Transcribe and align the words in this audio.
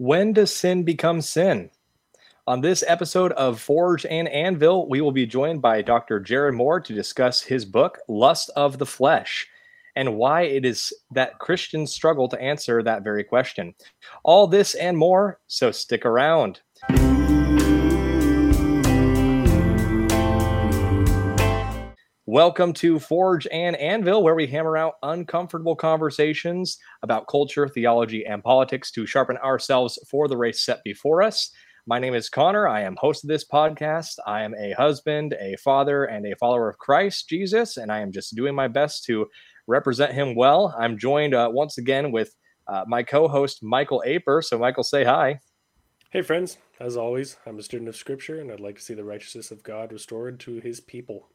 When 0.00 0.32
does 0.32 0.50
sin 0.50 0.84
become 0.84 1.20
sin? 1.20 1.68
On 2.46 2.62
this 2.62 2.82
episode 2.86 3.32
of 3.32 3.60
Forge 3.60 4.06
and 4.06 4.30
Anvil, 4.30 4.88
we 4.88 5.02
will 5.02 5.12
be 5.12 5.26
joined 5.26 5.60
by 5.60 5.82
Dr. 5.82 6.20
Jared 6.20 6.54
Moore 6.54 6.80
to 6.80 6.94
discuss 6.94 7.42
his 7.42 7.66
book, 7.66 7.98
Lust 8.08 8.50
of 8.56 8.78
the 8.78 8.86
Flesh, 8.86 9.46
and 9.94 10.16
why 10.16 10.44
it 10.44 10.64
is 10.64 10.94
that 11.10 11.38
Christians 11.38 11.92
struggle 11.92 12.28
to 12.28 12.40
answer 12.40 12.82
that 12.82 13.04
very 13.04 13.22
question. 13.22 13.74
All 14.24 14.46
this 14.46 14.74
and 14.74 14.96
more, 14.96 15.38
so 15.48 15.70
stick 15.70 16.06
around. 16.06 16.62
Welcome 22.32 22.74
to 22.74 23.00
Forge 23.00 23.48
and 23.50 23.74
Anvil, 23.74 24.22
where 24.22 24.36
we 24.36 24.46
hammer 24.46 24.76
out 24.76 24.98
uncomfortable 25.02 25.74
conversations 25.74 26.78
about 27.02 27.26
culture, 27.26 27.66
theology, 27.66 28.24
and 28.24 28.40
politics 28.40 28.92
to 28.92 29.04
sharpen 29.04 29.36
ourselves 29.38 29.98
for 30.08 30.28
the 30.28 30.36
race 30.36 30.64
set 30.64 30.80
before 30.84 31.24
us. 31.24 31.50
My 31.88 31.98
name 31.98 32.14
is 32.14 32.28
Connor. 32.28 32.68
I 32.68 32.82
am 32.82 32.94
host 32.94 33.24
of 33.24 33.28
this 33.28 33.44
podcast. 33.44 34.12
I 34.28 34.44
am 34.44 34.54
a 34.54 34.70
husband, 34.74 35.34
a 35.40 35.56
father, 35.56 36.04
and 36.04 36.24
a 36.24 36.36
follower 36.36 36.68
of 36.68 36.78
Christ 36.78 37.28
Jesus, 37.28 37.78
and 37.78 37.90
I 37.90 37.98
am 37.98 38.12
just 38.12 38.36
doing 38.36 38.54
my 38.54 38.68
best 38.68 39.02
to 39.06 39.26
represent 39.66 40.12
him 40.12 40.36
well. 40.36 40.72
I'm 40.78 40.98
joined 40.98 41.34
uh, 41.34 41.50
once 41.52 41.78
again 41.78 42.12
with 42.12 42.32
uh, 42.68 42.84
my 42.86 43.02
co 43.02 43.26
host, 43.26 43.60
Michael 43.60 44.04
Aper. 44.06 44.40
So, 44.40 44.56
Michael, 44.56 44.84
say 44.84 45.02
hi. 45.02 45.40
Hey, 46.10 46.22
friends. 46.22 46.58
As 46.78 46.96
always, 46.96 47.38
I'm 47.44 47.58
a 47.58 47.62
student 47.64 47.88
of 47.88 47.96
Scripture, 47.96 48.40
and 48.40 48.52
I'd 48.52 48.60
like 48.60 48.76
to 48.76 48.82
see 48.82 48.94
the 48.94 49.02
righteousness 49.02 49.50
of 49.50 49.64
God 49.64 49.92
restored 49.92 50.38
to 50.40 50.60
his 50.60 50.78
people. 50.78 51.30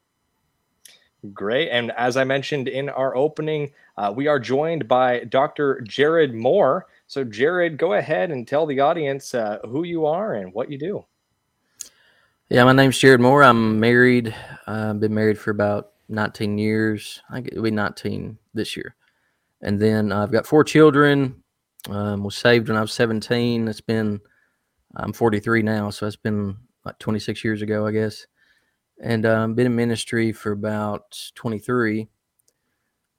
Great. 1.33 1.69
And 1.69 1.91
as 1.91 2.17
I 2.17 2.23
mentioned 2.23 2.67
in 2.67 2.89
our 2.89 3.15
opening, 3.15 3.71
uh, 3.97 4.13
we 4.15 4.27
are 4.27 4.39
joined 4.39 4.87
by 4.87 5.23
Dr. 5.25 5.81
Jared 5.81 6.33
Moore. 6.33 6.87
So, 7.07 7.23
Jared, 7.23 7.77
go 7.77 7.93
ahead 7.93 8.31
and 8.31 8.47
tell 8.47 8.65
the 8.65 8.79
audience 8.79 9.33
uh, 9.33 9.59
who 9.63 9.83
you 9.83 10.05
are 10.05 10.33
and 10.33 10.53
what 10.53 10.71
you 10.71 10.77
do. 10.77 11.05
Yeah, 12.49 12.63
my 12.63 12.73
name's 12.73 12.97
Jared 12.97 13.21
Moore. 13.21 13.43
I'm 13.43 13.79
married. 13.79 14.35
I've 14.67 14.89
uh, 14.89 14.93
been 14.93 15.13
married 15.13 15.39
for 15.39 15.51
about 15.51 15.93
19 16.09 16.57
years. 16.57 17.21
I 17.29 17.35
think 17.35 17.47
it'll 17.47 17.63
be 17.63 17.71
19 17.71 18.37
this 18.53 18.75
year. 18.77 18.95
And 19.61 19.79
then 19.79 20.11
I've 20.11 20.31
got 20.31 20.45
four 20.45 20.63
children. 20.63 21.43
Um, 21.89 22.23
was 22.23 22.35
saved 22.35 22.67
when 22.67 22.77
I 22.77 22.81
was 22.81 22.93
17. 22.93 23.67
It's 23.67 23.81
been, 23.81 24.19
I'm 24.95 25.13
43 25.13 25.61
now, 25.61 25.91
so 25.91 26.07
it's 26.07 26.15
been 26.15 26.57
like 26.83 26.97
26 26.99 27.43
years 27.43 27.61
ago, 27.61 27.85
I 27.85 27.91
guess 27.91 28.25
and 29.01 29.25
um, 29.25 29.55
been 29.55 29.67
in 29.67 29.75
ministry 29.75 30.31
for 30.31 30.51
about 30.51 31.31
23. 31.35 32.07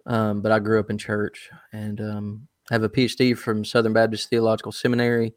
Um, 0.06 0.40
but 0.40 0.52
I 0.52 0.58
grew 0.58 0.78
up 0.78 0.90
in 0.90 0.98
church 0.98 1.50
and 1.72 2.00
um, 2.00 2.48
have 2.70 2.82
a 2.82 2.88
PhD 2.88 3.36
from 3.36 3.64
Southern 3.64 3.92
Baptist 3.92 4.30
Theological 4.30 4.72
Seminary. 4.72 5.34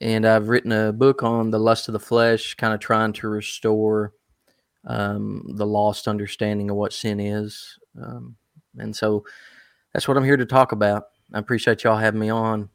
And 0.00 0.26
I've 0.26 0.48
written 0.48 0.72
a 0.72 0.92
book 0.92 1.22
on 1.22 1.50
the 1.50 1.58
lust 1.58 1.88
of 1.88 1.92
the 1.92 2.00
flesh, 2.00 2.54
kind 2.54 2.72
of 2.72 2.80
trying 2.80 3.12
to 3.14 3.28
restore 3.28 4.14
um, 4.86 5.44
the 5.56 5.66
lost 5.66 6.08
understanding 6.08 6.70
of 6.70 6.76
what 6.76 6.92
sin 6.94 7.20
is. 7.20 7.78
Um, 8.02 8.36
and 8.78 8.96
so 8.96 9.24
that's 9.92 10.08
what 10.08 10.16
I'm 10.16 10.24
here 10.24 10.38
to 10.38 10.46
talk 10.46 10.72
about. 10.72 11.04
I 11.34 11.38
appreciate 11.38 11.84
y'all 11.84 11.96
having 11.96 12.20
me 12.20 12.30
on. 12.30 12.62
Of 12.62 12.68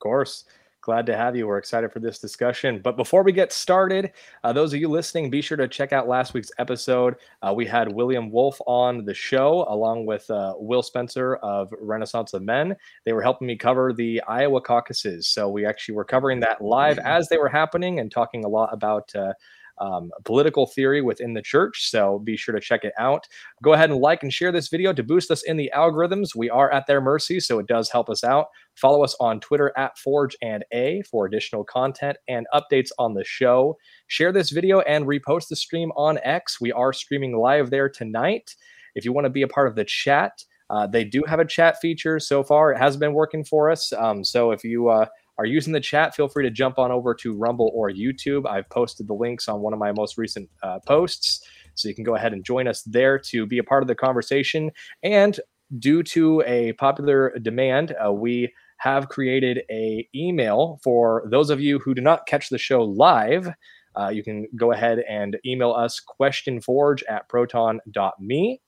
course. 0.00 0.44
Glad 0.84 1.06
to 1.06 1.16
have 1.16 1.34
you. 1.34 1.46
We're 1.46 1.56
excited 1.56 1.90
for 1.90 1.98
this 1.98 2.18
discussion. 2.18 2.78
But 2.78 2.98
before 2.98 3.22
we 3.22 3.32
get 3.32 3.54
started, 3.54 4.12
uh, 4.42 4.52
those 4.52 4.74
of 4.74 4.80
you 4.80 4.88
listening, 4.88 5.30
be 5.30 5.40
sure 5.40 5.56
to 5.56 5.66
check 5.66 5.94
out 5.94 6.08
last 6.08 6.34
week's 6.34 6.50
episode. 6.58 7.16
Uh, 7.40 7.54
we 7.56 7.64
had 7.64 7.90
William 7.90 8.30
Wolfe 8.30 8.60
on 8.66 9.06
the 9.06 9.14
show, 9.14 9.64
along 9.70 10.04
with 10.04 10.30
uh, 10.30 10.52
Will 10.58 10.82
Spencer 10.82 11.36
of 11.36 11.72
Renaissance 11.80 12.34
of 12.34 12.42
Men. 12.42 12.76
They 13.06 13.14
were 13.14 13.22
helping 13.22 13.46
me 13.46 13.56
cover 13.56 13.94
the 13.94 14.20
Iowa 14.28 14.60
caucuses. 14.60 15.26
So 15.26 15.48
we 15.48 15.64
actually 15.64 15.94
were 15.94 16.04
covering 16.04 16.40
that 16.40 16.60
live 16.60 16.98
as 17.02 17.30
they 17.30 17.38
were 17.38 17.48
happening 17.48 17.98
and 17.98 18.12
talking 18.12 18.44
a 18.44 18.48
lot 18.48 18.68
about 18.70 19.10
uh, 19.16 19.32
um, 19.78 20.10
political 20.24 20.66
theory 20.66 21.00
within 21.00 21.34
the 21.34 21.42
church. 21.42 21.90
So 21.90 22.20
be 22.20 22.36
sure 22.36 22.54
to 22.54 22.60
check 22.60 22.84
it 22.84 22.92
out. 22.98 23.26
Go 23.62 23.72
ahead 23.72 23.90
and 23.90 24.00
like 24.00 24.22
and 24.22 24.32
share 24.32 24.52
this 24.52 24.68
video 24.68 24.92
to 24.92 25.02
boost 25.02 25.30
us 25.30 25.42
in 25.42 25.56
the 25.56 25.70
algorithms. 25.74 26.34
We 26.36 26.50
are 26.50 26.70
at 26.70 26.86
their 26.86 27.00
mercy, 27.00 27.40
so 27.40 27.58
it 27.58 27.66
does 27.66 27.90
help 27.90 28.08
us 28.08 28.24
out. 28.24 28.46
Follow 28.76 29.04
us 29.04 29.16
on 29.20 29.40
Twitter 29.40 29.72
at 29.76 29.98
Forge 29.98 30.36
and 30.42 30.64
A 30.72 31.02
for 31.10 31.26
additional 31.26 31.64
content 31.64 32.16
and 32.28 32.46
updates 32.54 32.90
on 32.98 33.14
the 33.14 33.24
show. 33.24 33.76
Share 34.06 34.32
this 34.32 34.50
video 34.50 34.80
and 34.80 35.06
repost 35.06 35.48
the 35.48 35.56
stream 35.56 35.90
on 35.96 36.18
X. 36.22 36.60
We 36.60 36.72
are 36.72 36.92
streaming 36.92 37.36
live 37.36 37.70
there 37.70 37.88
tonight. 37.88 38.54
If 38.94 39.04
you 39.04 39.12
want 39.12 39.24
to 39.24 39.30
be 39.30 39.42
a 39.42 39.48
part 39.48 39.68
of 39.68 39.74
the 39.74 39.84
chat, 39.84 40.44
uh, 40.70 40.86
they 40.86 41.04
do 41.04 41.22
have 41.26 41.40
a 41.40 41.44
chat 41.44 41.76
feature 41.80 42.18
so 42.18 42.42
far. 42.42 42.72
It 42.72 42.78
has 42.78 42.96
been 42.96 43.12
working 43.12 43.44
for 43.44 43.70
us. 43.70 43.92
Um, 43.92 44.24
so 44.24 44.50
if 44.50 44.64
you 44.64 44.88
uh, 44.88 45.06
are 45.38 45.46
using 45.46 45.72
the 45.72 45.80
chat, 45.80 46.14
feel 46.14 46.28
free 46.28 46.44
to 46.44 46.50
jump 46.50 46.78
on 46.78 46.92
over 46.92 47.14
to 47.14 47.34
Rumble 47.34 47.70
or 47.74 47.90
YouTube. 47.90 48.48
I've 48.48 48.68
posted 48.70 49.08
the 49.08 49.14
links 49.14 49.48
on 49.48 49.60
one 49.60 49.72
of 49.72 49.78
my 49.78 49.92
most 49.92 50.16
recent 50.16 50.48
uh, 50.62 50.78
posts. 50.86 51.46
So 51.74 51.88
you 51.88 51.94
can 51.94 52.04
go 52.04 52.14
ahead 52.14 52.32
and 52.32 52.44
join 52.44 52.68
us 52.68 52.82
there 52.82 53.18
to 53.18 53.46
be 53.46 53.58
a 53.58 53.64
part 53.64 53.82
of 53.82 53.88
the 53.88 53.94
conversation. 53.94 54.70
And 55.02 55.38
due 55.78 56.02
to 56.04 56.42
a 56.46 56.72
popular 56.74 57.36
demand, 57.40 57.94
uh, 58.04 58.12
we 58.12 58.52
have 58.78 59.08
created 59.08 59.62
a 59.70 60.08
email 60.14 60.78
for 60.82 61.24
those 61.30 61.50
of 61.50 61.60
you 61.60 61.78
who 61.78 61.94
do 61.94 62.02
not 62.02 62.26
catch 62.26 62.48
the 62.48 62.58
show 62.58 62.82
live. 62.82 63.48
Uh, 63.96 64.08
you 64.08 64.22
can 64.22 64.46
go 64.56 64.72
ahead 64.72 64.98
and 65.08 65.38
email 65.46 65.72
us 65.72 66.00
questionforge 66.20 67.02
at 67.08 67.28
proton.me. 67.28 68.60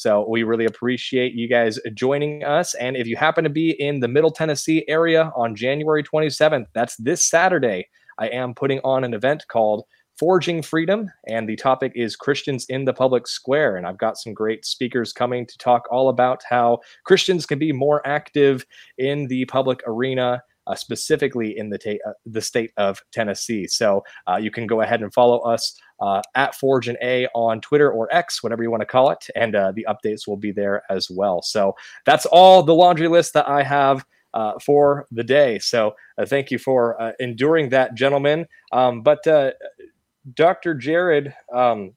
So 0.00 0.24
we 0.26 0.44
really 0.44 0.64
appreciate 0.64 1.34
you 1.34 1.46
guys 1.46 1.78
joining 1.92 2.42
us. 2.42 2.74
And 2.76 2.96
if 2.96 3.06
you 3.06 3.16
happen 3.16 3.44
to 3.44 3.50
be 3.50 3.72
in 3.72 4.00
the 4.00 4.08
Middle 4.08 4.30
Tennessee 4.30 4.82
area 4.88 5.30
on 5.36 5.54
January 5.54 6.02
27th, 6.02 6.64
that's 6.72 6.96
this 6.96 7.22
Saturday, 7.22 7.86
I 8.18 8.28
am 8.28 8.54
putting 8.54 8.80
on 8.82 9.04
an 9.04 9.12
event 9.12 9.44
called 9.48 9.84
Forging 10.18 10.62
Freedom, 10.62 11.10
and 11.28 11.46
the 11.46 11.56
topic 11.56 11.92
is 11.94 12.16
Christians 12.16 12.64
in 12.70 12.86
the 12.86 12.94
Public 12.94 13.28
Square. 13.28 13.76
And 13.76 13.86
I've 13.86 13.98
got 13.98 14.16
some 14.16 14.32
great 14.32 14.64
speakers 14.64 15.12
coming 15.12 15.46
to 15.46 15.58
talk 15.58 15.86
all 15.90 16.08
about 16.08 16.40
how 16.48 16.78
Christians 17.04 17.44
can 17.44 17.58
be 17.58 17.70
more 17.70 18.00
active 18.06 18.64
in 18.96 19.26
the 19.26 19.44
public 19.44 19.82
arena 19.86 20.42
uh, 20.70 20.74
specifically 20.76 21.58
in 21.58 21.68
the, 21.68 21.78
ta- 21.78 22.08
uh, 22.08 22.12
the 22.26 22.40
state 22.40 22.70
of 22.76 23.02
Tennessee. 23.12 23.66
So 23.66 24.04
uh, 24.28 24.36
you 24.36 24.50
can 24.50 24.66
go 24.66 24.82
ahead 24.82 25.02
and 25.02 25.12
follow 25.12 25.40
us 25.40 25.76
uh, 25.98 26.22
at 26.36 26.54
Forge 26.54 26.86
and 26.86 26.96
A 27.02 27.26
on 27.34 27.60
Twitter 27.60 27.90
or 27.90 28.12
X, 28.14 28.42
whatever 28.42 28.62
you 28.62 28.70
want 28.70 28.82
to 28.82 28.86
call 28.86 29.10
it, 29.10 29.26
and 29.34 29.56
uh, 29.56 29.72
the 29.72 29.86
updates 29.88 30.28
will 30.28 30.36
be 30.36 30.52
there 30.52 30.82
as 30.88 31.10
well. 31.10 31.42
So 31.42 31.74
that's 32.06 32.24
all 32.26 32.62
the 32.62 32.74
laundry 32.74 33.08
list 33.08 33.34
that 33.34 33.48
I 33.48 33.62
have. 33.62 34.04
Uh, 34.32 34.56
for 34.60 35.08
the 35.10 35.24
day. 35.24 35.58
So 35.58 35.96
thank 36.26 36.52
you 36.52 36.58
for 36.60 37.12
enduring 37.18 37.70
that, 37.70 37.96
gentlemen. 37.96 38.46
Um, 38.70 39.02
but 39.02 39.26
Dr. 40.34 40.76
Jared, 40.76 41.34
um, 41.52 41.94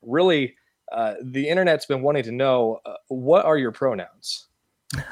really, 0.00 0.56
the 0.90 1.46
internet's 1.46 1.84
been 1.84 2.00
wanting 2.00 2.22
to 2.22 2.32
know 2.32 2.80
what 3.08 3.44
are 3.44 3.58
your 3.58 3.72
pronouns? 3.72 4.46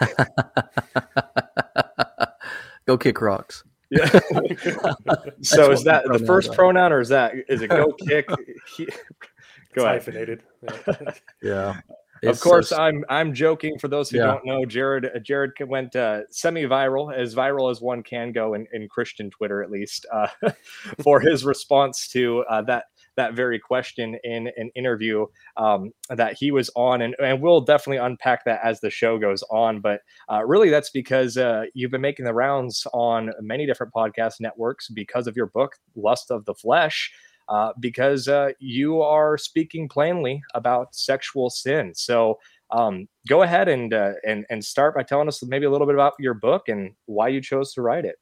Go 2.87 2.97
kick 2.97 3.21
rocks. 3.21 3.65
Yeah. 3.91 4.07
so 5.43 5.71
is 5.71 5.85
that 5.85 6.05
the 6.07 6.23
first 6.27 6.53
pronoun, 6.53 6.93
or 6.93 7.01
is 7.01 7.09
that 7.09 7.35
is 7.49 7.63
it 7.63 7.69
go 7.69 7.93
kick? 8.09 8.29
go 9.75 9.85
hyphenated. 9.85 10.43
yeah. 11.43 11.81
of 12.25 12.41
course, 12.41 12.71
so... 12.71 12.77
I'm 12.77 13.05
I'm 13.09 13.35
joking. 13.35 13.79
For 13.79 13.89
those 13.89 14.11
who 14.11 14.19
yeah. 14.19 14.27
don't 14.27 14.45
know, 14.45 14.65
Jared 14.65 15.09
Jared 15.25 15.53
went 15.67 15.95
uh, 15.97 16.23
semi-viral, 16.31 17.15
as 17.15 17.35
viral 17.35 17.71
as 17.71 17.81
one 17.81 18.03
can 18.03 18.33
go 18.33 18.55
in, 18.55 18.67
in 18.73 18.89
Christian 18.89 19.31
Twitter, 19.31 19.63
at 19.63 19.71
least, 19.71 20.07
uh, 20.13 20.29
for 21.03 21.21
his 21.21 21.45
response 21.45 22.09
to 22.09 22.45
uh, 22.49 22.63
that 22.63 22.85
that 23.17 23.35
very 23.35 23.59
question 23.59 24.17
in 24.25 24.49
an 24.57 24.71
interview 24.75 25.27
um, 25.57 25.93
that 26.11 26.37
he 26.39 26.51
was 26.51 26.71
on, 26.77 27.03
and, 27.03 27.15
and 27.23 27.41
we'll 27.41 27.61
definitely 27.61 27.99
unpack 27.99 28.45
that 28.45 28.61
as 28.63 28.81
the 28.81 28.91
show 28.91 29.19
goes 29.19 29.43
on. 29.51 29.81
But 29.81 30.01
uh, 30.31 30.45
really, 30.45 30.71
that's 30.71 30.91
because 30.91 31.37
uh, 31.37 31.65
you've 31.75 31.91
been 31.91 32.01
making 32.01 32.25
the 32.25 32.35
rounds 32.35 32.87
on 32.93 33.33
many 33.41 33.67
different 33.67 33.93
podcast 33.93 34.41
networks 34.41 34.89
because 34.89 35.27
of 35.27 35.37
your 35.37 35.47
book, 35.47 35.77
Lust 35.95 36.31
of 36.31 36.45
the 36.45 36.55
Flesh. 36.55 37.13
Uh, 37.49 37.73
because 37.79 38.27
uh, 38.27 38.49
you 38.59 39.01
are 39.01 39.39
speaking 39.39 39.89
plainly 39.89 40.43
about 40.55 40.93
sexual 40.97 41.49
sin. 41.49 41.93
So 41.95 42.41
um, 42.73 43.07
go 43.29 43.43
ahead 43.43 43.69
and 43.69 43.95
uh, 43.95 44.15
and 44.27 44.45
and 44.51 44.65
start 44.65 44.97
by 44.97 45.05
telling 45.05 45.29
us 45.29 45.41
maybe 45.45 45.67
a 45.67 45.71
little 45.71 45.87
bit 45.87 45.95
about 45.95 46.15
your 46.19 46.35
book 46.35 46.69
and 46.69 46.93
why 47.07 47.29
you 47.29 47.41
chose 47.41 47.73
to 47.75 47.83
write 47.83 48.05
it. 48.05 48.17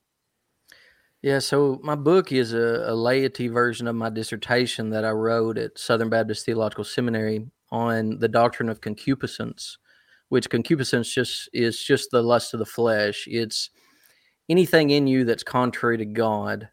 Yeah, 1.25 1.38
so 1.38 1.81
my 1.82 1.94
book 1.94 2.32
is 2.32 2.53
a, 2.53 2.85
a, 2.87 2.94
laity 2.94 3.49
version 3.49 3.88
of 3.88 3.97
my 3.97 4.11
dissertation 4.11 4.91
that 4.91 5.06
I 5.06 5.11
wrote 5.12 5.56
at 5.56 5.79
Southern 5.79 6.11
Baptist 6.11 6.44
Theological 6.44 6.85
Seminary 6.85 7.47
on 7.71 8.19
the 8.19 8.29
doctrine 8.29 8.69
of 8.69 8.82
concupiscence, 8.82 9.79
which 10.29 10.50
concupiscence 10.50 11.11
just 11.11 11.49
is 11.55 11.82
just 11.82 12.11
the 12.11 12.21
lust 12.21 12.53
of 12.53 12.59
the 12.59 12.67
flesh. 12.67 13.26
It's 13.26 13.71
anything 14.50 14.91
in 14.91 15.06
you 15.06 15.25
that's 15.25 15.43
contrary 15.43 15.97
to 15.97 16.05
God 16.05 16.69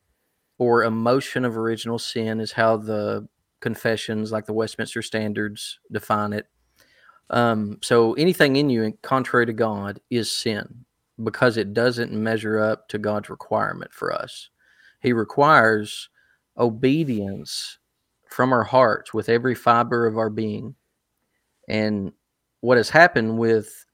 or 0.60 0.84
emotion 0.84 1.46
of 1.46 1.58
original 1.58 1.98
sin 1.98 2.42
is 2.42 2.52
how 2.52 2.76
the 2.76 3.26
confessions 3.62 4.34
like 4.34 4.48
the 4.48 4.54
Westminster 4.54 5.02
Standards 5.02 5.80
define 5.94 6.34
it. 6.34 6.48
Um, 7.30 7.78
so 7.82 8.16
anything 8.16 8.58
in 8.58 8.70
you 8.70 8.98
contrary 9.02 9.46
to 9.46 9.54
God 9.54 10.02
is 10.10 10.30
sin 10.30 10.84
because 11.24 11.58
it 11.58 11.74
doesn't 11.74 12.12
measure 12.12 12.60
up 12.60 12.88
to 12.90 12.98
God's 12.98 13.30
requirement 13.30 13.94
for 13.94 14.14
us. 14.14 14.50
He 15.02 15.14
requires 15.14 16.10
obedience 16.58 17.80
from 18.30 18.54
our 18.54 18.64
hearts 18.64 19.14
with 19.14 19.30
every 19.30 19.56
fiber 19.56 20.08
of 20.08 20.18
our 20.18 20.30
being. 20.30 20.76
And 21.68 22.14
what 22.62 22.78
has 22.78 22.90
happened 22.90 23.38
with 23.38 23.86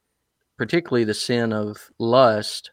particularly 0.58 1.04
the 1.04 1.14
sin 1.14 1.54
of 1.54 1.90
lust, 2.00 2.72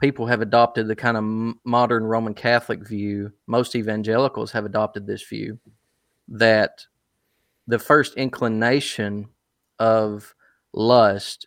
people 0.00 0.26
have 0.26 0.40
adopted 0.40 0.88
the 0.88 0.96
kind 0.96 1.16
of 1.16 1.54
modern 1.64 2.04
Roman 2.04 2.34
Catholic 2.34 2.86
view. 2.86 3.32
Most 3.46 3.74
evangelicals 3.74 4.52
have 4.52 4.64
adopted 4.64 5.06
this 5.06 5.22
view 5.22 5.58
that 6.28 6.86
the 7.66 7.78
first 7.78 8.14
inclination 8.14 9.28
of 9.78 10.34
lust, 10.72 11.46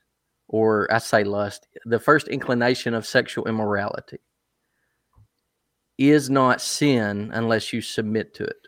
or 0.56 0.88
I 0.90 1.00
say 1.00 1.26
lust, 1.26 1.68
the 1.84 2.00
first 2.00 2.30
inclination 2.30 2.94
of 2.94 3.06
sexual 3.06 3.46
immorality 3.46 4.20
is 5.98 6.30
not 6.30 6.62
sin 6.62 7.30
unless 7.34 7.74
you 7.74 7.82
submit 7.82 8.34
to 8.36 8.46
it. 8.46 8.68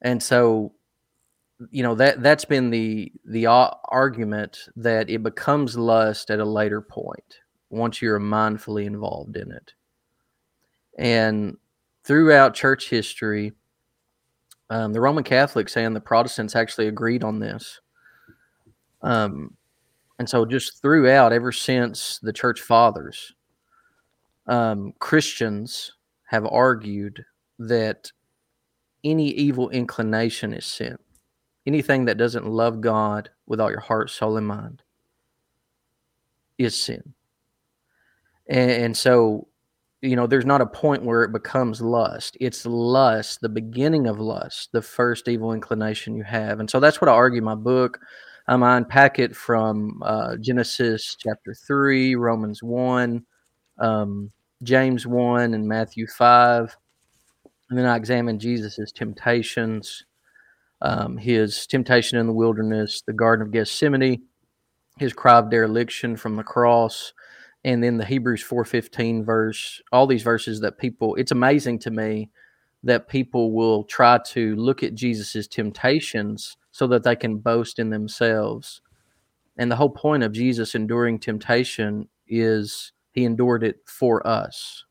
And 0.00 0.22
so 0.22 0.74
you 1.72 1.82
know 1.82 1.96
that 1.96 2.22
that's 2.22 2.44
been 2.44 2.70
the 2.70 3.12
the 3.24 3.46
argument 3.46 4.68
that 4.76 5.10
it 5.10 5.24
becomes 5.24 5.76
lust 5.76 6.30
at 6.30 6.38
a 6.38 6.44
later 6.44 6.80
point 6.80 7.40
once 7.70 8.00
you're 8.00 8.20
mindfully 8.20 8.84
involved 8.84 9.36
in 9.36 9.52
it 9.52 9.72
and 10.98 11.56
throughout 12.02 12.52
church 12.52 12.90
history 12.90 13.52
um, 14.70 14.92
the 14.92 15.00
roman 15.00 15.22
catholics 15.22 15.76
and 15.76 15.94
the 15.94 16.00
protestants 16.00 16.56
actually 16.56 16.88
agreed 16.88 17.22
on 17.22 17.38
this 17.38 17.80
um, 19.02 19.56
and 20.22 20.28
so 20.28 20.46
just 20.46 20.80
throughout 20.80 21.32
ever 21.32 21.50
since 21.50 22.18
the 22.22 22.32
church 22.32 22.60
fathers 22.60 23.34
um, 24.46 24.92
christians 25.00 25.92
have 26.24 26.46
argued 26.46 27.24
that 27.58 28.10
any 29.04 29.30
evil 29.30 29.68
inclination 29.70 30.54
is 30.54 30.64
sin 30.64 30.96
anything 31.66 32.04
that 32.04 32.18
doesn't 32.18 32.46
love 32.46 32.80
God 32.80 33.30
with 33.46 33.60
all 33.60 33.70
your 33.70 33.80
heart, 33.80 34.10
soul, 34.10 34.36
and 34.36 34.46
mind 34.46 34.82
is 36.58 36.80
sin. 36.80 37.14
And, 38.48 38.70
and, 38.70 38.96
so, 38.96 39.48
you 40.00 40.16
know, 40.16 40.26
there's 40.26 40.46
not 40.46 40.60
a 40.60 40.66
point 40.66 41.04
where 41.04 41.22
it 41.22 41.32
becomes 41.32 41.80
lust. 41.80 42.36
It's 42.40 42.66
lust, 42.66 43.40
the 43.40 43.48
beginning 43.48 44.06
of 44.06 44.18
lust, 44.18 44.70
the 44.72 44.82
first 44.82 45.28
evil 45.28 45.52
inclination 45.52 46.16
you 46.16 46.24
have. 46.24 46.60
And 46.60 46.68
so 46.68 46.80
that's 46.80 47.00
what 47.00 47.08
I 47.08 47.12
argue 47.12 47.38
in 47.38 47.44
my 47.44 47.54
book. 47.54 48.00
I 48.48 48.76
unpack 48.76 49.18
it 49.18 49.36
from 49.36 50.02
uh, 50.04 50.36
Genesis 50.36 51.16
chapter 51.18 51.54
3, 51.54 52.16
Romans 52.16 52.62
1, 52.62 53.24
um, 53.78 54.30
James 54.62 55.06
1, 55.06 55.54
and 55.54 55.66
Matthew 55.66 56.06
5. 56.06 56.76
And 57.70 57.78
then 57.78 57.86
I 57.86 57.96
examine 57.96 58.38
Jesus' 58.38 58.92
temptations 58.92 60.04
um, 60.82 61.16
his 61.16 61.66
temptation 61.66 62.18
in 62.18 62.26
the 62.26 62.32
wilderness, 62.32 63.02
the 63.06 63.12
Garden 63.12 63.46
of 63.46 63.52
Gethsemane, 63.52 64.22
his 64.98 65.12
cry 65.12 65.38
of 65.38 65.48
dereliction 65.48 66.16
from 66.16 66.36
the 66.36 66.42
cross, 66.42 67.12
and 67.64 67.82
then 67.82 67.96
the 67.96 68.04
Hebrews 68.04 68.42
4:15 68.42 69.24
verse. 69.24 69.80
All 69.92 70.06
these 70.06 70.24
verses 70.24 70.60
that 70.60 70.78
people, 70.78 71.14
it's 71.14 71.30
amazing 71.30 71.78
to 71.80 71.90
me 71.90 72.30
that 72.82 73.08
people 73.08 73.52
will 73.52 73.84
try 73.84 74.18
to 74.26 74.56
look 74.56 74.82
at 74.82 74.96
Jesus's 74.96 75.46
temptations 75.46 76.56
so 76.72 76.86
that 76.88 77.04
they 77.04 77.14
can 77.14 77.38
boast 77.38 77.78
in 77.78 77.90
themselves. 77.90 78.80
And 79.56 79.70
the 79.70 79.76
whole 79.76 79.90
point 79.90 80.22
of 80.22 80.32
Jesus 80.32 80.74
enduring 80.74 81.18
temptation 81.18 82.08
is 82.26 82.92
he 83.12 83.24
endured 83.24 83.62
it 83.62 83.76
for 83.84 84.26
us 84.26 84.84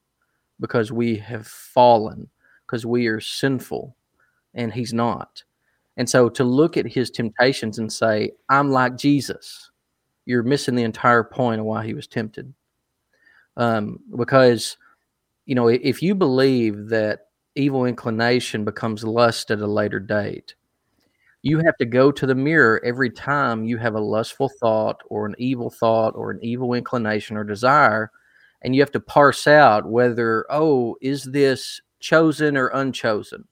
because 0.60 0.92
we 0.92 1.18
have 1.18 1.48
fallen, 1.48 2.30
because 2.66 2.86
we 2.86 3.08
are 3.08 3.20
sinful, 3.20 3.96
and 4.54 4.72
he's 4.72 4.94
not. 4.94 5.44
And 5.98 6.08
so 6.10 6.30
to 6.30 6.44
look 6.44 6.78
at 6.78 6.86
his 6.86 7.10
temptations 7.10 7.80
and 7.80 7.92
say, 7.92 8.32
I'm 8.48 8.72
like 8.72 8.96
Jesus, 8.96 9.72
you're 10.26 10.44
missing 10.44 10.76
the 10.76 10.84
entire 10.84 11.24
point 11.24 11.60
of 11.60 11.66
why 11.66 11.86
he 11.86 11.96
was 11.96 12.08
tempted. 12.08 12.54
Um, 13.58 14.00
because, 14.16 14.78
you 15.46 15.56
know, 15.56 15.68
if 15.68 16.02
you 16.02 16.16
believe 16.16 16.90
that 16.90 17.28
evil 17.56 17.86
inclination 17.86 18.64
becomes 18.64 19.04
lust 19.04 19.52
at 19.52 19.60
a 19.60 19.68
later 19.68 20.00
date, 20.00 20.56
you 21.44 21.60
have 21.60 21.78
to 21.78 21.86
go 21.86 22.12
to 22.12 22.26
the 22.26 22.36
mirror 22.36 22.82
every 22.84 23.10
time 23.10 23.66
you 23.66 23.78
have 23.78 23.96
a 23.96 24.00
lustful 24.00 24.50
thought 24.60 25.02
or 25.08 25.26
an 25.26 25.36
evil 25.38 25.70
thought 25.70 26.16
or 26.16 26.32
an 26.32 26.40
evil 26.44 26.74
inclination 26.74 27.36
or 27.36 27.44
desire. 27.44 28.12
And 28.62 28.76
you 28.76 28.82
have 28.82 28.92
to 28.92 29.00
parse 29.00 29.48
out 29.48 29.90
whether, 29.90 30.46
oh, 30.52 30.96
is 31.02 31.24
this 31.24 31.82
chosen 32.00 32.56
or 32.56 32.68
unchosen? 32.70 33.48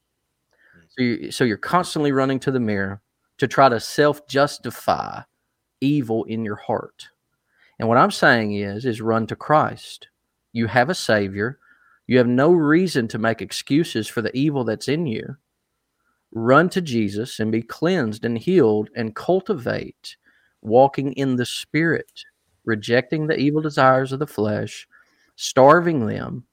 Mm. 0.77 0.83
So, 0.89 1.01
you, 1.03 1.31
so 1.31 1.43
you're 1.43 1.57
constantly 1.57 2.11
running 2.11 2.39
to 2.41 2.51
the 2.51 2.59
mirror 2.59 3.01
to 3.39 3.47
try 3.47 3.69
to 3.69 3.79
self-justify 3.79 5.21
evil 5.81 6.25
in 6.25 6.45
your 6.45 6.57
heart. 6.57 7.07
And 7.79 7.87
what 7.87 7.97
I'm 7.97 8.11
saying 8.11 8.53
is, 8.53 8.85
is 8.85 9.01
run 9.01 9.25
to 9.27 9.35
Christ. 9.35 10.09
You 10.51 10.67
have 10.67 10.89
a 10.89 10.95
Savior. 10.95 11.57
You 12.05 12.17
have 12.17 12.27
no 12.27 12.51
reason 12.51 13.07
to 13.07 13.17
make 13.17 13.41
excuses 13.41 14.07
for 14.07 14.21
the 14.21 14.35
evil 14.35 14.63
that's 14.63 14.89
in 14.89 15.07
you. 15.07 15.37
Run 16.31 16.69
to 16.69 16.81
Jesus 16.81 17.39
and 17.39 17.51
be 17.51 17.61
cleansed 17.61 18.25
and 18.25 18.37
healed 18.37 18.89
and 18.95 19.15
cultivate 19.15 20.15
walking 20.61 21.13
in 21.13 21.35
the 21.35 21.45
Spirit, 21.45 22.23
rejecting 22.65 23.27
the 23.27 23.37
evil 23.37 23.61
desires 23.61 24.11
of 24.11 24.19
the 24.19 24.27
flesh, 24.27 24.87
starving 25.35 26.05
them, 26.05 26.45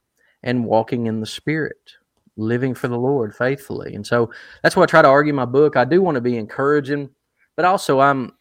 and 0.43 0.64
walking 0.64 1.06
in 1.06 1.20
the 1.20 1.26
Spirit 1.26 1.93
living 2.37 2.75
for 2.75 2.88
the 2.88 2.99
Lord 2.99 3.34
faithfully. 3.34 3.94
And 3.94 4.06
so 4.06 4.31
that's 4.62 4.76
what 4.76 4.84
I 4.84 4.90
try 4.90 5.02
to 5.02 5.08
argue 5.08 5.31
in 5.31 5.37
my 5.37 5.44
book. 5.44 5.76
I 5.76 5.84
do 5.84 6.02
want 6.02 6.17
to 6.17 6.20
be 6.20 6.37
encouraging, 6.37 7.11
but 7.56 7.64
also 7.64 8.00
I'm 8.00 8.32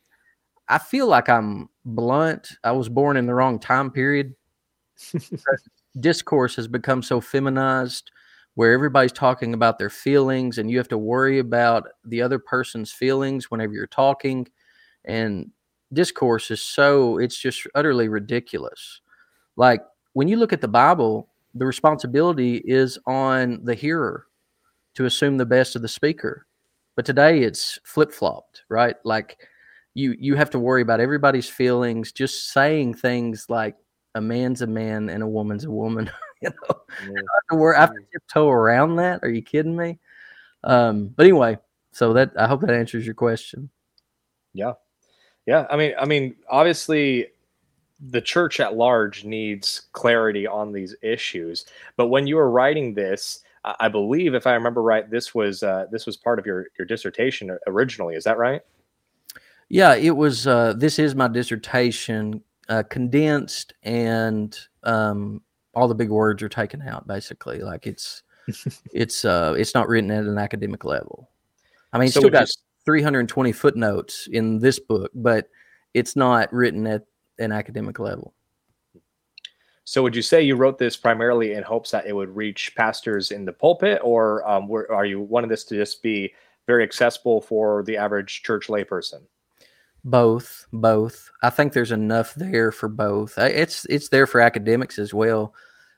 I 0.68 0.80
feel 0.80 1.08
like 1.08 1.30
I'm 1.30 1.70
blunt. 1.86 2.50
I 2.64 2.72
was 2.72 2.90
born 2.90 3.18
in 3.18 3.28
the 3.28 3.34
wrong 3.34 3.60
time 3.60 3.92
period. 3.92 4.34
Discourse 6.00 6.56
has 6.56 6.68
become 6.68 7.04
so 7.04 7.22
feminized 7.22 8.12
where 8.56 8.74
everybody's 8.74 9.12
talking 9.12 9.54
about 9.54 9.78
their 9.78 9.90
feelings 9.90 10.57
and 10.57 10.72
you 10.72 10.78
have 10.78 10.88
to 10.88 10.98
worry 10.98 11.40
about 11.40 11.88
the 12.06 12.22
other 12.22 12.40
person's 12.40 12.92
feelings 12.92 13.52
whenever 13.52 13.74
you're 13.74 13.88
talking 13.88 14.48
and 15.04 15.52
discourse 15.94 16.50
is 16.52 16.62
so 16.62 17.18
it's 17.18 17.38
just 17.38 17.68
utterly 17.75 18.07
ridiculous. 18.07 19.02
Like 19.56 19.81
when 20.13 20.28
you 20.28 20.38
look 20.38 20.54
at 20.54 20.62
the 20.62 20.68
Bible, 20.68 21.30
the 21.54 21.66
responsibility 21.66 22.57
is 22.66 22.98
on 23.06 23.63
the 23.63 23.75
hearer 23.75 24.27
to 24.96 25.06
assume 25.06 25.38
the 25.38 25.46
best 25.46 25.75
of 25.75 25.82
the 25.82 25.88
speaker. 25.88 26.48
But 26.96 27.06
today 27.06 27.44
it's 27.44 27.77
flip 27.84 28.12
flopped, 28.13 28.63
right? 28.70 28.96
Like 29.03 29.38
you 29.94 30.15
you 30.18 30.36
have 30.36 30.50
to 30.51 30.60
worry 30.60 30.82
about 30.82 31.01
everybody's 31.01 31.50
feelings, 31.50 32.13
just 32.13 32.51
saying 32.51 32.96
things 32.96 33.48
like 33.50 33.75
a 34.15 34.22
man's 34.22 34.62
a 34.62 34.68
man 34.68 35.10
and 35.10 35.22
a 35.22 35.27
woman's 35.27 35.65
a 35.65 35.72
woman. 35.72 36.10
you 36.42 36.50
know, 36.50 36.82
yeah. 37.04 37.08
I 37.08 37.36
have 37.36 37.48
to 37.51 37.56
worry, 37.56 37.75
I 37.75 37.82
have 37.82 37.94
to 37.94 38.01
tiptoe 38.12 38.50
around 38.50 38.98
that. 38.98 39.24
Are 39.24 39.30
you 39.30 39.42
kidding 39.42 39.75
me? 39.75 40.00
Um, 40.63 41.08
but 41.15 41.25
anyway, 41.25 41.58
so 41.92 42.13
that 42.13 42.32
I 42.38 42.48
hope 42.48 42.62
that 42.62 42.72
answers 42.72 43.06
your 43.06 43.15
question. 43.15 43.70
Yeah, 44.54 44.74
yeah. 45.46 45.65
I 45.70 45.77
mean, 45.77 45.94
I 46.00 46.06
mean, 46.06 46.36
obviously, 46.50 47.27
the 48.00 48.22
church 48.22 48.60
at 48.60 48.75
large 48.75 49.24
needs 49.24 49.88
clarity 49.94 50.46
on 50.46 50.72
these 50.72 50.96
issues. 51.01 51.65
But 51.98 52.08
when 52.08 52.27
you 52.27 52.36
were 52.36 52.50
writing 52.50 52.94
this, 52.94 53.44
I 53.80 53.88
believe, 53.88 54.36
if 54.36 54.46
I 54.46 54.54
remember 54.54 54.82
right, 54.82 55.10
this 55.10 55.34
was 55.34 55.63
uh, 55.63 55.86
this 55.92 56.06
was 56.06 56.18
part 56.18 56.38
of 56.38 56.46
your 56.46 56.68
your 56.77 56.86
dissertation 56.86 57.58
originally. 57.68 58.15
Is 58.15 58.24
that 58.25 58.38
right? 58.38 58.62
Yeah, 59.70 59.96
it 59.96 60.15
was. 60.15 60.46
Uh, 60.46 60.74
this 60.77 61.00
is 61.00 61.15
my 61.15 61.27
dissertation, 61.27 62.44
uh, 62.70 62.84
condensed, 62.84 63.74
and 63.82 64.58
um, 64.84 65.42
all 65.75 65.88
the 65.88 65.96
big 65.96 66.10
words 66.10 66.41
are 66.41 66.50
taken 66.50 66.82
out. 66.82 67.08
Basically, 67.08 67.60
like 67.60 67.88
it's 67.88 68.24
it's 68.94 69.25
uh, 69.25 69.55
it's 69.58 69.74
not 69.74 69.88
written 69.88 70.12
at 70.12 70.25
an 70.25 70.38
academic 70.38 70.86
level. 70.86 71.29
I 71.94 71.98
mean, 71.98 72.08
it's 72.08 72.13
so 72.13 72.22
still 72.22 72.29
got 72.29 72.41
just... 72.41 72.63
320 72.86 73.51
footnotes 73.51 74.27
in 74.32 74.60
this 74.60 74.79
book, 74.79 75.12
but 75.15 75.50
it's 75.94 76.15
not 76.15 76.51
written 76.53 76.86
at 76.86 77.03
an 77.39 77.51
academic 77.51 78.00
level. 78.00 78.34
So, 79.86 80.01
would 80.01 80.15
you 80.15 80.22
say 80.22 80.41
you 80.41 80.55
wrote 80.55 80.79
this 80.79 80.98
primarily 80.98 81.53
in 81.53 81.63
hopes 81.63 81.91
that 81.91 82.08
it 82.08 82.13
would 82.13 82.36
reach 82.36 82.74
pastors 82.75 83.32
in 83.32 83.46
the 83.46 83.53
pulpit, 83.53 84.01
or 84.03 84.48
um, 84.50 84.67
were, 84.67 84.91
are 84.91 85.05
you 85.05 85.22
wanting 85.22 85.50
this 85.50 85.63
to 85.65 85.75
just 85.75 86.01
be 86.01 86.34
very 86.65 86.84
accessible 86.84 87.41
for 87.41 87.84
the 87.84 87.96
average 87.96 88.41
church 88.41 88.67
layperson? 88.67 89.22
Both, 90.06 90.68
both. 90.72 91.32
I 91.42 91.50
think 91.50 91.74
there's 91.74 91.92
enough 91.92 92.36
there 92.36 92.72
for 92.72 92.88
both. 92.88 93.40
It's 93.40 93.86
it's 93.86 94.10
there 94.10 94.28
for 94.28 94.40
academics 94.40 95.00
as 95.00 95.16
well. 95.16 95.56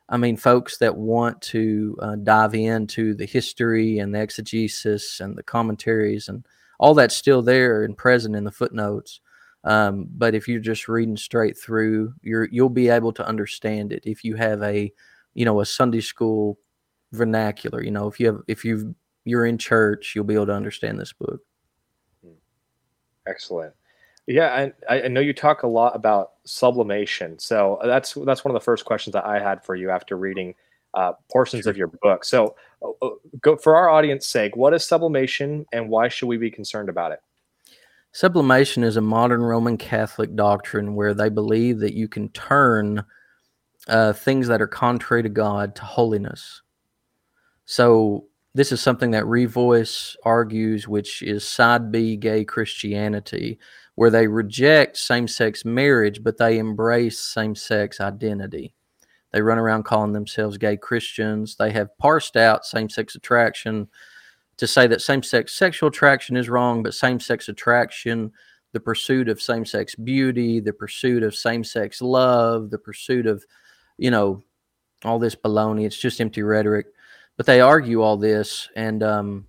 I 0.07 0.15
mean, 0.15 0.37
folks 0.37 0.77
that 0.77 0.95
want 0.95 1.41
to 1.41 1.97
uh, 2.01 2.15
dive 2.15 2.55
into 2.55 3.13
the 3.13 3.25
history 3.25 3.99
and 3.99 4.15
the 4.15 4.21
exegesis 4.21 5.19
and 5.19 5.37
the 5.37 5.43
commentaries 5.43 6.29
and 6.29 6.45
all 6.79 6.93
that's 6.93 7.17
still 7.17 7.41
there 7.41 7.83
and 7.83 7.97
present 7.97 8.35
in 8.37 8.45
the 8.45 8.51
footnotes. 8.51 9.19
Um, 9.65 10.07
but 10.09 10.33
if 10.33 10.47
you're 10.47 10.61
just 10.61 10.87
reading 10.87 11.17
straight 11.17 11.57
through, 11.57 12.13
you're 12.21 12.45
you'll 12.45 12.69
be 12.69 12.87
able 12.87 13.11
to 13.11 13.27
understand 13.27 13.91
it. 13.91 14.03
If 14.05 14.23
you 14.23 14.35
have 14.37 14.63
a, 14.63 14.89
you 15.33 15.43
know, 15.43 15.59
a 15.59 15.65
Sunday 15.65 15.99
school 15.99 16.57
vernacular, 17.11 17.83
you 17.83 17.91
know, 17.91 18.07
if 18.07 18.21
you 18.21 18.27
have 18.27 18.39
if 18.47 18.63
you 18.63 18.95
you're 19.25 19.45
in 19.45 19.57
church, 19.57 20.13
you'll 20.15 20.23
be 20.23 20.35
able 20.35 20.45
to 20.45 20.53
understand 20.53 20.97
this 20.97 21.11
book. 21.11 21.41
Excellent. 23.27 23.73
Yeah, 24.27 24.69
I, 24.89 25.01
I 25.01 25.07
know 25.07 25.21
you 25.21 25.33
talk 25.33 25.63
a 25.63 25.67
lot 25.67 25.95
about 25.95 26.33
sublimation. 26.43 27.39
So 27.39 27.79
that's 27.83 28.13
that's 28.13 28.43
one 28.43 28.53
of 28.53 28.59
the 28.59 28.63
first 28.63 28.83
questions 28.83 29.13
that 29.13 29.25
I 29.25 29.39
had 29.39 29.63
for 29.63 29.75
you 29.75 29.89
after 29.89 30.17
reading 30.17 30.53
uh, 30.93 31.13
portions 31.31 31.63
sure. 31.63 31.69
of 31.69 31.77
your 31.77 31.87
book. 31.87 32.25
So, 32.25 32.55
uh, 32.81 32.89
uh, 33.01 33.09
go 33.41 33.55
for 33.55 33.75
our 33.75 33.89
audience 33.89 34.27
sake, 34.27 34.55
what 34.55 34.73
is 34.73 34.85
sublimation, 34.85 35.65
and 35.71 35.89
why 35.89 36.07
should 36.07 36.27
we 36.27 36.37
be 36.37 36.51
concerned 36.51 36.89
about 36.89 37.11
it? 37.11 37.19
Sublimation 38.11 38.83
is 38.83 38.97
a 38.97 39.01
modern 39.01 39.41
Roman 39.41 39.77
Catholic 39.77 40.35
doctrine 40.35 40.95
where 40.95 41.13
they 41.13 41.29
believe 41.29 41.79
that 41.79 41.93
you 41.93 42.07
can 42.07 42.29
turn 42.29 43.03
uh, 43.87 44.13
things 44.13 44.47
that 44.47 44.61
are 44.61 44.67
contrary 44.67 45.23
to 45.23 45.29
God 45.29 45.75
to 45.75 45.83
holiness. 45.83 46.61
So, 47.65 48.25
this 48.55 48.71
is 48.71 48.81
something 48.81 49.11
that 49.11 49.25
Revoice 49.25 50.15
argues, 50.23 50.87
which 50.87 51.21
is 51.21 51.47
side 51.47 51.91
B 51.91 52.17
gay 52.17 52.43
Christianity, 52.43 53.59
where 53.97 54.09
they 54.09 54.27
reject 54.27 54.95
same 54.95 55.27
sex 55.27 55.65
marriage, 55.65 56.23
but 56.23 56.37
they 56.37 56.57
embrace 56.57 57.19
same 57.19 57.53
sex 57.53 57.99
identity. 57.99 58.73
They 59.33 59.41
run 59.41 59.57
around 59.57 59.83
calling 59.83 60.13
themselves 60.13 60.57
gay 60.57 60.77
Christians. 60.77 61.57
They 61.57 61.71
have 61.71 61.97
parsed 61.97 62.37
out 62.37 62.65
same 62.65 62.89
sex 62.89 63.15
attraction 63.15 63.89
to 64.55 64.65
say 64.65 64.87
that 64.87 65.01
same 65.01 65.21
sex 65.21 65.53
sexual 65.53 65.89
attraction 65.89 66.37
is 66.37 66.49
wrong, 66.49 66.81
but 66.81 66.93
same 66.93 67.19
sex 67.19 67.49
attraction, 67.49 68.31
the 68.71 68.79
pursuit 68.79 69.27
of 69.27 69.41
same 69.41 69.65
sex 69.65 69.93
beauty, 69.95 70.59
the 70.59 70.73
pursuit 70.73 71.23
of 71.23 71.35
same 71.35 71.63
sex 71.63 72.01
love, 72.01 72.69
the 72.69 72.79
pursuit 72.79 73.27
of, 73.27 73.43
you 73.97 74.09
know, 74.09 74.41
all 75.03 75.19
this 75.19 75.35
baloney. 75.35 75.85
It's 75.85 75.97
just 75.97 76.21
empty 76.21 76.41
rhetoric 76.41 76.87
but 77.37 77.45
they 77.45 77.61
argue 77.61 78.01
all 78.01 78.17
this, 78.17 78.67
and 78.75 79.01
um, 79.03 79.47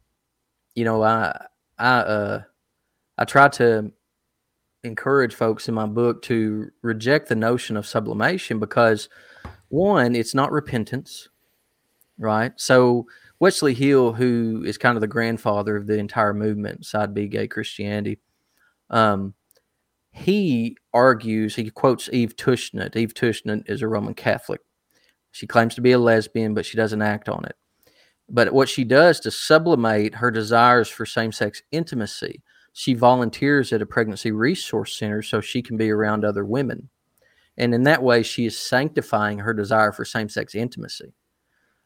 you 0.74 0.84
know, 0.84 1.02
I 1.02 1.46
I 1.78 1.90
uh, 1.98 2.42
I 3.16 3.24
try 3.24 3.48
to 3.48 3.90
encourage 4.84 5.34
folks 5.34 5.68
in 5.68 5.74
my 5.74 5.86
book 5.86 6.22
to 6.22 6.70
reject 6.82 7.28
the 7.28 7.34
notion 7.34 7.76
of 7.76 7.86
sublimation 7.86 8.58
because 8.58 9.08
one, 9.68 10.14
it's 10.14 10.34
not 10.34 10.52
repentance, 10.52 11.28
right? 12.18 12.52
So 12.56 13.06
Wesley 13.40 13.74
Hill, 13.74 14.12
who 14.12 14.64
is 14.64 14.78
kind 14.78 14.96
of 14.96 15.00
the 15.00 15.06
grandfather 15.06 15.76
of 15.76 15.86
the 15.86 15.98
entire 15.98 16.34
movement, 16.34 16.86
side 16.86 17.14
B 17.14 17.28
gay 17.28 17.48
Christianity, 17.48 18.18
um, 18.90 19.34
he 20.10 20.76
argues, 20.92 21.54
he 21.54 21.70
quotes 21.70 22.08
Eve 22.12 22.34
Tushnet. 22.34 22.96
Eve 22.96 23.14
Tushnet 23.14 23.68
is 23.68 23.82
a 23.82 23.88
Roman 23.88 24.14
Catholic. 24.14 24.60
She 25.30 25.46
claims 25.46 25.74
to 25.74 25.80
be 25.80 25.92
a 25.92 25.98
lesbian, 25.98 26.54
but 26.54 26.66
she 26.66 26.76
doesn't 26.76 27.02
act 27.02 27.28
on 27.28 27.44
it. 27.44 27.54
But 28.28 28.52
what 28.52 28.68
she 28.68 28.84
does 28.84 29.20
to 29.20 29.30
sublimate 29.30 30.16
her 30.16 30.30
desires 30.30 30.88
for 30.88 31.06
same 31.06 31.32
sex 31.32 31.62
intimacy, 31.70 32.42
she 32.72 32.94
volunteers 32.94 33.72
at 33.72 33.82
a 33.82 33.86
pregnancy 33.86 34.30
resource 34.30 34.98
center 34.98 35.22
so 35.22 35.40
she 35.40 35.62
can 35.62 35.76
be 35.76 35.90
around 35.90 36.24
other 36.24 36.44
women. 36.44 36.88
And 37.56 37.74
in 37.74 37.82
that 37.84 38.02
way, 38.02 38.22
she 38.22 38.46
is 38.46 38.58
sanctifying 38.58 39.38
her 39.38 39.52
desire 39.52 39.90
for 39.90 40.04
same 40.04 40.28
sex 40.28 40.54
intimacy. 40.54 41.12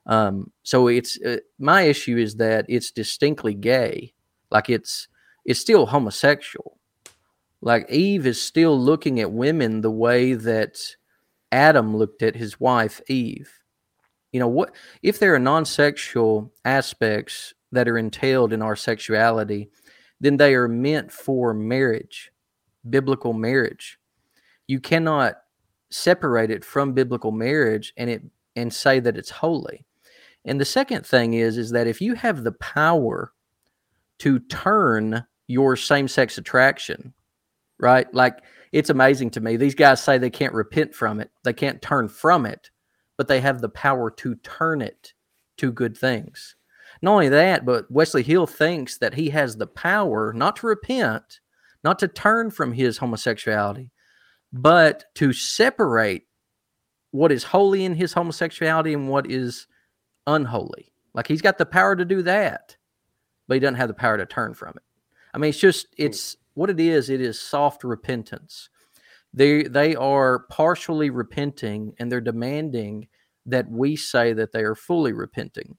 Um, 0.07 0.51
so 0.63 0.89
it's 0.89 1.19
uh, 1.23 1.39
my 1.59 1.83
issue 1.83 2.19
is 2.19 2.37
that 2.37 2.67
it's 2.69 2.91
distinctly 2.91 3.55
gay, 3.55 4.13
like 4.51 4.69
it's 4.69 5.09
it's 5.45 5.61
still 5.61 5.87
homosexual. 5.87 6.79
Like 7.61 7.89
Eve 7.89 8.27
is 8.27 8.43
still 8.43 8.79
looking 8.79 9.21
at 9.21 9.33
women 9.33 9.81
the 9.81 9.91
way 9.91 10.35
that 10.35 10.79
Adam 11.53 11.97
looked 11.97 12.23
at 12.23 12.35
his 12.35 12.59
wife 12.59 13.01
Eve 13.09 13.63
you 14.33 14.41
know 14.41 14.49
what 14.49 14.75
if 15.03 15.19
there 15.19 15.35
are 15.35 15.39
non-sexual 15.39 16.51
aspects 16.65 17.55
that 17.71 17.89
are 17.89 17.99
entailed 17.99 18.53
in 18.53 18.63
our 18.63 18.75
sexuality 18.75 19.71
then 20.23 20.39
they 20.39 20.55
are 20.55 20.69
meant 20.69 21.13
for 21.13 21.53
marriage 21.53 22.33
biblical 22.89 23.33
marriage. 23.33 23.99
You 24.67 24.81
cannot 24.81 25.35
separate 25.91 26.51
it 26.51 26.65
from 26.65 26.95
biblical 26.95 27.31
marriage 27.31 27.93
and 27.97 28.09
it 28.09 28.23
and 28.57 28.73
say 28.73 28.99
that 28.99 29.17
it's 29.17 29.31
holy. 29.31 29.85
And 30.45 30.61
the 30.61 30.65
second 30.65 31.07
thing 31.07 31.35
is 31.35 31.59
is 31.59 31.71
that 31.71 31.87
if 31.87 32.01
you 32.01 32.15
have 32.15 32.43
the 32.43 32.53
power 32.53 33.33
to 34.19 34.41
turn 34.41 35.25
your 35.47 35.77
same-sex 35.77 36.39
attraction 36.39 37.13
right? 37.79 38.13
Like 38.15 38.39
it's 38.71 38.91
amazing 38.91 39.31
to 39.33 39.41
me. 39.41 39.57
These 39.57 39.75
guys 39.75 40.01
say 40.03 40.17
they 40.17 40.31
can't 40.31 40.55
repent 40.55 40.95
from 40.95 41.19
it. 41.21 41.31
They 41.43 41.53
can't 41.53 41.83
turn 41.83 42.09
from 42.09 42.47
it 42.47 42.71
but 43.17 43.29
they 43.29 43.41
have 43.41 43.61
the 43.61 43.69
power 43.69 44.11
to 44.11 44.35
turn 44.37 44.83
it 44.83 45.13
to 45.59 45.71
good 45.71 45.97
things. 45.97 46.57
Not 47.03 47.13
only 47.13 47.29
that, 47.31 47.67
but 47.67 47.91
Wesley 47.91 48.23
Hill 48.23 48.47
thinks 48.47 48.99
that 48.99 49.15
he 49.15 49.29
has 49.31 49.57
the 49.57 49.67
power 49.67 50.33
not 50.33 50.57
to 50.57 50.69
repent, 50.69 51.41
not 51.83 51.99
to 51.99 52.09
turn 52.09 52.51
from 52.51 52.73
his 52.73 52.99
homosexuality, 52.99 53.91
but 54.53 55.05
to 55.17 55.33
separate 55.33 56.27
what 57.11 57.33
is 57.33 57.43
holy 57.43 57.85
in 57.85 57.95
his 57.95 58.13
homosexuality 58.13 58.95
and 58.95 59.09
what 59.09 59.29
is 59.31 59.67
unholy. 60.29 60.93
Like 61.13 61.27
he's 61.27 61.43
got 61.43 61.59
the 61.59 61.67
power 61.67 61.97
to 61.97 62.05
do 62.05 62.23
that, 62.23 62.77
but 63.49 63.55
he 63.55 63.61
doesn't 63.61 63.75
have 63.75 63.89
the 63.89 63.95
power 63.95 64.17
to 64.17 64.25
turn 64.25 64.55
from 64.55 64.71
it. 64.77 64.83
I 65.35 65.39
mean, 65.39 65.51
it's 65.51 65.59
just, 65.59 65.89
hmm. 65.97 66.05
it's 66.05 66.37
what 66.55 66.71
it 66.71 66.79
is. 66.79 67.11
It 67.11 67.21
is 67.21 67.41
soft 67.41 67.83
repentance. 67.83 68.69
They, 69.35 69.65
they 69.65 69.97
are 69.97 70.41
partially 70.51 71.11
repenting 71.11 71.95
and 71.99 72.13
they're 72.13 72.21
demanding 72.21 73.09
that 73.47 73.69
we 73.69 73.97
say 73.97 74.35
that 74.35 74.53
they 74.53 74.63
are 74.63 74.75
fully 74.75 75.13
repenting. 75.13 75.77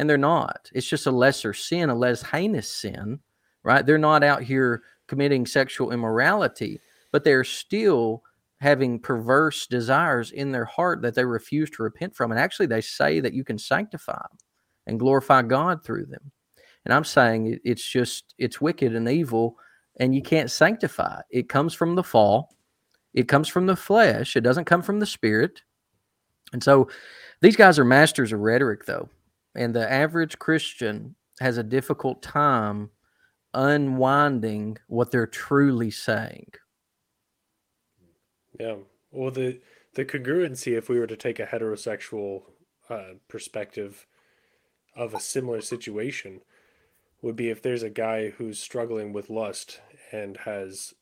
And 0.00 0.08
they're 0.08 0.16
not. 0.16 0.70
It's 0.72 0.88
just 0.88 1.04
a 1.04 1.10
lesser 1.10 1.52
sin, 1.52 1.90
a 1.90 1.94
less 1.94 2.22
heinous 2.22 2.66
sin, 2.66 3.20
right? 3.64 3.84
They're 3.84 3.98
not 3.98 4.24
out 4.24 4.42
here 4.42 4.82
committing 5.08 5.44
sexual 5.44 5.92
immorality, 5.92 6.80
but 7.12 7.22
they're 7.22 7.44
still 7.44 8.22
having 8.62 8.98
perverse 8.98 9.66
desires 9.66 10.30
in 10.30 10.52
their 10.52 10.64
heart 10.64 11.02
that 11.02 11.14
they 11.14 11.26
refuse 11.26 11.68
to 11.72 11.82
repent 11.82 12.16
from. 12.16 12.30
And 12.30 12.40
actually, 12.40 12.64
they 12.64 12.80
say 12.80 13.20
that 13.20 13.34
you 13.34 13.44
can 13.44 13.58
sanctify 13.58 14.24
and 14.86 14.98
glorify 14.98 15.42
God 15.42 15.84
through 15.84 16.06
them. 16.06 16.32
And 16.86 16.94
I'm 16.94 17.04
saying 17.04 17.58
it's 17.62 17.86
just, 17.86 18.34
it's 18.38 18.58
wicked 18.58 18.96
and 18.96 19.06
evil, 19.06 19.58
and 19.98 20.14
you 20.14 20.22
can't 20.22 20.50
sanctify. 20.50 21.20
It 21.28 21.50
comes 21.50 21.74
from 21.74 21.94
the 21.94 22.02
fall, 22.02 22.56
it 23.12 23.28
comes 23.28 23.48
from 23.48 23.66
the 23.66 23.76
flesh, 23.76 24.34
it 24.34 24.40
doesn't 24.40 24.64
come 24.64 24.80
from 24.80 24.98
the 24.98 25.04
spirit. 25.04 25.60
And 26.54 26.64
so 26.64 26.88
these 27.42 27.54
guys 27.54 27.78
are 27.78 27.84
masters 27.84 28.32
of 28.32 28.40
rhetoric, 28.40 28.86
though. 28.86 29.10
And 29.54 29.74
the 29.74 29.90
average 29.90 30.38
Christian 30.38 31.16
has 31.40 31.58
a 31.58 31.62
difficult 31.62 32.22
time 32.22 32.90
unwinding 33.52 34.78
what 34.86 35.10
they're 35.10 35.26
truly 35.26 35.90
saying. 35.90 36.52
Yeah. 38.58 38.76
Well, 39.10 39.30
the 39.30 39.60
the 39.94 40.04
congruency, 40.04 40.76
if 40.76 40.88
we 40.88 40.98
were 40.98 41.06
to 41.06 41.16
take 41.16 41.40
a 41.40 41.46
heterosexual 41.46 42.42
uh, 42.88 43.14
perspective 43.28 44.06
of 44.94 45.14
a 45.14 45.20
similar 45.20 45.60
situation, 45.60 46.42
would 47.22 47.36
be 47.36 47.50
if 47.50 47.62
there's 47.62 47.82
a 47.82 47.90
guy 47.90 48.30
who's 48.30 48.60
struggling 48.60 49.12
with 49.12 49.30
lust 49.30 49.80
and 50.12 50.36
has 50.38 50.94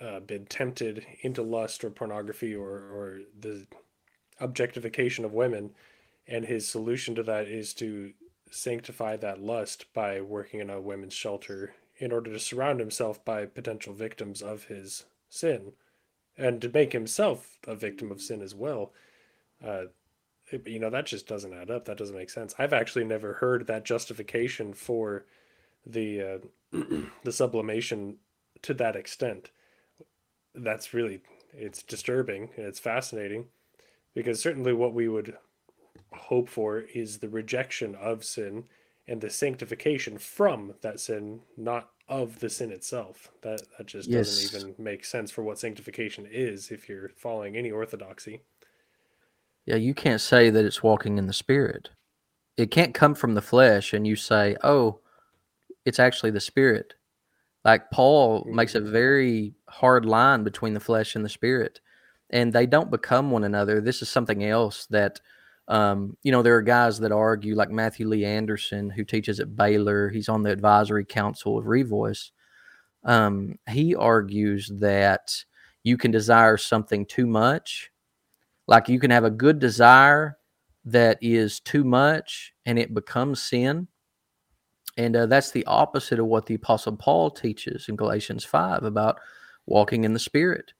uh, 0.00 0.20
been 0.20 0.46
tempted 0.46 1.06
into 1.22 1.42
lust 1.42 1.84
or 1.84 1.90
pornography 1.90 2.54
or 2.54 2.70
or 2.70 3.20
the 3.38 3.66
objectification 4.40 5.24
of 5.24 5.32
women, 5.32 5.70
and 6.26 6.44
his 6.44 6.68
solution 6.68 7.14
to 7.14 7.22
that 7.22 7.48
is 7.48 7.74
to 7.74 8.12
sanctify 8.50 9.16
that 9.16 9.40
lust 9.40 9.86
by 9.92 10.20
working 10.20 10.60
in 10.60 10.70
a 10.70 10.80
women's 10.80 11.14
shelter 11.14 11.74
in 11.98 12.12
order 12.12 12.32
to 12.32 12.38
surround 12.38 12.80
himself 12.80 13.24
by 13.24 13.46
potential 13.46 13.92
victims 13.92 14.42
of 14.42 14.64
his 14.64 15.04
sin 15.28 15.72
and 16.36 16.60
to 16.60 16.68
make 16.68 16.92
himself 16.92 17.58
a 17.66 17.74
victim 17.74 18.10
of 18.10 18.20
sin 18.20 18.42
as 18.42 18.54
well. 18.54 18.92
Uh, 19.64 19.84
you 20.66 20.78
know, 20.78 20.90
that 20.90 21.06
just 21.06 21.26
doesn't 21.26 21.54
add 21.54 21.70
up. 21.70 21.84
That 21.84 21.96
doesn't 21.96 22.16
make 22.16 22.30
sense. 22.30 22.54
I've 22.58 22.72
actually 22.72 23.04
never 23.04 23.34
heard 23.34 23.66
that 23.66 23.84
justification 23.84 24.72
for 24.72 25.24
the 25.86 26.20
uh, 26.72 26.78
the 27.24 27.32
sublimation 27.32 28.16
to 28.62 28.74
that 28.74 28.96
extent. 28.96 29.50
That's 30.54 30.94
really 30.94 31.22
it's 31.52 31.82
disturbing 31.82 32.50
and 32.56 32.66
it's 32.66 32.78
fascinating 32.78 33.46
because 34.14 34.40
certainly 34.40 34.72
what 34.72 34.92
we 34.92 35.08
would 35.08 35.36
hope 36.16 36.48
for 36.48 36.80
is 36.80 37.18
the 37.18 37.28
rejection 37.28 37.94
of 37.96 38.24
sin 38.24 38.64
and 39.06 39.20
the 39.20 39.30
sanctification 39.30 40.18
from 40.18 40.74
that 40.80 41.00
sin, 41.00 41.40
not 41.56 41.90
of 42.08 42.38
the 42.40 42.50
sin 42.50 42.70
itself. 42.70 43.30
That 43.42 43.62
that 43.76 43.86
just 43.86 44.08
yes. 44.08 44.50
doesn't 44.50 44.70
even 44.70 44.74
make 44.82 45.04
sense 45.04 45.30
for 45.30 45.42
what 45.42 45.58
sanctification 45.58 46.26
is 46.30 46.70
if 46.70 46.88
you're 46.88 47.10
following 47.10 47.56
any 47.56 47.70
orthodoxy. 47.70 48.42
Yeah, 49.66 49.76
you 49.76 49.94
can't 49.94 50.20
say 50.20 50.50
that 50.50 50.64
it's 50.64 50.82
walking 50.82 51.18
in 51.18 51.26
the 51.26 51.32
spirit. 51.32 51.90
It 52.56 52.70
can't 52.70 52.94
come 52.94 53.14
from 53.14 53.34
the 53.34 53.42
flesh 53.42 53.92
and 53.92 54.06
you 54.06 54.16
say, 54.16 54.56
"Oh, 54.62 55.00
it's 55.84 55.98
actually 55.98 56.30
the 56.30 56.40
spirit." 56.40 56.94
Like 57.64 57.90
Paul 57.90 58.44
makes 58.46 58.74
a 58.74 58.80
mm-hmm. 58.80 58.92
very 58.92 59.54
hard 59.68 60.04
line 60.04 60.44
between 60.44 60.74
the 60.74 60.80
flesh 60.80 61.16
and 61.16 61.24
the 61.24 61.30
spirit, 61.30 61.80
and 62.30 62.52
they 62.52 62.66
don't 62.66 62.90
become 62.90 63.30
one 63.30 63.44
another. 63.44 63.80
This 63.80 64.02
is 64.02 64.08
something 64.10 64.44
else 64.44 64.86
that, 64.86 65.20
um, 65.68 66.16
you 66.22 66.32
know, 66.32 66.42
there 66.42 66.56
are 66.56 66.62
guys 66.62 66.98
that 67.00 67.12
argue, 67.12 67.54
like 67.54 67.70
Matthew 67.70 68.06
Lee 68.08 68.24
Anderson, 68.24 68.90
who 68.90 69.04
teaches 69.04 69.40
at 69.40 69.56
Baylor. 69.56 70.10
He's 70.10 70.28
on 70.28 70.42
the 70.42 70.50
advisory 70.50 71.04
council 71.04 71.58
of 71.58 71.64
Revoice. 71.64 72.30
Um, 73.04 73.58
he 73.68 73.94
argues 73.94 74.70
that 74.80 75.34
you 75.82 75.96
can 75.96 76.10
desire 76.10 76.56
something 76.56 77.06
too 77.06 77.26
much, 77.26 77.90
like 78.66 78.88
you 78.88 78.98
can 78.98 79.10
have 79.10 79.24
a 79.24 79.30
good 79.30 79.58
desire 79.58 80.38
that 80.86 81.18
is 81.20 81.60
too 81.60 81.84
much 81.84 82.52
and 82.66 82.78
it 82.78 82.94
becomes 82.94 83.40
sin 83.42 83.88
and 84.96 85.16
uh, 85.16 85.26
that's 85.26 85.50
the 85.50 85.66
opposite 85.66 86.18
of 86.18 86.26
what 86.26 86.46
the 86.46 86.54
Apostle 86.54 86.96
Paul 86.96 87.30
teaches 87.30 87.88
in 87.88 87.96
Galatians 87.96 88.44
5 88.44 88.84
about 88.84 89.18
walking 89.66 90.04
in 90.04 90.12
the 90.12 90.18
Spirit. 90.18 90.72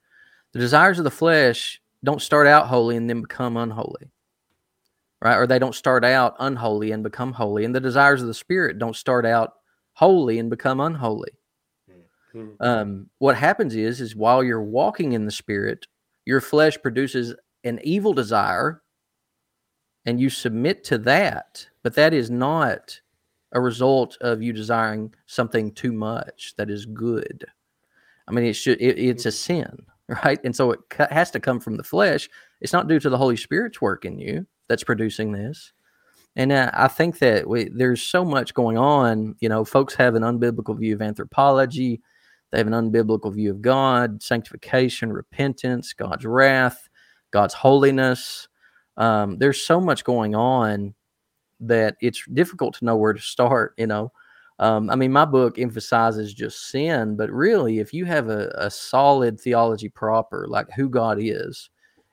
The 0.53 0.61
desires 0.61 0.99
of 0.99 1.05
the 1.05 1.11
flesh 1.11 1.81
don't 2.05 2.23
start 2.23 2.47
out 2.47 2.69
holy 2.69 2.97
and 2.97 3.09
then 3.11 3.23
become 3.23 3.57
unholy, 3.57 4.11
right? 5.25 5.37
Or 5.37 5.47
they 5.47 5.59
don't 5.59 5.75
start 5.75 6.04
out 6.04 6.37
unholy 6.38 6.93
and 6.93 7.02
become 7.02 7.33
holy. 7.33 7.64
And 7.64 7.75
the 7.75 7.81
desires 7.81 8.21
of 8.21 8.28
the 8.28 8.35
Spirit 8.35 8.78
don't 8.78 8.95
start 8.95 9.25
out 9.25 9.54
holy 9.95 10.38
and 10.38 10.50
become 10.50 10.81
unholy. 10.81 11.33
Mm-hmm. 12.35 12.62
Um, 12.62 13.11
what 13.19 13.37
happens 13.37 13.75
is, 13.75 14.00
is 14.00 14.14
while 14.14 14.45
you're 14.45 14.62
walking 14.62 15.12
in 15.12 15.25
the 15.25 15.33
Spirit, 15.33 15.87
your 16.26 16.40
flesh 16.40 16.76
produces 16.81 17.35
an 17.64 17.81
evil 17.83 18.12
desire 18.12 18.83
and 20.04 20.21
you 20.21 20.28
submit 20.28 20.85
to 20.85 20.99
that. 20.99 21.66
But 21.83 21.95
that 21.95 22.12
is 22.12 22.31
not 22.31 23.00
a 23.52 23.61
result 23.61 24.19
of 24.21 24.43
you 24.43 24.52
desiring 24.52 25.14
something 25.26 25.73
too 25.73 25.93
much 25.93 26.54
that 26.59 26.69
is 26.69 26.85
good. 26.85 27.47
I 28.28 28.33
mean, 28.33 28.45
it 28.45 28.54
should 28.54 28.81
it, 28.81 28.99
it's 28.99 29.26
a 29.26 29.33
sin, 29.33 29.87
right? 30.25 30.40
And 30.45 30.54
so 30.54 30.73
it 30.73 30.81
has 30.99 31.31
to 31.31 31.40
come 31.40 31.61
from 31.61 31.76
the 31.76 31.85
flesh. 31.85 32.28
It's 32.61 32.73
not 32.73 32.88
due 32.88 33.00
to 33.00 33.09
the 33.09 33.19
Holy 33.19 33.37
Spirit's 33.37 33.81
work 33.81 34.04
in 34.04 34.19
you 34.19 34.47
that's 34.68 34.85
producing 34.85 35.33
this. 35.33 35.73
And 36.37 36.50
uh, 36.50 36.71
I 36.75 36.88
think 36.88 37.18
that 37.21 37.49
we, 37.49 37.68
there's 37.68 38.02
so 38.02 38.25
much 38.25 38.54
going 38.54 38.76
on. 38.76 39.37
You 39.40 39.49
know, 39.49 39.64
folks 39.64 39.94
have 39.94 40.14
an 40.14 40.23
unbiblical 40.23 40.76
view 40.76 40.94
of 40.94 41.02
anthropology. 41.02 42.00
They 42.50 42.59
have 42.59 42.66
an 42.66 42.73
unbiblical 42.73 43.33
view 43.33 43.50
of 43.50 43.62
God, 43.62 44.23
sanctification, 44.23 45.12
repentance, 45.12 45.92
God's 45.92 46.25
wrath, 46.25 46.88
God's 47.30 47.54
holiness. 47.54 48.49
Um, 48.97 49.38
there's 49.38 49.64
so 49.64 49.80
much 49.80 50.04
going 50.04 50.35
on 50.35 50.94
that 51.61 51.97
it's 52.00 52.25
difficult 52.33 52.75
to 52.76 52.85
know 52.85 52.97
where 52.97 53.12
to 53.12 53.21
start, 53.21 53.75
you 53.76 53.87
know. 53.87 54.12
Um, 54.61 54.88
I 54.88 54.94
mean, 54.94 55.11
my 55.11 55.25
book 55.25 55.59
emphasizes 55.59 56.33
just 56.33 56.68
sin, 56.68 57.16
but 57.16 57.30
really, 57.30 57.80
if 57.80 57.92
you 57.92 58.04
have 58.04 58.28
a, 58.28 58.52
a 58.54 58.71
solid 58.71 59.40
theology 59.40 59.88
proper, 59.88 60.47
like 60.49 60.71
who 60.76 60.88
God 60.88 61.18
is 61.21 61.71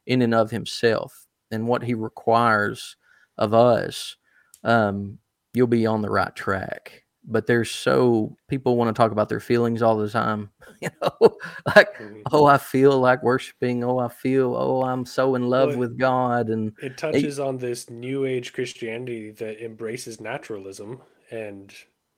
in 0.08 0.24
and 0.24 0.34
of 0.34 0.50
himself 0.50 1.21
and 1.52 1.68
what 1.68 1.84
he 1.84 1.94
requires 1.94 2.96
of 3.38 3.54
us, 3.54 4.16
um, 4.64 5.20
you'll 5.54 5.68
be 5.68 5.86
on 5.86 6.02
the 6.02 6.10
right 6.10 6.36
track. 6.36 7.04
But 7.24 7.46
there's 7.46 7.70
so 7.70 8.36
people 8.48 8.78
want 8.78 8.94
to 8.94 9.00
talk 9.00 9.12
about 9.12 9.30
their 9.30 9.40
feelings 9.40 9.84
all 9.84 9.96
the 9.96 10.10
time 10.10 10.50
you 10.82 10.90
know 11.02 11.12
like 11.76 11.96
mm-hmm. 11.98 12.22
oh 12.32 12.46
i 12.46 12.58
feel 12.58 13.00
like 13.00 13.24
worshiping. 13.24 13.84
Oh 13.84 14.00
i 14.00 14.08
feel 14.08 14.56
oh 14.56 14.84
i'm 14.84 15.06
so 15.06 15.36
in 15.36 15.48
love 15.48 15.70
well, 15.70 15.80
with 15.80 15.98
god. 15.98 16.50
And 16.50 16.74
it 16.82 16.98
touches 16.98 17.40
it, 17.40 17.46
on 17.46 17.58
this 17.58 17.90
new 17.90 18.26
age 18.26 18.54
christianity 18.54 19.32
that 19.32 19.64
embraces 19.64 20.20
naturalism 20.20 21.02
and 21.30 21.74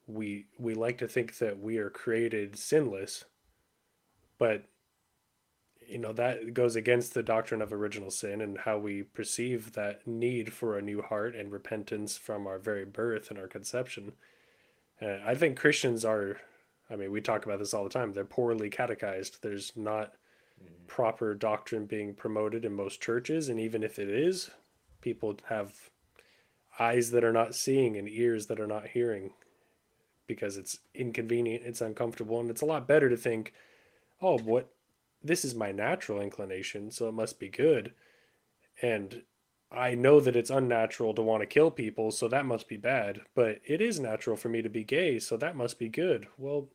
we 0.08 0.46
we 0.58 0.74
like 0.74 0.98
to 1.00 1.08
think 1.08 1.38
that 1.38 1.60
we 1.60 1.78
are 1.78 1.90
created 1.90 2.58
sinless 2.58 3.26
but 4.38 4.64
you 5.94 6.00
know 6.00 6.14
that 6.14 6.54
goes 6.54 6.76
against 6.76 7.14
the 7.14 7.24
doctrine 7.24 7.62
of 7.62 7.72
original 7.72 8.12
sin 8.12 8.42
and 8.42 8.58
how 8.58 8.78
we 8.78 9.04
perceive 9.04 9.74
that 9.74 10.06
need 10.08 10.52
for 10.52 10.78
a 10.78 10.82
new 10.82 11.02
heart 11.02 11.36
and 11.36 11.52
repentance 11.52 12.18
from 12.18 12.48
our 12.48 12.60
very 12.60 12.86
birth 12.86 13.30
and 13.30 13.40
our 13.40 13.48
conception 13.48 14.14
uh, 15.02 15.18
I 15.26 15.36
think 15.36 15.58
Christians 15.58 16.06
are, 16.06 16.38
I 16.90 16.96
mean, 16.96 17.12
we 17.12 17.22
talk 17.22 17.46
about 17.46 17.60
this 17.60 17.74
all 17.74 17.84
the 17.84 17.90
time. 17.90 18.14
They're 18.14 18.26
poorly 18.26 18.70
catechized. 18.70 19.40
There's 19.42 19.74
not 19.76 20.14
mm-hmm. 20.62 20.86
proper 20.88 21.34
doctrine 21.34 21.86
being 21.86 22.14
promoted 22.14 22.66
in 22.66 22.74
most 22.74 23.02
churches. 23.02 23.50
And 23.50 23.60
even 23.60 23.84
if 23.84 24.00
it 24.00 24.10
is, 24.10 24.52
people 25.02 25.36
have 25.50 25.74
eyes 26.80 27.12
that 27.12 27.24
are 27.24 27.34
not 27.34 27.56
seeing 27.56 27.98
and 27.98 28.08
ears 28.08 28.48
that 28.48 28.60
are 28.60 28.68
not 28.68 28.88
hearing 28.88 29.32
because 30.26 30.58
it's 30.58 30.80
inconvenient, 30.96 31.64
it's 31.66 31.82
uncomfortable, 31.82 32.40
and 32.40 32.50
it's 32.50 32.62
a 32.62 32.66
lot 32.66 32.88
better 32.88 33.10
to 33.10 33.18
think, 33.18 33.54
oh, 34.22 34.38
what 34.38 34.70
this 35.24 35.46
is 35.46 35.56
my 35.56 35.72
natural 35.72 36.20
inclination, 36.20 36.92
so 36.92 37.08
it 37.08 37.14
must 37.14 37.40
be 37.40 37.50
good. 37.50 37.94
And 38.82 39.24
I 39.72 39.96
know 39.96 40.20
that 40.20 40.36
it's 40.36 40.50
unnatural 40.50 41.14
to 41.16 41.22
want 41.22 41.42
to 41.42 41.48
kill 41.48 41.72
people, 41.72 42.12
so 42.12 42.28
that 42.28 42.46
must 42.46 42.68
be 42.68 42.78
bad. 42.78 43.22
But 43.34 43.60
it 43.66 43.82
is 43.82 44.00
natural 44.00 44.36
for 44.36 44.50
me 44.50 44.62
to 44.62 44.70
be 44.70 44.84
gay, 44.84 45.20
so 45.20 45.38
that 45.38 45.56
must 45.56 45.80
be 45.80 45.90
good. 45.90 46.28
Well, 46.38 46.70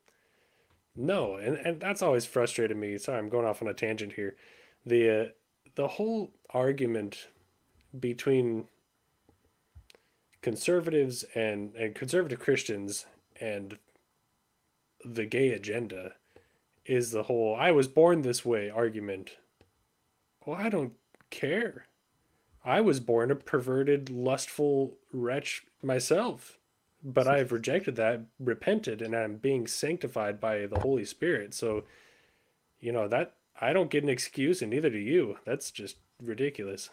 no, 0.97 1.37
and 1.37 1.57
and 1.59 1.81
that's 1.81 2.03
always 2.03 2.27
frustrated 2.27 2.77
me. 2.77 2.99
Sorry, 2.99 3.19
I'm 3.19 3.29
going 3.29 3.47
off 3.47 3.63
on 3.63 3.69
a 3.69 3.75
tangent 3.75 4.15
here. 4.15 4.37
The 4.85 5.11
uh, 5.11 5.25
the 5.77 5.89
whole 5.89 6.33
argument 6.51 7.29
between 7.99 8.67
conservatives 10.43 11.25
and 11.35 11.75
and 11.77 11.95
conservative 11.95 12.41
Christians 12.41 13.07
and 13.41 13.79
the 15.05 15.27
gay 15.27 15.51
agenda 15.51 16.15
is 16.89 17.11
the 17.11 17.25
whole 17.25 17.55
I 17.55 17.71
was 17.71 17.87
born 17.87 18.23
this 18.23 18.45
way 18.45 18.71
argument. 18.71 19.37
Well, 20.45 20.57
I 20.57 20.69
don't 20.69 20.95
care. 21.31 21.87
I 22.65 22.81
was 22.81 22.99
born 22.99 23.31
a 23.31 23.37
perverted, 23.37 24.11
lustful 24.11 24.97
wretch 25.13 25.65
myself, 25.83 26.59
but 27.05 27.29
I 27.29 27.39
have 27.39 27.53
rejected 27.53 27.97
that, 27.97 28.23
repented, 28.41 29.01
and 29.03 29.15
I'm 29.15 29.37
being 29.37 29.67
sanctified 29.67 30.41
by 30.41 30.67
the 30.67 30.81
Holy 30.81 31.05
Spirit. 31.05 31.55
So, 31.55 31.85
you 32.81 32.93
know, 32.93 33.07
that 33.09 33.35
I 33.61 33.73
don't 33.73 33.91
get 33.91 34.03
an 34.03 34.09
excuse, 34.09 34.63
and 34.63 34.71
neither 34.71 34.91
do 34.91 34.99
you. 34.99 35.39
That's 35.45 35.71
just 35.71 35.97
ridiculous. 36.23 36.91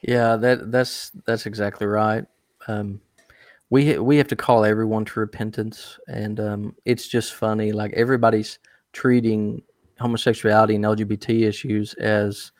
Yeah, 0.00 0.36
that 0.36 0.70
that's 0.70 1.10
that's 1.24 1.46
exactly 1.46 1.86
right. 1.86 2.26
Um, 2.68 3.00
we 3.70 3.98
we 3.98 4.16
have 4.16 4.28
to 4.28 4.36
call 4.36 4.64
everyone 4.64 5.04
to 5.06 5.20
repentance, 5.20 5.98
and 6.08 6.38
um, 6.38 6.76
it's 6.84 7.08
just 7.08 7.34
funny. 7.34 7.72
Like 7.72 7.92
everybody's 7.94 8.58
treating 8.92 9.62
homosexuality 9.98 10.76
and 10.76 10.84
LGBT 10.84 11.42
issues 11.42 11.94
as 11.94 12.52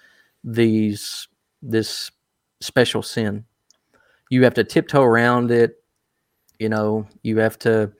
these 0.42 1.29
this 1.62 2.11
special 2.61 3.03
sin. 3.03 3.45
You 4.31 4.42
have 4.45 4.55
to 4.55 4.64
tiptoe 4.64 5.03
around 5.03 5.51
it. 5.51 5.77
You 6.59 6.69
know, 6.69 7.07
you 7.23 7.38
have 7.38 7.59
to, 7.61 7.92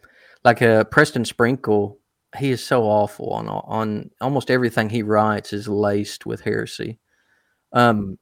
like 0.45 0.61
a 0.63 0.81
uh, 0.81 0.85
Preston 0.85 1.25
Sprinkle. 1.25 1.99
He 2.37 2.51
is 2.51 2.65
so 2.65 2.83
awful 2.83 3.31
on 3.31 3.49
on 3.49 4.11
almost 4.21 4.51
everything 4.51 4.91
he 4.91 5.03
writes 5.03 5.53
is 5.53 5.69
laced 5.69 6.27
with 6.27 6.41
heresy. 6.41 6.99
Um, 7.73 8.19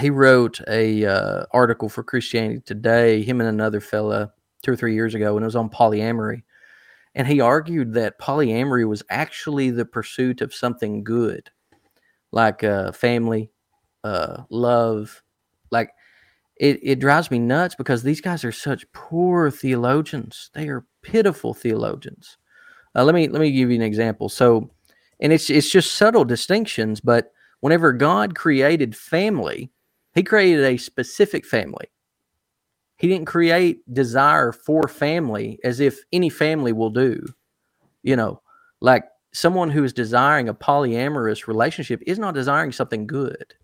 he 0.00 0.10
wrote 0.10 0.60
a 0.68 1.04
uh, 1.04 1.44
article 1.52 1.88
for 1.88 2.02
Christianity 2.02 2.60
Today. 2.60 3.22
Him 3.22 3.40
and 3.40 3.48
another 3.48 3.80
fella 3.80 4.32
two 4.62 4.72
or 4.72 4.76
three 4.76 4.94
years 4.94 5.14
ago, 5.14 5.36
and 5.36 5.44
it 5.44 5.46
was 5.46 5.56
on 5.56 5.68
polyamory. 5.68 6.42
And 7.14 7.26
he 7.26 7.40
argued 7.40 7.92
that 7.94 8.18
polyamory 8.18 8.88
was 8.88 9.02
actually 9.10 9.70
the 9.70 9.84
pursuit 9.84 10.40
of 10.40 10.54
something 10.54 11.04
good, 11.04 11.50
like 12.30 12.64
uh, 12.64 12.92
family, 12.92 13.50
uh, 14.02 14.44
love. 14.48 15.22
Like 15.70 15.90
it, 16.56 16.80
it 16.82 17.00
drives 17.00 17.30
me 17.30 17.38
nuts 17.38 17.74
because 17.74 18.02
these 18.02 18.20
guys 18.20 18.44
are 18.44 18.52
such 18.52 18.90
poor 18.92 19.50
theologians. 19.50 20.50
They 20.54 20.68
are 20.68 20.86
pitiful 21.02 21.52
theologians. 21.52 22.38
Uh, 22.94 23.04
let 23.04 23.14
me 23.14 23.28
let 23.28 23.40
me 23.40 23.52
give 23.52 23.70
you 23.70 23.76
an 23.76 23.82
example. 23.82 24.28
So, 24.28 24.70
and 25.20 25.32
it's 25.32 25.50
it's 25.50 25.70
just 25.70 25.92
subtle 25.92 26.24
distinctions, 26.24 27.00
but 27.00 27.32
whenever 27.60 27.92
God 27.92 28.34
created 28.34 28.96
family, 28.96 29.70
He 30.14 30.22
created 30.22 30.64
a 30.64 30.76
specific 30.76 31.46
family. 31.46 31.86
He 32.96 33.08
didn't 33.08 33.26
create 33.26 33.80
desire 33.92 34.52
for 34.52 34.86
family 34.88 35.58
as 35.64 35.80
if 35.80 36.00
any 36.12 36.28
family 36.28 36.72
will 36.72 36.90
do. 36.90 37.24
You 38.02 38.16
know, 38.16 38.42
like 38.80 39.04
someone 39.32 39.70
who 39.70 39.82
is 39.84 39.92
desiring 39.92 40.48
a 40.48 40.54
polyamorous 40.54 41.46
relationship 41.46 42.02
is 42.06 42.18
not 42.18 42.34
desiring 42.34 42.72
something 42.72 43.06
good. 43.06 43.54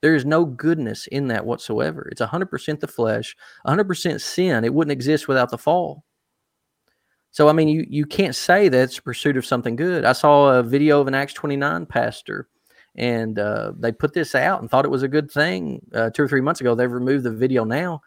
There 0.00 0.14
is 0.14 0.24
no 0.24 0.44
goodness 0.44 1.08
in 1.08 1.28
that 1.28 1.44
whatsoever. 1.44 2.08
It's 2.10 2.20
100% 2.20 2.80
the 2.80 2.86
flesh, 2.86 3.36
100% 3.66 4.20
sin. 4.20 4.64
It 4.64 4.72
wouldn't 4.72 4.92
exist 4.92 5.26
without 5.26 5.50
the 5.50 5.58
fall. 5.58 6.04
So, 7.30 7.48
I 7.48 7.52
mean, 7.52 7.68
you, 7.68 7.84
you 7.88 8.06
can't 8.06 8.34
say 8.34 8.68
that 8.68 8.82
it's 8.82 8.98
a 8.98 9.02
pursuit 9.02 9.36
of 9.36 9.44
something 9.44 9.76
good. 9.76 10.04
I 10.04 10.12
saw 10.12 10.58
a 10.58 10.62
video 10.62 11.00
of 11.00 11.08
an 11.08 11.14
Acts 11.14 11.34
29 11.34 11.86
pastor, 11.86 12.48
and 12.98 13.38
uh, 13.38 13.72
they 13.78 13.92
put 13.92 14.12
this 14.12 14.34
out 14.34 14.60
and 14.60 14.68
thought 14.68 14.84
it 14.84 14.90
was 14.90 15.04
a 15.04 15.08
good 15.08 15.30
thing 15.30 15.80
uh, 15.94 16.10
two 16.10 16.24
or 16.24 16.28
three 16.28 16.40
months 16.40 16.60
ago. 16.60 16.74
They've 16.74 16.90
removed 16.90 17.24
the 17.24 17.30
video 17.30 17.62
now. 17.62 18.02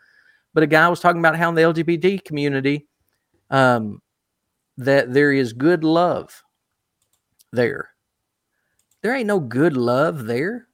But 0.54 0.64
a 0.64 0.68
guy 0.68 0.90
was 0.90 1.00
talking 1.00 1.20
about 1.20 1.38
how 1.38 1.48
in 1.48 1.56
the 1.56 1.62
LGBT 1.62 2.26
community, 2.26 2.88
um, 3.50 4.02
that 4.78 5.14
there 5.14 5.32
is 5.32 5.54
good 5.54 5.86
love 5.86 6.44
there. 7.54 7.90
There 9.02 9.16
ain't 9.16 9.28
no 9.28 9.40
good 9.40 9.78
love 9.78 10.26
there. 10.26 10.68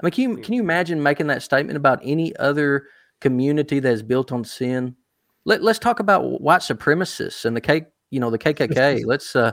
I 0.00 0.06
mean, 0.06 0.12
can 0.12 0.22
you, 0.22 0.36
can 0.38 0.54
you 0.54 0.62
imagine 0.62 1.02
making 1.02 1.26
that 1.26 1.42
statement 1.42 1.76
about 1.76 1.98
any 2.04 2.36
other 2.36 2.86
community 3.20 3.80
that 3.80 3.92
is 3.92 4.02
built 4.02 4.30
on 4.30 4.44
sin? 4.44 4.94
Let, 5.44 5.62
let's 5.62 5.80
talk 5.80 5.98
about 5.98 6.40
white 6.40 6.60
supremacists 6.60 7.44
and 7.44 7.56
the 7.56 7.60
K, 7.60 7.86
you 8.10 8.20
know, 8.20 8.30
the 8.30 8.38
KKK. 8.38 9.02
let's 9.06 9.34
uh, 9.34 9.52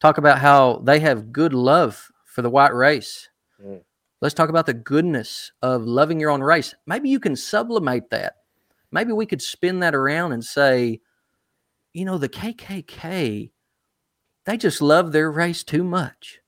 talk 0.00 0.18
about 0.18 0.38
how 0.38 0.82
they 0.84 0.98
have 0.98 1.32
good 1.32 1.54
love 1.54 2.08
for 2.24 2.42
the 2.42 2.50
white 2.50 2.74
race. 2.74 3.28
Mm. 3.64 3.82
Let's 4.20 4.34
talk 4.34 4.48
about 4.48 4.66
the 4.66 4.74
goodness 4.74 5.50
of 5.62 5.82
loving 5.82 6.20
your 6.20 6.30
own 6.30 6.42
race. 6.42 6.74
Maybe 6.86 7.08
you 7.08 7.18
can 7.18 7.34
sublimate 7.34 8.10
that. 8.10 8.36
Maybe 8.92 9.12
we 9.12 9.26
could 9.26 9.42
spin 9.42 9.80
that 9.80 9.94
around 9.94 10.32
and 10.32 10.44
say, 10.44 11.00
you 11.92 12.04
know, 12.04 12.18
the 12.18 12.28
KKK, 12.28 13.50
they 14.44 14.56
just 14.56 14.80
love 14.80 15.12
their 15.12 15.30
race 15.30 15.64
too 15.64 15.82
much. 15.82 16.40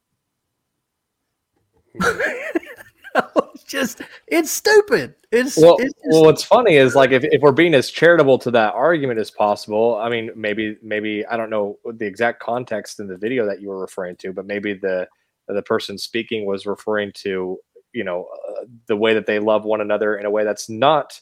it's 1.94 3.64
just, 3.64 4.02
it's 4.28 4.50
stupid. 4.50 5.14
It's 5.32 5.56
well. 5.56 5.76
It's 5.78 5.94
just, 5.94 6.06
well, 6.10 6.24
what's 6.24 6.44
funny 6.44 6.76
is 6.76 6.94
like 6.94 7.10
if, 7.10 7.24
if 7.24 7.42
we're 7.42 7.52
being 7.52 7.74
as 7.74 7.90
charitable 7.90 8.38
to 8.38 8.50
that 8.52 8.74
argument 8.74 9.18
as 9.18 9.30
possible. 9.32 9.96
I 9.96 10.08
mean, 10.08 10.30
maybe 10.36 10.76
maybe 10.80 11.26
I 11.26 11.36
don't 11.36 11.50
know 11.50 11.78
the 11.84 12.06
exact 12.06 12.40
context 12.40 13.00
in 13.00 13.08
the 13.08 13.16
video 13.16 13.46
that 13.46 13.60
you 13.60 13.68
were 13.68 13.80
referring 13.80 14.16
to, 14.16 14.32
but 14.32 14.46
maybe 14.46 14.74
the 14.74 15.08
the 15.48 15.62
person 15.62 15.98
speaking 15.98 16.46
was 16.46 16.66
referring 16.66 17.12
to 17.12 17.58
you 17.92 18.04
know 18.04 18.26
uh, 18.48 18.64
the 18.86 18.96
way 18.96 19.14
that 19.14 19.26
they 19.26 19.38
love 19.38 19.64
one 19.64 19.80
another 19.80 20.16
in 20.16 20.26
a 20.26 20.30
way 20.30 20.44
that's 20.44 20.68
not 20.68 21.20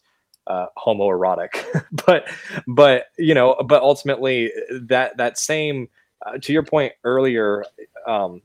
uh, 0.48 0.66
homoerotic. 0.76 1.50
But 2.06 2.28
but 2.66 3.06
you 3.18 3.34
know 3.34 3.54
but 3.66 3.82
ultimately 3.82 4.50
that 4.70 5.16
that 5.18 5.38
same 5.38 5.88
uh, 6.26 6.38
to 6.38 6.52
your 6.52 6.62
point 6.62 6.92
earlier 7.04 7.64
um, 8.08 8.42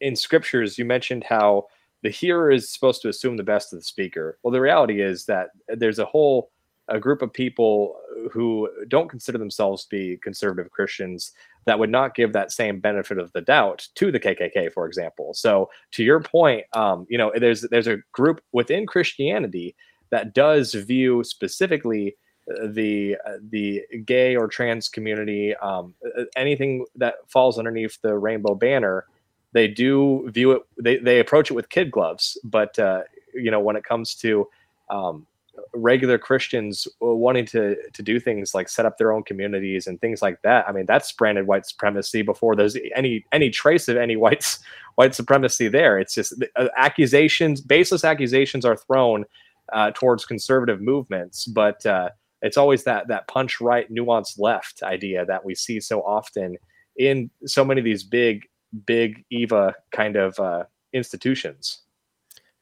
in 0.00 0.16
scriptures 0.16 0.78
you 0.78 0.84
mentioned 0.84 1.24
how 1.24 1.66
the 2.02 2.10
hearer 2.10 2.50
is 2.50 2.70
supposed 2.70 3.02
to 3.02 3.08
assume 3.08 3.36
the 3.36 3.42
best 3.42 3.72
of 3.72 3.80
the 3.80 3.84
speaker. 3.84 4.38
Well 4.42 4.52
the 4.52 4.60
reality 4.60 5.02
is 5.02 5.26
that 5.26 5.50
there's 5.68 5.98
a 5.98 6.04
whole 6.04 6.50
a 6.88 7.00
group 7.00 7.20
of 7.20 7.32
people 7.32 7.96
who 8.30 8.68
don't 8.88 9.08
consider 9.08 9.38
themselves 9.38 9.84
to 9.84 9.88
be 9.90 10.16
conservative 10.18 10.70
Christians 10.70 11.32
that 11.66 11.78
would 11.78 11.90
not 11.90 12.14
give 12.14 12.32
that 12.32 12.52
same 12.52 12.80
benefit 12.80 13.18
of 13.18 13.32
the 13.32 13.40
doubt 13.40 13.88
to 13.96 14.10
the 14.10 14.20
KKK, 14.20 14.72
for 14.72 14.86
example. 14.86 15.34
So, 15.34 15.68
to 15.92 16.04
your 16.04 16.20
point, 16.20 16.64
um, 16.72 17.06
you 17.08 17.18
know, 17.18 17.32
there's 17.34 17.62
there's 17.62 17.88
a 17.88 17.98
group 18.12 18.40
within 18.52 18.86
Christianity 18.86 19.76
that 20.10 20.34
does 20.34 20.74
view 20.74 21.24
specifically 21.24 22.16
uh, 22.50 22.68
the 22.70 23.16
uh, 23.26 23.38
the 23.50 23.82
gay 24.04 24.36
or 24.36 24.46
trans 24.46 24.88
community, 24.88 25.54
um, 25.56 25.94
anything 26.36 26.86
that 26.94 27.16
falls 27.26 27.58
underneath 27.58 28.00
the 28.02 28.16
rainbow 28.16 28.54
banner, 28.54 29.04
they 29.52 29.66
do 29.66 30.30
view 30.30 30.52
it. 30.52 30.62
They 30.78 30.98
they 30.98 31.18
approach 31.18 31.50
it 31.50 31.54
with 31.54 31.68
kid 31.68 31.90
gloves, 31.90 32.38
but 32.44 32.78
uh, 32.78 33.02
you 33.34 33.50
know, 33.50 33.60
when 33.60 33.74
it 33.74 33.84
comes 33.84 34.14
to 34.16 34.48
um, 34.90 35.26
regular 35.74 36.18
Christians 36.18 36.88
wanting 37.00 37.46
to 37.46 37.76
to 37.92 38.02
do 38.02 38.18
things 38.20 38.54
like 38.54 38.68
set 38.68 38.86
up 38.86 38.98
their 38.98 39.12
own 39.12 39.22
communities 39.22 39.86
and 39.86 40.00
things 40.00 40.22
like 40.22 40.40
that. 40.42 40.68
I 40.68 40.72
mean, 40.72 40.86
that's 40.86 41.12
branded 41.12 41.46
white 41.46 41.66
supremacy 41.66 42.22
before 42.22 42.56
there's 42.56 42.76
any 42.94 43.24
any 43.32 43.50
trace 43.50 43.88
of 43.88 43.96
any 43.96 44.16
white 44.16 44.58
white 44.96 45.14
supremacy 45.14 45.68
there. 45.68 45.98
It's 45.98 46.14
just 46.14 46.34
uh, 46.56 46.68
accusations, 46.76 47.60
baseless 47.60 48.04
accusations 48.04 48.64
are 48.64 48.76
thrown 48.76 49.24
uh, 49.72 49.90
towards 49.94 50.24
conservative 50.24 50.80
movements, 50.80 51.46
but 51.46 51.84
uh, 51.86 52.10
it's 52.42 52.56
always 52.56 52.84
that 52.84 53.08
that 53.08 53.28
punch 53.28 53.60
right, 53.60 53.90
nuance 53.90 54.38
left 54.38 54.82
idea 54.82 55.24
that 55.26 55.44
we 55.44 55.54
see 55.54 55.80
so 55.80 56.00
often 56.00 56.56
in 56.96 57.30
so 57.44 57.64
many 57.64 57.80
of 57.80 57.84
these 57.84 58.02
big 58.02 58.46
big 58.86 59.24
Eva 59.30 59.74
kind 59.92 60.16
of 60.16 60.38
uh, 60.38 60.64
institutions. 60.92 61.82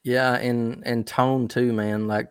Yeah, 0.02 0.34
and 0.34 0.82
and 0.86 1.06
tone 1.06 1.48
too, 1.48 1.72
man. 1.72 2.06
Like 2.06 2.30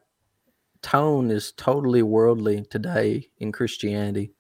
tone 0.84 1.32
is 1.32 1.52
totally 1.54 2.04
worldly 2.04 2.66
today 2.70 3.30
in 3.40 3.52
Christianity. 3.52 4.34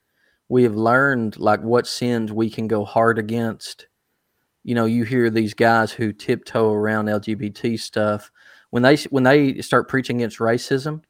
We 0.49 0.63
have 0.63 0.75
learned 0.75 1.39
like 1.39 1.61
what 1.61 1.87
sins 1.87 2.31
we 2.31 2.49
can 2.49 2.67
go 2.67 2.85
hard 2.85 3.17
against. 3.17 3.87
You 4.63 4.75
know, 4.75 4.85
you 4.85 5.03
hear 5.03 5.29
these 5.29 5.53
guys 5.53 5.91
who 5.91 6.13
tiptoe 6.13 6.71
around 6.71 7.05
LGBT 7.07 7.79
stuff 7.79 8.31
when 8.69 8.83
they 8.83 8.97
when 9.09 9.23
they 9.23 9.61
start 9.61 9.89
preaching 9.89 10.17
against 10.17 10.39
racism. 10.39 11.03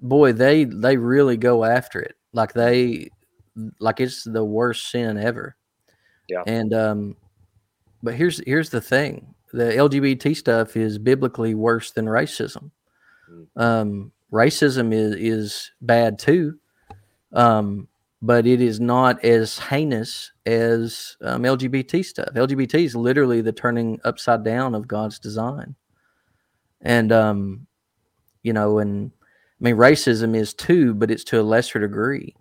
Boy, 0.00 0.32
they 0.32 0.64
they 0.64 0.96
really 0.96 1.36
go 1.36 1.64
after 1.64 2.00
it. 2.00 2.14
Like 2.32 2.54
they 2.54 3.10
like 3.78 4.00
it's 4.00 4.24
the 4.24 4.44
worst 4.44 4.90
sin 4.90 5.18
ever. 5.18 5.56
Yeah. 6.28 6.42
And 6.46 6.72
um 6.72 7.16
but 8.02 8.14
here's 8.14 8.40
here's 8.46 8.70
the 8.70 8.80
thing. 8.80 9.34
The 9.52 9.64
LGBT 9.64 10.34
stuff 10.34 10.76
is 10.76 10.98
biblically 10.98 11.54
worse 11.54 11.90
than 11.90 12.06
racism. 12.06 12.70
Um, 13.56 14.12
racism 14.32 14.92
is 14.92 15.14
is 15.16 15.70
bad 15.80 16.18
too, 16.18 16.58
um, 17.32 17.88
but 18.20 18.46
it 18.46 18.60
is 18.60 18.80
not 18.80 19.22
as 19.24 19.58
heinous 19.58 20.32
as 20.46 21.16
um, 21.22 21.42
LGBT 21.42 22.04
stuff. 22.04 22.28
LGBT 22.34 22.84
is 22.84 22.96
literally 22.96 23.40
the 23.40 23.52
turning 23.52 24.00
upside 24.04 24.44
down 24.44 24.74
of 24.74 24.88
God's 24.88 25.18
design, 25.18 25.74
and 26.80 27.12
um, 27.12 27.66
you 28.42 28.52
know, 28.52 28.78
and 28.78 29.12
I 29.60 29.64
mean, 29.64 29.76
racism 29.76 30.34
is 30.34 30.54
too, 30.54 30.94
but 30.94 31.10
it's 31.10 31.24
to 31.24 31.40
a 31.40 31.42
lesser 31.42 31.78
degree. 31.78 32.34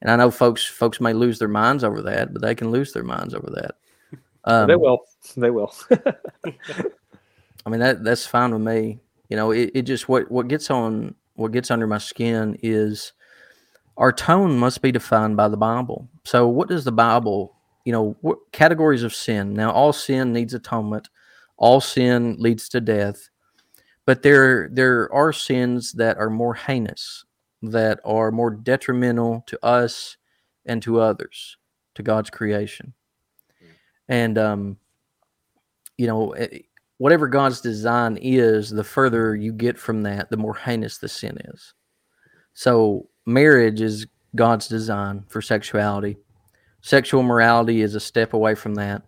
And 0.00 0.10
I 0.10 0.16
know 0.16 0.30
folks 0.30 0.66
folks 0.66 1.00
may 1.00 1.12
lose 1.12 1.38
their 1.38 1.48
minds 1.48 1.84
over 1.84 2.02
that, 2.02 2.32
but 2.32 2.42
they 2.42 2.54
can 2.54 2.70
lose 2.70 2.92
their 2.92 3.04
minds 3.04 3.34
over 3.34 3.48
that. 3.50 3.76
Um, 4.44 4.66
they 4.66 4.74
will. 4.74 4.98
They 5.36 5.50
will. 5.50 5.72
I 5.94 7.70
mean 7.70 7.78
that 7.78 8.02
that's 8.02 8.26
fine 8.26 8.50
with 8.50 8.60
me 8.60 8.98
you 9.32 9.36
know 9.36 9.50
it, 9.50 9.70
it 9.74 9.82
just 9.84 10.10
what 10.10 10.30
what 10.30 10.46
gets 10.46 10.70
on 10.70 11.14
what 11.36 11.52
gets 11.52 11.70
under 11.70 11.86
my 11.86 11.96
skin 11.96 12.54
is 12.62 13.14
our 13.96 14.12
tone 14.12 14.58
must 14.58 14.82
be 14.82 14.92
defined 14.92 15.38
by 15.38 15.48
the 15.48 15.56
bible. 15.56 16.06
So 16.24 16.46
what 16.46 16.68
does 16.68 16.84
the 16.84 16.92
bible 16.92 17.56
you 17.86 17.92
know 17.92 18.14
what 18.20 18.40
categories 18.52 19.02
of 19.02 19.14
sin? 19.14 19.54
Now 19.54 19.70
all 19.70 19.94
sin 19.94 20.34
needs 20.34 20.52
atonement. 20.52 21.08
All 21.56 21.80
sin 21.80 22.36
leads 22.38 22.68
to 22.68 22.80
death. 22.82 23.30
But 24.04 24.22
there 24.22 24.68
there 24.70 25.10
are 25.14 25.32
sins 25.32 25.92
that 25.92 26.18
are 26.18 26.28
more 26.28 26.52
heinous 26.52 27.24
that 27.62 28.00
are 28.04 28.30
more 28.30 28.50
detrimental 28.50 29.44
to 29.46 29.58
us 29.64 30.18
and 30.66 30.82
to 30.82 31.00
others 31.00 31.56
to 31.94 32.02
god's 32.02 32.28
creation. 32.28 32.92
And 34.10 34.36
um 34.36 34.76
you 35.96 36.06
know 36.06 36.32
eh, 36.32 36.58
whatever 37.02 37.26
God's 37.26 37.60
design 37.60 38.16
is, 38.22 38.70
the 38.70 38.84
further 38.84 39.34
you 39.34 39.52
get 39.52 39.76
from 39.76 40.04
that, 40.04 40.30
the 40.30 40.36
more 40.36 40.54
heinous 40.54 40.98
the 40.98 41.08
sin 41.08 41.36
is. 41.46 41.74
So, 42.54 43.08
marriage 43.26 43.80
is 43.80 44.06
God's 44.36 44.68
design 44.68 45.24
for 45.26 45.42
sexuality. 45.42 46.16
Sexual 46.80 47.24
morality 47.24 47.82
is 47.82 47.96
a 47.96 48.00
step 48.00 48.34
away 48.34 48.54
from 48.54 48.76
that. 48.76 49.02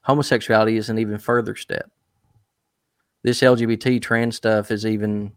Homosexuality 0.00 0.78
is 0.78 0.88
an 0.88 0.98
even 0.98 1.18
further 1.18 1.54
step. 1.56 1.90
This 3.22 3.42
LGBT 3.42 4.00
trans 4.00 4.36
stuff 4.36 4.70
is 4.70 4.86
even 4.86 5.32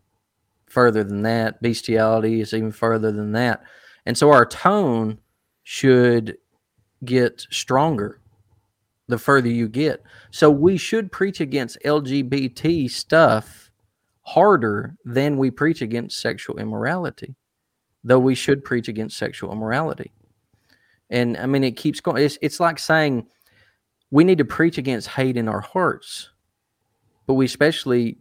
further 0.67 1.03
than 1.03 1.23
that. 1.23 1.61
Bestiality 1.61 2.39
is 2.39 2.53
even 2.53 2.71
further 2.71 3.11
than 3.11 3.33
that. 3.33 3.61
And 4.05 4.17
so 4.17 4.31
our 4.31 4.45
tone 4.45 5.19
should 5.63 6.37
get 7.03 7.45
stronger 7.51 8.21
the 9.07 9.17
further 9.17 9.49
you 9.49 9.67
get. 9.67 10.03
So 10.31 10.49
we 10.49 10.77
should 10.77 11.11
preach 11.11 11.39
against 11.39 11.77
LGBT 11.85 12.89
stuff 12.89 13.71
harder 14.21 14.95
than 15.05 15.37
we 15.37 15.51
preach 15.51 15.81
against 15.81 16.19
sexual 16.19 16.57
immorality, 16.57 17.35
though 18.03 18.19
we 18.19 18.35
should 18.35 18.63
preach 18.63 18.87
against 18.87 19.17
sexual 19.17 19.51
immorality. 19.51 20.11
And 21.09 21.37
I 21.37 21.45
mean, 21.45 21.63
it 21.63 21.77
keeps 21.77 21.99
going. 22.01 22.23
It's, 22.23 22.37
it's 22.41 22.59
like 22.59 22.79
saying 22.79 23.27
we 24.09 24.23
need 24.23 24.39
to 24.39 24.45
preach 24.45 24.77
against 24.77 25.07
hate 25.07 25.37
in 25.37 25.47
our 25.47 25.61
hearts, 25.61 26.31
but 27.27 27.35
we 27.35 27.45
especially, 27.45 28.17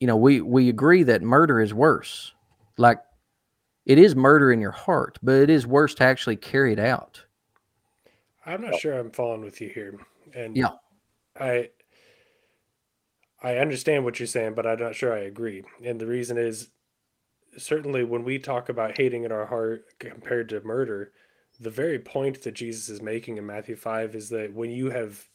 you 0.00 0.06
know, 0.06 0.16
we, 0.16 0.40
we 0.40 0.70
agree 0.70 1.02
that 1.02 1.22
murder 1.22 1.60
is 1.60 1.74
worse. 1.74 2.32
Like 2.78 2.98
it 3.84 3.98
is 3.98 4.16
murder 4.16 4.50
in 4.50 4.60
your 4.60 4.72
heart, 4.72 5.18
but 5.22 5.34
it 5.34 5.50
is 5.50 5.66
worse 5.66 5.94
to 5.96 6.04
actually 6.04 6.36
carry 6.36 6.72
it 6.72 6.78
out. 6.78 7.25
I'm 8.46 8.62
not 8.62 8.78
sure 8.78 8.98
I'm 8.98 9.10
following 9.10 9.42
with 9.42 9.60
you 9.60 9.68
here. 9.68 9.98
And 10.34 10.56
yeah, 10.56 10.70
I 11.38 11.70
I 13.42 13.56
understand 13.56 14.04
what 14.04 14.18
you're 14.18 14.26
saying, 14.26 14.54
but 14.54 14.66
I'm 14.66 14.78
not 14.78 14.94
sure 14.94 15.12
I 15.12 15.20
agree. 15.20 15.64
And 15.84 16.00
the 16.00 16.06
reason 16.06 16.38
is 16.38 16.70
certainly 17.58 18.04
when 18.04 18.24
we 18.24 18.38
talk 18.38 18.68
about 18.68 18.96
hating 18.96 19.24
in 19.24 19.32
our 19.32 19.46
heart 19.46 19.84
compared 19.98 20.48
to 20.50 20.60
murder, 20.62 21.12
the 21.60 21.70
very 21.70 21.98
point 21.98 22.42
that 22.42 22.54
Jesus 22.54 22.88
is 22.88 23.02
making 23.02 23.36
in 23.36 23.46
Matthew 23.46 23.76
5 23.76 24.14
is 24.14 24.28
that 24.30 24.52
when 24.52 24.70
you 24.70 24.90
have 24.90 25.26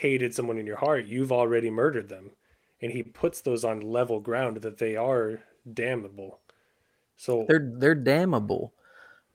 hated 0.00 0.34
someone 0.34 0.58
in 0.58 0.66
your 0.66 0.76
heart, 0.76 1.06
you've 1.06 1.32
already 1.32 1.70
murdered 1.70 2.08
them. 2.08 2.30
And 2.80 2.92
he 2.92 3.02
puts 3.02 3.40
those 3.40 3.64
on 3.64 3.80
level 3.80 4.20
ground 4.20 4.58
that 4.58 4.78
they 4.78 4.96
are 4.96 5.40
damnable. 5.72 6.40
So 7.16 7.44
they're 7.48 7.72
they're 7.76 7.96
damnable 7.96 8.72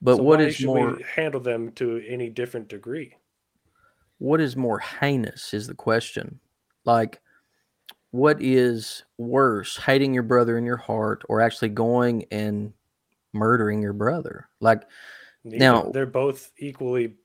But 0.03 0.17
So 0.17 0.23
what 0.23 0.41
is 0.41 0.63
more 0.63 0.95
we 0.95 1.03
handle 1.15 1.39
them 1.39 1.71
to 1.73 2.03
any 2.07 2.29
different 2.29 2.67
degree? 2.67 3.15
what 4.19 4.39
is 4.39 4.55
more 4.55 4.79
heinous 4.79 5.53
is 5.53 5.67
the 5.67 5.73
question. 5.73 6.39
Like 6.85 7.19
what 8.11 8.37
is 8.41 9.03
worse, 9.17 9.75
hating 9.75 10.13
your 10.13 10.23
brother 10.23 10.57
in 10.57 10.65
your 10.65 10.77
heart 10.77 11.23
or 11.27 11.41
actually 11.41 11.69
going 11.69 12.25
and 12.31 12.73
murdering 13.33 13.81
your 13.81 13.93
brother? 13.93 14.47
Like. 14.59 14.83
Now- 15.43 15.89
they're 15.93 16.05
both 16.05 16.51
equally 16.57 17.15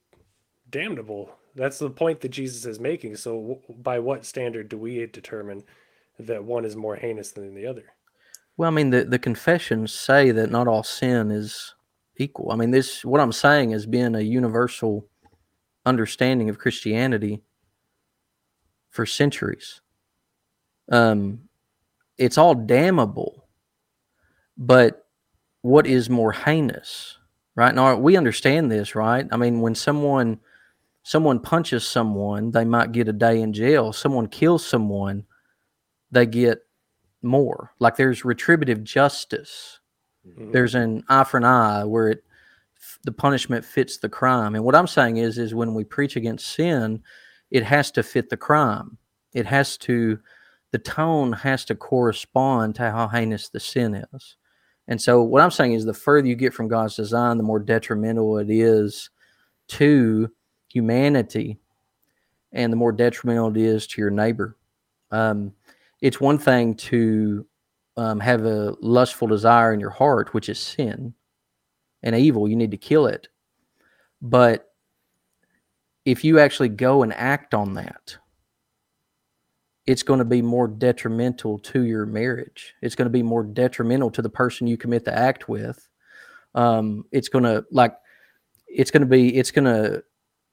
damnable. 0.71 1.31
That's 1.55 1.79
the 1.79 1.91
point 1.91 2.21
that 2.21 2.31
Jesus 2.31 2.65
is 2.65 2.81
making. 2.81 3.17
So, 3.17 3.33
w- 3.41 3.83
by 3.83 3.99
what 3.99 4.25
standard 4.25 4.69
do 4.69 4.79
we 4.79 5.07
determine 5.07 5.63
that 6.19 6.43
one 6.43 6.65
is 6.65 6.75
more 6.75 6.97
heinous 6.97 7.33
than 7.33 7.55
the 7.55 7.67
other? 7.67 7.85
Well, 8.57 8.69
I 8.69 8.73
mean, 8.73 8.91
the, 8.91 9.05
the 9.05 9.19
confessions 9.21 9.93
say 9.93 10.31
that 10.33 10.51
not 10.51 10.67
all 10.67 10.83
sin 10.83 11.31
is 11.31 11.75
equal. 12.19 12.53
I 12.53 12.57
mean, 12.57 12.71
this 12.71 13.05
what 13.05 13.21
I'm 13.21 13.33
saying 13.33 13.71
has 13.71 13.87
been 13.87 14.15
a 14.15 14.21
universal 14.21 15.07
understanding 15.87 16.49
of 16.51 16.59
Christianity 16.59 17.43
for 18.91 19.07
centuries. 19.07 19.81
Um, 20.91 21.49
it's 22.17 22.39
all 22.39 22.55
damnable, 22.55 23.47
but 24.57 25.07
what 25.63 25.87
is 25.87 26.09
more 26.11 26.33
heinous, 26.33 27.19
right? 27.55 27.75
Now 27.75 27.97
we 27.97 28.17
understand 28.17 28.71
this, 28.71 28.95
right? 28.95 29.27
I 29.31 29.37
mean, 29.37 29.61
when 29.61 29.75
someone 29.75 30.41
someone 31.03 31.41
punches 31.41 31.87
someone, 31.87 32.51
they 32.51 32.65
might 32.65 32.93
get 32.93 33.09
a 33.09 33.13
day 33.13 33.41
in 33.41 33.53
jail. 33.53 33.93
Someone 33.93 34.29
kills 34.29 34.65
someone, 34.67 35.25
they 36.11 36.27
get 36.27 36.61
more. 37.23 37.73
Like 37.79 37.97
there's 37.97 38.25
retributive 38.25 38.85
justice. 38.85 39.78
Mhm. 40.37 40.53
There's 40.53 40.75
an 40.75 41.05
eye 41.09 41.25
for 41.25 41.39
an 41.39 41.45
eye 41.45 41.85
where 41.85 42.09
it 42.09 42.25
the 43.05 43.13
punishment 43.13 43.65
fits 43.65 43.99
the 43.99 44.09
crime. 44.09 44.55
And 44.55 44.65
what 44.65 44.75
I'm 44.75 44.87
saying 44.87 45.17
is 45.19 45.39
is 45.39 45.55
when 45.55 45.75
we 45.75 45.85
preach 45.85 46.17
against 46.17 46.47
sin, 46.49 47.03
it 47.51 47.65
has 47.65 47.91
to 47.93 48.03
fit 48.03 48.31
the 48.31 48.37
crime. 48.37 48.99
It 49.33 49.47
has 49.47 49.77
to 49.79 50.19
the 50.71 50.79
tone 50.79 51.33
has 51.33 51.65
to 51.67 51.75
correspond 51.75 52.75
to 52.77 52.91
how 52.91 53.09
heinous 53.09 53.49
the 53.49 53.61
sin 53.61 54.05
is. 54.13 54.37
And 54.87 55.01
so 55.01 55.23
what 55.23 55.43
I'm 55.43 55.51
saying 55.51 55.73
is 55.73 55.85
the 55.85 55.95
further 55.95 56.29
you 56.29 56.35
get 56.35 56.55
from 56.55 56.69
God's 56.69 56.97
design, 56.97 57.37
the 57.39 57.43
more 57.43 57.59
detrimental 57.59 58.39
it 58.39 58.51
is 58.51 59.11
to 59.69 60.31
humanity 60.69 61.59
and 62.53 62.73
the 62.73 62.77
more 62.77 62.93
detrimental 62.93 63.51
it 63.51 63.57
is 63.57 63.87
to 63.89 64.01
your 64.01 64.11
neighbor. 64.11 64.57
Um, 65.11 65.55
it's 66.01 66.21
one 66.21 66.39
thing 66.39 66.75
to 66.77 67.47
um, 67.99 68.21
have 68.21 68.45
a 68.45 68.75
lustful 68.81 69.29
desire 69.29 69.75
in 69.75 69.81
your 69.81 69.91
heart, 69.91 70.33
which 70.33 70.49
is 70.49 70.59
sin 70.59 71.15
and 72.03 72.17
evil. 72.17 72.49
You 72.49 72.57
need 72.57 72.71
to 72.71 72.77
kill 72.77 73.07
it. 73.07 73.29
But 74.23 74.71
if 76.05 76.25
you 76.25 76.39
actually 76.39 76.71
go 76.71 77.03
and 77.03 77.13
act 77.13 77.55
on 77.55 77.75
that, 77.75 78.17
it's 79.87 80.03
going 80.03 80.19
to 80.19 80.25
be 80.25 80.43
more 80.43 80.69
detrimental 80.69 81.59
to 81.59 81.83
your 81.83 82.07
marriage. 82.07 82.75
It's 82.83 82.95
going 82.95 83.07
to 83.07 83.11
be 83.11 83.23
more 83.23 83.43
detrimental 83.43 84.11
to 84.13 84.23
the 84.23 84.31
person 84.31 84.67
you 84.67 84.77
commit 84.77 85.05
the 85.05 85.17
act 85.17 85.49
with. 85.49 85.89
Um, 86.55 87.05
it's 87.11 87.29
going 87.29 87.45
to 87.45 87.65
like, 87.71 87.95
it's 88.67 88.91
going 88.91 89.03
to 89.03 89.07
be, 89.07 89.37
it's 89.37 89.51
going 89.51 89.65
to 89.65 90.05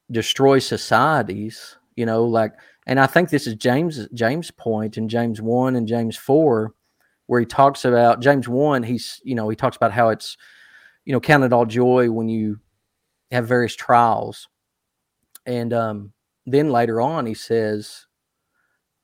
destroy 0.10 0.60
societies. 0.60 1.78
You 1.96 2.06
know, 2.06 2.24
like, 2.26 2.54
and 2.88 3.00
I 3.00 3.08
think 3.08 3.30
this 3.30 3.48
is 3.48 3.56
James 3.56 4.08
James' 4.14 4.52
point 4.52 4.98
in 4.98 5.10
James 5.10 5.42
one 5.42 5.76
and 5.76 5.88
James 5.88 6.18
four, 6.18 6.74
where 7.28 7.40
he 7.40 7.46
talks 7.46 7.86
about 7.86 8.22
James 8.22 8.48
one. 8.48 8.84
He's 8.84 9.22
you 9.24 9.36
know 9.36 9.50
he 9.50 9.56
talks 9.56 9.78
about 9.78 9.92
how 9.92 10.10
it's 10.10 10.38
you 11.06 11.14
know 11.14 11.20
counted 11.20 11.54
all 11.54 11.66
joy 11.66 12.10
when 12.12 12.28
you 12.28 12.60
have 13.32 13.48
various 13.48 13.76
trials, 13.76 14.48
and 15.46 15.74
um, 15.74 16.14
then 16.46 16.70
later 16.70 17.02
on 17.02 17.26
he 17.26 17.34
says, 17.34 18.06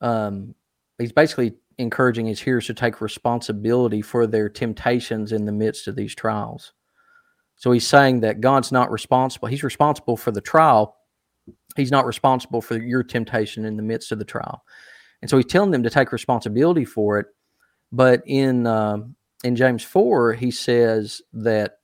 um, 0.01 0.55
he's 0.97 1.11
basically 1.11 1.53
encouraging 1.77 2.27
his 2.27 2.39
hearers 2.39 2.67
to 2.67 2.73
take 2.73 3.01
responsibility 3.01 4.01
for 4.01 4.27
their 4.27 4.49
temptations 4.49 5.31
in 5.31 5.45
the 5.45 5.51
midst 5.51 5.87
of 5.87 5.95
these 5.95 6.13
trials. 6.13 6.73
So 7.55 7.71
he's 7.71 7.87
saying 7.87 8.21
that 8.21 8.41
God's 8.41 8.71
not 8.71 8.91
responsible. 8.91 9.47
He's 9.47 9.63
responsible 9.63 10.17
for 10.17 10.31
the 10.31 10.41
trial. 10.41 10.95
He's 11.75 11.91
not 11.91 12.05
responsible 12.05 12.61
for 12.61 12.77
your 12.77 13.03
temptation 13.03 13.65
in 13.65 13.77
the 13.77 13.83
midst 13.83 14.11
of 14.11 14.19
the 14.19 14.25
trial. 14.25 14.63
And 15.21 15.29
so 15.29 15.37
he's 15.37 15.45
telling 15.45 15.71
them 15.71 15.83
to 15.83 15.89
take 15.89 16.11
responsibility 16.11 16.85
for 16.85 17.19
it. 17.19 17.27
But 17.91 18.23
in 18.25 18.67
um, 18.67 19.15
in 19.43 19.55
James 19.55 19.83
four, 19.83 20.33
he 20.33 20.51
says 20.51 21.21
that 21.33 21.79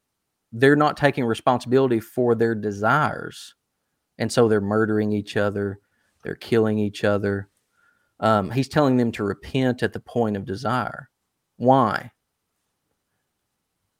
they're 0.53 0.75
not 0.75 0.97
taking 0.97 1.25
responsibility 1.25 1.99
for 1.99 2.35
their 2.35 2.55
desires, 2.55 3.55
and 4.17 4.31
so 4.31 4.47
they're 4.47 4.61
murdering 4.61 5.11
each 5.11 5.35
other, 5.35 5.79
they're 6.23 6.35
killing 6.35 6.79
each 6.79 7.03
other. 7.03 7.49
Um, 8.19 8.49
he's 8.49 8.69
telling 8.69 8.97
them 8.97 9.11
to 9.13 9.23
repent 9.23 9.83
at 9.83 9.93
the 9.93 9.99
point 9.99 10.37
of 10.37 10.45
desire. 10.45 11.09
Why? 11.57 12.11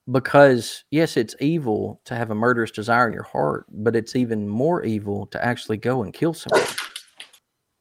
Because 0.10 0.86
yes, 0.90 1.18
it's 1.18 1.36
evil 1.42 2.00
to 2.06 2.16
have 2.16 2.32
a 2.32 2.36
murderous 2.36 2.72
desire 2.72 3.08
in 3.08 3.14
your 3.14 3.24
heart, 3.24 3.66
but 3.70 3.96
it's 3.96 4.16
even 4.16 4.48
more 4.48 4.84
evil 4.84 5.28
to 5.28 5.46
actually 5.46 5.78
go 5.78 6.04
and 6.04 6.14
kill 6.14 6.34
someone. 6.34 6.68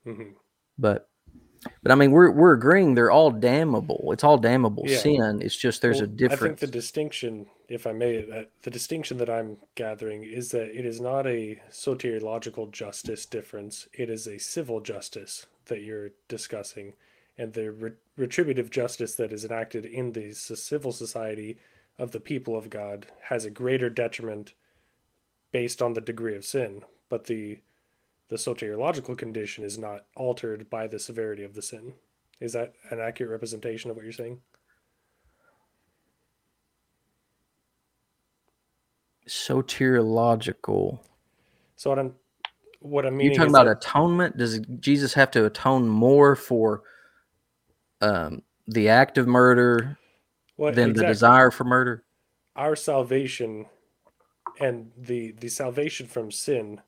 Mhm. 0.05 0.35
But 0.77 1.09
but 1.83 1.92
I 1.92 1.94
mean, 1.94 2.11
we're 2.11 2.31
we're 2.31 2.52
agreeing 2.52 2.94
they're 2.94 3.11
all 3.11 3.31
damnable. 3.31 4.11
It's 4.12 4.24
all 4.24 4.38
damnable 4.38 4.85
Yeah. 4.87 4.98
sin. 4.98 5.40
It's 5.42 5.57
just 5.57 5.83
there's 5.83 6.00
a 6.00 6.07
Well, 6.07 6.33
I 6.33 6.37
think 6.37 6.59
the 6.59 6.66
distinction, 6.66 7.46
if 7.68 7.87
I 7.87 7.92
may, 7.92 8.22
that 8.22 8.50
the 8.62 8.70
distinction 8.70 9.16
that 9.18 9.31
I'm 9.31 9.57
gathering 9.74 10.24
is 10.24 10.50
that 10.50 10.76
it 10.79 10.85
is 10.87 11.00
not 11.00 11.26
a 11.26 11.61
soteriological 11.70 12.70
justice 12.70 13.26
difference. 13.26 13.88
It 13.92 14.11
is 14.11 14.26
a 14.26 14.38
civil 14.38 14.81
justice 14.81 15.46
that 15.66 15.83
you're 15.83 16.11
discussing, 16.29 16.92
and 17.38 17.52
the 17.52 17.72
re- 17.72 17.92
retributive 18.16 18.70
justice 18.70 19.14
that 19.16 19.33
is 19.33 19.44
enacted 19.44 19.85
in 19.87 20.12
the 20.12 20.31
s- 20.31 20.52
civil 20.61 20.92
society 20.92 21.59
of 21.98 22.12
the 22.12 22.20
people 22.20 22.57
of 22.57 22.68
God 22.70 23.07
has 23.22 23.44
a 23.44 23.50
greater 23.50 23.88
detriment 23.90 24.55
based 25.52 25.81
on 25.81 25.94
the 25.94 26.00
degree 26.00 26.37
of 26.37 26.44
sin, 26.44 26.83
but 27.09 27.24
the 27.24 27.59
the 28.29 28.37
soteriological 28.37 29.17
condition 29.17 29.65
is 29.65 29.79
not 29.79 30.07
altered 30.17 30.69
by 30.69 30.87
the 30.87 30.99
severity 30.99 31.45
of 31.45 31.55
the 31.55 31.62
sin. 31.62 31.95
Is 32.41 32.53
that 32.53 32.73
an 32.91 33.01
accurate 33.01 33.31
representation 33.31 33.91
of 33.91 33.97
what 33.97 34.05
you're 34.05 34.12
saying? 34.12 34.41
Soteriological. 39.29 40.99
So 41.77 41.91
what 41.91 41.99
I'm 41.99 42.15
what 42.81 43.07
I'm 43.07 43.15
You 43.15 43.19
meaning 43.31 43.37
talking 43.37 43.49
is 43.51 43.53
about 43.55 43.65
that- 43.65 43.79
atonement? 43.79 44.37
Does 44.37 44.61
Jesus 44.81 45.15
have 45.15 45.31
to 45.33 45.45
atone 45.47 45.89
more 45.89 46.37
for 46.37 46.83
um, 48.01 48.43
the 48.69 48.89
act 48.89 49.19
of 49.19 49.27
murder 49.27 49.99
than 50.59 50.93
the 50.93 51.05
desire 51.05 51.51
for 51.51 51.65
murder? 51.65 52.05
Our 52.55 52.77
salvation 52.77 53.67
and 54.61 54.91
the 54.97 55.33
the 55.33 55.49
salvation 55.49 56.07
from 56.07 56.31
sin 56.31 56.81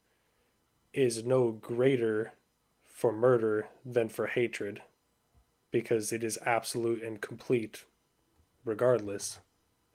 is 0.98 1.24
no 1.24 1.52
greater 1.52 2.32
for 2.86 3.12
murder 3.12 3.68
than 3.84 4.08
for 4.08 4.26
hatred 4.26 4.82
because 5.70 6.12
it 6.12 6.24
is 6.24 6.38
absolute 6.44 7.02
and 7.02 7.20
complete 7.20 7.84
regardless. 8.64 9.38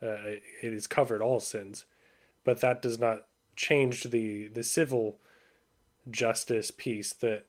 Uh, 0.01 0.39
it 0.61 0.73
has 0.73 0.87
covered 0.87 1.21
all 1.21 1.39
sins, 1.39 1.85
but 2.43 2.61
that 2.61 2.81
does 2.81 2.99
not 2.99 3.25
change 3.55 4.05
the 4.05 4.47
the 4.47 4.63
civil 4.63 5.17
justice 6.09 6.71
piece 6.71 7.13
that 7.13 7.45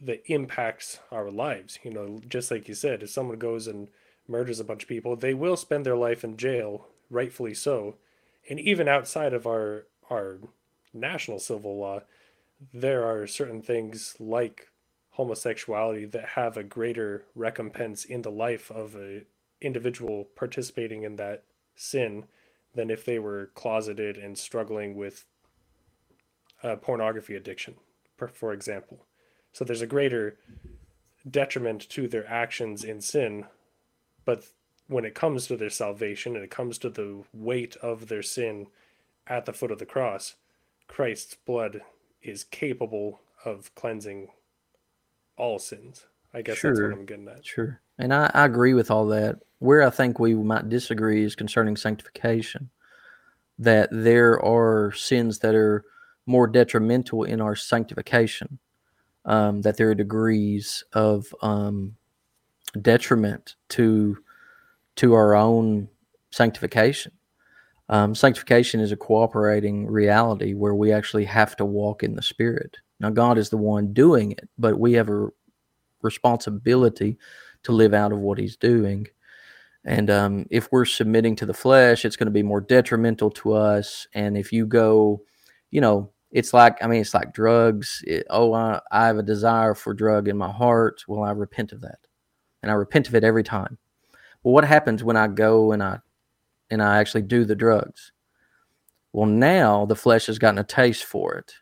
that 0.00 0.22
impacts 0.26 0.98
our 1.10 1.30
lives. 1.30 1.78
You 1.82 1.92
know, 1.92 2.20
just 2.28 2.50
like 2.50 2.68
you 2.68 2.74
said, 2.74 3.02
if 3.02 3.10
someone 3.10 3.38
goes 3.38 3.66
and 3.66 3.88
murders 4.28 4.60
a 4.60 4.64
bunch 4.64 4.82
of 4.82 4.88
people, 4.88 5.16
they 5.16 5.34
will 5.34 5.56
spend 5.56 5.86
their 5.86 5.96
life 5.96 6.24
in 6.24 6.36
jail, 6.36 6.88
rightfully 7.10 7.54
so. 7.54 7.96
And 8.48 8.58
even 8.60 8.88
outside 8.88 9.32
of 9.32 9.46
our 9.46 9.86
our 10.10 10.38
national 10.92 11.38
civil 11.38 11.78
law, 11.78 12.02
there 12.72 13.04
are 13.04 13.26
certain 13.26 13.62
things 13.62 14.16
like 14.18 14.68
homosexuality 15.10 16.04
that 16.04 16.30
have 16.30 16.56
a 16.56 16.62
greater 16.62 17.24
recompense 17.34 18.04
in 18.04 18.22
the 18.22 18.30
life 18.30 18.70
of 18.70 18.94
a 18.94 19.22
individual 19.60 20.28
participating 20.36 21.02
in 21.02 21.16
that 21.16 21.44
sin 21.74 22.24
than 22.74 22.90
if 22.90 23.04
they 23.04 23.18
were 23.18 23.50
closeted 23.54 24.18
and 24.18 24.36
struggling 24.36 24.94
with 24.94 25.24
uh, 26.62 26.76
pornography 26.76 27.34
addiction, 27.34 27.74
for 28.32 28.52
example. 28.52 29.06
So 29.52 29.64
there's 29.64 29.82
a 29.82 29.86
greater 29.86 30.36
detriment 31.28 31.88
to 31.90 32.06
their 32.06 32.28
actions 32.28 32.84
in 32.84 33.00
sin, 33.00 33.46
but 34.24 34.44
when 34.86 35.04
it 35.04 35.14
comes 35.14 35.46
to 35.46 35.56
their 35.56 35.70
salvation 35.70 36.36
and 36.36 36.44
it 36.44 36.50
comes 36.50 36.78
to 36.78 36.90
the 36.90 37.22
weight 37.32 37.76
of 37.76 38.08
their 38.08 38.22
sin 38.22 38.66
at 39.26 39.46
the 39.46 39.52
foot 39.52 39.70
of 39.70 39.78
the 39.78 39.86
cross, 39.86 40.34
Christ's 40.86 41.34
blood 41.34 41.80
is 42.26 42.44
capable 42.44 43.20
of 43.44 43.74
cleansing 43.74 44.28
all 45.36 45.58
sins. 45.58 46.06
I 46.34 46.42
guess 46.42 46.60
that's 46.60 46.60
Sure. 46.78 46.90
what 46.90 46.98
I'm 46.98 47.06
getting 47.06 47.28
at. 47.28 47.44
Sure. 47.46 47.80
And 47.98 48.12
I, 48.12 48.30
I 48.34 48.44
agree 48.44 48.74
with 48.74 48.90
all 48.90 49.06
that. 49.08 49.36
Where 49.58 49.82
I 49.82 49.90
think 49.90 50.18
we 50.18 50.34
might 50.34 50.68
disagree 50.68 51.24
is 51.24 51.34
concerning 51.34 51.76
sanctification. 51.76 52.70
that 53.58 53.88
there 53.90 54.38
are 54.44 54.92
sins 54.92 55.38
that 55.38 55.54
are 55.54 55.82
more 56.26 56.46
detrimental 56.46 57.24
in 57.24 57.40
our 57.40 57.56
sanctification, 57.56 58.58
um, 59.24 59.62
that 59.62 59.78
there 59.78 59.88
are 59.88 59.94
degrees 59.94 60.84
of 60.92 61.34
um, 61.40 61.96
detriment 62.82 63.54
to 63.70 64.18
to 64.96 65.14
our 65.14 65.34
own 65.34 65.88
sanctification. 66.30 67.12
Um, 67.88 68.14
sanctification 68.14 68.80
is 68.80 68.92
a 68.92 68.96
cooperating 68.96 69.86
reality 69.86 70.54
where 70.54 70.74
we 70.74 70.92
actually 70.92 71.24
have 71.26 71.56
to 71.56 71.64
walk 71.64 72.02
in 72.02 72.16
the 72.16 72.22
Spirit. 72.22 72.78
Now, 72.98 73.10
God 73.10 73.38
is 73.38 73.50
the 73.50 73.56
one 73.56 73.92
doing 73.92 74.32
it, 74.32 74.48
but 74.58 74.78
we 74.78 74.94
have 74.94 75.08
a 75.08 75.28
responsibility 76.02 77.18
to 77.62 77.72
live 77.72 77.94
out 77.94 78.12
of 78.12 78.18
what 78.18 78.38
He's 78.38 78.56
doing. 78.56 79.06
And 79.84 80.10
um, 80.10 80.46
if 80.50 80.70
we're 80.72 80.84
submitting 80.84 81.36
to 81.36 81.46
the 81.46 81.54
flesh, 81.54 82.04
it's 82.04 82.16
going 82.16 82.26
to 82.26 82.32
be 82.32 82.42
more 82.42 82.60
detrimental 82.60 83.30
to 83.32 83.52
us. 83.52 84.08
And 84.14 84.36
if 84.36 84.52
you 84.52 84.66
go, 84.66 85.22
you 85.70 85.80
know, 85.80 86.10
it's 86.32 86.52
like, 86.52 86.82
I 86.82 86.88
mean, 86.88 87.00
it's 87.00 87.14
like 87.14 87.32
drugs. 87.32 88.02
It, 88.04 88.26
oh, 88.30 88.52
I, 88.52 88.80
I 88.90 89.06
have 89.06 89.18
a 89.18 89.22
desire 89.22 89.74
for 89.74 89.94
drug 89.94 90.26
in 90.26 90.36
my 90.36 90.50
heart. 90.50 91.04
Well, 91.06 91.22
I 91.22 91.30
repent 91.30 91.70
of 91.70 91.82
that. 91.82 92.00
And 92.62 92.72
I 92.72 92.74
repent 92.74 93.06
of 93.06 93.14
it 93.14 93.22
every 93.22 93.44
time. 93.44 93.78
Well, 94.42 94.54
what 94.54 94.64
happens 94.64 95.04
when 95.04 95.16
I 95.16 95.28
go 95.28 95.70
and 95.70 95.82
I 95.82 96.00
and 96.70 96.82
I 96.82 96.98
actually 96.98 97.22
do 97.22 97.44
the 97.44 97.56
drugs? 97.56 98.12
Well, 99.12 99.26
now 99.26 99.86
the 99.86 99.96
flesh 99.96 100.26
has 100.26 100.38
gotten 100.38 100.58
a 100.58 100.64
taste 100.64 101.04
for 101.04 101.34
it, 101.36 101.54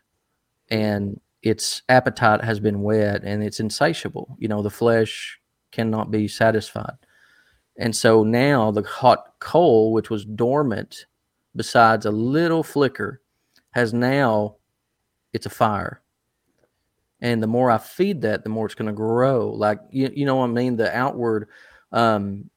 and 0.69 1.19
its 1.41 1.83
appetite 1.89 2.43
has 2.43 2.59
been 2.59 2.81
whet, 2.81 3.23
and 3.23 3.43
it's 3.43 3.59
insatiable. 3.59 4.35
You 4.39 4.47
know, 4.47 4.61
the 4.61 4.69
flesh 4.69 5.39
cannot 5.71 6.11
be 6.11 6.27
satisfied. 6.27 6.97
And 7.77 7.95
so 7.95 8.23
now 8.23 8.71
the 8.71 8.83
hot 8.83 9.33
coal, 9.39 9.91
which 9.91 10.09
was 10.09 10.25
dormant, 10.25 11.05
besides 11.55 12.05
a 12.05 12.11
little 12.11 12.63
flicker, 12.63 13.21
has 13.71 13.93
now 13.93 14.55
it's 15.33 15.45
a 15.45 15.49
fire. 15.49 16.01
And 17.21 17.43
the 17.43 17.47
more 17.47 17.69
I 17.69 17.77
feed 17.77 18.21
that, 18.21 18.43
the 18.43 18.49
more 18.49 18.65
it's 18.65 18.75
going 18.75 18.87
to 18.87 18.93
grow. 18.93 19.49
Like 19.49 19.79
you, 19.89 20.11
you 20.13 20.25
know 20.25 20.37
what 20.37 20.45
I 20.45 20.53
mean? 20.53 20.77
The 20.77 20.95
outward, 20.95 21.49
um, 21.91 22.49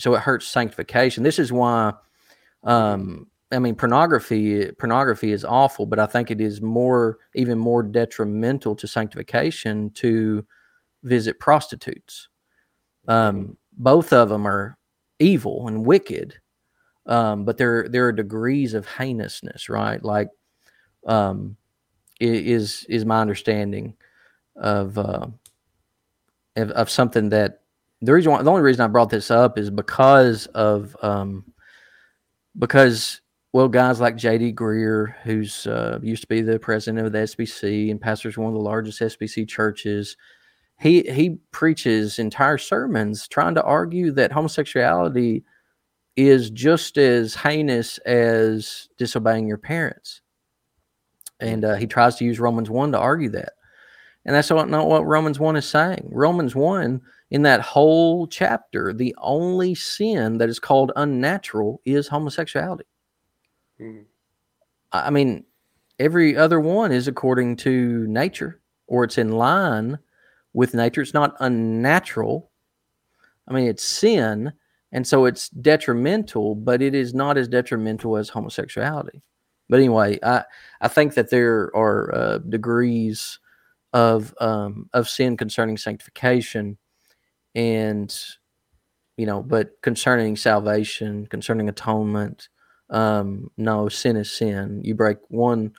so 0.00 0.14
it 0.14 0.20
hurts 0.20 0.46
sanctification. 0.46 1.22
This 1.22 1.38
is 1.38 1.52
why, 1.52 1.92
um, 2.64 3.26
I 3.52 3.58
mean, 3.58 3.74
pornography 3.74 4.70
pornography 4.72 5.32
is 5.32 5.44
awful, 5.44 5.84
but 5.86 5.98
I 5.98 6.06
think 6.06 6.30
it 6.30 6.40
is 6.40 6.62
more 6.62 7.18
even 7.34 7.58
more 7.58 7.82
detrimental 7.82 8.74
to 8.76 8.86
sanctification 8.86 9.90
to 9.90 10.46
visit 11.02 11.38
prostitutes. 11.38 12.28
Um, 13.08 13.56
both 13.72 14.12
of 14.12 14.28
them 14.28 14.46
are 14.46 14.78
evil 15.18 15.68
and 15.68 15.84
wicked, 15.84 16.38
um, 17.06 17.44
but 17.44 17.58
there 17.58 17.88
there 17.88 18.06
are 18.06 18.12
degrees 18.12 18.72
of 18.72 18.86
heinousness, 18.86 19.68
right? 19.68 20.02
Like, 20.02 20.28
um, 21.06 21.56
is 22.20 22.86
is 22.88 23.04
my 23.04 23.20
understanding 23.20 23.96
of 24.56 24.96
uh, 24.96 25.26
of, 26.56 26.70
of 26.70 26.90
something 26.90 27.30
that 27.30 27.59
the 28.02 28.12
reason 28.12 28.32
why, 28.32 28.42
the 28.42 28.50
only 28.50 28.62
reason 28.62 28.84
I 28.84 28.88
brought 28.88 29.10
this 29.10 29.30
up 29.30 29.58
is 29.58 29.70
because 29.70 30.46
of 30.46 30.96
um, 31.02 31.44
because 32.58 33.20
well 33.52 33.68
guys 33.68 34.00
like 34.00 34.16
J.D. 34.16 34.54
Greear, 34.54 35.14
who's 35.22 35.66
uh, 35.66 35.98
used 36.02 36.22
to 36.22 36.28
be 36.28 36.40
the 36.40 36.58
president 36.58 37.06
of 37.06 37.12
the 37.12 37.18
SBC 37.18 37.90
and 37.90 38.00
pastors 38.00 38.38
one 38.38 38.48
of 38.48 38.54
the 38.54 38.60
largest 38.60 39.00
SBC 39.00 39.48
churches 39.48 40.16
he 40.80 41.02
he 41.02 41.38
preaches 41.52 42.18
entire 42.18 42.58
sermons 42.58 43.28
trying 43.28 43.54
to 43.54 43.62
argue 43.62 44.10
that 44.12 44.32
homosexuality 44.32 45.44
is 46.16 46.50
just 46.50 46.98
as 46.98 47.34
heinous 47.34 47.98
as 47.98 48.88
disobeying 48.98 49.46
your 49.46 49.58
parents 49.58 50.22
and 51.38 51.64
uh, 51.64 51.74
he 51.74 51.86
tries 51.86 52.16
to 52.16 52.24
use 52.24 52.40
romans 52.40 52.70
1 52.70 52.92
to 52.92 52.98
argue 52.98 53.28
that 53.28 53.52
and 54.24 54.34
that's 54.34 54.50
not 54.50 54.88
what 54.88 55.06
romans 55.06 55.38
1 55.38 55.56
is 55.56 55.68
saying 55.68 56.08
romans 56.10 56.54
1 56.54 57.00
in 57.30 57.42
that 57.42 57.60
whole 57.60 58.26
chapter 58.26 58.92
the 58.92 59.14
only 59.18 59.74
sin 59.74 60.38
that 60.38 60.48
is 60.48 60.58
called 60.58 60.92
unnatural 60.96 61.80
is 61.84 62.08
homosexuality 62.08 62.86
mm. 63.80 64.04
i 64.92 65.10
mean 65.10 65.44
every 65.98 66.36
other 66.36 66.60
one 66.60 66.92
is 66.92 67.08
according 67.08 67.56
to 67.56 68.06
nature 68.06 68.60
or 68.86 69.04
it's 69.04 69.18
in 69.18 69.32
line 69.32 69.98
with 70.52 70.74
nature. 70.74 71.00
It's 71.00 71.14
not 71.14 71.36
unnatural. 71.40 72.50
I 73.48 73.52
mean, 73.52 73.66
it's 73.66 73.84
sin, 73.84 74.52
and 74.92 75.06
so 75.06 75.24
it's 75.24 75.48
detrimental, 75.48 76.54
but 76.54 76.82
it 76.82 76.94
is 76.94 77.14
not 77.14 77.38
as 77.38 77.48
detrimental 77.48 78.16
as 78.16 78.28
homosexuality. 78.28 79.22
But 79.68 79.78
anyway, 79.78 80.18
I 80.22 80.44
I 80.80 80.88
think 80.88 81.14
that 81.14 81.30
there 81.30 81.70
are 81.74 82.14
uh, 82.14 82.38
degrees 82.38 83.38
of 83.92 84.34
um, 84.40 84.88
of 84.92 85.08
sin 85.08 85.36
concerning 85.36 85.76
sanctification, 85.76 86.76
and 87.54 88.16
you 89.16 89.26
know, 89.26 89.42
but 89.42 89.80
concerning 89.82 90.36
salvation, 90.36 91.26
concerning 91.26 91.68
atonement, 91.68 92.48
um, 92.88 93.50
no, 93.56 93.88
sin 93.88 94.16
is 94.16 94.32
sin. 94.32 94.80
You 94.82 94.94
break 94.94 95.18
one, 95.28 95.72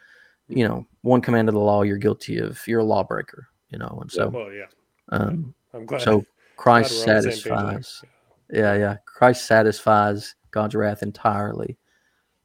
you 0.47 0.67
know, 0.67 0.85
one 1.01 1.21
command 1.21 1.49
of 1.49 1.53
the 1.53 1.59
law, 1.59 1.81
you're 1.81 1.97
guilty 1.97 2.37
of. 2.37 2.61
You're 2.67 2.81
a 2.81 2.83
lawbreaker 2.83 3.47
you 3.71 3.79
know. 3.79 3.97
And 4.01 4.11
so, 4.11 4.29
well, 4.29 4.51
yeah. 4.51 4.65
Um, 5.09 5.53
I'm 5.73 5.85
glad. 5.85 6.01
So 6.01 6.25
Christ 6.57 7.05
glad 7.05 7.23
satisfies. 7.23 8.03
Yeah, 8.51 8.75
yeah. 8.75 8.97
Christ 9.05 9.45
satisfies 9.45 10.35
God's 10.51 10.75
wrath 10.75 11.01
entirely 11.01 11.77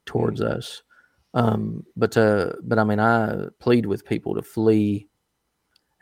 towards 0.06 0.40
mm-hmm. 0.40 0.56
us. 0.58 0.82
Um, 1.34 1.84
but 1.96 2.16
uh, 2.16 2.52
but 2.62 2.78
I 2.78 2.84
mean, 2.84 3.00
I 3.00 3.48
plead 3.58 3.84
with 3.84 4.06
people 4.06 4.34
to 4.34 4.42
flee, 4.42 5.08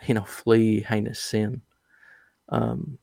you 0.07 0.15
know, 0.15 0.25
flee 0.25 0.81
heinous 0.81 1.19
sin, 1.19 1.63
um, 2.51 2.99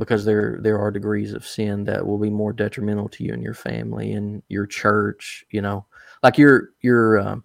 because 0.00 0.24
there 0.24 0.58
there 0.62 0.78
are 0.78 0.90
degrees 0.90 1.34
of 1.34 1.46
sin 1.46 1.84
that 1.84 2.04
will 2.04 2.18
be 2.18 2.30
more 2.30 2.54
detrimental 2.54 3.08
to 3.10 3.22
you 3.22 3.34
and 3.34 3.42
your 3.42 3.54
family 3.54 4.12
and 4.12 4.42
your 4.48 4.66
church. 4.66 5.44
You 5.50 5.60
know, 5.60 5.86
like 6.22 6.38
you're 6.38 6.70
you're, 6.80 7.18
uh, 7.18 7.36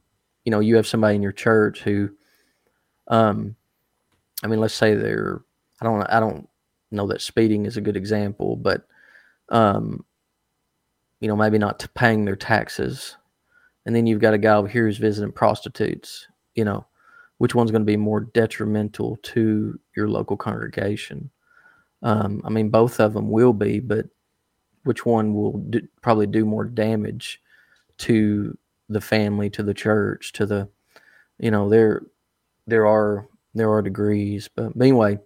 you 0.46 0.52
know, 0.52 0.62
you 0.62 0.78
have 0.78 0.88
somebody 0.88 1.16
in 1.16 1.22
your 1.22 1.34
church 1.34 1.82
who, 1.82 2.10
um, 3.10 3.56
I 4.42 4.48
mean, 4.48 4.62
let's 4.62 4.74
say 4.74 4.96
they're 4.96 5.42
I 5.82 5.86
don't 5.86 6.02
I 6.04 6.20
don't 6.20 6.48
know 6.92 7.08
that 7.08 7.22
speeding 7.22 7.66
is 7.66 7.76
a 7.76 7.82
good 7.82 7.98
example, 7.98 8.56
but 8.56 8.88
um, 9.50 10.06
you 11.20 11.28
know, 11.28 11.36
maybe 11.36 11.58
not 11.58 11.86
paying 11.94 12.24
their 12.24 12.38
taxes, 12.38 13.18
and 13.86 13.94
then 13.94 14.08
you've 14.08 14.22
got 14.22 14.34
a 14.34 14.40
guy 14.40 14.56
over 14.56 14.70
here 14.70 14.86
who's 14.86 14.98
visiting 14.98 15.34
prostitutes. 15.34 16.26
You 16.56 16.64
know, 16.64 16.86
which 17.40 17.54
one's 17.54 17.72
going 17.72 17.82
to 17.82 17.86
be 17.86 17.98
more 17.98 18.22
detrimental 18.22 19.18
to 19.24 19.78
your 19.94 20.08
local 20.08 20.38
congregation? 20.38 21.30
Um, 22.06 22.44
I 22.46 22.50
mean, 22.50 22.70
both 22.70 23.00
of 23.00 23.14
them 23.14 23.32
will 23.32 23.52
be, 23.52 23.80
but 23.80 24.06
which 24.84 25.08
one 25.08 25.34
will 25.34 25.58
do, 25.58 25.82
probably 26.04 26.28
do 26.28 26.46
more 26.46 26.64
damage 26.64 27.42
to 27.98 28.56
the 28.90 29.02
family, 29.02 29.50
to 29.50 29.64
the 29.64 29.74
church, 29.74 30.32
to 30.34 30.46
the, 30.46 30.70
you 31.40 31.50
know, 31.50 31.68
there 31.68 32.04
there 32.68 32.86
are 32.86 33.28
there 33.56 33.72
are 33.72 33.82
degrees, 33.82 34.48
but, 34.56 34.72
anyway. 34.80 35.18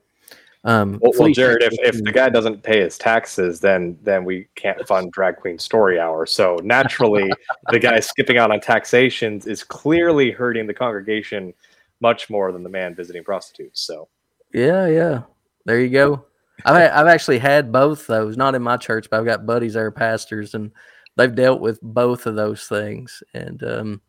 Um, 0.63 0.99
well, 1.01 1.11
well, 1.17 1.33
Jared, 1.33 1.63
if, 1.63 1.73
if 1.79 2.01
the 2.01 2.13
guy 2.13 2.29
doesn't 2.29 2.63
pay 2.63 2.79
his 2.79 2.97
taxes, 2.97 3.59
then 3.59 3.97
then 4.01 4.23
we 4.23 4.47
can't 4.55 4.87
fund 4.87 5.11
Drag 5.11 5.35
Queen 5.35 5.59
Story 5.59 5.99
Hour. 5.99 6.25
So 6.25 6.59
naturally, 6.63 7.29
the 7.71 7.79
guy 7.79 7.99
skipping 7.99 8.37
out 8.37 8.51
on 8.51 8.61
taxations 8.61 9.47
is 9.47 9.65
clearly 9.65 10.31
hurting 10.31 10.65
the 10.65 10.73
congregation 10.73 11.53
much 11.99 12.29
more 12.29 12.53
than 12.53 12.63
the 12.63 12.69
man 12.69 12.95
visiting 12.95 13.23
prostitutes. 13.25 13.81
So, 13.81 14.07
yeah, 14.53 14.87
yeah, 14.87 15.23
there 15.65 15.81
you 15.81 15.89
go. 15.89 16.25
I've 16.65 16.91
I've 16.91 17.07
actually 17.07 17.39
had 17.39 17.71
both 17.71 18.07
those, 18.07 18.37
not 18.37 18.55
in 18.55 18.61
my 18.61 18.77
church, 18.77 19.07
but 19.09 19.19
I've 19.19 19.25
got 19.25 19.45
buddies 19.45 19.73
that 19.73 19.81
are 19.81 19.91
pastors, 19.91 20.53
and 20.53 20.71
they've 21.15 21.33
dealt 21.33 21.61
with 21.61 21.79
both 21.81 22.25
of 22.25 22.35
those 22.35 22.67
things, 22.67 23.23
and 23.33 23.63
um, 23.63 24.01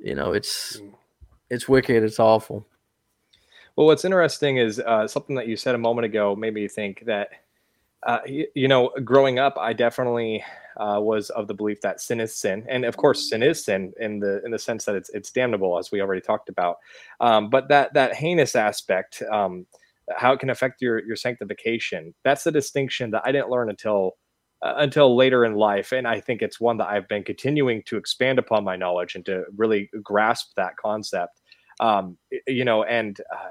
you 0.00 0.14
know, 0.14 0.32
it's 0.32 0.80
it's 1.50 1.68
wicked, 1.68 2.02
it's 2.02 2.20
awful. 2.20 2.66
Well, 3.76 3.86
what's 3.86 4.04
interesting 4.04 4.58
is 4.58 4.78
uh, 4.80 5.08
something 5.08 5.34
that 5.36 5.48
you 5.48 5.56
said 5.56 5.74
a 5.74 5.78
moment 5.78 6.04
ago 6.04 6.36
made 6.36 6.54
me 6.54 6.68
think 6.68 7.04
that, 7.06 7.30
uh, 8.04 8.20
you, 8.24 8.46
you, 8.54 8.68
know, 8.68 8.90
growing 9.02 9.40
up, 9.40 9.56
I 9.58 9.72
definitely 9.72 10.44
uh, 10.76 11.00
was 11.00 11.30
of 11.30 11.48
the 11.48 11.54
belief 11.54 11.80
that 11.80 12.00
sin 12.00 12.20
is 12.20 12.36
sin, 12.36 12.64
and 12.68 12.84
of 12.84 12.96
course, 12.96 13.28
sin 13.28 13.42
is 13.42 13.64
sin 13.64 13.92
in 14.00 14.20
the 14.20 14.44
in 14.44 14.50
the 14.50 14.58
sense 14.58 14.84
that 14.84 14.94
it's 14.94 15.10
it's 15.10 15.30
damnable, 15.30 15.78
as 15.78 15.90
we 15.90 16.00
already 16.00 16.20
talked 16.20 16.48
about. 16.48 16.78
Um, 17.20 17.50
but 17.50 17.68
that 17.68 17.94
that 17.94 18.14
heinous 18.14 18.54
aspect, 18.54 19.22
um, 19.30 19.66
how 20.16 20.32
it 20.32 20.40
can 20.40 20.50
affect 20.50 20.82
your 20.82 21.04
your 21.04 21.16
sanctification, 21.16 22.14
that's 22.24 22.44
the 22.44 22.52
distinction 22.52 23.10
that 23.12 23.22
I 23.24 23.32
didn't 23.32 23.50
learn 23.50 23.70
until. 23.70 24.12
Uh, 24.62 24.76
until 24.78 25.14
later 25.14 25.44
in 25.44 25.56
life, 25.56 25.92
and 25.92 26.08
I 26.08 26.20
think 26.20 26.40
it's 26.40 26.58
one 26.58 26.78
that 26.78 26.88
I've 26.88 27.06
been 27.06 27.22
continuing 27.22 27.82
to 27.82 27.98
expand 27.98 28.38
upon 28.38 28.64
my 28.64 28.76
knowledge 28.76 29.14
and 29.14 29.26
to 29.26 29.44
really 29.54 29.90
grasp 30.02 30.54
that 30.56 30.78
concept. 30.78 31.42
Um, 31.80 32.16
you 32.46 32.64
know, 32.64 32.82
and 32.84 33.20
uh, 33.30 33.50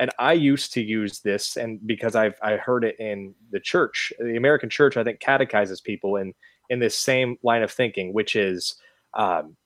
and 0.00 0.10
I 0.18 0.32
used 0.32 0.72
to 0.74 0.82
use 0.82 1.20
this, 1.20 1.56
and 1.56 1.84
because 1.86 2.14
I've 2.14 2.38
I 2.42 2.56
heard 2.56 2.84
it 2.84 2.98
in 2.98 3.34
the 3.50 3.60
church, 3.60 4.12
the 4.18 4.36
American 4.36 4.70
church, 4.70 4.96
I 4.96 5.04
think 5.04 5.20
catechizes 5.20 5.80
people 5.82 6.16
in 6.16 6.32
in 6.70 6.78
this 6.78 6.96
same 6.98 7.36
line 7.42 7.62
of 7.62 7.70
thinking, 7.70 8.12
which 8.12 8.36
is 8.36 8.76
um, 9.14 9.56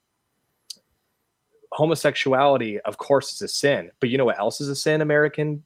homosexuality, 1.73 2.81
of 2.81 2.99
course, 2.99 3.33
is 3.33 3.43
a 3.43 3.49
sin. 3.49 3.91
But 4.01 4.11
you 4.11 4.19
know 4.19 4.25
what 4.25 4.39
else 4.39 4.61
is 4.61 4.69
a 4.69 4.77
sin? 4.77 5.01
American 5.01 5.65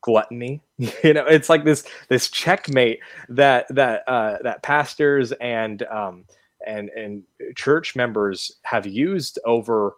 gluttony. 0.00 0.62
you 0.78 1.14
know, 1.14 1.26
it's 1.26 1.48
like 1.48 1.64
this 1.64 1.84
this 2.08 2.30
checkmate 2.30 3.00
that 3.28 3.66
that 3.70 4.02
uh, 4.08 4.38
that 4.42 4.62
pastors 4.62 5.32
and 5.32 5.82
um, 5.84 6.24
and 6.66 6.90
and 6.90 7.22
church 7.54 7.96
members 7.96 8.52
have 8.62 8.86
used 8.86 9.38
over 9.44 9.94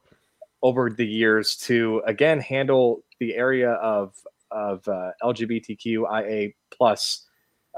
over 0.63 0.91
the 0.91 1.07
years 1.07 1.57
to 1.57 2.03
again 2.07 2.41
handle 2.41 3.03
the 3.21 3.35
area 3.35 3.73
of 3.73 4.15
of 4.51 4.87
uh, 4.89 5.11
LGBTQIA 5.23 6.55
plus 6.71 7.27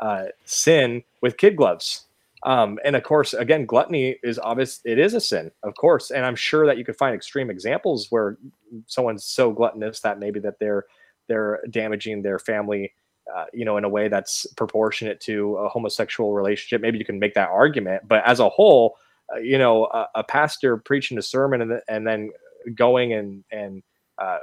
uh, 0.01 0.27
sin 0.45 1.03
with 1.21 1.37
kid 1.37 1.57
gloves. 1.57 2.07
Um, 2.43 2.79
and 2.85 2.97
of 2.97 3.03
course, 3.03 3.35
again, 3.35 3.67
gluttony 3.67 4.17
is 4.23 4.39
obvious. 4.39 4.81
It 4.85 4.99
is 4.99 5.13
a 5.13 5.21
sin, 5.21 5.51
of 5.63 5.75
course. 5.75 6.11
And 6.11 6.25
I'm 6.25 6.37
sure 6.37 6.67
that 6.67 6.79
you 6.79 6.85
could 6.85 6.97
find 6.97 7.15
extreme 7.15 7.51
examples 7.51 8.07
where 8.11 8.39
someone's 8.87 9.25
so 9.25 9.53
gluttonous 9.53 10.01
that 10.01 10.19
maybe 10.19 10.41
that 10.41 10.59
they're 10.59 10.87
they're 11.31 11.61
damaging 11.71 12.23
their 12.23 12.39
family, 12.39 12.93
uh, 13.35 13.45
you 13.55 13.65
know, 13.65 13.77
in 13.77 13.85
a 13.85 13.89
way 13.89 14.09
that's 14.09 14.47
proportionate 14.57 15.21
to 15.21 15.57
a 15.57 15.69
homosexual 15.69 16.35
relationship. 16.35 16.83
Maybe 16.83 16.99
you 16.99 17.05
can 17.05 17.21
make 17.21 17.35
that 17.35 17.49
argument. 17.49 18.09
But 18.09 18.27
as 18.27 18.41
a 18.41 18.49
whole, 18.49 18.97
uh, 19.33 19.39
you 19.39 19.57
know, 19.57 19.85
a, 19.85 20.09
a, 20.17 20.25
pastor 20.25 20.77
preaching 20.77 21.17
a 21.19 21.23
sermon 21.23 21.63
and, 21.63 21.81
and 21.89 22.05
then 22.05 22.31
going 22.75 23.13
and 23.13 23.45
and 23.53 23.83
uh, 24.19 24.39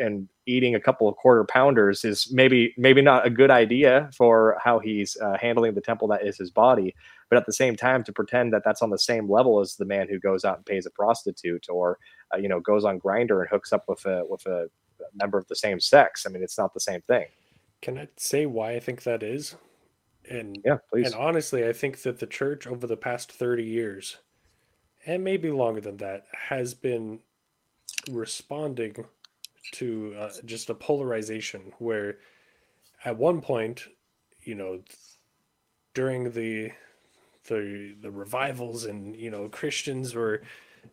and 0.00 0.28
eating 0.46 0.74
a 0.74 0.80
couple 0.80 1.08
of 1.08 1.14
quarter 1.14 1.44
pounders 1.44 2.04
is 2.04 2.32
maybe 2.32 2.74
maybe 2.76 3.00
not 3.00 3.24
a 3.24 3.30
good 3.30 3.50
idea 3.50 4.10
for 4.16 4.58
how 4.62 4.80
he's 4.80 5.16
uh, 5.22 5.38
handling 5.40 5.74
the 5.74 5.80
temple 5.80 6.08
that 6.08 6.26
is 6.26 6.36
his 6.36 6.50
body 6.50 6.94
but 7.32 7.38
at 7.38 7.46
the 7.46 7.52
same 7.52 7.76
time 7.76 8.04
to 8.04 8.12
pretend 8.12 8.52
that 8.52 8.62
that's 8.62 8.82
on 8.82 8.90
the 8.90 8.98
same 8.98 9.30
level 9.30 9.60
as 9.60 9.76
the 9.76 9.86
man 9.86 10.06
who 10.06 10.18
goes 10.18 10.44
out 10.44 10.56
and 10.56 10.66
pays 10.66 10.84
a 10.84 10.90
prostitute 10.90 11.66
or 11.70 11.98
uh, 12.34 12.36
you 12.36 12.46
know 12.46 12.60
goes 12.60 12.84
on 12.84 13.00
Grindr 13.00 13.40
and 13.40 13.48
hooks 13.48 13.72
up 13.72 13.84
with 13.88 14.04
a 14.04 14.22
with 14.28 14.44
a 14.46 14.68
member 15.14 15.38
of 15.38 15.46
the 15.48 15.56
same 15.56 15.80
sex. 15.80 16.24
I 16.26 16.30
mean 16.30 16.42
it's 16.42 16.58
not 16.58 16.74
the 16.74 16.80
same 16.80 17.00
thing. 17.02 17.26
Can 17.80 17.98
i 17.98 18.08
say 18.16 18.46
why 18.46 18.72
i 18.72 18.80
think 18.80 19.02
that 19.02 19.22
is? 19.22 19.56
And 20.30 20.58
yeah 20.64 20.78
please. 20.90 21.06
and 21.06 21.14
honestly 21.14 21.66
i 21.68 21.72
think 21.72 22.02
that 22.02 22.20
the 22.20 22.26
church 22.26 22.66
over 22.66 22.86
the 22.86 22.96
past 22.96 23.32
30 23.32 23.64
years 23.64 24.18
and 25.04 25.24
maybe 25.24 25.50
longer 25.50 25.80
than 25.80 25.96
that 25.96 26.26
has 26.32 26.74
been 26.74 27.18
responding 28.08 29.04
to 29.72 30.14
uh, 30.18 30.30
just 30.44 30.70
a 30.70 30.74
polarization 30.74 31.72
where 31.78 32.18
at 33.04 33.16
one 33.16 33.40
point 33.40 33.88
you 34.42 34.54
know 34.54 34.80
during 35.94 36.30
the 36.30 36.70
the 37.48 37.94
the 38.00 38.10
revivals 38.10 38.84
and 38.84 39.16
you 39.16 39.30
know 39.30 39.48
Christians 39.48 40.14
were 40.14 40.42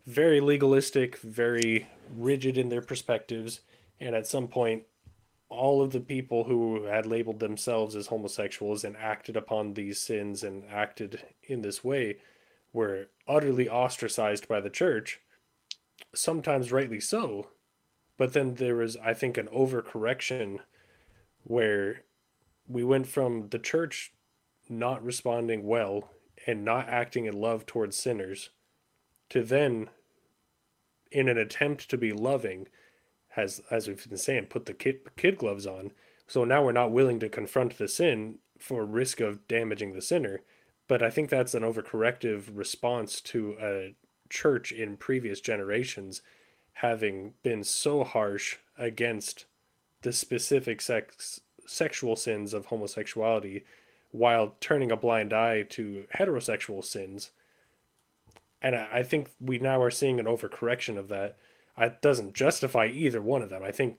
very 0.05 0.39
legalistic, 0.39 1.17
very 1.17 1.87
rigid 2.15 2.57
in 2.57 2.69
their 2.69 2.81
perspectives, 2.81 3.61
and 3.99 4.15
at 4.15 4.27
some 4.27 4.47
point 4.47 4.83
all 5.49 5.81
of 5.81 5.91
the 5.91 5.99
people 5.99 6.43
who 6.43 6.83
had 6.83 7.05
labeled 7.05 7.39
themselves 7.39 7.95
as 7.95 8.07
homosexuals 8.07 8.83
and 8.83 8.95
acted 8.97 9.35
upon 9.35 9.73
these 9.73 9.99
sins 9.99 10.43
and 10.43 10.63
acted 10.69 11.23
in 11.43 11.61
this 11.61 11.83
way 11.83 12.17
were 12.71 13.07
utterly 13.27 13.67
ostracized 13.67 14.47
by 14.47 14.61
the 14.61 14.69
church, 14.69 15.19
sometimes 16.13 16.71
rightly 16.71 16.99
so, 16.99 17.47
but 18.15 18.33
then 18.33 18.55
there 18.55 18.75
was, 18.75 18.95
I 18.97 19.15
think, 19.15 19.37
an 19.37 19.47
overcorrection 19.47 20.59
where 21.43 22.03
we 22.67 22.83
went 22.83 23.07
from 23.07 23.49
the 23.49 23.57
church 23.57 24.13
not 24.69 25.03
responding 25.03 25.65
well 25.65 26.11
and 26.45 26.63
not 26.63 26.87
acting 26.87 27.25
in 27.25 27.33
love 27.33 27.65
towards 27.65 27.97
sinners 27.97 28.51
to 29.29 29.43
then, 29.43 29.89
in 31.11 31.27
an 31.27 31.37
attempt 31.37 31.89
to 31.89 31.97
be 31.97 32.11
loving, 32.11 32.67
has, 33.29 33.61
as 33.69 33.87
we've 33.87 34.07
been 34.07 34.17
saying, 34.17 34.45
put 34.45 34.65
the 34.65 34.73
kid, 34.73 34.99
kid 35.17 35.37
gloves 35.37 35.67
on. 35.67 35.91
So 36.27 36.43
now 36.43 36.63
we're 36.63 36.71
not 36.71 36.91
willing 36.91 37.19
to 37.21 37.29
confront 37.29 37.77
the 37.77 37.87
sin 37.87 38.39
for 38.59 38.85
risk 38.85 39.19
of 39.19 39.47
damaging 39.47 39.93
the 39.93 40.01
sinner. 40.01 40.41
But 40.87 41.03
I 41.03 41.09
think 41.09 41.29
that's 41.29 41.53
an 41.53 41.63
overcorrective 41.63 42.45
response 42.53 43.21
to 43.21 43.55
a 43.61 43.95
church 44.29 44.71
in 44.71 44.97
previous 44.97 45.41
generations 45.41 46.21
having 46.73 47.33
been 47.43 47.63
so 47.63 48.03
harsh 48.03 48.57
against 48.77 49.45
the 50.01 50.13
specific 50.13 50.81
sex 50.81 51.41
sexual 51.67 52.15
sins 52.15 52.53
of 52.53 52.67
homosexuality 52.67 53.63
while 54.11 54.55
turning 54.59 54.91
a 54.91 54.97
blind 54.97 55.31
eye 55.31 55.61
to 55.61 56.05
heterosexual 56.15 56.83
sins. 56.83 57.29
And 58.61 58.75
I 58.75 59.03
think 59.03 59.29
we 59.39 59.59
now 59.59 59.81
are 59.81 59.91
seeing 59.91 60.19
an 60.19 60.25
overcorrection 60.25 60.97
of 60.97 61.09
that. 61.09 61.37
It 61.79 62.01
doesn't 62.01 62.33
justify 62.33 62.87
either 62.87 63.21
one 63.21 63.41
of 63.41 63.49
them. 63.49 63.63
I 63.63 63.71
think 63.71 63.97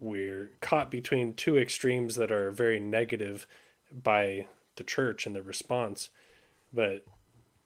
we're 0.00 0.50
caught 0.60 0.90
between 0.90 1.34
two 1.34 1.58
extremes 1.58 2.16
that 2.16 2.32
are 2.32 2.50
very 2.50 2.80
negative 2.80 3.46
by 3.92 4.46
the 4.76 4.84
church 4.84 5.26
and 5.26 5.36
the 5.36 5.42
response. 5.42 6.10
But 6.72 7.04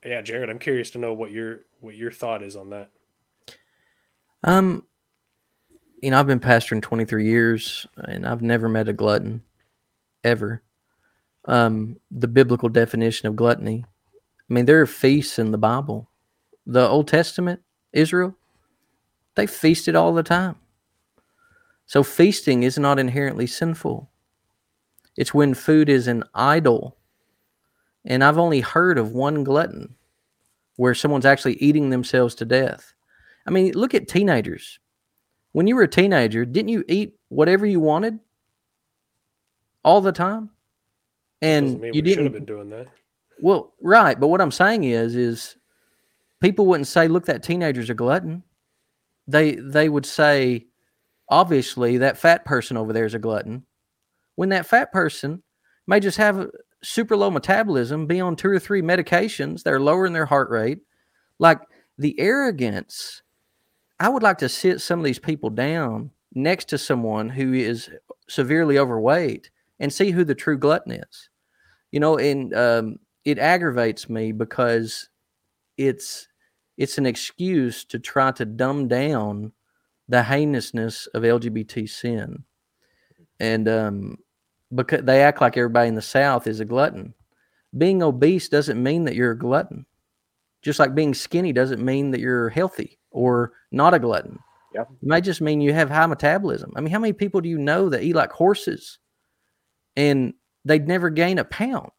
yeah, 0.04 0.20
Jared, 0.20 0.50
I'm 0.50 0.58
curious 0.58 0.90
to 0.92 0.98
know 0.98 1.12
what 1.12 1.30
your 1.30 1.60
what 1.80 1.94
your 1.94 2.10
thought 2.10 2.42
is 2.42 2.56
on 2.56 2.70
that. 2.70 2.90
Um, 4.42 4.84
you 6.02 6.10
know, 6.10 6.20
I've 6.20 6.26
been 6.26 6.40
pastoring 6.40 6.82
23 6.82 7.24
years 7.26 7.86
and 7.96 8.26
I've 8.26 8.42
never 8.42 8.68
met 8.68 8.88
a 8.88 8.92
glutton 8.92 9.42
ever. 10.22 10.62
Um, 11.46 11.96
the 12.10 12.28
biblical 12.28 12.68
definition 12.68 13.28
of 13.28 13.36
gluttony. 13.36 13.84
I 13.86 14.52
mean, 14.52 14.66
there 14.66 14.80
are 14.80 14.86
feasts 14.86 15.38
in 15.38 15.50
the 15.50 15.58
Bible. 15.58 16.10
The 16.66 16.86
Old 16.86 17.08
Testament, 17.08 17.60
Israel, 17.92 18.36
they 19.34 19.46
feasted 19.46 19.94
all 19.96 20.14
the 20.14 20.22
time. 20.22 20.56
So 21.86 22.02
feasting 22.02 22.62
is 22.62 22.78
not 22.78 22.98
inherently 22.98 23.46
sinful. 23.46 24.10
It's 25.16 25.34
when 25.34 25.54
food 25.54 25.88
is 25.88 26.08
an 26.08 26.24
idol. 26.34 26.96
And 28.04 28.24
I've 28.24 28.38
only 28.38 28.60
heard 28.60 28.98
of 28.98 29.12
one 29.12 29.44
glutton 29.44 29.94
where 30.76 30.94
someone's 30.94 31.26
actually 31.26 31.54
eating 31.54 31.90
themselves 31.90 32.34
to 32.36 32.44
death. 32.44 32.92
I 33.46 33.50
mean, 33.50 33.72
look 33.74 33.94
at 33.94 34.08
teenagers. 34.08 34.78
When 35.52 35.66
you 35.66 35.76
were 35.76 35.82
a 35.82 35.88
teenager, 35.88 36.44
didn't 36.44 36.70
you 36.70 36.84
eat 36.88 37.16
whatever 37.28 37.64
you 37.64 37.80
wanted 37.80 38.18
all 39.84 40.00
the 40.00 40.12
time? 40.12 40.50
And 41.42 41.82
you 41.94 42.02
didn't 42.02 42.24
have 42.24 42.32
been 42.32 42.44
doing 42.44 42.70
that. 42.70 42.88
Well, 43.40 43.74
right, 43.80 44.18
but 44.18 44.28
what 44.28 44.40
I'm 44.40 44.50
saying 44.50 44.84
is, 44.84 45.14
is 45.14 45.56
people 46.40 46.66
wouldn't 46.66 46.86
say, 46.86 47.06
"Look, 47.06 47.26
that 47.26 47.42
teenager's 47.42 47.90
a 47.90 47.94
glutton." 47.94 48.42
They 49.26 49.52
they 49.56 49.88
would 49.88 50.06
say, 50.06 50.66
obviously, 51.28 51.98
that 51.98 52.18
fat 52.18 52.44
person 52.44 52.76
over 52.76 52.92
there 52.92 53.06
is 53.06 53.14
a 53.14 53.18
glutton. 53.18 53.64
When 54.36 54.50
that 54.50 54.66
fat 54.66 54.92
person 54.92 55.42
may 55.86 56.00
just 56.00 56.18
have 56.18 56.50
super 56.82 57.16
low 57.16 57.30
metabolism, 57.30 58.06
be 58.06 58.20
on 58.20 58.36
two 58.36 58.50
or 58.50 58.58
three 58.58 58.82
medications 58.82 59.62
that 59.62 59.72
are 59.72 59.80
lowering 59.80 60.12
their 60.12 60.26
heart 60.26 60.50
rate, 60.50 60.80
like 61.38 61.60
the 61.98 62.18
arrogance 62.18 63.22
I 64.00 64.08
would 64.08 64.22
like 64.22 64.38
to 64.38 64.48
sit 64.48 64.80
some 64.80 64.98
of 64.98 65.04
these 65.04 65.18
people 65.18 65.50
down 65.50 66.10
next 66.34 66.66
to 66.70 66.78
someone 66.78 67.28
who 67.28 67.52
is 67.52 67.88
severely 68.28 68.78
overweight 68.78 69.50
and 69.78 69.92
see 69.92 70.10
who 70.10 70.24
the 70.24 70.34
true 70.34 70.58
glutton 70.58 70.92
is. 70.92 71.30
You 71.92 72.00
know, 72.00 72.18
and 72.18 72.52
um, 72.54 72.96
it 73.24 73.38
aggravates 73.38 74.08
me 74.08 74.32
because 74.32 75.08
it's 75.76 76.28
it's 76.76 76.98
an 76.98 77.06
excuse 77.06 77.84
to 77.86 77.98
try 77.98 78.32
to 78.32 78.44
dumb 78.44 78.88
down 78.88 79.52
the 80.08 80.22
heinousness 80.22 81.06
of 81.08 81.22
LGBT 81.22 81.88
sin, 81.88 82.44
and 83.40 83.68
um, 83.68 84.18
because 84.74 85.02
they 85.04 85.22
act 85.22 85.40
like 85.40 85.56
everybody 85.56 85.88
in 85.88 85.94
the 85.94 86.02
South 86.02 86.46
is 86.46 86.60
a 86.60 86.64
glutton. 86.64 87.14
Being 87.76 88.02
obese 88.02 88.48
doesn't 88.48 88.82
mean 88.82 89.04
that 89.04 89.14
you're 89.14 89.32
a 89.32 89.38
glutton. 89.38 89.86
Just 90.62 90.78
like 90.78 90.94
being 90.94 91.14
skinny 91.14 91.52
doesn't 91.52 91.84
mean 91.84 92.10
that 92.12 92.20
you're 92.20 92.48
healthy 92.48 92.98
or 93.10 93.52
not 93.70 93.94
a 93.94 93.98
glutton. 93.98 94.38
Yeah. 94.74 94.82
It 94.82 95.06
might 95.06 95.24
just 95.24 95.40
mean 95.40 95.60
you 95.60 95.72
have 95.72 95.90
high 95.90 96.06
metabolism. 96.06 96.72
I 96.74 96.80
mean, 96.80 96.92
how 96.92 96.98
many 96.98 97.12
people 97.12 97.40
do 97.40 97.48
you 97.48 97.58
know 97.58 97.88
that 97.90 98.02
eat 98.02 98.14
like 98.14 98.32
horses 98.32 98.98
and 99.96 100.34
they'd 100.64 100.88
never 100.88 101.10
gain 101.10 101.38
a 101.38 101.44
pound? 101.44 101.92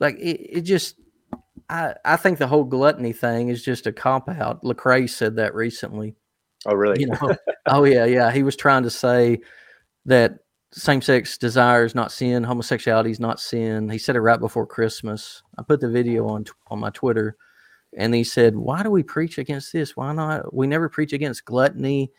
Like 0.00 0.16
it, 0.16 0.58
it 0.58 0.60
just 0.62 0.96
I, 1.68 1.94
I 2.04 2.16
think 2.16 2.38
the 2.38 2.46
whole 2.46 2.64
gluttony 2.64 3.12
thing 3.12 3.48
is 3.48 3.62
just 3.62 3.86
a 3.86 3.92
cop 3.92 4.28
out. 4.28 4.62
Lecrae 4.62 5.08
said 5.08 5.36
that 5.36 5.54
recently. 5.54 6.14
Oh, 6.64 6.74
really? 6.74 7.00
You 7.00 7.08
know, 7.08 7.36
oh 7.66 7.84
yeah, 7.84 8.04
yeah. 8.04 8.30
He 8.30 8.42
was 8.42 8.56
trying 8.56 8.82
to 8.84 8.90
say 8.90 9.40
that 10.04 10.38
same 10.72 11.02
sex 11.02 11.38
desire 11.38 11.84
is 11.84 11.94
not 11.94 12.12
sin, 12.12 12.44
homosexuality 12.44 13.10
is 13.10 13.20
not 13.20 13.40
sin. 13.40 13.88
He 13.88 13.98
said 13.98 14.16
it 14.16 14.20
right 14.20 14.38
before 14.38 14.66
Christmas. 14.66 15.42
I 15.58 15.62
put 15.62 15.80
the 15.80 15.90
video 15.90 16.28
on 16.28 16.44
on 16.68 16.78
my 16.78 16.90
Twitter 16.90 17.36
and 17.96 18.14
he 18.14 18.24
said, 18.24 18.56
Why 18.56 18.82
do 18.82 18.90
we 18.90 19.02
preach 19.02 19.38
against 19.38 19.72
this? 19.72 19.96
Why 19.96 20.12
not? 20.12 20.54
We 20.54 20.66
never 20.66 20.88
preach 20.88 21.12
against 21.12 21.44
gluttony. 21.44 22.12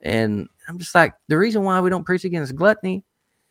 And 0.00 0.48
I'm 0.68 0.78
just 0.78 0.94
like, 0.94 1.14
the 1.28 1.38
reason 1.38 1.62
why 1.62 1.80
we 1.80 1.90
don't 1.90 2.04
preach 2.04 2.24
against 2.24 2.54
gluttony 2.54 3.04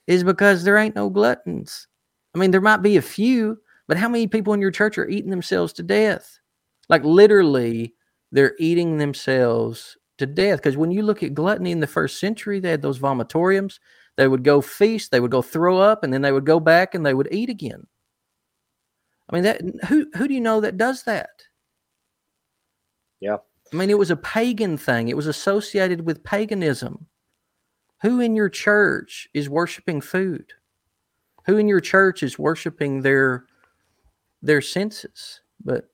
is 0.08 0.24
because 0.24 0.64
there 0.64 0.78
ain't 0.78 0.96
no 0.96 1.10
gluttons. 1.10 1.88
I 2.34 2.40
mean, 2.40 2.52
there 2.52 2.62
might 2.62 2.82
be 2.82 2.98
a 2.98 3.02
few, 3.02 3.60
but 3.88 3.98
how 3.98 4.10
many 4.10 4.28
people 4.28 4.54
in 4.54 4.62
your 4.62 4.72
church 4.72 4.98
are 4.98 5.08
eating 5.08 5.32
themselves 5.32 5.74
to 5.74 5.84
death? 5.84 6.40
Like 6.90 7.04
literally, 7.04 7.94
they're 8.32 8.56
eating 8.60 8.98
themselves 8.98 9.98
to 10.18 10.26
death. 10.26 10.60
Because 10.60 10.78
when 10.78 10.92
you 10.92 11.04
look 11.04 11.24
at 11.24 11.34
gluttony 11.34 11.72
in 11.72 11.80
the 11.80 11.88
first 11.88 12.20
century, 12.20 12.60
they 12.60 12.72
had 12.72 12.82
those 12.82 13.00
vomitoriums. 13.00 13.80
They 14.16 14.28
would 14.28 14.44
go 14.44 14.62
feast, 14.62 15.12
they 15.12 15.20
would 15.20 15.32
go 15.32 15.42
throw 15.42 15.80
up, 15.80 16.04
and 16.04 16.14
then 16.14 16.22
they 16.22 16.32
would 16.32 16.46
go 16.46 16.60
back 16.60 16.94
and 16.94 17.06
they 17.06 17.14
would 17.14 17.30
eat 17.32 17.50
again. 17.50 17.88
I 19.30 19.36
mean, 19.36 19.44
that 19.44 19.62
who 19.88 20.08
who 20.16 20.28
do 20.28 20.34
you 20.34 20.42
know 20.42 20.62
that 20.62 20.78
does 20.78 21.04
that? 21.04 21.30
Yeah. 23.20 23.38
I 23.72 23.76
mean, 23.76 23.90
it 23.90 23.98
was 23.98 24.12
a 24.12 24.16
pagan 24.16 24.78
thing. 24.78 25.08
It 25.08 25.18
was 25.18 25.28
associated 25.28 26.06
with 26.06 26.24
paganism. 26.24 27.08
Who 28.02 28.20
in 28.20 28.36
your 28.36 28.50
church 28.50 29.28
is 29.34 29.50
worshiping 29.50 30.02
food? 30.02 30.54
Who 31.46 31.58
in 31.58 31.68
your 31.68 31.80
church 31.80 32.22
is 32.22 32.38
worshiping 32.38 33.02
their 33.02 33.46
their 34.44 34.62
senses? 34.62 35.42
But 35.64 35.90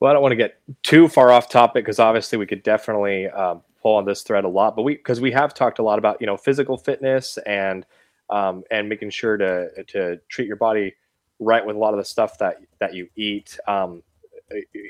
well, 0.00 0.10
I 0.10 0.12
don't 0.12 0.22
want 0.22 0.32
to 0.32 0.36
get 0.36 0.60
too 0.82 1.08
far 1.08 1.32
off 1.32 1.48
topic 1.48 1.84
because 1.84 1.98
obviously 1.98 2.38
we 2.38 2.46
could 2.46 2.62
definitely 2.62 3.28
um, 3.28 3.62
pull 3.80 3.96
on 3.96 4.04
this 4.04 4.22
thread 4.22 4.44
a 4.44 4.48
lot. 4.48 4.76
But 4.76 4.82
we 4.82 4.94
because 4.94 5.20
we 5.20 5.32
have 5.32 5.54
talked 5.54 5.78
a 5.78 5.82
lot 5.82 5.98
about 5.98 6.18
you 6.20 6.26
know 6.26 6.36
physical 6.36 6.76
fitness 6.76 7.38
and 7.46 7.86
um, 8.30 8.62
and 8.70 8.88
making 8.88 9.10
sure 9.10 9.36
to 9.36 9.70
to 9.84 10.18
treat 10.28 10.46
your 10.46 10.56
body 10.56 10.94
right 11.38 11.64
with 11.64 11.76
a 11.76 11.78
lot 11.78 11.94
of 11.94 11.98
the 11.98 12.04
stuff 12.04 12.38
that 12.38 12.56
that 12.78 12.94
you 12.94 13.08
eat. 13.16 13.58
Um, 13.66 14.02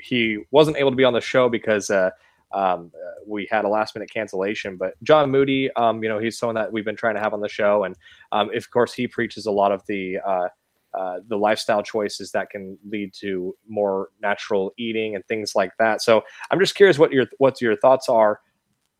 he 0.03 0.39
wasn't 0.51 0.77
able 0.77 0.91
to 0.91 0.97
be 0.97 1.03
on 1.03 1.13
the 1.13 1.21
show 1.21 1.49
because 1.49 1.89
uh, 1.89 2.11
um, 2.51 2.91
we 3.25 3.47
had 3.49 3.65
a 3.65 3.69
last 3.69 3.95
minute 3.95 4.11
cancellation. 4.11 4.77
But 4.77 5.01
John 5.03 5.31
Moody, 5.31 5.71
um, 5.73 6.03
you 6.03 6.09
know, 6.09 6.19
he's 6.19 6.37
someone 6.37 6.55
that 6.55 6.71
we've 6.71 6.85
been 6.85 6.95
trying 6.95 7.15
to 7.15 7.21
have 7.21 7.33
on 7.33 7.39
the 7.39 7.49
show, 7.49 7.85
and 7.85 7.95
um, 8.33 8.53
of 8.53 8.69
course, 8.71 8.93
he 8.93 9.07
preaches 9.07 9.45
a 9.45 9.51
lot 9.51 9.71
of 9.71 9.85
the 9.87 10.17
uh, 10.19 10.49
uh, 10.93 11.17
the 11.27 11.37
lifestyle 11.37 11.83
choices 11.83 12.31
that 12.31 12.49
can 12.49 12.77
lead 12.89 13.13
to 13.21 13.55
more 13.67 14.09
natural 14.21 14.73
eating 14.77 15.15
and 15.15 15.25
things 15.27 15.53
like 15.55 15.71
that. 15.79 16.01
So 16.01 16.23
I'm 16.51 16.59
just 16.59 16.75
curious 16.75 16.97
what 16.99 17.11
your 17.11 17.27
what 17.37 17.61
your 17.61 17.75
thoughts 17.77 18.09
are 18.09 18.39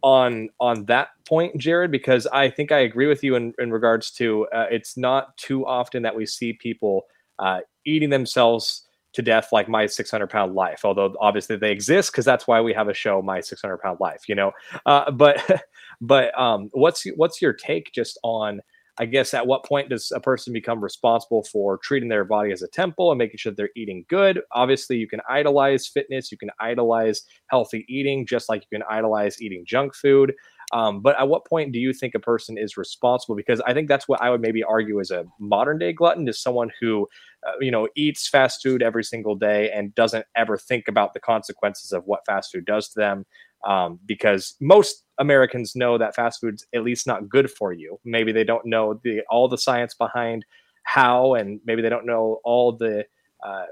on 0.04 0.50
on 0.60 0.86
that 0.86 1.10
point, 1.28 1.58
Jared, 1.58 1.92
because 1.92 2.28
I 2.28 2.50
think 2.50 2.72
I 2.72 2.80
agree 2.80 3.08
with 3.08 3.24
you 3.24 3.36
in, 3.36 3.54
in 3.60 3.72
regards 3.72 4.12
to 4.12 4.48
uh, 4.54 4.68
it's 4.70 4.98
not 4.98 5.36
too 5.38 5.66
often 5.66 6.04
that 6.04 6.16
we 6.16 6.26
see 6.26 6.54
people 6.54 7.04
uh, 7.40 7.60
eating 7.86 8.10
themselves 8.10 8.84
to 9.14 9.22
death 9.24 9.50
like 9.52 9.68
my 9.68 9.86
600 9.88 10.28
pound 10.30 10.54
life 10.54 10.82
although 10.84 11.16
obviously 11.20 11.56
they 11.56 11.72
exist 11.72 12.12
because 12.12 12.26
that's 12.26 12.46
why 12.46 12.62
we 12.62 12.72
have 12.74 12.88
a 12.88 12.94
show 12.94 13.20
my 13.22 13.40
600 13.40 13.78
pound 13.80 13.98
life 14.00 14.28
you 14.28 14.36
know 14.36 14.52
uh, 14.86 15.10
but 15.10 15.64
but 16.02 16.38
um, 16.40 16.70
what's 16.74 17.04
what's 17.16 17.42
your 17.42 17.54
take 17.54 17.92
just 17.94 18.20
on 18.24 18.62
I 19.00 19.06
guess 19.06 19.34
at 19.34 19.46
what 19.46 19.64
point 19.64 19.90
does 19.90 20.12
a 20.16 20.20
person 20.20 20.54
become 20.54 20.84
responsible 20.84 21.44
for 21.44 21.78
treating 21.78 22.10
their 22.10 22.26
body 22.26 22.52
as 22.52 22.62
a 22.62 22.68
temple 22.68 23.12
and 23.12 23.18
making 23.18 23.38
sure 23.38 23.52
they're 23.52 23.70
eating 23.76 24.06
good? 24.10 24.42
Obviously, 24.52 24.98
you 24.98 25.08
can 25.08 25.22
idolize 25.30 25.88
fitness, 25.88 26.32
you 26.32 26.38
can 26.38 26.50
idolize 26.60 27.24
healthy 27.50 27.86
eating, 27.88 28.26
just 28.26 28.50
like 28.50 28.64
you 28.70 28.80
can 28.80 28.88
idolize 28.90 29.42
eating 29.42 29.64
junk 29.68 29.94
food. 29.96 30.34
Um, 30.74 31.02
but 31.02 31.18
at 31.18 31.30
what 31.30 31.46
point 31.46 31.72
do 31.72 31.80
you 31.80 31.94
think 31.94 32.14
a 32.14 32.20
person 32.20 32.58
is 32.58 32.76
responsible? 32.76 33.36
Because 33.36 33.62
I 33.62 33.74
think 33.74 33.88
that's 33.88 34.08
what 34.08 34.22
I 34.22 34.30
would 34.30 34.42
maybe 34.42 34.64
argue 34.64 35.00
as 35.00 35.12
a 35.12 35.26
modern 35.40 35.78
day 35.78 35.94
glutton 35.94 36.28
is 36.28 36.42
someone 36.42 36.72
who, 36.82 37.08
uh, 37.48 37.54
you 37.62 37.72
know, 37.72 37.88
eats 37.96 38.28
fast 38.28 38.62
food 38.64 38.84
every 38.84 39.04
single 39.04 39.36
day 39.36 39.72
and 39.72 39.96
doesn't 39.96 40.26
ever 40.36 40.58
think 40.58 40.88
about 40.90 41.14
the 41.14 41.22
consequences 41.22 41.94
of 41.94 42.04
what 42.06 42.26
fast 42.26 42.52
food 42.52 42.66
does 42.66 42.90
to 42.90 43.00
them. 43.00 43.26
Um, 43.66 44.00
because 44.06 44.56
most 44.62 45.04
Americans 45.18 45.76
know 45.76 45.98
that 45.98 46.16
fast 46.16 46.40
food's 46.42 46.66
at 46.74 46.84
least 46.84 47.08
not 47.08 47.28
good 47.28 47.50
for 47.50 47.74
you. 47.74 48.00
Maybe 48.06 48.32
they 48.32 48.44
don't 48.44 48.66
know 48.66 49.00
the 49.04 49.22
all 49.30 49.48
the 49.48 49.58
science 49.58 49.94
behind 49.94 50.46
how, 50.84 51.34
and 51.34 51.60
maybe 51.66 51.82
they 51.82 51.90
don't 51.90 52.06
know 52.06 52.40
all 52.44 52.72
the 52.72 53.06
uh, 53.44 53.66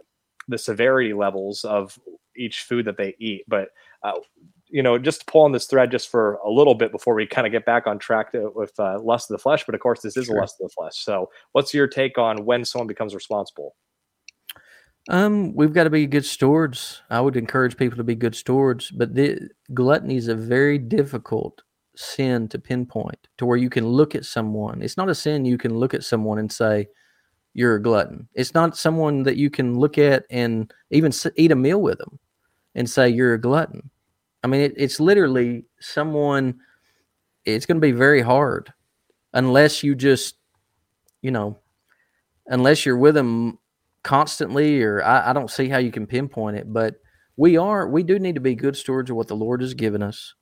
the 0.47 0.57
severity 0.57 1.13
levels 1.13 1.63
of 1.63 1.97
each 2.35 2.63
food 2.63 2.85
that 2.85 2.97
they 2.97 3.15
eat. 3.19 3.43
But 3.47 3.69
uh, 4.03 4.13
you 4.67 4.81
know, 4.81 4.97
just 4.97 5.21
to 5.21 5.25
pull 5.25 5.41
on 5.41 5.51
this 5.51 5.67
thread 5.67 5.91
just 5.91 6.09
for 6.09 6.35
a 6.45 6.49
little 6.49 6.75
bit 6.75 6.91
before 6.91 7.13
we 7.13 7.25
kind 7.25 7.45
of 7.45 7.51
get 7.51 7.65
back 7.65 7.87
on 7.87 7.99
track 7.99 8.31
to, 8.31 8.51
with 8.55 8.73
uh, 8.79 8.99
lust 8.99 9.29
of 9.29 9.35
the 9.35 9.41
flesh. 9.41 9.63
But 9.65 9.75
of 9.75 9.81
course, 9.81 10.01
this 10.01 10.17
is 10.17 10.25
sure. 10.25 10.37
a 10.37 10.41
lust 10.41 10.55
of 10.59 10.69
the 10.69 10.73
flesh. 10.73 10.97
So, 10.97 11.29
what's 11.51 11.73
your 11.73 11.87
take 11.87 12.17
on 12.17 12.45
when 12.45 12.65
someone 12.65 12.87
becomes 12.87 13.13
responsible? 13.13 13.75
Um, 15.09 15.53
we've 15.53 15.73
got 15.73 15.83
to 15.83 15.89
be 15.89 16.07
good 16.07 16.25
stewards. 16.25 17.03
I 17.09 17.21
would 17.21 17.37
encourage 17.37 17.77
people 17.77 17.97
to 17.97 18.03
be 18.03 18.15
good 18.15 18.35
stewards, 18.35 18.89
but 18.89 19.13
the 19.13 19.49
gluttony 19.73 20.17
is 20.17 20.27
a 20.27 20.35
very 20.35 20.77
difficult 20.77 21.61
sin 21.95 22.47
to 22.49 22.59
pinpoint 22.59 23.27
to 23.37 23.45
where 23.45 23.57
you 23.57 23.69
can 23.69 23.85
look 23.87 24.15
at 24.15 24.25
someone. 24.25 24.81
It's 24.81 24.97
not 24.97 25.09
a 25.09 25.15
sin 25.15 25.45
you 25.45 25.57
can 25.57 25.77
look 25.77 25.93
at 25.93 26.03
someone 26.03 26.39
and 26.39 26.51
say 26.51 26.87
you're 27.53 27.75
a 27.75 27.81
glutton. 27.81 28.27
It's 28.33 28.53
not 28.53 28.77
someone 28.77 29.23
that 29.23 29.37
you 29.37 29.49
can 29.49 29.77
look 29.77 29.97
at 29.97 30.25
and 30.29 30.73
even 30.89 31.11
eat 31.37 31.51
a 31.51 31.55
meal 31.55 31.81
with 31.81 31.99
them 31.99 32.19
and 32.73 32.89
say 32.89 33.07
you're 33.07 33.35
a 33.35 33.41
glutton. 33.41 33.89
I 34.43 34.47
mean, 34.47 34.61
it, 34.61 34.73
it's 34.75 34.99
literally 34.99 35.65
someone. 35.79 36.59
It's 37.45 37.65
going 37.65 37.77
to 37.77 37.87
be 37.87 37.91
very 37.91 38.21
hard 38.21 38.73
unless 39.33 39.83
you 39.83 39.95
just, 39.95 40.35
you 41.21 41.31
know, 41.31 41.57
unless 42.47 42.85
you're 42.85 42.97
with 42.97 43.15
them 43.15 43.59
constantly, 44.05 44.81
or 44.83 45.03
I, 45.03 45.31
I 45.31 45.33
don't 45.33 45.51
see 45.51 45.67
how 45.67 45.79
you 45.79 45.91
can 45.91 46.07
pinpoint 46.07 46.55
it. 46.55 46.71
But 46.71 46.95
we 47.35 47.57
are, 47.57 47.89
we 47.89 48.03
do 48.03 48.17
need 48.19 48.35
to 48.35 48.41
be 48.41 48.55
good 48.55 48.77
stewards 48.77 49.09
of 49.09 49.17
what 49.17 49.27
the 49.27 49.35
Lord 49.35 49.61
has 49.61 49.73
given 49.73 50.01
us. 50.01 50.35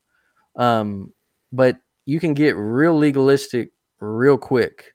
Um, 0.54 1.12
but 1.50 1.78
you 2.06 2.20
can 2.20 2.34
get 2.34 2.54
real 2.56 2.96
legalistic 2.96 3.72
real 3.98 4.38
quick. 4.38 4.94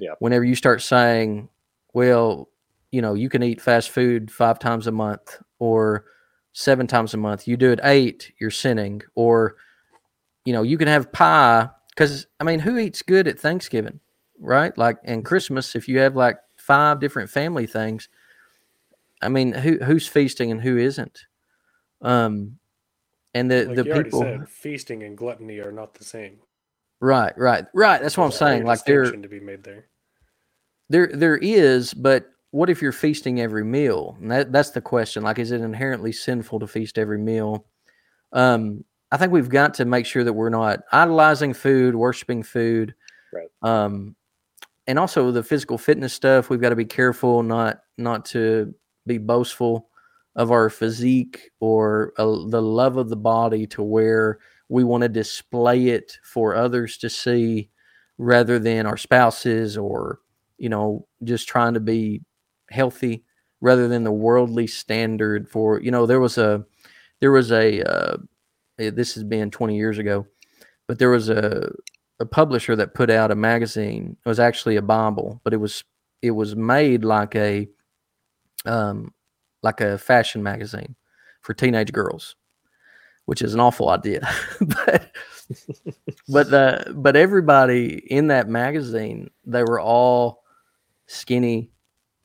Yeah. 0.00 0.14
Whenever 0.18 0.44
you 0.44 0.56
start 0.56 0.82
saying, 0.82 1.50
well, 1.92 2.48
you 2.90 3.02
know, 3.02 3.14
you 3.14 3.28
can 3.28 3.42
eat 3.42 3.60
fast 3.60 3.90
food 3.90 4.30
five 4.30 4.58
times 4.58 4.86
a 4.86 4.92
month 4.92 5.38
or 5.58 6.06
seven 6.54 6.86
times 6.86 7.14
a 7.14 7.18
month. 7.18 7.46
You 7.46 7.56
do 7.56 7.70
it 7.72 7.80
eight, 7.84 8.32
you're 8.40 8.50
sinning. 8.50 9.02
Or, 9.14 9.56
you 10.44 10.52
know, 10.54 10.62
you 10.62 10.78
can 10.78 10.88
have 10.88 11.12
pie 11.12 11.68
because, 11.90 12.26
I 12.40 12.44
mean, 12.44 12.60
who 12.60 12.78
eats 12.78 13.02
good 13.02 13.28
at 13.28 13.38
Thanksgiving, 13.38 14.00
right? 14.40 14.76
Like, 14.78 14.98
and 15.04 15.24
Christmas, 15.24 15.76
if 15.76 15.88
you 15.88 15.98
have 15.98 16.16
like 16.16 16.38
five 16.68 17.00
different 17.00 17.30
family 17.30 17.66
things. 17.66 18.08
I 19.20 19.28
mean, 19.28 19.52
who 19.52 19.78
who's 19.78 20.06
feasting 20.06 20.52
and 20.52 20.60
who 20.60 20.76
isn't? 20.76 21.24
Um, 22.02 22.58
and 23.34 23.50
the 23.50 23.64
like 23.64 23.76
the 23.76 23.84
people 23.84 24.20
said, 24.20 24.48
feasting 24.48 25.02
and 25.02 25.16
gluttony 25.18 25.58
are 25.58 25.72
not 25.72 25.94
the 25.94 26.04
same. 26.04 26.38
Right, 27.00 27.36
right, 27.36 27.64
right. 27.74 28.00
That's 28.00 28.16
what 28.16 28.26
I'm 28.26 28.32
saying. 28.32 28.64
Like 28.64 28.84
there 28.84 29.10
to 29.10 29.28
be 29.28 29.40
made 29.40 29.64
there. 29.64 29.86
There 30.88 31.10
there 31.12 31.38
is, 31.38 31.94
but 31.94 32.26
what 32.50 32.70
if 32.70 32.80
you're 32.82 32.92
feasting 32.92 33.40
every 33.40 33.64
meal? 33.64 34.16
And 34.20 34.30
that 34.30 34.52
that's 34.52 34.70
the 34.70 34.80
question. 34.80 35.22
Like, 35.22 35.38
is 35.38 35.50
it 35.50 35.62
inherently 35.62 36.12
sinful 36.12 36.60
to 36.60 36.66
feast 36.66 36.98
every 36.98 37.18
meal? 37.18 37.66
Um, 38.32 38.84
I 39.10 39.16
think 39.16 39.32
we've 39.32 39.48
got 39.48 39.74
to 39.74 39.84
make 39.86 40.06
sure 40.06 40.22
that 40.22 40.32
we're 40.32 40.50
not 40.50 40.80
idolizing 40.92 41.54
food, 41.54 41.96
worshiping 41.96 42.42
food. 42.42 42.94
Right. 43.32 43.48
Um, 43.62 44.14
and 44.88 44.98
also 44.98 45.30
the 45.30 45.42
physical 45.42 45.78
fitness 45.78 46.12
stuff 46.12 46.50
we've 46.50 46.60
got 46.60 46.70
to 46.70 46.76
be 46.76 46.84
careful 46.84 47.42
not 47.44 47.82
not 47.98 48.24
to 48.24 48.74
be 49.06 49.18
boastful 49.18 49.88
of 50.34 50.50
our 50.50 50.70
physique 50.70 51.50
or 51.60 52.12
uh, 52.18 52.24
the 52.24 52.62
love 52.62 52.96
of 52.96 53.08
the 53.08 53.16
body 53.16 53.66
to 53.66 53.82
where 53.82 54.38
we 54.68 54.82
want 54.82 55.02
to 55.02 55.08
display 55.08 55.88
it 55.88 56.18
for 56.24 56.54
others 56.54 56.96
to 56.98 57.08
see 57.08 57.70
rather 58.16 58.58
than 58.58 58.86
our 58.86 58.96
spouses 58.96 59.76
or 59.76 60.20
you 60.56 60.68
know 60.68 61.06
just 61.22 61.46
trying 61.46 61.74
to 61.74 61.80
be 61.80 62.22
healthy 62.70 63.24
rather 63.60 63.88
than 63.88 64.04
the 64.04 64.12
worldly 64.12 64.66
standard 64.66 65.48
for 65.48 65.80
you 65.80 65.90
know 65.90 66.06
there 66.06 66.20
was 66.20 66.38
a 66.38 66.64
there 67.20 67.32
was 67.32 67.52
a 67.52 67.82
uh, 67.82 68.16
this 68.78 69.14
has 69.14 69.24
been 69.24 69.50
20 69.50 69.76
years 69.76 69.98
ago 69.98 70.26
but 70.86 70.98
there 70.98 71.10
was 71.10 71.28
a 71.28 71.70
a 72.20 72.26
publisher 72.26 72.74
that 72.76 72.94
put 72.94 73.10
out 73.10 73.30
a 73.30 73.36
magazine. 73.36 74.16
It 74.24 74.28
was 74.28 74.40
actually 74.40 74.76
a 74.76 74.82
Bible, 74.82 75.40
but 75.44 75.52
it 75.52 75.58
was 75.58 75.84
it 76.22 76.32
was 76.32 76.56
made 76.56 77.04
like 77.04 77.34
a 77.34 77.68
um 78.66 79.12
like 79.62 79.80
a 79.80 79.98
fashion 79.98 80.42
magazine 80.42 80.96
for 81.42 81.54
teenage 81.54 81.92
girls, 81.92 82.36
which 83.26 83.42
is 83.42 83.54
an 83.54 83.60
awful 83.60 83.88
idea. 83.88 84.28
but 84.60 85.12
but 86.28 86.50
the 86.50 86.92
but 86.94 87.16
everybody 87.16 88.02
in 88.10 88.28
that 88.28 88.48
magazine, 88.48 89.30
they 89.44 89.62
were 89.62 89.80
all 89.80 90.42
skinny. 91.06 91.70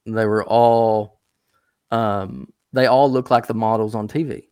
They 0.05 0.25
were 0.25 0.43
all 0.43 1.19
um 1.91 2.51
they 2.73 2.87
all 2.87 3.11
looked 3.11 3.31
like 3.31 3.45
the 3.45 3.53
models 3.53 3.93
on 3.95 4.07
TV. 4.07 4.47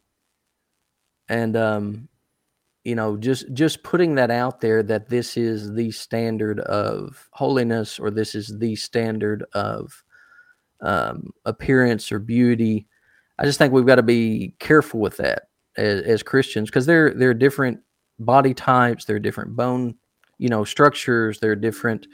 And 1.27 1.57
um 1.57 2.09
you 2.83 2.95
know 2.95 3.15
just 3.17 3.51
just 3.53 3.83
putting 3.83 4.15
that 4.15 4.31
out 4.31 4.61
there 4.61 4.81
that 4.83 5.09
this 5.09 5.37
is 5.37 5.73
the 5.73 5.91
standard 5.91 6.59
of 6.61 7.29
holiness 7.31 7.99
or 7.99 8.09
this 8.09 8.35
is 8.35 8.57
the 8.59 8.75
standard 8.75 9.43
of 9.53 10.03
um, 10.81 11.31
appearance 11.45 12.11
or 12.11 12.19
beauty 12.19 12.87
i 13.39 13.45
just 13.45 13.59
think 13.59 13.71
we've 13.71 13.85
got 13.85 13.95
to 13.95 14.03
be 14.03 14.53
careful 14.59 14.99
with 14.99 15.17
that 15.17 15.49
as, 15.77 16.01
as 16.01 16.23
christians 16.23 16.69
because 16.69 16.85
there 16.85 17.13
there 17.13 17.29
are 17.29 17.35
different 17.35 17.79
body 18.19 18.53
types 18.53 19.05
there 19.05 19.15
are 19.15 19.19
different 19.19 19.55
bone 19.55 19.95
you 20.37 20.49
know 20.49 20.63
structures 20.63 21.39
there 21.39 21.51
are 21.51 21.55
different 21.55 22.07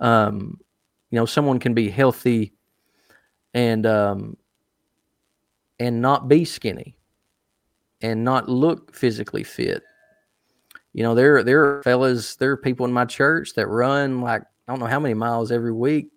um, 0.00 0.58
you 1.10 1.16
know 1.16 1.26
someone 1.26 1.58
can 1.58 1.74
be 1.74 1.88
healthy 1.88 2.52
and 3.54 3.86
um, 3.86 4.36
and 5.78 6.00
not 6.00 6.28
be 6.28 6.44
skinny 6.44 6.96
and 8.02 8.24
not 8.24 8.48
look 8.48 8.94
physically 8.94 9.44
fit. 9.44 9.82
You 10.92 11.02
know, 11.02 11.14
there 11.14 11.42
there 11.42 11.64
are 11.64 11.82
fellas, 11.82 12.36
there 12.36 12.50
are 12.52 12.56
people 12.56 12.86
in 12.86 12.92
my 12.92 13.04
church 13.04 13.54
that 13.54 13.66
run 13.66 14.20
like 14.20 14.42
I 14.42 14.72
don't 14.72 14.80
know 14.80 14.86
how 14.86 15.00
many 15.00 15.14
miles 15.14 15.50
every 15.50 15.72
week, 15.72 16.08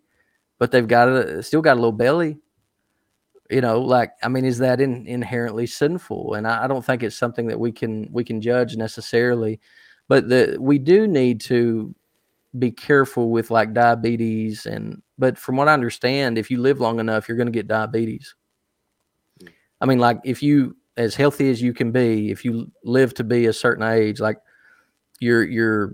but 0.60 0.72
they've 0.72 0.88
got 0.88 1.08
a 1.08 1.42
still 1.44 1.62
got 1.62 1.74
a 1.74 1.82
little 1.82 1.92
belly. 1.92 2.38
You 3.50 3.62
know, 3.62 3.80
like 3.82 4.12
I 4.22 4.28
mean, 4.28 4.44
is 4.44 4.58
that 4.58 4.82
in, 4.82 5.08
inherently 5.08 5.68
sinful? 5.68 6.34
And 6.34 6.48
I, 6.48 6.66
I 6.66 6.68
don't 6.68 6.84
think 6.84 7.04
it's 7.04 7.16
something 7.16 7.48
that 7.48 7.60
we 7.60 7.72
can 7.72 8.10
we 8.12 8.24
can 8.24 8.42
judge 8.42 8.76
necessarily, 8.76 9.60
but 10.08 10.28
the 10.28 10.58
we 10.60 10.78
do 10.78 11.08
need 11.08 11.42
to 11.42 11.96
be 12.58 12.72
careful 12.72 13.32
with 13.32 13.52
like 13.52 13.74
diabetes 13.74 14.66
and 14.66 15.02
but 15.18 15.38
from 15.38 15.56
what 15.56 15.68
I 15.70 15.74
understand, 15.74 16.38
if 16.38 16.52
you 16.52 16.60
live 16.60 16.82
long 16.82 17.00
enough, 17.00 17.28
you're 17.28 17.38
going 17.38 17.48
to 17.48 17.52
get 17.52 17.68
diabetes. 17.68 18.36
Hmm. 19.40 19.48
I 19.80 19.86
mean, 19.86 20.00
like 20.00 20.20
if 20.26 20.44
you 20.44 20.76
as 20.98 21.16
healthy 21.16 21.50
as 21.50 21.62
you 21.62 21.74
can 21.74 21.92
be, 21.92 22.32
if 22.32 22.44
you 22.44 22.72
live 22.84 23.14
to 23.16 23.24
be 23.24 23.46
a 23.46 23.54
certain 23.54 23.84
age, 23.84 24.20
like 24.20 24.38
you're 25.20 25.44
you're 25.44 25.94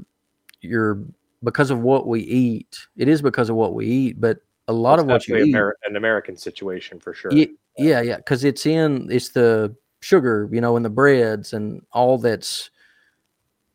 you're 0.62 1.04
because 1.44 1.72
of 1.72 1.80
what 1.80 2.08
we 2.08 2.22
eat. 2.22 2.78
It 2.98 3.08
is 3.08 3.22
because 3.22 3.50
of 3.50 3.56
what 3.56 3.74
we 3.74 3.86
eat, 3.88 4.22
but 4.22 4.40
a 4.68 4.74
lot 4.74 4.98
That's 4.98 5.04
of 5.04 5.08
what 5.10 5.28
you 5.28 5.36
eat, 5.38 5.56
an 5.56 5.96
American 5.96 6.38
situation 6.38 7.00
for 7.00 7.14
sure. 7.14 7.34
yeah, 7.34 7.46
yeah, 7.78 8.02
yeah, 8.02 8.18
because 8.18 8.44
it's 8.44 8.66
in 8.66 9.08
it's 9.12 9.30
the 9.30 9.76
sugar, 10.02 10.50
you 10.52 10.62
know, 10.62 10.76
and 10.76 10.86
the 10.86 10.90
breads 10.90 11.54
and 11.54 11.82
all 11.92 12.18
that's 12.18 12.70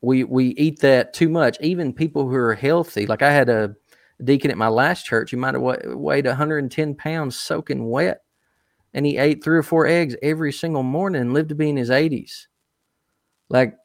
we 0.01 0.25
we 0.25 0.49
eat 0.49 0.81
that 0.81 1.13
too 1.13 1.29
much. 1.29 1.59
Even 1.61 1.93
people 1.93 2.29
who 2.29 2.37
are 2.37 2.55
healthy, 2.55 3.07
like 3.07 3.23
I 3.23 3.33
had 3.33 3.49
a 3.49 3.75
deacon 4.23 4.51
at 4.51 4.59
my 4.59 4.69
last 4.69 5.05
church, 5.05 5.31
he 5.31 5.37
might 5.37 5.55
have 5.55 5.63
weighed 5.63 6.27
110 6.27 6.95
pounds 6.95 7.39
soaking 7.39 7.89
wet, 7.89 8.23
and 8.95 9.05
he 9.05 9.19
ate 9.19 9.43
three 9.43 9.59
or 9.59 9.63
four 9.63 9.87
eggs 9.87 10.17
every 10.23 10.53
single 10.53 10.83
morning 10.83 11.23
and 11.23 11.35
lived 11.35 11.49
to 11.51 11.55
be 11.55 11.69
in 11.69 11.77
his 11.77 11.91
80s. 11.91 12.47
Like, 13.49 13.77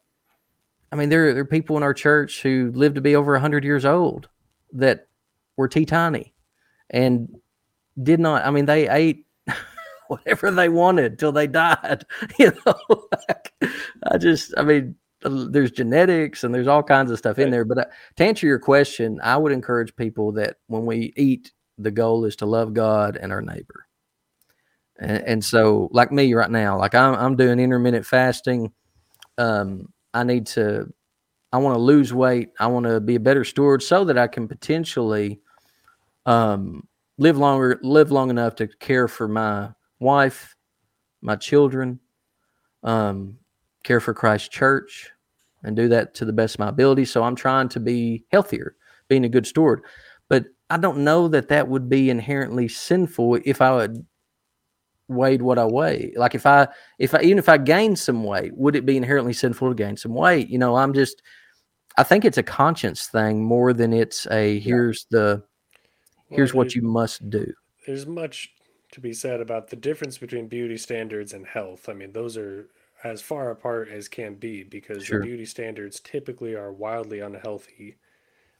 I 0.92 0.96
mean, 0.96 1.08
there 1.08 1.32
there 1.32 1.42
are 1.42 1.46
people 1.46 1.78
in 1.78 1.82
our 1.82 1.94
church 1.94 2.42
who 2.42 2.70
lived 2.74 2.96
to 2.96 3.00
be 3.00 3.16
over 3.16 3.32
100 3.32 3.64
years 3.64 3.86
old 3.86 4.28
that 4.74 5.08
were 5.56 5.68
teeny 5.68 6.34
and 6.90 7.34
did 8.00 8.20
not. 8.20 8.44
I 8.44 8.50
mean, 8.50 8.66
they 8.66 8.88
ate 8.88 9.26
whatever 10.08 10.50
they 10.50 10.68
wanted 10.68 11.18
till 11.18 11.32
they 11.32 11.46
died. 11.46 12.04
You 12.38 12.52
know, 12.66 13.08
like, 13.10 13.52
I 14.10 14.18
just, 14.18 14.54
I 14.58 14.62
mean, 14.62 14.96
there's 15.22 15.70
genetics 15.70 16.44
and 16.44 16.54
there's 16.54 16.66
all 16.66 16.82
kinds 16.82 17.10
of 17.10 17.18
stuff 17.18 17.38
in 17.38 17.50
there. 17.50 17.64
But 17.64 17.78
uh, 17.78 17.84
to 18.16 18.24
answer 18.24 18.46
your 18.46 18.58
question, 18.58 19.18
I 19.22 19.36
would 19.36 19.52
encourage 19.52 19.96
people 19.96 20.32
that 20.32 20.56
when 20.66 20.84
we 20.86 21.12
eat, 21.16 21.52
the 21.78 21.90
goal 21.90 22.24
is 22.26 22.36
to 22.36 22.46
love 22.46 22.74
God 22.74 23.16
and 23.16 23.32
our 23.32 23.40
neighbor. 23.40 23.86
And, 24.98 25.22
and 25.24 25.44
so, 25.44 25.88
like 25.92 26.12
me 26.12 26.34
right 26.34 26.50
now, 26.50 26.78
like 26.78 26.94
I'm, 26.94 27.14
I'm 27.14 27.36
doing 27.36 27.58
intermittent 27.58 28.06
fasting. 28.06 28.72
Um, 29.38 29.88
I 30.14 30.24
need 30.24 30.46
to, 30.48 30.92
I 31.52 31.58
want 31.58 31.74
to 31.74 31.80
lose 31.80 32.12
weight. 32.12 32.50
I 32.58 32.66
want 32.66 32.86
to 32.86 33.00
be 33.00 33.14
a 33.14 33.20
better 33.20 33.44
steward 33.44 33.82
so 33.82 34.04
that 34.04 34.18
I 34.18 34.26
can 34.26 34.48
potentially 34.48 35.40
um, 36.26 36.86
live 37.18 37.38
longer, 37.38 37.78
live 37.82 38.10
long 38.10 38.30
enough 38.30 38.54
to 38.56 38.68
care 38.68 39.08
for 39.08 39.28
my 39.28 39.70
wife, 40.00 40.54
my 41.20 41.36
children, 41.36 42.00
um, 42.82 43.38
care 43.84 44.00
for 44.00 44.14
Christ 44.14 44.50
Church, 44.50 45.10
and 45.62 45.76
do 45.76 45.88
that 45.88 46.14
to 46.14 46.24
the 46.24 46.32
best 46.32 46.56
of 46.56 46.60
my 46.60 46.68
ability. 46.68 47.04
So 47.04 47.22
I'm 47.22 47.36
trying 47.36 47.68
to 47.70 47.80
be 47.80 48.24
healthier, 48.32 48.76
being 49.08 49.24
a 49.24 49.28
good 49.28 49.46
steward. 49.46 49.82
But 50.28 50.46
I 50.70 50.78
don't 50.78 51.04
know 51.04 51.28
that 51.28 51.48
that 51.48 51.68
would 51.68 51.88
be 51.88 52.10
inherently 52.10 52.68
sinful 52.68 53.40
if 53.44 53.60
I 53.60 53.74
would 53.74 54.06
weighed 55.14 55.42
what 55.42 55.58
I 55.58 55.64
weigh. 55.66 56.12
Like 56.16 56.34
if 56.34 56.46
I 56.46 56.68
if 56.98 57.14
I 57.14 57.22
even 57.22 57.38
if 57.38 57.48
I 57.48 57.58
gained 57.58 57.98
some 57.98 58.24
weight, 58.24 58.56
would 58.56 58.76
it 58.76 58.86
be 58.86 58.96
inherently 58.96 59.32
sinful 59.32 59.68
to 59.70 59.74
gain 59.74 59.96
some 59.96 60.14
weight? 60.14 60.48
You 60.48 60.58
know, 60.58 60.76
I'm 60.76 60.92
just 60.94 61.22
I 61.96 62.02
think 62.04 62.24
it's 62.24 62.38
a 62.38 62.42
conscience 62.42 63.06
thing 63.06 63.44
more 63.44 63.72
than 63.72 63.92
it's 63.92 64.26
a 64.30 64.58
here's 64.60 65.06
the 65.10 65.42
here's 66.30 66.54
Well, 66.54 66.64
what 66.64 66.74
you 66.74 66.82
must 66.82 67.28
do. 67.30 67.52
there's 67.86 68.06
much 68.06 68.50
to 68.92 69.00
be 69.00 69.12
said 69.12 69.40
about 69.40 69.68
the 69.68 69.76
difference 69.76 70.18
between 70.18 70.48
beauty 70.48 70.76
standards 70.76 71.32
and 71.32 71.46
health. 71.46 71.88
I 71.88 71.94
mean, 71.94 72.12
those 72.12 72.36
are 72.36 72.68
as 73.04 73.20
far 73.22 73.50
apart 73.50 73.88
as 73.88 74.08
can 74.08 74.34
be 74.36 74.62
because 74.62 75.04
Sure. 75.04 75.20
the 75.20 75.26
beauty 75.26 75.44
standards 75.46 76.00
typically 76.00 76.54
are 76.54 76.72
wildly 76.72 77.20
unhealthy. 77.20 77.96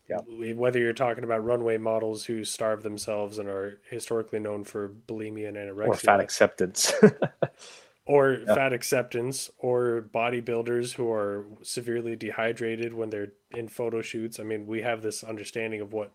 Yeah. 0.08 0.18
Whether 0.54 0.78
you're 0.80 0.92
talking 0.92 1.24
about 1.24 1.44
runway 1.44 1.78
models 1.78 2.24
who 2.24 2.44
starve 2.44 2.82
themselves 2.82 3.38
and 3.38 3.48
are 3.48 3.80
historically 3.90 4.40
known 4.40 4.64
for 4.64 4.88
bulimia 4.88 5.48
and 5.48 5.56
anorexia, 5.56 5.88
or 5.88 5.94
fat 5.96 6.20
acceptance. 6.20 6.92
or 8.06 8.38
Yeah. 8.46 8.54
fat 8.54 8.72
acceptance, 8.72 9.50
or 9.58 10.08
bodybuilders 10.12 10.94
who 10.94 11.10
are 11.10 11.46
severely 11.62 12.16
dehydrated 12.16 12.94
when 12.94 13.10
they're 13.10 13.32
in 13.52 13.68
photo 13.68 14.02
shoots. 14.02 14.40
I 14.40 14.42
mean, 14.42 14.66
we 14.66 14.82
have 14.82 15.02
this 15.02 15.22
understanding 15.24 15.80
of 15.80 15.92
what 15.92 16.12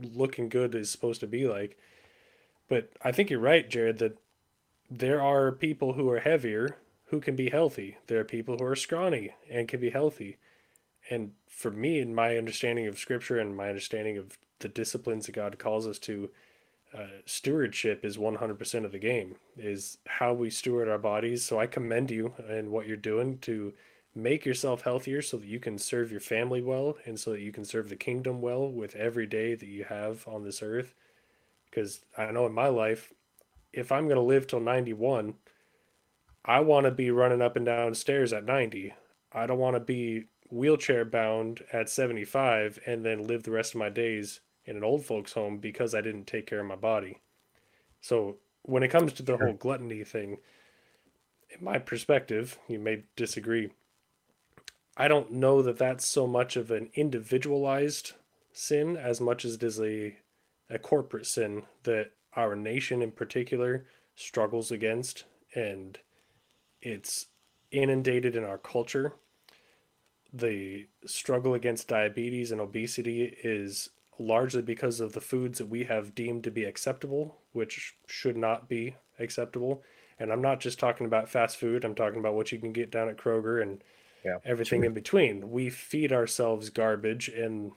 looking 0.00 0.48
good 0.48 0.74
is 0.74 0.90
supposed 0.90 1.20
to 1.20 1.26
be 1.26 1.46
like. 1.46 1.76
But 2.68 2.90
I 3.02 3.12
think 3.12 3.30
you're 3.30 3.40
right, 3.40 3.68
Jared, 3.68 3.98
that 3.98 4.18
there 4.90 5.20
are 5.20 5.52
people 5.52 5.92
who 5.92 6.10
are 6.10 6.20
heavier 6.20 6.76
who 7.06 7.20
can 7.20 7.36
be 7.36 7.50
healthy. 7.50 7.98
There 8.06 8.20
are 8.20 8.24
people 8.24 8.56
who 8.58 8.64
are 8.64 8.76
scrawny 8.76 9.32
and 9.50 9.68
can 9.68 9.80
be 9.80 9.90
healthy. 9.90 10.38
And 11.10 11.32
for 11.48 11.70
me, 11.70 12.00
in 12.00 12.14
my 12.14 12.36
understanding 12.36 12.86
of 12.86 12.98
scripture 12.98 13.38
and 13.38 13.56
my 13.56 13.68
understanding 13.68 14.18
of 14.18 14.38
the 14.60 14.68
disciplines 14.68 15.26
that 15.26 15.32
God 15.32 15.58
calls 15.58 15.86
us 15.86 15.98
to, 16.00 16.30
uh, 16.96 17.06
stewardship 17.26 18.04
is 18.04 18.16
100% 18.16 18.84
of 18.84 18.92
the 18.92 18.98
game, 18.98 19.36
is 19.56 19.98
how 20.06 20.32
we 20.32 20.48
steward 20.48 20.88
our 20.88 20.98
bodies. 20.98 21.44
So 21.44 21.58
I 21.58 21.66
commend 21.66 22.10
you 22.10 22.34
and 22.48 22.70
what 22.70 22.86
you're 22.86 22.96
doing 22.96 23.38
to 23.38 23.74
make 24.14 24.44
yourself 24.46 24.82
healthier 24.82 25.20
so 25.20 25.36
that 25.36 25.46
you 25.46 25.58
can 25.58 25.76
serve 25.76 26.12
your 26.12 26.20
family 26.20 26.62
well 26.62 26.96
and 27.04 27.18
so 27.18 27.32
that 27.32 27.40
you 27.40 27.50
can 27.50 27.64
serve 27.64 27.88
the 27.88 27.96
kingdom 27.96 28.40
well 28.40 28.70
with 28.70 28.94
every 28.94 29.26
day 29.26 29.54
that 29.54 29.66
you 29.66 29.84
have 29.84 30.26
on 30.28 30.44
this 30.44 30.62
earth. 30.62 30.94
Because 31.68 32.02
I 32.16 32.30
know 32.30 32.46
in 32.46 32.52
my 32.52 32.68
life, 32.68 33.12
if 33.72 33.90
I'm 33.90 34.04
going 34.04 34.16
to 34.16 34.22
live 34.22 34.46
till 34.46 34.60
91, 34.60 35.34
I 36.44 36.60
want 36.60 36.84
to 36.84 36.92
be 36.92 37.10
running 37.10 37.42
up 37.42 37.56
and 37.56 37.66
down 37.66 37.94
stairs 37.94 38.32
at 38.32 38.44
90. 38.44 38.94
I 39.32 39.46
don't 39.46 39.58
want 39.58 39.74
to 39.74 39.80
be 39.80 40.26
wheelchair 40.54 41.04
bound 41.04 41.64
at 41.72 41.88
75 41.88 42.78
and 42.86 43.04
then 43.04 43.26
live 43.26 43.42
the 43.42 43.50
rest 43.50 43.74
of 43.74 43.78
my 43.80 43.88
days 43.90 44.40
in 44.64 44.76
an 44.76 44.84
old 44.84 45.04
folks 45.04 45.32
home 45.32 45.58
because 45.58 45.94
I 45.94 46.00
didn't 46.00 46.26
take 46.26 46.46
care 46.46 46.60
of 46.60 46.66
my 46.66 46.76
body. 46.76 47.20
So 48.00 48.38
when 48.62 48.82
it 48.82 48.88
comes 48.88 49.12
to 49.14 49.22
the 49.22 49.36
Sure. 49.36 49.46
whole 49.46 49.54
gluttony 49.54 50.04
thing, 50.04 50.38
in 51.50 51.64
my 51.64 51.78
perspective, 51.78 52.58
you 52.68 52.78
may 52.78 53.04
disagree. 53.16 53.70
I 54.96 55.08
don't 55.08 55.32
know 55.32 55.62
that 55.62 55.78
that's 55.78 56.06
so 56.06 56.26
much 56.26 56.56
of 56.56 56.70
an 56.70 56.90
individualized 56.94 58.12
sin 58.52 58.96
as 58.96 59.20
much 59.20 59.44
as 59.44 59.54
it 59.54 59.62
is 59.62 59.80
a 59.80 60.18
a 60.70 60.78
corporate 60.78 61.26
sin 61.26 61.66
that 61.82 62.12
our 62.36 62.56
nation 62.56 63.02
in 63.02 63.12
particular 63.12 63.86
struggles 64.14 64.70
against 64.70 65.24
and 65.54 66.00
it's 66.80 67.26
inundated 67.70 68.34
in 68.34 68.44
our 68.44 68.58
culture 68.58 69.14
the 70.36 70.86
struggle 71.06 71.54
against 71.54 71.86
diabetes 71.88 72.50
and 72.50 72.60
obesity 72.60 73.36
is 73.44 73.90
largely 74.18 74.62
because 74.62 75.00
of 75.00 75.12
the 75.12 75.20
foods 75.20 75.58
that 75.58 75.68
we 75.68 75.84
have 75.84 76.14
deemed 76.14 76.42
to 76.44 76.50
be 76.50 76.64
acceptable 76.64 77.36
which 77.52 77.94
should 78.06 78.36
not 78.36 78.68
be 78.68 78.94
acceptable 79.18 79.82
and 80.18 80.32
i'm 80.32 80.42
not 80.42 80.60
just 80.60 80.78
talking 80.78 81.06
about 81.06 81.28
fast 81.28 81.56
food 81.56 81.84
i'm 81.84 81.94
talking 81.94 82.18
about 82.18 82.34
what 82.34 82.50
you 82.52 82.58
can 82.58 82.72
get 82.72 82.90
down 82.90 83.08
at 83.08 83.16
kroger 83.16 83.62
and 83.62 83.82
Yeah, 84.24 84.38
everything 84.44 84.80
sure. 84.80 84.86
in 84.86 84.94
between 84.94 85.50
we 85.50 85.70
feed 85.70 86.12
ourselves 86.12 86.68
garbage 86.70 87.28
and 87.28 87.72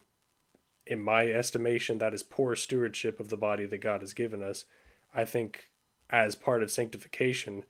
in 0.90 1.02
my 1.02 1.28
estimation, 1.28 1.98
that 1.98 2.14
is 2.14 2.24
poor 2.24 2.56
stewardship 2.56 3.20
of 3.20 3.28
the 3.30 3.38
body 3.38 3.66
that 3.66 3.80
God 3.80 4.02
has 4.02 4.14
given 4.14 4.42
us. 4.42 4.64
I 5.14 5.26
think 5.26 5.66
as 6.10 6.36
part 6.36 6.64
of 6.64 6.72
sanctification, 6.72 7.66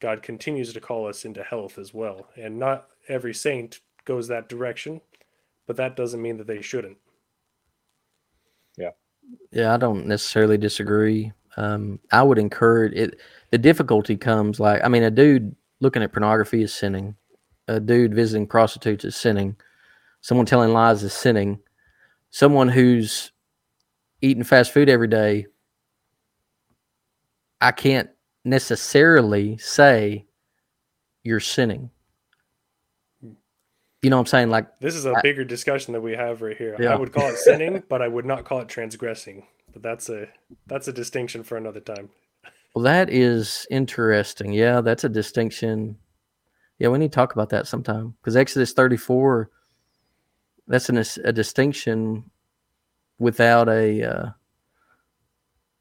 God 0.00 0.22
continues 0.22 0.72
to 0.72 0.80
call 0.80 1.06
us 1.06 1.24
into 1.26 1.42
health 1.42 1.78
as 1.78 1.92
well. 1.92 2.28
And 2.34 2.58
not 2.58 2.88
every 3.08 3.34
saint 3.34 3.80
goes 4.04 4.28
that 4.28 4.48
direction, 4.48 5.00
but 5.66 5.76
that 5.76 5.96
doesn't 5.96 6.22
mean 6.22 6.36
that 6.38 6.46
they 6.46 6.62
shouldn't. 6.62 6.98
Yeah, 8.76 8.90
Yeah, 9.50 9.74
I 9.74 9.76
don't 9.76 10.06
necessarily 10.06 10.58
disagree. 10.58 11.32
Um, 11.56 12.00
I 12.10 12.22
would 12.22 12.38
encourage 12.38 12.94
it. 12.94 13.20
The 13.50 13.58
difficulty 13.58 14.16
comes 14.16 14.58
like, 14.58 14.82
I 14.82 14.88
mean, 14.88 15.02
a 15.02 15.10
dude 15.10 15.54
looking 15.80 16.02
at 16.02 16.12
pornography 16.12 16.62
is 16.62 16.74
sinning. 16.74 17.16
A 17.68 17.78
dude 17.78 18.14
visiting 18.14 18.46
prostitutes 18.46 19.04
is 19.04 19.16
sinning. 19.16 19.56
Someone 20.22 20.46
telling 20.46 20.72
lies 20.72 21.02
is 21.02 21.12
sinning. 21.12 21.60
Someone 22.30 22.68
who's 22.68 23.32
eating 24.22 24.44
fast 24.44 24.72
food 24.72 24.88
every 24.88 25.08
day, 25.08 25.46
I 27.60 27.72
can't 27.72 28.08
necessarily 28.44 29.58
say 29.58 30.26
you're 31.22 31.40
sinning. 31.40 31.90
You 34.02 34.10
know 34.10 34.16
what 34.16 34.22
I'm 34.22 34.26
saying? 34.26 34.50
Like, 34.50 34.78
This 34.80 34.96
is 34.96 35.06
a 35.06 35.12
I- 35.12 35.20
bigger 35.22 35.44
discussion 35.44 35.92
that 35.92 36.00
we 36.00 36.12
have 36.12 36.42
right 36.42 36.56
here. 36.56 36.76
Yeah. 36.78 36.92
I 36.92 36.96
would 36.96 37.12
call 37.12 37.28
it 37.28 37.38
sinning, 37.38 37.84
but 37.88 38.02
I 38.02 38.08
would 38.08 38.24
not 38.24 38.44
call 38.44 38.60
it 38.60 38.68
transgressing. 38.68 39.46
But 39.72 39.82
that's 39.82 40.08
a 40.10 40.28
that's 40.66 40.88
a 40.88 40.92
distinction 40.92 41.44
for 41.44 41.56
another 41.56 41.80
time. 41.80 42.10
Well, 42.74 42.82
that 42.82 43.08
is 43.10 43.66
interesting. 43.70 44.52
Yeah, 44.52 44.80
that's 44.80 45.04
a 45.04 45.08
distinction. 45.08 45.96
Yeah, 46.78 46.88
we 46.88 46.98
need 46.98 47.12
to 47.12 47.14
talk 47.14 47.32
about 47.32 47.50
that 47.50 47.66
sometime 47.66 48.14
because 48.20 48.36
Exodus 48.36 48.72
34, 48.72 49.50
that's 50.66 50.88
an, 50.88 51.02
a 51.24 51.32
distinction 51.32 52.30
without 53.18 53.68
a 53.68 54.02
uh, 54.02 54.30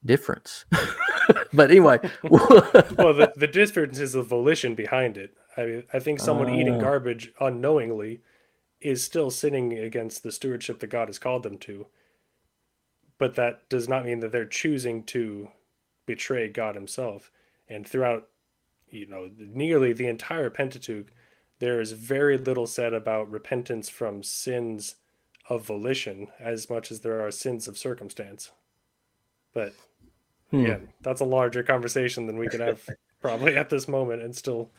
difference. 0.05 0.65
but 1.53 1.71
anyway, 1.71 1.99
well, 2.23 2.47
the, 3.13 3.33
the 3.35 3.47
difference 3.47 3.99
is 3.99 4.13
the 4.13 4.21
volition 4.23 4.75
behind 4.75 5.17
it. 5.17 5.33
I 5.57 5.83
I 5.93 5.99
think 5.99 6.19
someone 6.19 6.49
uh, 6.49 6.55
eating 6.55 6.79
garbage 6.79 7.31
unknowingly 7.39 8.21
is 8.81 9.03
still 9.03 9.29
sinning 9.29 9.73
against 9.73 10.23
the 10.23 10.31
stewardship 10.31 10.79
that 10.79 10.87
God 10.87 11.07
has 11.07 11.19
called 11.19 11.43
them 11.43 11.57
to. 11.59 11.87
But 13.17 13.35
that 13.35 13.69
does 13.69 13.87
not 13.87 14.05
mean 14.05 14.19
that 14.21 14.31
they're 14.31 14.45
choosing 14.45 15.03
to 15.03 15.49
betray 16.07 16.47
God 16.49 16.75
Himself. 16.75 17.31
And 17.69 17.87
throughout, 17.87 18.27
you 18.89 19.05
know, 19.05 19.29
nearly 19.37 19.93
the 19.93 20.07
entire 20.07 20.49
Pentateuch, 20.49 21.07
there 21.59 21.79
is 21.79 21.91
very 21.91 22.37
little 22.37 22.65
said 22.65 22.93
about 22.93 23.29
repentance 23.29 23.87
from 23.87 24.23
sins 24.23 24.95
of 25.47 25.65
volition 25.65 26.27
as 26.39 26.69
much 26.69 26.91
as 26.91 27.01
there 27.01 27.21
are 27.21 27.29
sins 27.29 27.67
of 27.67 27.77
circumstance. 27.77 28.51
But 29.53 29.73
hmm. 30.49 30.65
yeah, 30.65 30.77
that's 31.01 31.21
a 31.21 31.25
larger 31.25 31.61
conversation 31.61 32.25
than 32.25 32.37
we 32.37 32.47
could 32.47 32.61
have 32.61 32.83
probably 33.21 33.55
at 33.55 33.69
this 33.69 33.87
moment 33.87 34.23
and 34.23 34.35
still 34.35 34.71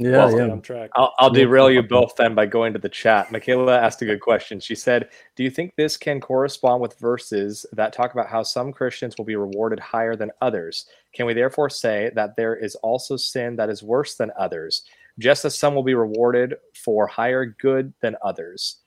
yeah, 0.00 0.12
well, 0.12 0.36
yeah. 0.36 0.52
on 0.52 0.62
track. 0.62 0.90
I'll, 0.96 1.12
I'll 1.18 1.30
derail 1.30 1.70
you 1.70 1.82
both 1.82 2.16
then 2.16 2.34
by 2.34 2.46
going 2.46 2.72
to 2.72 2.78
the 2.78 2.88
chat. 2.88 3.30
Michaela 3.30 3.78
asked 3.78 4.00
a 4.00 4.06
good 4.06 4.22
question. 4.22 4.58
She 4.58 4.74
said, 4.74 5.10
Do 5.36 5.44
you 5.44 5.50
think 5.50 5.76
this 5.76 5.98
can 5.98 6.20
correspond 6.20 6.80
with 6.80 6.98
verses 6.98 7.66
that 7.72 7.92
talk 7.92 8.14
about 8.14 8.26
how 8.26 8.42
some 8.42 8.72
Christians 8.72 9.16
will 9.18 9.26
be 9.26 9.36
rewarded 9.36 9.78
higher 9.78 10.16
than 10.16 10.30
others? 10.40 10.86
Can 11.14 11.26
we 11.26 11.34
therefore 11.34 11.68
say 11.68 12.10
that 12.14 12.34
there 12.34 12.56
is 12.56 12.76
also 12.76 13.16
sin 13.16 13.56
that 13.56 13.68
is 13.68 13.82
worse 13.82 14.14
than 14.14 14.32
others, 14.38 14.84
just 15.18 15.44
as 15.44 15.58
some 15.58 15.74
will 15.74 15.82
be 15.82 15.94
rewarded 15.94 16.54
for 16.82 17.06
higher 17.06 17.44
good 17.44 17.92
than 18.00 18.16
others? 18.24 18.78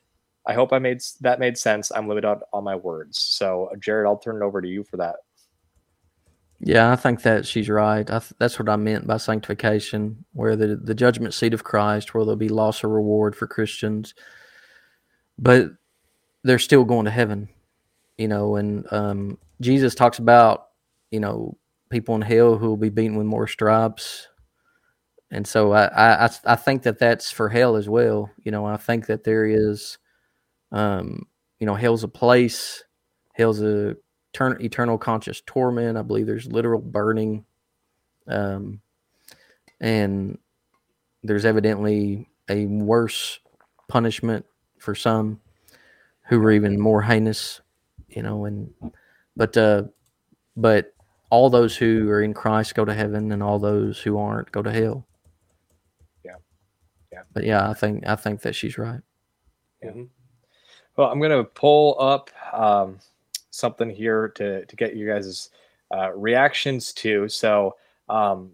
I 0.47 0.53
hope 0.53 0.73
I 0.73 0.79
made 0.79 1.01
that 1.21 1.39
made 1.39 1.59
sense. 1.59 1.91
I'm 1.91 2.07
limited 2.07 2.39
on 2.51 2.63
my 2.63 2.75
words. 2.75 3.21
So, 3.21 3.69
Jared, 3.79 4.07
I'll 4.07 4.17
turn 4.17 4.37
it 4.37 4.45
over 4.45 4.61
to 4.61 4.67
you 4.67 4.83
for 4.83 4.97
that. 4.97 5.17
Yeah, 6.63 6.91
I 6.93 6.97
think 6.97 7.23
that 7.23 7.47
she's 7.47 7.69
right. 7.69 8.07
Th- 8.07 8.33
that's 8.39 8.59
what 8.59 8.69
I 8.69 8.77
meant 8.77 9.07
by 9.07 9.17
sanctification, 9.17 10.25
where 10.33 10.55
the, 10.57 10.77
the 10.77 10.95
judgment 10.95 11.35
seat 11.35 11.53
of 11.55 11.65
Christ, 11.65 12.13
where 12.15 12.25
there'll 12.25 12.37
be 12.37 12.49
loss 12.49 12.83
or 12.83 12.89
reward 12.89 13.35
for 13.35 13.47
Christians, 13.47 14.15
but 15.39 15.71
they're 16.43 16.59
still 16.59 16.85
going 16.85 17.05
to 17.05 17.11
heaven, 17.11 17.49
you 18.17 18.27
know. 18.27 18.55
And 18.57 18.85
um, 18.91 19.39
Jesus 19.61 19.95
talks 19.95 20.19
about, 20.19 20.67
you 21.11 21.19
know, 21.21 21.57
people 21.91 22.15
in 22.15 22.21
hell 22.21 22.57
who 22.57 22.69
will 22.69 22.77
be 22.77 22.89
beaten 22.89 23.17
with 23.17 23.27
more 23.27 23.47
stripes, 23.47 24.27
and 25.31 25.47
so 25.47 25.73
I 25.73 26.25
I, 26.25 26.29
I 26.45 26.55
think 26.55 26.83
that 26.83 26.99
that's 26.99 27.31
for 27.31 27.49
hell 27.49 27.75
as 27.77 27.89
well. 27.89 28.31
You 28.43 28.51
know, 28.51 28.65
I 28.65 28.77
think 28.77 29.07
that 29.07 29.23
there 29.25 29.45
is, 29.45 29.97
um, 30.71 31.23
you 31.59 31.67
know, 31.67 31.75
hell's 31.75 32.03
a 32.03 32.09
place, 32.09 32.83
hell's 33.35 33.61
a 33.61 33.95
eternal 34.33 34.97
conscious 34.97 35.41
torment. 35.45 35.97
I 35.97 36.01
believe 36.01 36.27
there's 36.27 36.47
literal 36.47 36.81
burning. 36.81 37.45
Um, 38.27 38.81
and 39.79 40.37
there's 41.23 41.45
evidently 41.45 42.29
a 42.49 42.65
worse 42.65 43.39
punishment 43.87 44.45
for 44.79 44.95
some 44.95 45.39
who 46.23 46.41
are 46.41 46.51
even 46.51 46.79
more 46.79 47.01
heinous, 47.01 47.61
you 48.09 48.21
know, 48.21 48.45
and 48.45 48.73
but 49.35 49.55
uh 49.57 49.83
but 50.55 50.93
all 51.29 51.49
those 51.49 51.75
who 51.75 52.09
are 52.09 52.21
in 52.21 52.33
Christ 52.33 52.75
go 52.75 52.85
to 52.85 52.93
heaven 52.93 53.31
and 53.31 53.41
all 53.41 53.59
those 53.59 53.99
who 53.99 54.17
aren't 54.17 54.51
go 54.51 54.61
to 54.61 54.71
hell. 54.71 55.05
Yeah. 56.23 56.35
Yeah. 57.11 57.23
But 57.33 57.43
yeah, 57.43 57.69
I 57.69 57.73
think 57.73 58.05
I 58.07 58.15
think 58.15 58.41
that 58.41 58.55
she's 58.55 58.77
right. 58.77 59.01
Yeah. 59.81 59.89
Mm-hmm. 59.89 60.03
Well, 60.95 61.09
I'm 61.09 61.21
gonna 61.21 61.43
pull 61.43 61.99
up 61.99 62.29
um 62.53 62.99
something 63.53 63.89
here 63.89 64.29
to 64.29 64.65
to 64.65 64.75
get 64.75 64.95
you 64.95 65.07
guys' 65.07 65.49
uh, 65.93 66.11
reactions 66.13 66.91
to. 66.93 67.29
So 67.29 67.75
um, 68.09 68.51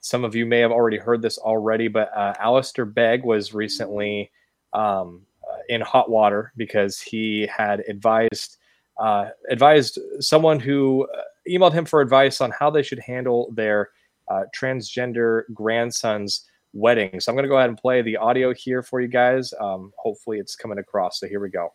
some 0.00 0.24
of 0.24 0.34
you 0.34 0.44
may 0.44 0.60
have 0.60 0.70
already 0.70 0.98
heard 0.98 1.22
this 1.22 1.38
already, 1.38 1.88
but 1.88 2.14
uh, 2.14 2.34
Alistair 2.38 2.84
Begg 2.84 3.24
was 3.24 3.54
recently 3.54 4.30
um, 4.74 5.22
uh, 5.42 5.58
in 5.68 5.80
hot 5.80 6.10
water 6.10 6.52
because 6.56 7.00
he 7.00 7.46
had 7.46 7.80
advised 7.88 8.58
uh, 8.98 9.30
advised 9.48 9.98
someone 10.20 10.60
who 10.60 11.08
uh, 11.16 11.22
emailed 11.48 11.72
him 11.72 11.86
for 11.86 12.02
advice 12.02 12.40
on 12.42 12.50
how 12.50 12.70
they 12.70 12.82
should 12.82 12.98
handle 12.98 13.50
their 13.54 13.88
uh, 14.28 14.42
transgender 14.54 15.42
grandson's 15.54 16.46
wedding. 16.74 17.18
So 17.18 17.32
I'm 17.32 17.36
going 17.36 17.44
to 17.44 17.48
go 17.48 17.56
ahead 17.56 17.70
and 17.70 17.78
play 17.78 18.02
the 18.02 18.18
audio 18.18 18.52
here 18.52 18.82
for 18.82 19.00
you 19.00 19.08
guys. 19.08 19.54
Um, 19.58 19.92
hopefully, 19.96 20.38
it's 20.38 20.54
coming 20.54 20.78
across. 20.78 21.18
So 21.18 21.26
here 21.26 21.40
we 21.40 21.48
go 21.48 21.72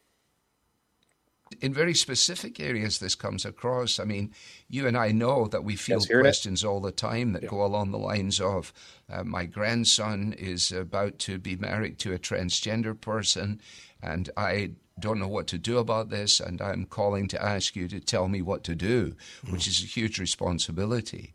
in 1.61 1.73
very 1.73 1.93
specific 1.93 2.59
areas 2.59 2.99
this 2.99 3.15
comes 3.15 3.45
across. 3.45 3.99
I 3.99 4.03
mean, 4.03 4.33
you 4.69 4.87
and 4.87 4.97
I 4.97 5.11
know 5.11 5.47
that 5.47 5.63
we 5.63 5.75
feel 5.75 6.01
questions 6.01 6.63
it. 6.63 6.67
all 6.67 6.79
the 6.79 6.91
time 6.91 7.33
that 7.33 7.43
yeah. 7.43 7.49
go 7.49 7.63
along 7.63 7.91
the 7.91 7.97
lines 7.97 8.39
of 8.39 8.73
uh, 9.11 9.23
my 9.23 9.45
grandson 9.45 10.33
is 10.37 10.71
about 10.71 11.19
to 11.19 11.37
be 11.37 11.55
married 11.55 11.99
to 11.99 12.13
a 12.13 12.19
transgender 12.19 12.99
person, 12.99 13.61
and 14.01 14.29
I 14.37 14.71
don't 14.99 15.19
know 15.19 15.27
what 15.27 15.47
to 15.47 15.57
do 15.57 15.77
about 15.77 16.09
this, 16.09 16.39
and 16.39 16.61
I'm 16.61 16.85
calling 16.85 17.27
to 17.29 17.43
ask 17.43 17.75
you 17.75 17.87
to 17.87 17.99
tell 17.99 18.27
me 18.27 18.41
what 18.41 18.63
to 18.63 18.75
do, 18.75 19.15
mm. 19.45 19.51
which 19.51 19.67
is 19.67 19.83
a 19.83 19.85
huge 19.85 20.19
responsibility. 20.19 21.33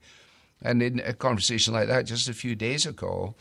And 0.61 0.83
in 0.83 1.01
a 1.01 1.13
conversation 1.13 1.75
like 1.75 1.89
that 1.89 2.07
just 2.07 2.29
a 2.29 2.35
few 2.35 2.55
days 2.55 2.87
ago, 2.87 3.35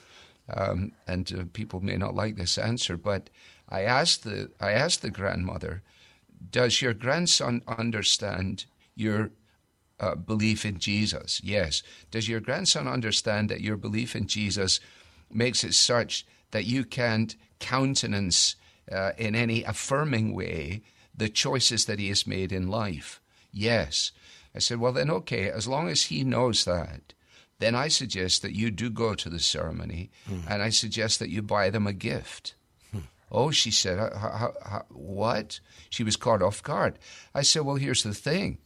um, 0.50 0.92
and 1.08 1.32
uh, 1.34 1.44
people 1.54 1.82
may 1.82 1.98
not 1.98 2.16
like 2.16 2.36
this 2.36 2.58
answer, 2.58 2.98
but 2.98 3.30
I 3.70 3.84
asked 3.84 4.24
the 4.24 4.52
I 4.60 4.72
asked 4.72 5.02
the 5.02 5.10
grandmother 5.10 5.82
does 6.50 6.82
your 6.82 6.94
grandson 6.94 7.62
understand 7.68 8.66
your 8.96 9.32
uh, 10.00 10.16
belief 10.16 10.66
in 10.66 10.80
Jesus? 10.80 11.42
Yes. 11.44 11.84
Does 12.10 12.28
your 12.28 12.40
grandson 12.40 12.88
understand 12.88 13.50
that 13.50 13.62
your 13.62 13.78
belief 13.78 14.16
in 14.16 14.28
Jesus 14.28 14.80
makes 15.32 15.64
it 15.64 15.74
such 15.74 16.26
that 16.52 16.66
you 16.66 16.84
can't 16.84 17.36
countenance 17.60 18.56
uh, 18.92 19.12
in 19.18 19.36
any 19.36 19.64
affirming 19.64 20.34
way 20.34 20.82
the 21.16 21.30
choices 21.30 21.86
that 21.86 22.00
he 22.00 22.10
has 22.10 22.26
made 22.26 22.52
in 22.52 22.68
life? 22.68 23.22
Yes. 23.52 24.12
I 24.56 24.60
said, 24.60 24.80
well, 24.80 24.92
then, 24.92 25.10
okay, 25.10 25.50
as 25.50 25.68
long 25.68 25.88
as 25.88 26.04
he 26.04 26.24
knows 26.24 26.66
that, 26.66 27.14
then 27.60 27.76
I 27.76 27.88
suggest 27.90 28.42
that 28.42 28.56
you 28.56 28.72
do 28.72 28.90
go 28.90 29.14
to 29.14 29.30
the 29.30 29.40
ceremony 29.40 30.10
mm. 30.30 30.42
and 30.50 30.64
I 30.64 30.70
suggest 30.70 31.20
that 31.20 31.30
you 31.30 31.42
buy 31.42 31.70
them 31.70 31.86
a 31.86 31.94
gift. 31.94 32.56
Oh, 33.32 33.52
she 33.52 33.72
said, 33.72 33.98
what? 34.90 35.60
She 35.90 36.04
was 36.04 36.18
caught 36.18 36.42
off 36.42 36.62
guard. 36.62 37.00
I 37.34 37.44
said, 37.44 37.64
well, 37.64 37.78
here's 37.78 38.04
the 38.04 38.14
thing. 38.14 38.58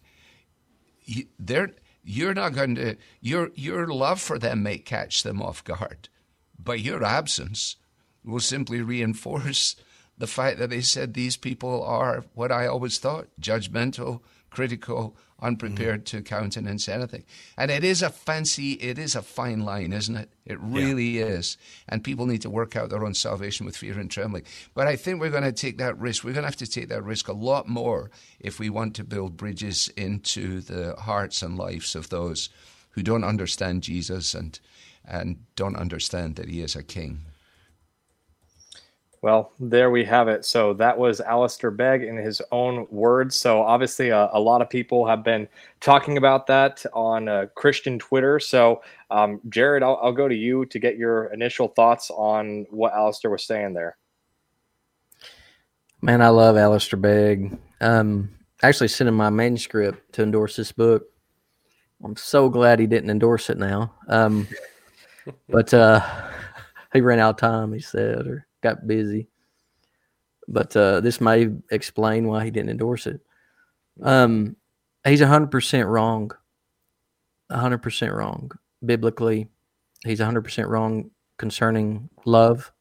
You, 1.04 1.26
they're, 1.38 1.72
you're 2.04 2.34
not 2.34 2.54
going 2.54 2.76
to, 2.76 2.98
your, 3.22 3.52
your 3.54 3.88
love 3.88 4.20
for 4.20 4.40
them 4.40 4.64
may 4.64 4.80
catch 4.80 5.22
them 5.22 5.42
off 5.42 5.64
guard, 5.64 6.10
but 6.58 6.80
your 6.80 7.04
absence 7.04 7.76
will 8.24 8.40
simply 8.40 8.82
reinforce 8.82 9.76
the 10.18 10.28
fact 10.28 10.58
that 10.58 10.72
they 10.72 10.82
said 10.82 11.14
these 11.14 11.38
people 11.38 11.84
are 11.84 12.26
what 12.34 12.52
I 12.52 12.66
always 12.66 12.98
thought 12.98 13.28
judgmental, 13.40 14.22
critical, 14.56 15.18
unprepared 15.42 16.02
mm. 16.02 16.06
to 16.06 16.22
countenance 16.22 16.88
anything. 16.88 17.26
And 17.58 17.70
it 17.70 17.84
is 17.84 18.02
a 18.02 18.10
fancy, 18.10 18.72
it 18.74 18.98
is 18.98 19.14
a 19.14 19.22
fine 19.22 19.66
line, 19.66 19.92
isn't 19.92 20.16
it? 20.16 20.30
It 20.46 20.58
really 20.62 21.20
yeah. 21.20 21.26
is. 21.26 21.58
And 21.90 22.06
people 22.06 22.26
need 22.26 22.42
to 22.44 22.50
work 22.50 22.78
out 22.78 22.90
their 22.90 23.06
own 23.06 23.14
salvation 23.14 23.66
with 23.66 23.76
fear 23.76 24.00
and 24.00 24.10
trembling. 24.10 24.44
But 24.74 24.88
I 24.88 24.96
think 24.96 25.20
we're 25.20 25.30
going 25.30 25.44
to 25.44 25.52
take 25.52 25.78
that 25.80 26.00
risk. 26.00 26.24
We're 26.24 26.32
going 26.32 26.44
to 26.44 26.48
have 26.48 26.56
to 26.58 26.68
take 26.68 26.88
that 26.88 27.04
risk 27.04 27.28
a 27.28 27.34
lot 27.34 27.68
more 27.68 28.10
if 28.40 28.58
we 28.58 28.70
want 28.70 28.96
to 28.96 29.04
build 29.04 29.36
bridges 29.36 29.90
into 29.98 30.62
the 30.62 30.96
hearts 30.96 31.42
and 31.42 31.58
lives 31.58 31.96
of 31.96 32.10
those 32.10 32.50
who 32.92 33.04
don't 33.04 33.26
understand 33.26 33.84
Jesus 33.84 34.34
and 34.34 34.60
and 35.08 35.38
don't 35.56 35.76
understand 35.76 36.36
that 36.38 36.50
he 36.50 36.62
is 36.62 36.76
a 36.76 36.82
king. 36.82 37.26
Well, 39.26 39.54
there 39.60 39.90
we 39.90 40.06
have 40.06 40.28
it. 40.28 40.46
So 40.46 40.76
that 40.76 40.96
was 40.96 41.20
Alistair 41.20 41.72
Begg 41.72 42.04
in 42.04 42.16
his 42.16 42.44
own 42.52 42.86
words. 42.92 43.36
So 43.36 43.64
obviously, 43.64 44.12
uh, 44.12 44.28
a 44.34 44.40
lot 44.40 44.62
of 44.62 44.70
people 44.70 45.08
have 45.08 45.24
been 45.24 45.48
talking 45.80 46.18
about 46.18 46.46
that 46.46 46.86
on 46.94 47.28
uh, 47.28 47.48
Christian 47.56 47.98
Twitter. 47.98 48.40
So, 48.40 48.84
um, 49.10 49.42
Jared, 49.50 49.82
I'll, 49.82 50.00
I'll, 50.04 50.12
go 50.12 50.28
to 50.28 50.36
you 50.36 50.68
to 50.68 50.78
get 50.78 50.98
your 50.98 51.34
initial 51.34 51.70
thoughts 51.70 52.12
on 52.12 52.68
what 52.70 52.94
Alistair 52.94 53.32
was 53.32 53.44
saying 53.44 53.74
there. 53.74 53.98
Man, 56.04 56.22
I 56.22 56.30
love 56.30 56.56
Alistair 56.56 57.00
Begg. 57.00 57.58
Um, 57.82 58.30
actually, 58.62 58.90
sent 58.90 59.08
him 59.08 59.16
my 59.16 59.32
manuscript 59.32 60.14
to 60.14 60.22
endorse 60.22 60.56
this 60.56 60.72
book. 60.72 61.04
I'm 62.04 62.16
so 62.16 62.48
glad 62.48 62.78
he 62.78 62.86
didn't 62.86 63.10
endorse 63.10 63.50
it 63.50 63.58
now. 63.58 63.92
Um, 64.08 64.48
but 65.50 65.74
uh, 65.74 66.00
he 66.94 67.02
ran 67.02 67.18
out 67.18 67.32
of 67.32 67.38
time, 67.38 67.74
he 67.74 67.80
said, 67.80 68.28
or 68.28 68.46
got 68.70 68.88
busy. 68.88 69.28
But 70.48 70.76
uh, 70.76 71.02
this 71.02 71.22
may 71.22 71.50
explain 71.72 72.28
why 72.28 72.46
he 72.46 72.52
didn't 72.52 72.70
endorse 72.70 73.08
it. 73.08 73.22
Um, 74.02 74.56
he's 75.06 75.22
hundred 75.22 75.52
percent 75.52 75.88
wrong. 75.88 76.32
100% 77.52 78.14
wrong 78.14 78.52
biblically. 78.86 79.48
He's 80.04 80.20
100% 80.20 80.68
wrong 80.68 81.12
concerning 81.38 82.10
love. 82.26 82.72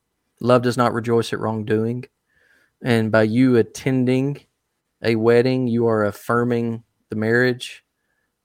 Love 0.40 0.62
does 0.62 0.76
not 0.76 0.92
rejoice 0.92 1.32
at 1.32 1.38
wrongdoing. 1.38 2.04
And 2.82 3.10
by 3.10 3.22
you 3.22 3.56
attending 3.56 4.40
a 5.02 5.16
wedding, 5.16 5.66
you 5.66 5.86
are 5.86 6.04
affirming 6.04 6.82
the 7.10 7.16
marriage. 7.16 7.84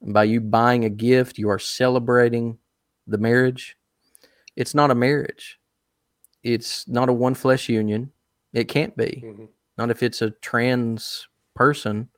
And 0.01 0.13
by 0.13 0.25
you 0.25 0.39
buying 0.39 0.85
a 0.85 0.89
gift, 0.89 1.37
you 1.37 1.49
are 1.49 1.59
celebrating 1.59 2.57
the 3.07 3.17
marriage. 3.17 3.75
It's 4.55 4.75
not 4.75 4.91
a 4.91 4.95
marriage. 4.95 5.59
It's 6.43 6.87
not 6.87 7.09
a 7.09 7.13
one 7.13 7.35
flesh 7.35 7.69
union. 7.69 8.11
It 8.53 8.65
can't 8.65 8.95
be. 8.95 9.23
Mm-hmm. 9.25 9.45
Not 9.77 9.91
if 9.91 10.03
it's 10.03 10.21
a 10.21 10.31
trans 10.31 11.27
person. 11.55 12.09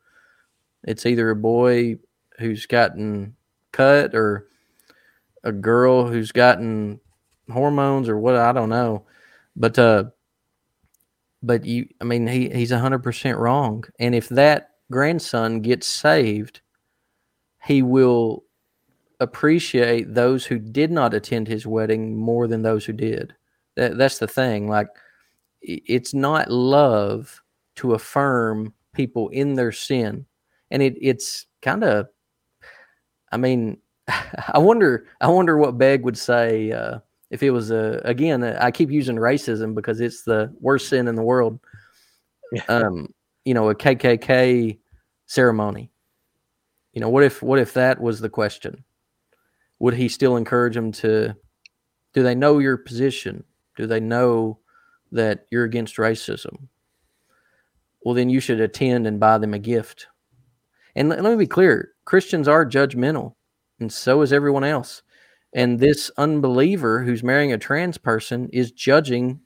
It's 0.83 1.05
either 1.05 1.29
a 1.29 1.35
boy 1.35 1.97
who's 2.39 2.65
gotten 2.65 3.35
cut 3.71 4.15
or 4.15 4.47
a 5.43 5.51
girl 5.51 6.07
who's 6.07 6.31
gotten 6.31 6.99
hormones 7.51 8.09
or 8.09 8.17
what 8.17 8.35
I 8.35 8.51
don't 8.51 8.69
know. 8.69 9.05
But 9.55 9.77
uh 9.77 10.05
but 11.43 11.65
you 11.65 11.87
I 11.99 12.03
mean 12.05 12.27
he 12.27 12.49
he's 12.49 12.71
a 12.71 12.77
100% 12.77 13.37
wrong. 13.37 13.83
And 13.99 14.15
if 14.15 14.29
that 14.29 14.71
grandson 14.89 15.61
gets 15.61 15.87
saved, 15.87 16.61
he 17.63 17.81
will 17.81 18.43
appreciate 19.19 20.13
those 20.13 20.45
who 20.45 20.57
did 20.57 20.91
not 20.91 21.13
attend 21.13 21.47
his 21.47 21.67
wedding 21.67 22.17
more 22.17 22.47
than 22.47 22.63
those 22.63 22.85
who 22.85 22.93
did. 22.93 23.35
That, 23.75 23.97
that's 23.97 24.19
the 24.19 24.27
thing. 24.27 24.67
Like, 24.67 24.87
it's 25.61 26.13
not 26.13 26.49
love 26.49 27.41
to 27.77 27.93
affirm 27.93 28.73
people 28.93 29.29
in 29.29 29.55
their 29.55 29.71
sin, 29.71 30.25
and 30.69 30.81
it, 30.81 30.95
it's 31.01 31.45
kind 31.61 31.83
of. 31.83 32.07
I 33.31 33.37
mean, 33.37 33.77
I 34.07 34.57
wonder. 34.57 35.07
I 35.21 35.27
wonder 35.27 35.57
what 35.57 35.77
Begg 35.77 36.03
would 36.03 36.17
say 36.17 36.71
uh, 36.71 36.99
if 37.29 37.43
it 37.43 37.51
was 37.51 37.71
a. 37.71 38.01
Again, 38.03 38.43
I 38.43 38.71
keep 38.71 38.91
using 38.91 39.15
racism 39.15 39.75
because 39.75 40.01
it's 40.01 40.23
the 40.23 40.53
worst 40.59 40.89
sin 40.89 41.07
in 41.07 41.15
the 41.15 41.23
world. 41.23 41.59
Yeah. 42.51 42.63
Um, 42.67 43.13
you 43.45 43.53
know, 43.53 43.69
a 43.69 43.75
KKK 43.75 44.79
ceremony. 45.27 45.91
You 46.93 47.01
know, 47.01 47.09
what 47.09 47.23
if 47.23 47.41
what 47.41 47.59
if 47.59 47.73
that 47.73 48.01
was 48.01 48.19
the 48.19 48.29
question? 48.29 48.83
would 49.81 49.95
he 49.95 50.07
still 50.07 50.37
encourage 50.37 50.75
them 50.75 50.91
to 50.91 51.35
do 52.13 52.21
they 52.21 52.35
know 52.35 52.59
your 52.59 52.77
position 52.77 53.43
do 53.75 53.85
they 53.87 53.99
know 53.99 54.59
that 55.11 55.45
you're 55.51 55.65
against 55.65 55.97
racism? 55.97 56.67
Well 58.03 58.15
then 58.15 58.29
you 58.29 58.39
should 58.39 58.59
attend 58.59 59.07
and 59.07 59.19
buy 59.19 59.37
them 59.37 59.53
a 59.53 59.59
gift. 59.59 60.07
And 60.95 61.09
let, 61.09 61.21
let 61.21 61.31
me 61.31 61.37
be 61.37 61.47
clear 61.47 61.91
christians 62.05 62.47
are 62.47 62.65
judgmental 62.65 63.35
and 63.79 63.91
so 63.91 64.21
is 64.21 64.31
everyone 64.31 64.63
else. 64.63 65.01
And 65.53 65.79
this 65.79 66.09
unbeliever 66.17 67.03
who's 67.03 67.23
marrying 67.23 67.51
a 67.51 67.57
trans 67.57 67.97
person 67.97 68.47
is 68.49 68.71
judging 68.71 69.41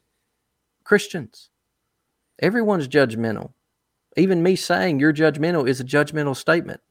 christians. 0.83 1.49
Everyone's 2.39 2.87
judgmental. 2.87 3.53
Even 4.17 4.43
me 4.43 4.55
saying 4.55 4.99
you're 4.99 5.13
judgmental 5.13 5.67
is 5.67 5.79
a 5.79 5.85
judgmental 5.85 6.35
statement. 6.35 6.81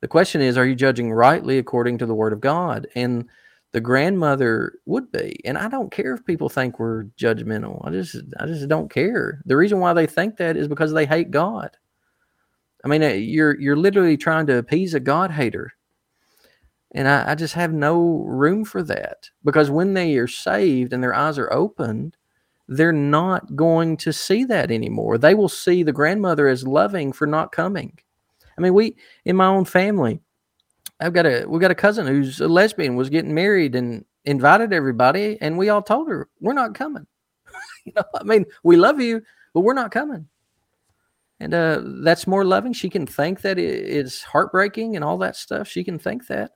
The 0.00 0.08
question 0.08 0.40
is, 0.40 0.56
are 0.56 0.66
you 0.66 0.74
judging 0.74 1.12
rightly 1.12 1.58
according 1.58 1.98
to 1.98 2.06
the 2.06 2.14
word 2.14 2.32
of 2.32 2.40
God? 2.40 2.86
And 2.94 3.28
the 3.72 3.80
grandmother 3.80 4.74
would 4.86 5.10
be. 5.10 5.40
And 5.44 5.58
I 5.58 5.68
don't 5.68 5.90
care 5.90 6.14
if 6.14 6.24
people 6.24 6.48
think 6.48 6.78
we're 6.78 7.04
judgmental. 7.18 7.86
I 7.86 7.90
just 7.90 8.16
I 8.38 8.46
just 8.46 8.68
don't 8.68 8.90
care. 8.90 9.40
The 9.46 9.56
reason 9.56 9.80
why 9.80 9.94
they 9.94 10.06
think 10.06 10.36
that 10.36 10.56
is 10.56 10.68
because 10.68 10.92
they 10.92 11.06
hate 11.06 11.30
God. 11.30 11.76
I 12.84 12.88
mean, 12.88 13.02
uh, 13.02 13.08
you're 13.08 13.58
you're 13.58 13.76
literally 13.76 14.16
trying 14.16 14.46
to 14.46 14.58
appease 14.58 14.94
a 14.94 15.00
God 15.00 15.30
hater. 15.30 15.72
And 16.94 17.08
I, 17.08 17.32
I 17.32 17.34
just 17.34 17.54
have 17.54 17.72
no 17.72 18.24
room 18.26 18.64
for 18.64 18.82
that. 18.82 19.30
Because 19.42 19.70
when 19.70 19.94
they 19.94 20.16
are 20.16 20.28
saved 20.28 20.92
and 20.92 21.02
their 21.02 21.14
eyes 21.14 21.38
are 21.38 21.50
opened, 21.52 22.18
they're 22.68 22.92
not 22.92 23.56
going 23.56 23.96
to 23.98 24.12
see 24.12 24.44
that 24.44 24.70
anymore. 24.70 25.16
They 25.16 25.34
will 25.34 25.48
see 25.48 25.82
the 25.82 25.92
grandmother 25.92 26.48
as 26.48 26.66
loving 26.66 27.12
for 27.12 27.26
not 27.26 27.52
coming. 27.52 27.98
I 28.58 28.60
mean, 28.60 28.74
we 28.74 28.96
in 29.24 29.36
my 29.36 29.46
own 29.46 29.64
family, 29.64 30.20
I've 31.02 31.12
got 31.12 31.26
a 31.26 31.44
we 31.46 31.58
got 31.58 31.70
a 31.70 31.76
cousin 31.76 32.06
who's 32.06 32.40
a 32.40 32.48
lesbian 32.48 32.96
was 32.96 33.10
getting 33.10 33.34
married 33.34 33.74
and 33.74 34.04
invited 34.24 34.72
everybody, 34.72 35.38
and 35.40 35.58
we 35.58 35.68
all 35.68 35.82
told 35.82 36.08
her 36.08 36.28
we're 36.40 36.52
not 36.52 36.74
coming. 36.74 37.06
you 37.84 37.92
know, 37.96 38.04
I 38.14 38.22
mean, 38.24 38.46
we 38.62 38.76
love 38.76 39.00
you, 39.00 39.22
but 39.52 39.60
we're 39.60 39.74
not 39.74 39.90
coming. 39.90 40.28
And 41.40 41.54
uh, 41.54 41.80
that's 42.04 42.28
more 42.28 42.44
loving. 42.44 42.72
She 42.72 42.88
can 42.88 43.04
think 43.04 43.40
that 43.40 43.58
it's 43.58 44.22
heartbreaking 44.22 44.94
and 44.94 45.04
all 45.04 45.18
that 45.18 45.34
stuff. 45.34 45.66
She 45.66 45.82
can 45.82 45.98
think 45.98 46.28
that. 46.28 46.52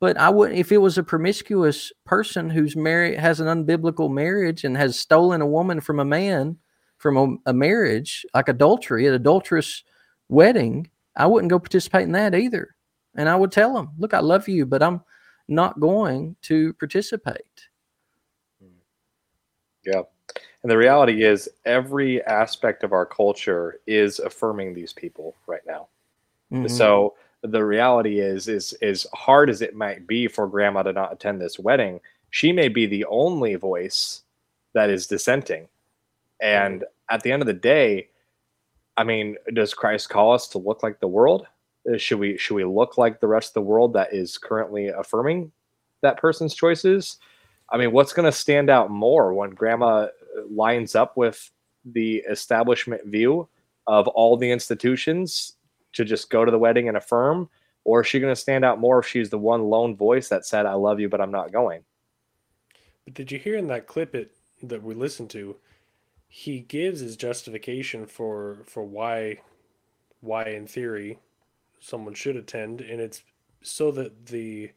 But 0.00 0.16
I 0.16 0.30
wouldn't 0.30 0.58
if 0.58 0.72
it 0.72 0.78
was 0.78 0.96
a 0.96 1.02
promiscuous 1.02 1.92
person 2.06 2.50
who's 2.50 2.74
married 2.74 3.18
has 3.18 3.40
an 3.40 3.46
unbiblical 3.46 4.10
marriage 4.10 4.64
and 4.64 4.76
has 4.76 4.98
stolen 4.98 5.42
a 5.42 5.46
woman 5.46 5.80
from 5.80 6.00
a 6.00 6.04
man 6.04 6.56
from 7.02 7.16
a, 7.16 7.50
a 7.50 7.52
marriage, 7.52 8.24
like 8.32 8.48
adultery, 8.48 9.08
an 9.08 9.14
adulterous 9.14 9.82
wedding, 10.28 10.88
I 11.16 11.26
wouldn't 11.26 11.50
go 11.50 11.58
participate 11.58 12.02
in 12.04 12.12
that 12.12 12.34
either. 12.34 12.76
And 13.16 13.28
I 13.28 13.36
would 13.36 13.52
tell 13.52 13.74
them, 13.74 13.90
look, 13.98 14.14
I 14.14 14.20
love 14.20 14.48
you, 14.48 14.66
but 14.66 14.82
I'm 14.82 15.02
not 15.48 15.80
going 15.80 16.36
to 16.42 16.72
participate. 16.74 17.68
Yeah. 19.84 20.02
And 20.62 20.70
the 20.70 20.76
reality 20.76 21.24
is, 21.24 21.48
every 21.64 22.22
aspect 22.24 22.84
of 22.84 22.92
our 22.92 23.04
culture 23.04 23.80
is 23.86 24.20
affirming 24.20 24.74
these 24.74 24.92
people 24.92 25.34
right 25.46 25.60
now. 25.66 25.88
Mm-hmm. 26.52 26.68
So 26.68 27.14
the 27.42 27.64
reality 27.64 28.20
is, 28.20 28.46
is 28.46 28.72
as 28.74 29.06
hard 29.12 29.50
as 29.50 29.60
it 29.60 29.74
might 29.74 30.06
be 30.06 30.28
for 30.28 30.46
grandma 30.46 30.84
to 30.84 30.92
not 30.92 31.12
attend 31.12 31.40
this 31.40 31.58
wedding, 31.58 32.00
she 32.30 32.52
may 32.52 32.68
be 32.68 32.86
the 32.86 33.04
only 33.06 33.56
voice 33.56 34.22
that 34.72 34.88
is 34.88 35.06
dissenting. 35.08 35.68
And 36.40 36.80
mm-hmm. 36.80 37.14
at 37.14 37.22
the 37.22 37.32
end 37.32 37.42
of 37.42 37.46
the 37.46 37.52
day, 37.52 38.08
I 38.96 39.04
mean, 39.04 39.36
does 39.54 39.74
Christ 39.74 40.10
call 40.10 40.32
us 40.32 40.46
to 40.48 40.58
look 40.58 40.82
like 40.82 41.00
the 41.00 41.08
world? 41.08 41.46
Uh, 41.90 41.96
should 41.96 42.18
we 42.18 42.36
should 42.36 42.54
we 42.54 42.64
look 42.64 42.98
like 42.98 43.20
the 43.20 43.26
rest 43.26 43.50
of 43.50 43.54
the 43.54 43.62
world 43.62 43.92
that 43.94 44.12
is 44.12 44.38
currently 44.38 44.88
affirming 44.88 45.52
that 46.00 46.16
person's 46.16 46.54
choices? 46.54 47.18
I 47.70 47.78
mean, 47.78 47.92
what's 47.92 48.12
going 48.12 48.26
to 48.26 48.36
stand 48.36 48.70
out 48.70 48.90
more 48.90 49.32
when 49.32 49.50
grandma 49.50 49.86
uh, 49.86 50.08
lines 50.50 50.94
up 50.94 51.16
with 51.16 51.50
the 51.84 52.16
establishment 52.30 53.06
view 53.06 53.48
of 53.86 54.06
all 54.08 54.36
the 54.36 54.50
institutions 54.50 55.54
to 55.94 56.04
just 56.04 56.30
go 56.30 56.44
to 56.44 56.50
the 56.50 56.58
wedding 56.58 56.88
and 56.88 56.96
affirm? 56.96 57.48
Or 57.84 58.02
is 58.02 58.06
she 58.06 58.20
going 58.20 58.32
to 58.32 58.40
stand 58.40 58.64
out 58.64 58.78
more 58.78 59.00
if 59.00 59.08
she's 59.08 59.30
the 59.30 59.38
one 59.38 59.64
lone 59.64 59.96
voice 59.96 60.28
that 60.28 60.46
said, 60.46 60.66
I 60.66 60.74
love 60.74 61.00
you, 61.00 61.08
but 61.08 61.20
I'm 61.20 61.32
not 61.32 61.50
going? 61.50 61.82
But 63.04 63.14
did 63.14 63.32
you 63.32 63.38
hear 63.38 63.56
in 63.56 63.66
that 63.68 63.88
clip 63.88 64.14
it 64.14 64.36
that 64.62 64.82
we 64.82 64.94
listened 64.94 65.30
to? 65.30 65.56
he 66.34 66.60
gives 66.60 67.00
his 67.00 67.14
justification 67.14 68.06
for 68.06 68.56
for 68.64 68.82
why 68.82 69.36
why 70.22 70.44
in 70.44 70.66
theory 70.66 71.18
someone 71.82 72.14
should 72.14 72.36
attend 72.36 72.80
and 72.80 73.00
it's 73.00 73.22
so 73.60 73.90
that 73.90 74.26
the 74.26 74.70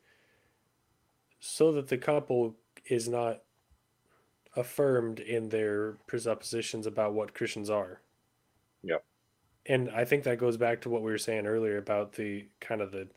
so 1.39 1.72
that 1.72 1.88
the 1.88 1.97
couple 1.97 2.56
is 2.89 3.08
not 3.08 3.43
affirmed 4.56 5.20
in 5.20 5.49
their 5.49 5.93
presuppositions 6.08 6.88
about 6.88 7.14
what 7.14 7.34
Christians 7.34 7.70
are. 7.70 8.01
Yeah. 8.82 8.97
And 9.68 9.89
I 9.91 10.06
think 10.06 10.24
that 10.24 10.39
goes 10.39 10.58
back 10.58 10.82
to 10.82 10.89
what 10.89 11.01
we 11.01 11.12
were 11.12 11.18
saying 11.18 11.45
earlier 11.45 11.78
about 11.78 12.14
the 12.14 12.47
kind 12.60 12.82
of 12.82 12.91
the 12.91 13.08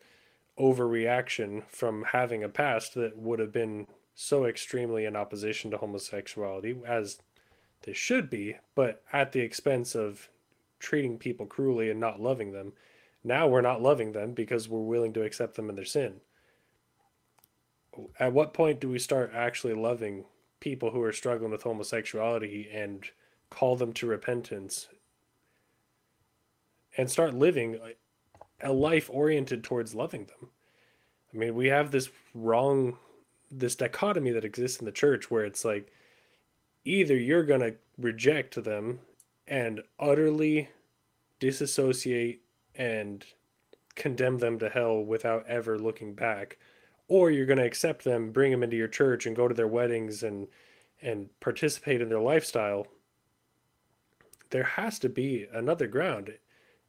overreaction 0.59 1.63
from 1.69 2.05
having 2.13 2.43
a 2.43 2.49
past 2.49 2.95
that 2.95 3.17
would 3.17 3.39
have 3.39 3.53
been 3.53 3.87
so 4.15 4.45
extremely 4.45 5.05
in 5.05 5.15
opposition 5.15 5.71
to 5.71 5.79
homosexuality 5.79 6.77
as 6.87 7.19
they 7.83 7.93
should 7.93 8.29
be, 8.29 8.57
but 8.75 9.03
at 9.13 9.33
the 9.33 9.41
expense 9.41 9.95
of 9.95 10.29
treating 10.81 11.19
people 11.19 11.47
cruelly 11.47 11.91
and 11.91 12.01
not 12.01 12.21
loving 12.21 12.53
them. 12.53 12.73
Now 13.29 13.47
we're 13.47 13.61
not 13.61 13.83
loving 13.83 14.13
them 14.13 14.33
because 14.33 14.71
we're 14.71 14.81
willing 14.81 15.13
to 15.13 15.23
accept 15.23 15.57
them 15.57 15.69
in 15.69 15.77
their 15.77 15.85
sin. 15.85 16.23
At 18.19 18.33
what 18.33 18.55
point 18.55 18.81
do 18.81 18.89
we 18.89 18.99
start 18.99 19.33
actually 19.35 19.75
loving 19.75 20.25
people 20.61 20.93
who 20.93 21.03
are 21.03 21.13
struggling 21.13 21.51
with 21.51 21.63
homosexuality 21.63 22.71
and 22.73 23.05
call 23.51 23.77
them 23.77 23.93
to 23.93 24.07
repentance 24.07 24.89
and 26.97 27.11
start 27.11 27.35
living 27.35 27.79
a 28.63 28.73
life 28.73 29.11
oriented 29.13 29.63
towards 29.63 29.95
loving 29.95 30.25
them? 30.25 30.49
I 31.35 31.37
mean, 31.37 31.55
we 31.55 31.67
have 31.67 31.91
this 31.91 32.09
wrong, 32.33 32.97
this 33.51 33.75
dichotomy 33.75 34.31
that 34.31 34.45
exists 34.47 34.79
in 34.79 34.87
the 34.87 34.91
church 34.91 35.31
where 35.31 35.45
it's 35.45 35.67
like, 35.67 35.93
either 36.87 37.15
you're 37.15 37.45
going 37.45 37.61
to 37.61 37.75
reject 37.99 38.65
them 38.65 39.01
and 39.47 39.83
utterly 40.01 40.71
disassociate 41.41 42.41
and 42.79 43.25
condemn 43.97 44.39
them 44.39 44.59
to 44.61 44.71
hell 44.71 45.03
without 45.03 45.45
ever 45.47 45.79
looking 45.79 46.15
back. 46.15 46.57
Or 47.09 47.31
you're 47.31 47.47
going 47.47 47.59
to 47.59 47.67
accept 47.67 48.05
them 48.05 48.31
bring 48.31 48.53
them 48.53 48.63
into 48.63 48.77
your 48.77 48.89
church 48.89 49.27
and 49.27 49.37
go 49.37 49.49
to 49.49 49.55
their 49.55 49.69
weddings 49.69 50.23
and 50.23 50.47
and 51.03 51.29
participate 51.41 52.01
in 52.01 52.09
their 52.09 52.21
lifestyle. 52.21 52.87
There 54.51 54.65
has 54.65 54.99
to 55.01 55.09
be 55.09 55.47
another 55.53 55.87
ground. 55.87 56.35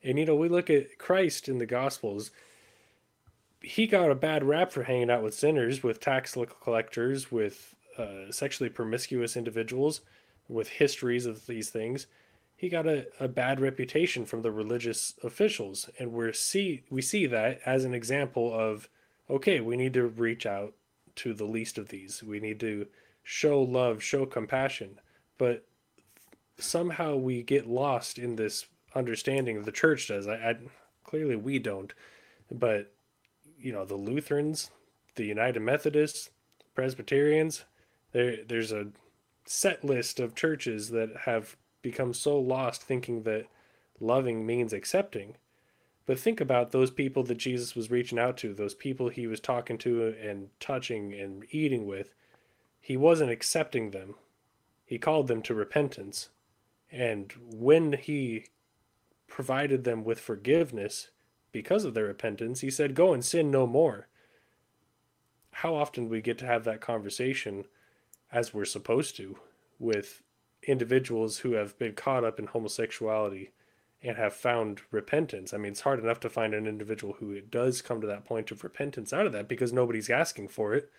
And 0.04 0.18
you 0.18 0.26
know 0.26 0.36
we 0.36 0.50
look 0.50 0.70
at 0.70 0.98
christ 0.98 1.50
in 1.50 1.58
the 1.58 1.66
gospels. 1.66 2.32
He 3.62 3.88
got 3.88 4.12
a 4.12 4.16
bad 4.16 4.44
rap 4.46 4.72
for 4.72 4.84
hanging 4.84 5.12
out 5.12 5.24
with 5.24 5.34
sinners, 5.34 5.84
with 5.84 6.00
tax 6.00 6.38
collectors, 6.62 7.32
with 7.32 7.76
uh, 7.98 8.32
sexually 8.32 8.70
promiscuous 8.70 9.36
individuals, 9.36 10.02
with 10.48 10.70
histories 10.70 11.26
of 11.26 11.46
these 11.46 11.70
things. 11.70 12.08
He 12.60 12.68
got 12.68 12.86
a, 12.86 13.08
a 13.22 13.30
bad 13.30 13.62
reputation 13.62 14.26
from 14.26 14.42
the 14.42 14.52
religious 14.52 15.14
officials, 15.24 15.90
and 15.98 16.12
we're 16.12 16.34
see 16.34 16.84
we 16.90 17.02
see 17.02 17.26
that 17.26 17.62
as 17.66 17.86
an 17.86 17.94
example 17.94 18.54
of 18.54 18.90
okay, 19.30 19.62
we 19.62 19.78
need 19.78 19.94
to 19.94 20.08
reach 20.08 20.46
out 20.46 20.74
to 21.16 21.34
the 21.34 21.46
least 21.46 21.78
of 21.78 21.88
these. 21.88 22.22
We 22.22 22.42
need 22.42 22.60
to 22.60 22.88
show 23.24 23.62
love, 23.62 24.04
show 24.04 24.26
compassion, 24.26 25.00
but 25.38 25.66
somehow 26.58 27.16
we 27.16 27.44
get 27.44 27.66
lost 27.66 28.20
in 28.20 28.36
this 28.36 28.66
understanding 28.94 29.56
of 29.56 29.64
the 29.64 29.72
church 29.72 30.10
does. 30.10 30.28
I, 30.28 30.34
I 30.34 30.56
clearly 31.06 31.38
we 31.38 31.60
don't, 31.60 31.94
but 32.52 32.92
you 33.58 33.72
know 33.72 33.86
the 33.86 33.96
Lutherans, 33.96 34.70
the 35.16 35.24
United 35.24 35.62
Methodists, 35.62 36.30
Presbyterians, 36.76 37.64
there 38.12 38.44
there's 38.46 38.74
a 38.74 38.88
set 39.46 39.86
list 39.86 40.20
of 40.20 40.36
churches 40.36 40.90
that 40.90 41.16
have 41.24 41.56
become 41.82 42.14
so 42.14 42.40
lost 42.40 42.84
thinking 42.84 43.24
that 43.24 43.48
loving 44.00 44.46
means 44.46 44.74
accepting. 44.74 45.36
But 46.06 46.20
think 46.20 46.42
about 46.42 46.72
those 46.72 46.90
people 46.90 47.24
that 47.24 47.38
Jesus 47.38 47.76
was 47.76 47.92
reaching 47.92 48.18
out 48.18 48.38
to, 48.38 48.54
those 48.54 48.74
people 48.74 49.10
he 49.10 49.28
was 49.28 49.40
talking 49.40 49.78
to 49.80 50.16
and 50.22 50.50
touching 50.60 51.14
and 51.14 51.46
eating 51.52 51.86
with. 51.86 52.14
He 52.82 52.98
wasn't 52.98 53.32
accepting 53.32 53.92
them. 53.92 54.16
He 54.86 54.98
called 54.98 55.28
them 55.28 55.42
to 55.44 55.54
repentance. 55.54 56.30
And 56.92 57.32
when 57.52 57.94
he 57.94 58.46
provided 59.28 59.84
them 59.84 60.04
with 60.04 60.20
forgiveness 60.20 61.10
because 61.52 61.86
of 61.86 61.94
their 61.94 62.06
repentance, 62.06 62.62
he 62.62 62.72
said, 62.72 62.96
Go 62.96 63.14
and 63.14 63.24
sin 63.24 63.52
no 63.52 63.68
more. 63.68 64.08
How 65.52 65.76
often 65.76 66.06
do 66.06 66.10
we 66.10 66.22
get 66.22 66.38
to 66.40 66.48
have 66.48 66.64
that 66.64 66.82
conversation 66.82 67.66
as 68.32 68.54
we're 68.54 68.66
supposed 68.66 69.16
to 69.18 69.38
with 69.78 70.24
individuals 70.70 71.40
who 71.40 71.54
have 71.54 71.78
been 71.78 71.94
caught 71.94 72.24
up 72.24 72.40
in 72.40 72.48
homosexuality 72.48 73.52
and 74.02 74.18
have 74.18 74.34
found 74.34 74.82
repentance? 74.92 75.54
I 75.54 75.58
mean, 75.58 75.74
it's 75.74 75.82
hard 75.82 76.00
enough 76.00 76.20
to 76.22 76.30
find 76.30 76.54
an 76.54 76.68
individual 76.68 77.14
who 77.20 77.42
does 77.42 77.82
come 77.82 78.02
to 78.02 78.08
that 78.08 78.26
point 78.26 78.52
of 78.52 78.64
repentance 78.64 79.12
out 79.12 79.26
of 79.26 79.34
that 79.34 79.48
because 79.48 79.74
nobody's 79.74 80.10
asking 80.10 80.50
for 80.50 80.74
it. 80.74 80.90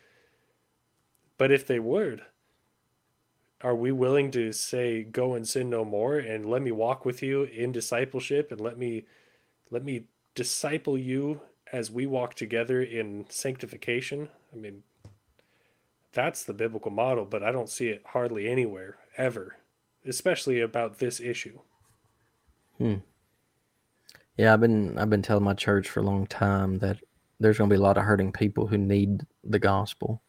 But 1.38 1.50
if 1.50 1.66
they 1.66 1.78
would, 1.78 2.22
are 3.62 3.74
we 3.74 3.92
willing 3.92 4.30
to 4.30 4.52
say 4.52 5.02
go 5.02 5.34
and 5.34 5.46
sin 5.46 5.68
no 5.68 5.84
more 5.84 6.18
and 6.18 6.46
let 6.46 6.62
me 6.62 6.70
walk 6.70 7.04
with 7.04 7.22
you 7.22 7.44
in 7.44 7.72
discipleship 7.72 8.50
and 8.50 8.60
let 8.60 8.78
me 8.78 9.04
let 9.70 9.84
me 9.84 10.04
disciple 10.34 10.96
you 10.96 11.40
as 11.72 11.90
we 11.90 12.06
walk 12.06 12.34
together 12.34 12.82
in 12.82 13.26
sanctification 13.28 14.28
i 14.52 14.56
mean 14.56 14.82
that's 16.12 16.42
the 16.42 16.54
biblical 16.54 16.90
model 16.90 17.24
but 17.24 17.42
i 17.42 17.52
don't 17.52 17.68
see 17.68 17.88
it 17.88 18.02
hardly 18.06 18.48
anywhere 18.48 18.96
ever 19.16 19.56
especially 20.06 20.60
about 20.60 20.98
this 20.98 21.20
issue. 21.20 21.58
Hmm. 22.78 22.96
yeah 24.38 24.54
i've 24.54 24.60
been 24.60 24.96
i've 24.96 25.10
been 25.10 25.20
telling 25.20 25.44
my 25.44 25.52
church 25.52 25.86
for 25.86 26.00
a 26.00 26.02
long 26.02 26.26
time 26.26 26.78
that 26.78 26.96
there's 27.40 27.56
going 27.56 27.70
to 27.70 27.74
be 27.74 27.78
a 27.78 27.82
lot 27.82 27.96
of 27.96 28.04
hurting 28.04 28.32
people 28.32 28.66
who 28.66 28.78
need 28.78 29.26
the 29.42 29.58
gospel. 29.58 30.22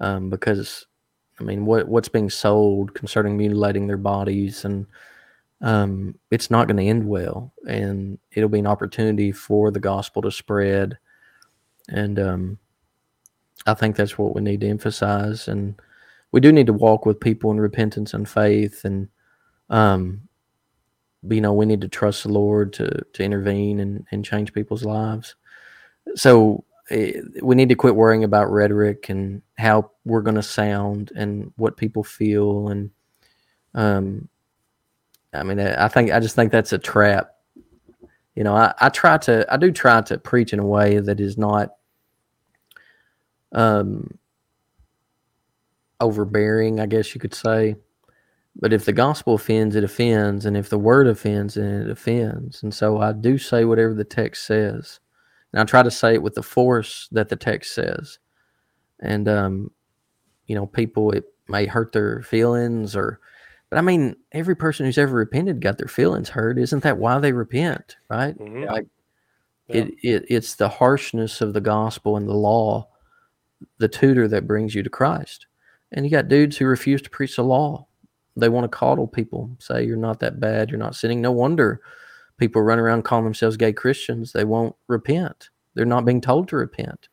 Um, 0.00 0.28
because 0.28 0.86
I 1.40 1.44
mean, 1.44 1.64
what 1.64 1.88
what's 1.88 2.08
being 2.08 2.28
sold 2.28 2.94
concerning 2.94 3.36
mutilating 3.36 3.86
their 3.86 3.96
bodies, 3.96 4.64
and 4.64 4.86
um, 5.62 6.18
it's 6.30 6.50
not 6.50 6.66
going 6.66 6.76
to 6.76 6.82
end 6.84 7.08
well, 7.08 7.52
and 7.66 8.18
it'll 8.32 8.48
be 8.48 8.58
an 8.58 8.66
opportunity 8.66 9.32
for 9.32 9.70
the 9.70 9.80
gospel 9.80 10.20
to 10.22 10.30
spread, 10.30 10.98
and 11.88 12.18
um, 12.18 12.58
I 13.66 13.74
think 13.74 13.96
that's 13.96 14.18
what 14.18 14.34
we 14.34 14.42
need 14.42 14.60
to 14.60 14.68
emphasize, 14.68 15.48
and 15.48 15.80
we 16.34 16.40
do 16.40 16.52
need 16.52 16.66
to 16.66 16.72
walk 16.72 17.06
with 17.06 17.20
people 17.20 17.50
in 17.50 17.60
repentance 17.60 18.12
and 18.12 18.28
faith, 18.28 18.84
and 18.84 19.08
um, 19.70 20.28
you 21.28 21.40
know, 21.40 21.54
we 21.54 21.64
need 21.64 21.80
to 21.80 21.88
trust 21.88 22.24
the 22.24 22.32
Lord 22.32 22.72
to 22.74 22.88
to 23.14 23.22
intervene 23.22 23.80
and 23.80 24.06
and 24.10 24.24
change 24.24 24.52
people's 24.52 24.84
lives. 24.84 25.36
So 26.16 26.64
Eh, 26.90 27.20
we 27.42 27.54
need 27.54 27.70
to 27.70 27.74
quit 27.74 27.96
worrying 27.96 28.24
about 28.24 28.50
rhetoric 28.50 29.08
and 29.08 29.40
how 29.56 29.90
we're 30.04 30.20
going 30.20 30.34
to 30.34 30.42
sound 30.42 31.12
and 31.16 31.50
what 31.56 31.78
people 31.78 32.04
feel 32.04 32.68
and 32.68 32.90
um 33.74 34.28
i 35.32 35.42
mean 35.42 35.58
i 35.58 35.88
think 35.88 36.12
i 36.12 36.20
just 36.20 36.36
think 36.36 36.52
that's 36.52 36.74
a 36.74 36.78
trap 36.78 37.30
you 38.34 38.44
know 38.44 38.54
i, 38.54 38.74
I 38.78 38.90
try 38.90 39.16
to 39.18 39.46
i 39.48 39.56
do 39.56 39.72
try 39.72 40.02
to 40.02 40.18
preach 40.18 40.52
in 40.52 40.58
a 40.58 40.66
way 40.66 40.98
that 40.98 41.20
is 41.20 41.38
not 41.38 41.70
um 43.52 44.18
overbearing 46.00 46.80
i 46.80 46.86
guess 46.86 47.14
you 47.14 47.20
could 47.20 47.34
say 47.34 47.74
but 48.56 48.72
if 48.72 48.84
the 48.84 48.92
gospel 48.92 49.34
offends 49.34 49.76
it 49.76 49.84
offends 49.84 50.46
and 50.46 50.56
if 50.56 50.68
the 50.68 50.78
word 50.78 51.06
offends 51.06 51.54
then 51.54 51.82
it 51.82 51.90
offends 51.90 52.62
and 52.62 52.74
so 52.74 53.00
i 53.00 53.12
do 53.12 53.38
say 53.38 53.64
whatever 53.64 53.94
the 53.94 54.04
text 54.04 54.46
says 54.46 55.00
and 55.54 55.60
I 55.60 55.64
try 55.64 55.84
to 55.84 55.90
say 55.90 56.14
it 56.14 56.22
with 56.22 56.34
the 56.34 56.42
force 56.42 57.08
that 57.12 57.28
the 57.28 57.36
text 57.36 57.74
says. 57.74 58.18
And 58.98 59.28
um, 59.28 59.70
you 60.48 60.56
know, 60.56 60.66
people 60.66 61.12
it 61.12 61.26
may 61.46 61.66
hurt 61.66 61.92
their 61.92 62.22
feelings 62.22 62.96
or 62.96 63.20
but 63.70 63.78
I 63.78 63.82
mean, 63.82 64.16
every 64.32 64.56
person 64.56 64.84
who's 64.84 64.98
ever 64.98 65.14
repented 65.14 65.60
got 65.60 65.78
their 65.78 65.86
feelings 65.86 66.28
hurt. 66.28 66.58
Isn't 66.58 66.82
that 66.82 66.98
why 66.98 67.20
they 67.20 67.32
repent? 67.32 67.96
Right? 68.10 68.36
Mm-hmm. 68.36 68.64
Like 68.64 68.86
yeah. 69.68 69.76
it, 69.76 69.94
it 70.02 70.24
it's 70.28 70.56
the 70.56 70.68
harshness 70.68 71.40
of 71.40 71.52
the 71.52 71.60
gospel 71.60 72.16
and 72.16 72.28
the 72.28 72.34
law, 72.34 72.88
the 73.78 73.88
tutor 73.88 74.26
that 74.26 74.48
brings 74.48 74.74
you 74.74 74.82
to 74.82 74.90
Christ. 74.90 75.46
And 75.94 76.04
you 76.04 76.10
got 76.10 76.28
dudes 76.28 76.56
who 76.56 76.66
refuse 76.66 77.00
to 77.02 77.10
preach 77.10 77.36
the 77.36 77.44
law. 77.44 77.86
They 78.36 78.48
want 78.48 78.64
to 78.64 78.76
coddle 78.76 79.06
people, 79.06 79.56
say 79.60 79.84
you're 79.84 79.96
not 79.96 80.20
that 80.20 80.40
bad, 80.40 80.68
you're 80.68 80.78
not 80.78 80.96
sinning. 80.96 81.20
No 81.20 81.32
wonder 81.32 81.80
people 82.36 82.62
run 82.62 82.80
around 82.80 83.04
calling 83.04 83.24
themselves 83.24 83.56
gay 83.56 83.72
Christians, 83.72 84.32
they 84.32 84.44
won't 84.44 84.74
repent. 84.88 85.50
They're 85.74 85.86
not 85.86 86.04
being 86.04 86.20
told 86.20 86.48
to 86.48 86.56
repent. 86.56 87.08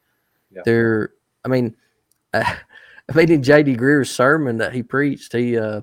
Yeah. 0.51 0.61
They're, 0.65 1.11
I 1.45 1.47
mean, 1.47 1.75
I 2.33 2.57
mean, 3.13 3.31
in 3.31 3.43
J.D. 3.43 3.75
Greear's 3.75 4.09
sermon 4.09 4.57
that 4.57 4.73
he 4.73 4.83
preached, 4.83 5.33
he 5.33 5.57
uh, 5.57 5.81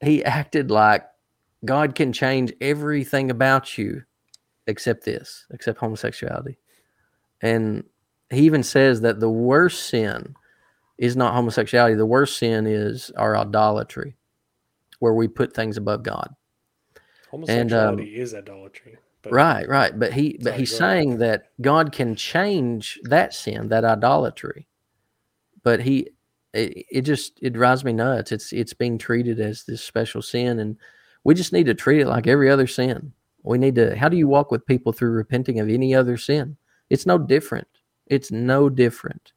he 0.00 0.24
acted 0.24 0.70
like 0.70 1.04
God 1.64 1.94
can 1.94 2.12
change 2.12 2.52
everything 2.60 3.30
about 3.30 3.78
you 3.78 4.04
except 4.66 5.04
this, 5.04 5.46
except 5.50 5.78
homosexuality. 5.78 6.58
And 7.40 7.84
he 8.30 8.42
even 8.42 8.62
says 8.62 9.00
that 9.00 9.18
the 9.18 9.30
worst 9.30 9.88
sin 9.88 10.34
is 10.98 11.16
not 11.16 11.34
homosexuality. 11.34 11.94
The 11.94 12.06
worst 12.06 12.38
sin 12.38 12.66
is 12.66 13.10
our 13.16 13.36
idolatry, 13.36 14.16
where 14.98 15.14
we 15.14 15.28
put 15.28 15.54
things 15.54 15.76
above 15.76 16.02
God. 16.02 16.34
Homosexuality 17.30 18.02
and, 18.02 18.16
um, 18.16 18.22
is 18.22 18.34
idolatry. 18.34 18.98
right, 19.30 19.68
right. 19.68 19.98
But 19.98 20.12
he 20.12 20.38
but 20.42 20.54
he's 20.54 20.76
saying 20.76 21.18
that 21.18 21.50
God 21.60 21.92
can 21.92 22.16
change 22.16 22.98
that 23.04 23.34
sin, 23.34 23.68
that 23.68 23.84
idolatry. 23.84 24.66
But 25.62 25.80
he 25.80 26.10
it, 26.54 26.86
it 26.90 27.00
just 27.02 27.38
it 27.42 27.52
drives 27.52 27.84
me 27.84 27.92
nuts. 27.92 28.32
It's 28.32 28.52
it's 28.52 28.72
being 28.72 28.98
treated 28.98 29.40
as 29.40 29.64
this 29.64 29.82
special 29.82 30.22
sin 30.22 30.58
and 30.58 30.76
we 31.24 31.34
just 31.34 31.52
need 31.52 31.66
to 31.66 31.74
treat 31.74 32.00
it 32.00 32.06
like 32.06 32.26
every 32.26 32.50
other 32.50 32.66
sin. 32.66 33.12
We 33.42 33.58
need 33.58 33.74
to 33.74 33.96
how 33.96 34.08
do 34.08 34.16
you 34.16 34.28
walk 34.28 34.50
with 34.50 34.66
people 34.66 34.92
through 34.92 35.10
repenting 35.10 35.60
of 35.60 35.68
any 35.68 35.94
other 35.94 36.16
sin? 36.16 36.56
It's 36.90 37.06
no 37.06 37.18
different. 37.18 37.68
It's 38.06 38.30
no 38.30 38.70
different. 38.70 39.32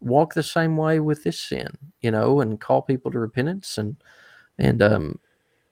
Walk 0.00 0.34
the 0.34 0.42
same 0.42 0.76
way 0.76 1.00
with 1.00 1.24
this 1.24 1.38
sin, 1.38 1.68
you 2.00 2.10
know, 2.10 2.40
and 2.40 2.60
call 2.60 2.82
people 2.82 3.10
to 3.10 3.18
repentance 3.18 3.78
and 3.78 3.96
and 4.58 4.82
um 4.82 5.18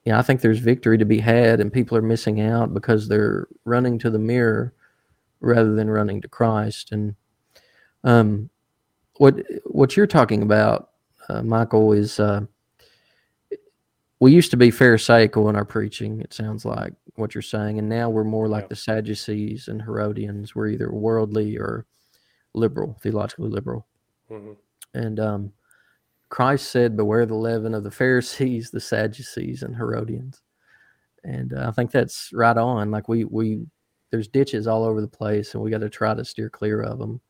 yeah, 0.08 0.18
I 0.18 0.22
think 0.22 0.40
there's 0.40 0.58
victory 0.58 0.96
to 0.96 1.04
be 1.04 1.18
had, 1.18 1.60
and 1.60 1.70
people 1.70 1.94
are 1.98 2.02
missing 2.02 2.40
out 2.40 2.72
because 2.72 3.08
they're 3.08 3.46
running 3.66 3.98
to 3.98 4.08
the 4.08 4.18
mirror 4.18 4.72
rather 5.40 5.74
than 5.74 5.90
running 5.90 6.22
to 6.22 6.28
Christ. 6.28 6.92
And 6.92 7.14
um, 8.04 8.48
what 9.18 9.44
what 9.64 9.98
you're 9.98 10.06
talking 10.06 10.42
about, 10.42 10.92
uh, 11.28 11.42
Michael, 11.42 11.92
is 11.92 12.18
uh, 12.18 12.40
we 14.18 14.32
used 14.32 14.50
to 14.52 14.56
be 14.56 14.70
Pharisaical 14.70 15.50
in 15.50 15.56
our 15.56 15.66
preaching. 15.66 16.22
It 16.22 16.32
sounds 16.32 16.64
like 16.64 16.94
what 17.16 17.34
you're 17.34 17.42
saying, 17.42 17.78
and 17.78 17.90
now 17.90 18.08
we're 18.08 18.24
more 18.24 18.48
like 18.48 18.64
yeah. 18.64 18.68
the 18.68 18.76
Sadducees 18.76 19.68
and 19.68 19.82
Herodians. 19.82 20.54
We're 20.54 20.68
either 20.68 20.90
worldly 20.90 21.58
or 21.58 21.84
liberal, 22.54 22.96
theologically 23.02 23.50
liberal. 23.50 23.86
Mm-hmm. 24.30 24.52
And 24.94 25.20
um, 25.20 25.52
Christ 26.28 26.70
said, 26.70 26.96
Beware 26.96 27.26
the 27.26 27.34
leaven 27.34 27.74
of 27.74 27.84
the 27.84 27.90
Pharisees, 27.90 28.70
the 28.70 28.80
Sadducees, 28.80 29.62
and 29.62 29.74
Herodians. 29.74 30.42
And 31.24 31.52
uh, 31.52 31.66
I 31.68 31.70
think 31.72 31.90
that's 31.90 32.30
right 32.32 32.56
on. 32.56 32.90
Like 32.90 33.08
we, 33.08 33.24
we, 33.24 33.66
there's 34.10 34.28
ditches 34.28 34.66
all 34.66 34.84
over 34.84 35.00
the 35.00 35.08
place, 35.08 35.54
and 35.54 35.62
we 35.62 35.70
got 35.70 35.80
to 35.80 35.90
try 35.90 36.14
to 36.14 36.24
steer 36.24 36.50
clear 36.50 36.82
of 36.82 36.98
them. 36.98 37.20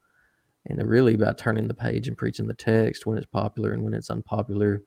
And 0.67 0.79
they're 0.79 0.87
really 0.87 1.15
about 1.15 1.39
turning 1.39 1.67
the 1.67 1.75
page 1.75 2.09
and 2.09 2.17
preaching 2.17 2.47
the 2.47 2.55
text 2.55 3.07
when 3.07 3.17
it's 3.17 3.27
popular 3.27 3.73
and 3.73 3.83
when 3.83 3.95
it's 3.95 4.11
unpopular, 4.11 4.83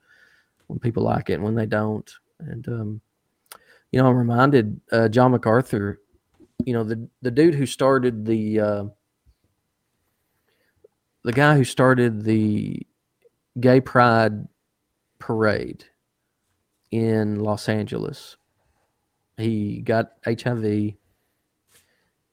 when 0.68 0.78
people 0.78 1.02
like 1.02 1.28
it 1.28 1.34
and 1.34 1.42
when 1.42 1.56
they 1.56 1.66
don't. 1.66 2.10
And, 2.38 2.68
um, 2.68 3.00
you 3.90 4.00
know, 4.00 4.08
I'm 4.08 4.16
reminded 4.16 4.80
uh, 4.92 5.08
John 5.08 5.32
MacArthur, 5.32 6.00
you 6.64 6.72
know, 6.72 6.84
the, 6.84 7.08
the 7.22 7.30
dude 7.30 7.54
who 7.54 7.66
started 7.66 8.24
the, 8.24 8.60
uh, 8.60 8.84
the 11.24 11.32
guy 11.32 11.56
who 11.56 11.64
started 11.64 12.24
the 12.24 12.86
gay 13.60 13.80
pride 13.80 14.48
parade 15.18 15.84
in 16.90 17.40
Los 17.40 17.68
Angeles. 17.68 18.36
He 19.36 19.80
got 19.80 20.12
HIV 20.24 20.94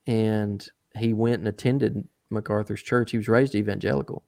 and 0.08 0.68
he 0.98 1.14
went 1.14 1.40
and 1.40 1.48
attended 1.48 2.08
MacArthur's 2.30 2.82
church. 2.82 3.12
He 3.12 3.18
was 3.18 3.28
raised 3.28 3.56
evangelical. 3.56 4.24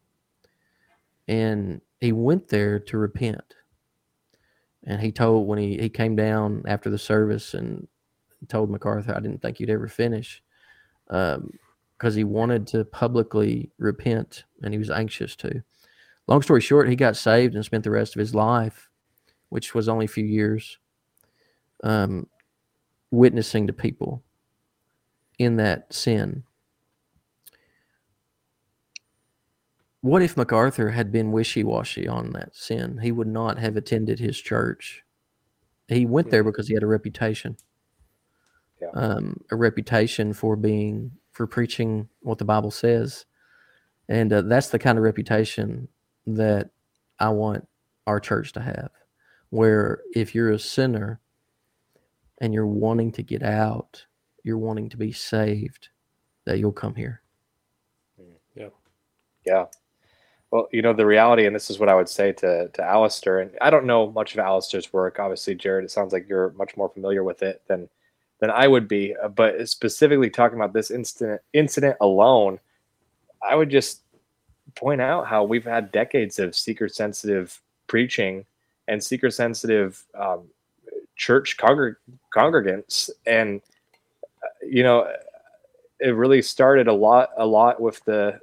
And 1.27 1.81
he 1.99 2.11
went 2.11 2.47
there 2.47 2.79
to 2.79 2.97
repent. 2.97 3.55
And 4.83 5.01
he 5.01 5.11
told 5.11 5.47
when 5.47 5.59
he, 5.59 5.77
he 5.77 5.89
came 5.89 6.15
down 6.15 6.63
after 6.67 6.89
the 6.89 6.97
service 6.97 7.53
and 7.53 7.87
told 8.47 8.69
MacArthur, 8.69 9.15
I 9.15 9.19
didn't 9.19 9.41
think 9.41 9.59
you'd 9.59 9.69
ever 9.69 9.87
finish. 9.87 10.41
Um, 11.09 11.51
because 12.01 12.15
he 12.15 12.23
wanted 12.23 12.65
to 12.65 12.83
publicly 12.83 13.69
repent 13.77 14.45
and 14.63 14.73
he 14.73 14.79
was 14.79 14.89
anxious 14.89 15.35
to. 15.35 15.61
Long 16.25 16.41
story 16.41 16.59
short, 16.59 16.89
he 16.89 16.95
got 16.95 17.15
saved 17.15 17.53
and 17.53 17.63
spent 17.63 17.83
the 17.83 17.91
rest 17.91 18.15
of 18.15 18.19
his 18.19 18.33
life, 18.33 18.89
which 19.49 19.75
was 19.75 19.87
only 19.87 20.05
a 20.05 20.07
few 20.07 20.25
years, 20.25 20.79
um, 21.83 22.25
witnessing 23.11 23.67
to 23.67 23.73
people 23.73 24.23
in 25.37 25.57
that 25.57 25.93
sin. 25.93 26.41
What 30.01 30.23
if 30.23 30.35
MacArthur 30.35 30.89
had 30.89 31.11
been 31.11 31.31
wishy 31.31 31.63
washy 31.63 32.07
on 32.07 32.31
that 32.31 32.55
sin? 32.55 32.97
He 33.03 33.11
would 33.11 33.27
not 33.27 33.59
have 33.59 33.77
attended 33.77 34.17
his 34.17 34.39
church. 34.39 35.03
He 35.87 36.07
went 36.07 36.31
there 36.31 36.43
because 36.43 36.67
he 36.67 36.73
had 36.73 36.81
a 36.81 36.87
reputation. 36.87 37.57
Yeah. 38.81 38.89
Um, 38.95 39.39
a 39.51 39.55
reputation 39.55 40.33
for 40.33 40.55
being 40.55 41.11
for 41.31 41.47
preaching 41.47 42.09
what 42.21 42.37
the 42.37 42.45
Bible 42.45 42.71
says. 42.71 43.25
And 44.09 44.31
uh, 44.33 44.41
that's 44.41 44.69
the 44.69 44.79
kind 44.79 44.97
of 44.97 45.03
reputation 45.03 45.87
that 46.27 46.69
I 47.19 47.29
want 47.29 47.67
our 48.07 48.19
church 48.19 48.53
to 48.53 48.61
have. 48.61 48.91
Where 49.49 50.01
if 50.13 50.33
you're 50.33 50.51
a 50.51 50.59
sinner 50.59 51.19
and 52.39 52.53
you're 52.53 52.67
wanting 52.67 53.11
to 53.13 53.23
get 53.23 53.43
out, 53.43 54.05
you're 54.43 54.57
wanting 54.57 54.89
to 54.89 54.97
be 54.97 55.11
saved, 55.11 55.89
that 56.45 56.57
you'll 56.57 56.71
come 56.71 56.95
here. 56.95 57.21
Yeah. 58.55 58.69
Yeah. 59.45 59.65
Well, 60.51 60.67
you 60.71 60.81
know, 60.81 60.91
the 60.91 61.05
reality, 61.05 61.45
and 61.45 61.55
this 61.55 61.69
is 61.69 61.79
what 61.79 61.87
I 61.87 61.95
would 61.95 62.09
say 62.09 62.33
to, 62.33 62.67
to 62.67 62.83
Alistair, 62.83 63.39
and 63.39 63.51
I 63.61 63.69
don't 63.69 63.85
know 63.85 64.11
much 64.11 64.33
of 64.33 64.39
Alistair's 64.39 64.91
work. 64.91 65.17
Obviously, 65.17 65.55
Jared, 65.55 65.85
it 65.85 65.91
sounds 65.91 66.11
like 66.11 66.27
you're 66.27 66.51
much 66.51 66.75
more 66.75 66.89
familiar 66.89 67.23
with 67.23 67.41
it 67.41 67.61
than 67.67 67.87
than 68.41 68.49
I 68.51 68.67
would 68.67 68.89
be. 68.89 69.15
Uh, 69.15 69.29
but 69.29 69.69
specifically 69.69 70.29
talking 70.29 70.57
about 70.57 70.73
this 70.73 70.91
incident 70.91 71.41
incident 71.53 71.95
alone, 72.01 72.59
I 73.47 73.55
would 73.55 73.69
just 73.69 74.01
point 74.75 74.99
out 74.99 75.27
how 75.27 75.43
we've 75.45 75.63
had 75.63 75.91
decades 75.91 76.39
of 76.39 76.55
seeker 76.55 76.89
sensitive 76.89 77.61
preaching 77.87 78.45
and 78.87 79.01
seeker 79.01 79.29
sensitive 79.29 80.03
um, 80.19 80.47
church 81.15 81.55
congreg- 81.57 81.95
congregants, 82.35 83.09
and 83.25 83.61
uh, 84.43 84.47
you 84.67 84.83
know, 84.83 85.09
it 85.99 86.09
really 86.09 86.41
started 86.41 86.87
a 86.87 86.93
lot 86.93 87.29
a 87.37 87.45
lot 87.45 87.79
with 87.79 88.03
the 88.05 88.39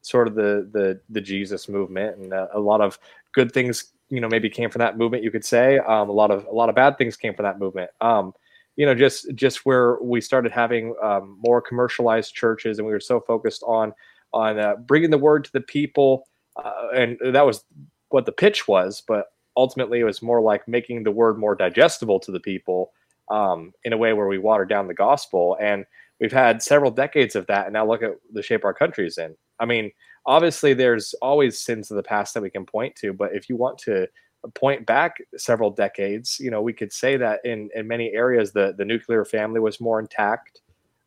sort 0.00 0.26
of 0.26 0.34
the 0.34 0.68
the 0.72 1.00
the 1.10 1.20
Jesus 1.20 1.68
movement 1.68 2.16
and 2.16 2.32
uh, 2.32 2.48
a 2.54 2.60
lot 2.60 2.80
of 2.80 2.98
good 3.32 3.52
things 3.52 3.92
you 4.08 4.20
know 4.20 4.28
maybe 4.28 4.48
came 4.48 4.70
from 4.70 4.78
that 4.78 4.96
movement 4.96 5.24
you 5.24 5.32
could 5.32 5.44
say 5.44 5.78
um, 5.78 6.08
a 6.08 6.12
lot 6.12 6.30
of 6.30 6.46
a 6.46 6.52
lot 6.52 6.68
of 6.68 6.76
bad 6.76 6.96
things 6.96 7.16
came 7.16 7.34
from 7.34 7.42
that 7.42 7.58
movement 7.58 7.90
um, 8.00 8.32
you 8.76 8.86
know 8.86 8.94
just 8.94 9.34
just 9.34 9.66
where 9.66 10.00
we 10.02 10.20
started 10.20 10.52
having 10.52 10.94
um, 11.02 11.38
more 11.40 11.60
commercialized 11.60 12.34
churches 12.34 12.78
and 12.78 12.86
we 12.86 12.92
were 12.92 13.00
so 13.00 13.20
focused 13.20 13.62
on 13.66 13.92
on 14.32 14.58
uh, 14.58 14.76
bringing 14.86 15.10
the 15.10 15.18
word 15.18 15.44
to 15.44 15.52
the 15.52 15.60
people 15.60 16.28
uh, 16.62 16.88
and 16.94 17.18
that 17.32 17.46
was 17.46 17.64
what 18.08 18.26
the 18.26 18.32
pitch 18.32 18.68
was 18.68 19.02
but 19.06 19.26
ultimately 19.56 20.00
it 20.00 20.04
was 20.04 20.22
more 20.22 20.40
like 20.40 20.68
making 20.68 21.02
the 21.02 21.10
word 21.10 21.38
more 21.38 21.54
digestible 21.54 22.20
to 22.20 22.30
the 22.30 22.40
people 22.40 22.92
um, 23.30 23.72
in 23.84 23.92
a 23.92 23.96
way 23.96 24.12
where 24.12 24.26
we 24.26 24.38
watered 24.38 24.68
down 24.68 24.86
the 24.86 24.94
gospel. 24.94 25.56
And 25.60 25.84
we've 26.20 26.32
had 26.32 26.62
several 26.62 26.90
decades 26.90 27.34
of 27.34 27.46
that 27.46 27.66
and 27.66 27.72
now 27.72 27.86
look 27.86 28.02
at 28.02 28.12
the 28.32 28.42
shape 28.42 28.64
our 28.64 28.74
country's 28.74 29.18
in. 29.18 29.34
I 29.58 29.64
mean 29.64 29.90
obviously 30.26 30.74
there's 30.74 31.14
always 31.22 31.60
sins 31.60 31.90
of 31.90 31.96
the 31.96 32.02
past 32.02 32.34
that 32.34 32.42
we 32.42 32.50
can 32.50 32.66
point 32.66 32.96
to 32.96 33.12
but 33.12 33.34
if 33.34 33.48
you 33.48 33.56
want 33.56 33.78
to 33.78 34.08
point 34.54 34.86
back 34.86 35.16
several 35.36 35.70
decades, 35.70 36.38
you 36.40 36.50
know, 36.50 36.62
we 36.62 36.72
could 36.72 36.92
say 36.92 37.16
that 37.16 37.40
in 37.44 37.70
in 37.74 37.86
many 37.86 38.12
areas 38.12 38.52
the 38.52 38.74
the 38.76 38.84
nuclear 38.84 39.24
family 39.24 39.60
was 39.60 39.80
more 39.80 40.00
intact. 40.00 40.60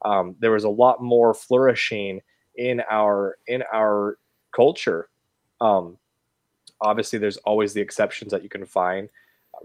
Um, 0.04 0.36
there 0.40 0.52
was 0.52 0.64
a 0.64 0.70
lot 0.70 1.02
more 1.02 1.34
flourishing 1.34 2.22
in 2.56 2.82
our 2.90 3.38
in 3.48 3.64
our 3.74 4.18
culture. 4.56 5.10
Um, 5.62 5.98
obviously, 6.82 7.20
there's 7.20 7.38
always 7.38 7.74
the 7.74 7.82
exceptions 7.82 8.32
that 8.32 8.44
you 8.44 8.50
can 8.50 8.66
find. 8.66 9.10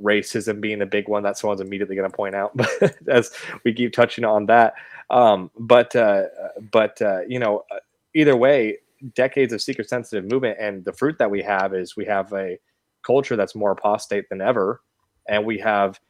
Racism 0.02 0.60
being 0.60 0.80
the 0.80 0.86
big 0.86 1.08
one 1.08 1.22
that 1.22 1.38
someone's 1.38 1.60
immediately 1.60 1.94
going 1.94 2.10
to 2.10 2.16
point 2.16 2.34
out, 2.34 2.50
but 2.56 2.96
as 3.08 3.30
we 3.64 3.72
keep 3.72 3.92
touching 3.92 4.24
on 4.24 4.46
that, 4.46 4.74
um, 5.10 5.50
but 5.58 5.94
uh, 5.94 6.24
but 6.72 7.00
uh, 7.00 7.20
you 7.28 7.38
know, 7.38 7.64
either 8.14 8.36
way, 8.36 8.78
decades 9.14 9.52
of 9.52 9.62
seeker 9.62 9.84
sensitive 9.84 10.24
movement 10.30 10.56
and 10.58 10.84
the 10.84 10.92
fruit 10.92 11.18
that 11.18 11.30
we 11.30 11.42
have 11.42 11.74
is 11.74 11.96
we 11.96 12.04
have 12.04 12.32
a 12.32 12.58
culture 13.04 13.36
that's 13.36 13.54
more 13.54 13.72
apostate 13.72 14.28
than 14.28 14.40
ever. 14.40 14.80
And 15.28 15.44
we 15.44 15.58
have 15.58 16.00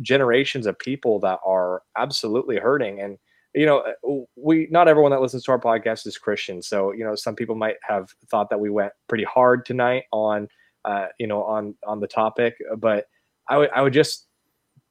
generations 0.00 0.66
of 0.66 0.78
people 0.78 1.18
that 1.20 1.40
are 1.44 1.82
absolutely 1.96 2.58
hurting. 2.58 3.00
And 3.00 3.18
you 3.54 3.66
know 3.66 4.26
we 4.36 4.68
not 4.70 4.88
everyone 4.88 5.10
that 5.10 5.20
listens 5.20 5.42
to 5.44 5.52
our 5.52 5.60
podcast 5.60 6.06
is 6.06 6.18
christian. 6.18 6.62
So 6.62 6.92
you 6.92 7.04
know 7.04 7.14
some 7.14 7.34
people 7.34 7.54
might 7.54 7.76
have 7.82 8.10
thought 8.30 8.50
that 8.50 8.60
we 8.60 8.70
went 8.70 8.92
pretty 9.08 9.24
hard 9.24 9.64
tonight 9.64 10.04
on 10.12 10.48
uh, 10.84 11.06
you 11.18 11.26
know 11.26 11.42
on 11.44 11.74
on 11.86 12.00
the 12.00 12.06
topic. 12.06 12.56
But 12.76 13.06
i 13.48 13.56
would 13.56 13.70
i 13.70 13.80
would 13.80 13.94
just 13.94 14.26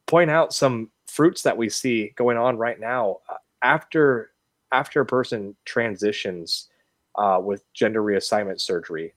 point 0.08 0.32
out 0.32 0.54
some 0.54 0.90
fruits 1.06 1.44
that 1.44 1.56
we 1.56 1.70
see 1.70 2.14
going 2.16 2.38
on 2.38 2.58
right 2.58 2.80
now 2.80 3.18
uh, 3.30 3.36
after 3.62 4.32
after 4.72 5.02
a 5.02 5.06
person 5.06 5.56
transitions 5.66 6.68
uh, 7.16 7.40
with 7.42 7.64
gender 7.74 8.04
reassignment 8.04 8.60
surgery. 8.60 9.14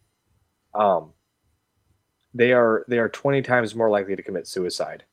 Um, 0.74 1.12
they 2.34 2.52
are 2.52 2.84
they 2.88 2.98
are 2.98 3.08
20 3.08 3.42
times 3.42 3.74
more 3.74 3.90
likely 3.90 4.16
to 4.16 4.22
commit 4.22 4.46
suicide. 4.46 5.04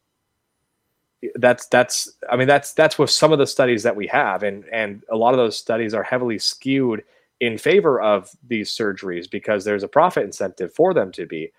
That's 1.34 1.66
that's 1.68 2.12
i 2.30 2.36
mean 2.36 2.48
that's 2.48 2.74
that's 2.74 3.00
with 3.00 3.10
some 3.10 3.34
of 3.34 3.40
the 3.40 3.48
studies 3.48 3.82
that 3.82 3.96
we 3.96 4.06
have 4.06 4.44
and 4.44 4.66
and 4.72 5.04
a 5.10 5.16
lot 5.16 5.34
of 5.34 5.40
those 5.40 5.58
studies 5.58 5.96
are 5.96 6.04
heavily 6.04 6.38
skewed 6.38 7.04
in 7.40 7.58
favor 7.58 8.02
of 8.02 8.32
these 8.48 8.72
surgeries 8.72 9.30
because 9.30 9.64
there's 9.64 9.84
a 9.84 9.88
profit 9.88 10.24
incentive 10.24 10.74
for 10.74 10.94
them 10.94 11.12
to 11.12 11.26
be. 11.26 11.52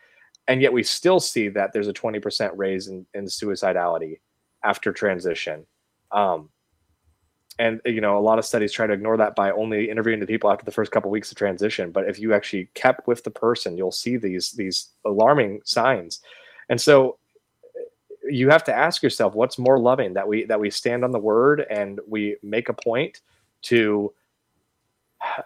And 0.48 0.62
yet 0.62 0.72
we 0.72 0.82
still 0.82 1.20
see 1.20 1.48
that 1.50 1.72
there's 1.72 1.88
a 1.88 1.92
20% 1.92 2.50
raise 2.56 2.88
in, 2.88 3.06
in 3.14 3.26
suicidality 3.26 4.20
after 4.64 4.92
transition. 4.92 5.66
Um, 6.10 6.48
and 7.58 7.80
you 7.84 8.00
know 8.00 8.18
a 8.18 8.20
lot 8.20 8.38
of 8.38 8.44
studies 8.44 8.72
try 8.72 8.86
to 8.86 8.92
ignore 8.92 9.16
that 9.16 9.34
by 9.34 9.50
only 9.50 9.90
interviewing 9.90 10.20
the 10.20 10.26
people 10.26 10.50
after 10.50 10.64
the 10.64 10.70
first 10.70 10.92
couple 10.92 11.08
of 11.08 11.12
weeks 11.12 11.30
of 11.30 11.36
transition. 11.36 11.90
But 11.90 12.08
if 12.08 12.18
you 12.18 12.34
actually 12.34 12.68
kept 12.74 13.06
with 13.06 13.24
the 13.24 13.30
person 13.30 13.76
you'll 13.76 13.92
see 13.92 14.16
these 14.16 14.52
these 14.52 14.90
alarming 15.04 15.60
signs. 15.64 16.20
And 16.68 16.80
so 16.80 17.18
you 18.28 18.50
have 18.50 18.64
to 18.64 18.74
ask 18.74 19.02
yourself 19.02 19.34
what's 19.34 19.58
more 19.58 19.78
loving 19.78 20.14
that 20.14 20.26
we 20.26 20.44
that 20.44 20.60
we 20.60 20.70
stand 20.70 21.04
on 21.04 21.12
the 21.12 21.18
word 21.18 21.66
and 21.70 22.00
we 22.06 22.36
make 22.42 22.68
a 22.68 22.74
point 22.74 23.20
to 23.62 24.12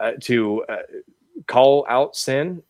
uh, 0.00 0.12
to 0.20 0.64
uh, 0.68 0.76
call 1.46 1.86
out 1.88 2.16
sin 2.16 2.62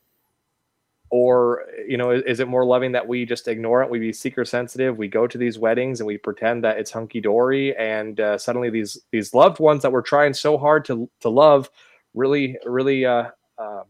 or 1.13 1.67
you 1.87 1.99
know 1.99 2.11
is, 2.11 2.41
it 2.41 2.49
more 2.49 2.65
loving 2.65 2.91
that 2.93 3.07
we 3.07 3.27
just 3.27 3.47
ignore 3.47 3.83
it? 3.83 3.91
We 3.91 3.99
be 3.99 4.15
seeker 4.15 4.47
sensitive. 4.47 4.97
We 4.97 5.09
go 5.09 5.27
to 5.27 5.37
these 5.37 5.59
weddings 5.59 6.01
and 6.01 6.07
we 6.07 6.17
pretend 6.17 6.65
that 6.65 6.79
it's 6.79 6.91
hunky-dory 6.91 7.77
and 7.77 8.19
uh, 8.19 8.39
suddenly 8.39 8.71
these 8.71 8.99
these 9.13 9.35
loved 9.35 9.61
ones 9.61 9.83
that 9.83 9.93
we're 9.93 10.01
trying 10.01 10.33
so 10.33 10.57
hard 10.57 10.87
to 10.87 11.09
to 11.21 11.29
love 11.29 11.69
really 12.15 12.57
really 12.65 13.05
uh, 13.05 13.27
uh, 13.59 13.83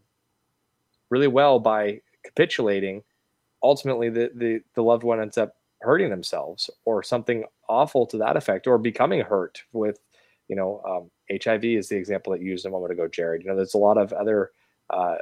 really 1.10 1.28
well 1.28 1.60
by 1.60 2.00
capitulating 2.24 3.04
ultimately 3.62 4.10
the, 4.10 4.32
the 4.34 4.60
the 4.74 4.82
loved 4.82 5.04
one 5.04 5.20
ends 5.20 5.38
up 5.38 5.54
hurting 5.80 6.10
themselves 6.10 6.68
or 6.84 7.04
something 7.04 7.44
awful 7.68 8.04
to 8.04 8.16
that 8.18 8.36
effect 8.36 8.66
or 8.66 8.78
becoming 8.78 9.20
hurt 9.20 9.62
with 9.72 10.00
you 10.48 10.56
know 10.56 10.82
um, 10.84 11.38
hiv 11.40 11.64
is 11.64 11.88
the 11.88 11.96
example 11.96 12.32
that 12.32 12.40
you 12.40 12.50
used 12.50 12.66
a 12.66 12.70
moment 12.70 12.92
ago 12.92 13.06
jared. 13.06 13.42
You 13.44 13.50
know 13.50 13.56
there's 13.56 13.74
a 13.74 13.78
lot 13.78 13.96
of 13.96 14.12
other 14.12 14.50
uh, 14.90 15.18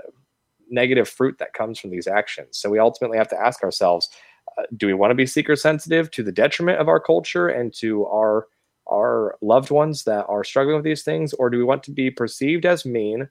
negative 0.70 1.08
fruit 1.08 1.38
that 1.38 1.52
comes 1.52 1.78
from 1.78 1.90
these 1.90 2.06
actions. 2.06 2.56
So 2.58 2.70
we 2.70 2.78
ultimately 2.78 3.18
have 3.18 3.28
to 3.28 3.40
ask 3.40 3.62
ourselves, 3.62 4.08
uh, 4.58 4.62
do 4.76 4.86
we 4.86 4.94
want 4.94 5.10
to 5.10 5.14
be 5.14 5.26
seeker 5.26 5.56
sensitive 5.56 6.10
to 6.12 6.22
the 6.22 6.32
detriment 6.32 6.78
of 6.78 6.88
our 6.88 7.00
culture 7.00 7.48
and 7.48 7.72
to 7.74 8.06
our 8.06 8.46
our 8.90 9.36
loved 9.40 9.70
ones 9.70 10.02
that 10.02 10.26
are 10.28 10.42
struggling 10.42 10.74
with 10.76 10.84
these 10.84 11.04
things? 11.04 11.32
Or 11.34 11.48
do 11.48 11.58
we 11.58 11.64
want 11.64 11.84
to 11.84 11.92
be 11.92 12.10
perceived 12.10 12.66
as 12.66 12.84
mean? 12.84 13.28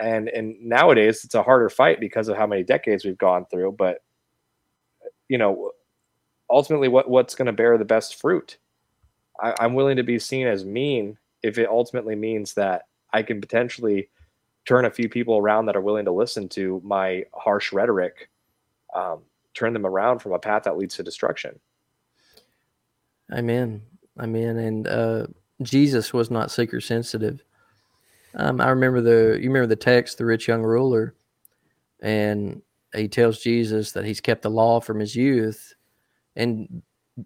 And 0.00 0.28
and 0.28 0.54
nowadays 0.60 1.24
it's 1.24 1.34
a 1.34 1.42
harder 1.42 1.68
fight 1.68 2.00
because 2.00 2.28
of 2.28 2.36
how 2.36 2.46
many 2.46 2.62
decades 2.62 3.04
we've 3.04 3.18
gone 3.18 3.46
through 3.46 3.72
but 3.78 4.02
you 5.28 5.38
know 5.38 5.72
ultimately 6.50 6.88
what 6.88 7.08
what's 7.08 7.34
going 7.34 7.46
to 7.46 7.52
bear 7.52 7.78
the 7.78 7.84
best 7.84 8.20
fruit? 8.20 8.58
I, 9.40 9.54
i'm 9.60 9.74
willing 9.74 9.96
to 9.96 10.02
be 10.02 10.18
seen 10.18 10.46
as 10.46 10.64
mean 10.64 11.18
if 11.42 11.58
it 11.58 11.68
ultimately 11.68 12.16
means 12.16 12.54
that 12.54 12.84
i 13.12 13.22
can 13.22 13.40
potentially 13.40 14.08
turn 14.66 14.84
a 14.84 14.90
few 14.90 15.08
people 15.08 15.38
around 15.38 15.66
that 15.66 15.76
are 15.76 15.80
willing 15.80 16.04
to 16.04 16.12
listen 16.12 16.48
to 16.50 16.80
my 16.84 17.24
harsh 17.32 17.72
rhetoric, 17.72 18.28
um, 18.94 19.20
turn 19.54 19.72
them 19.72 19.86
around 19.86 20.18
from 20.18 20.32
a 20.32 20.38
path 20.38 20.64
that 20.64 20.76
leads 20.76 20.96
to 20.96 21.02
destruction. 21.02 21.58
Amen. 23.32 23.82
Amen. 24.20 24.56
And 24.58 24.86
uh, 24.86 25.26
Jesus 25.62 26.12
was 26.12 26.30
not 26.30 26.50
seeker 26.50 26.80
sensitive. 26.80 27.42
Um, 28.34 28.60
I 28.60 28.68
remember 28.68 29.00
the 29.00 29.38
you 29.40 29.48
remember 29.48 29.66
the 29.66 29.76
text, 29.76 30.18
the 30.18 30.26
rich 30.26 30.46
young 30.46 30.62
ruler, 30.62 31.14
and 32.00 32.60
he 32.94 33.08
tells 33.08 33.40
Jesus 33.40 33.92
that 33.92 34.04
he's 34.04 34.20
kept 34.20 34.42
the 34.42 34.50
law 34.50 34.80
from 34.80 35.00
his 35.00 35.16
youth, 35.16 35.74
and 36.34 36.82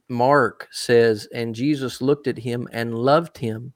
Mark 0.09 0.69
says, 0.71 1.27
and 1.35 1.55
Jesus 1.55 2.01
looked 2.01 2.29
at 2.29 2.39
him 2.39 2.69
and 2.71 2.95
loved 2.95 3.39
him, 3.39 3.73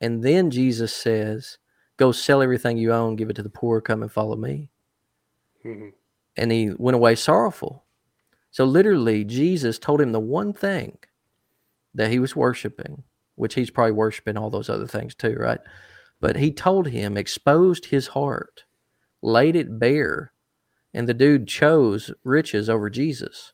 and 0.00 0.22
then 0.22 0.50
Jesus 0.50 0.94
says, 0.94 1.56
"Go 2.02 2.10
sell 2.10 2.42
everything 2.42 2.78
you 2.78 2.92
own, 2.92 3.14
give 3.14 3.30
it 3.30 3.36
to 3.36 3.44
the 3.44 3.48
poor, 3.48 3.80
come 3.80 4.02
and 4.02 4.10
follow 4.10 4.34
me." 4.34 4.70
Mm-hmm. 5.64 5.90
And 6.36 6.50
he 6.50 6.72
went 6.76 6.96
away 6.96 7.14
sorrowful. 7.14 7.84
So 8.50 8.64
literally, 8.64 9.22
Jesus 9.22 9.78
told 9.78 10.00
him 10.00 10.10
the 10.10 10.18
one 10.18 10.52
thing 10.52 10.98
that 11.94 12.10
he 12.10 12.18
was 12.18 12.34
worshiping, 12.34 13.04
which 13.36 13.54
he's 13.54 13.70
probably 13.70 13.92
worshiping 13.92 14.36
all 14.36 14.50
those 14.50 14.68
other 14.68 14.88
things 14.88 15.14
too, 15.14 15.36
right? 15.38 15.60
But 16.18 16.34
he 16.34 16.50
told 16.50 16.88
him, 16.88 17.16
exposed 17.16 17.86
his 17.86 18.08
heart, 18.08 18.64
laid 19.22 19.54
it 19.54 19.78
bare, 19.78 20.32
and 20.92 21.08
the 21.08 21.14
dude 21.14 21.46
chose 21.46 22.10
riches 22.24 22.68
over 22.68 22.90
Jesus. 22.90 23.52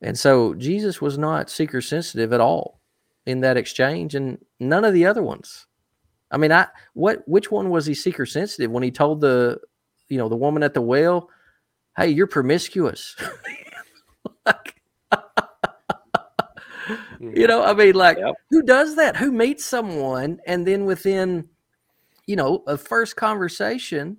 And 0.00 0.18
so 0.18 0.54
Jesus 0.54 1.02
was 1.02 1.18
not 1.18 1.50
seeker 1.50 1.82
sensitive 1.82 2.32
at 2.32 2.40
all 2.40 2.80
in 3.26 3.40
that 3.40 3.58
exchange, 3.58 4.14
and 4.14 4.38
none 4.58 4.84
of 4.86 4.94
the 4.94 5.04
other 5.04 5.22
ones. 5.22 5.66
I 6.30 6.36
mean, 6.36 6.52
I 6.52 6.66
what 6.94 7.26
which 7.26 7.50
one 7.50 7.70
was 7.70 7.86
he 7.86 7.94
seeker 7.94 8.26
sensitive 8.26 8.70
when 8.70 8.82
he 8.82 8.90
told 8.90 9.20
the 9.20 9.60
you 10.08 10.18
know 10.18 10.28
the 10.28 10.36
woman 10.36 10.62
at 10.62 10.74
the 10.74 10.82
well, 10.82 11.30
"Hey, 11.96 12.08
you're 12.08 12.26
promiscuous." 12.26 13.16
like, 14.46 14.74
mm-hmm. 15.12 15.76
you 17.36 17.46
know, 17.46 17.62
I 17.62 17.74
mean, 17.74 17.94
like, 17.94 18.18
yep. 18.18 18.34
who 18.50 18.62
does 18.62 18.96
that? 18.96 19.16
Who 19.16 19.32
meets 19.32 19.64
someone 19.64 20.40
and 20.46 20.66
then 20.66 20.84
within 20.84 21.48
you 22.26 22.36
know, 22.36 22.62
a 22.66 22.76
first 22.76 23.16
conversation 23.16 24.18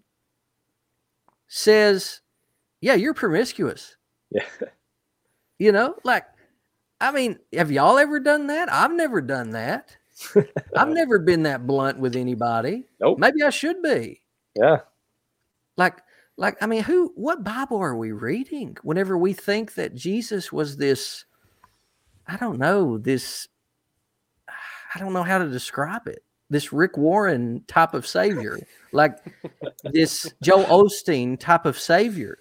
says, 1.48 2.22
Yeah, 2.82 2.95
you're 2.95 3.14
promiscuous. 3.14 3.95
Yeah. 4.32 4.44
You 5.57 5.72
know, 5.72 5.95
like, 6.03 6.26
I 6.99 7.11
mean, 7.11 7.40
have 7.53 7.72
y'all 7.72 7.98
ever 7.98 8.19
done 8.19 8.48
that? 8.48 8.72
I've 8.72 8.91
never 8.91 9.22
done 9.22 9.52
that. 9.52 9.95
I've 10.76 10.90
never 10.90 11.20
been 11.20 11.44
that 11.44 11.68
blunt 11.68 12.00
with 12.00 12.16
anybody. 12.16 12.86
Nope. 13.00 13.20
Maybe 13.20 13.44
I 13.44 13.50
should 13.50 13.82
be. 13.82 14.22
Yeah. 14.56 14.78
Like, 15.78 16.02
like, 16.38 16.58
I 16.62 16.68
mean, 16.68 16.84
who, 16.84 17.12
what 17.16 17.44
Bible 17.44 17.78
are 17.78 17.96
we 17.96 18.12
reading 18.12 18.78
whenever 18.84 19.18
we 19.18 19.34
think 19.34 19.76
that 19.76 19.96
Jesus 19.96 20.52
was 20.52 20.78
this, 20.78 21.26
I 22.28 22.38
don't 22.38 22.60
know, 22.60 22.98
this, 22.98 23.48
I 24.94 25.00
don't 25.00 25.14
know 25.14 25.24
how 25.24 25.38
to 25.38 25.50
describe 25.50 26.08
it 26.08 26.24
this 26.50 26.72
Rick 26.72 26.98
Warren 26.98 27.64
type 27.68 27.94
of 27.94 28.06
savior, 28.06 28.60
like 28.92 29.18
this 29.84 30.32
Joel 30.42 30.66
Osteen 30.66 31.40
type 31.40 31.66
of 31.66 31.78
savior. 31.80 32.40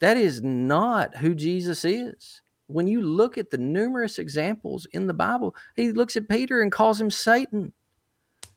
That 0.00 0.16
is 0.16 0.42
not 0.42 1.16
who 1.16 1.34
Jesus 1.34 1.84
is. 1.84 2.40
When 2.66 2.86
you 2.86 3.02
look 3.02 3.36
at 3.38 3.50
the 3.50 3.58
numerous 3.58 4.18
examples 4.18 4.86
in 4.92 5.06
the 5.06 5.14
Bible, 5.14 5.54
he 5.76 5.92
looks 5.92 6.16
at 6.16 6.28
Peter 6.28 6.62
and 6.62 6.72
calls 6.72 7.00
him 7.00 7.10
Satan. 7.10 7.72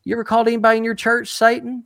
You 0.04 0.16
ever 0.16 0.24
called 0.24 0.48
anybody 0.48 0.78
in 0.78 0.84
your 0.84 0.96
church 0.96 1.34
Satan? 1.34 1.84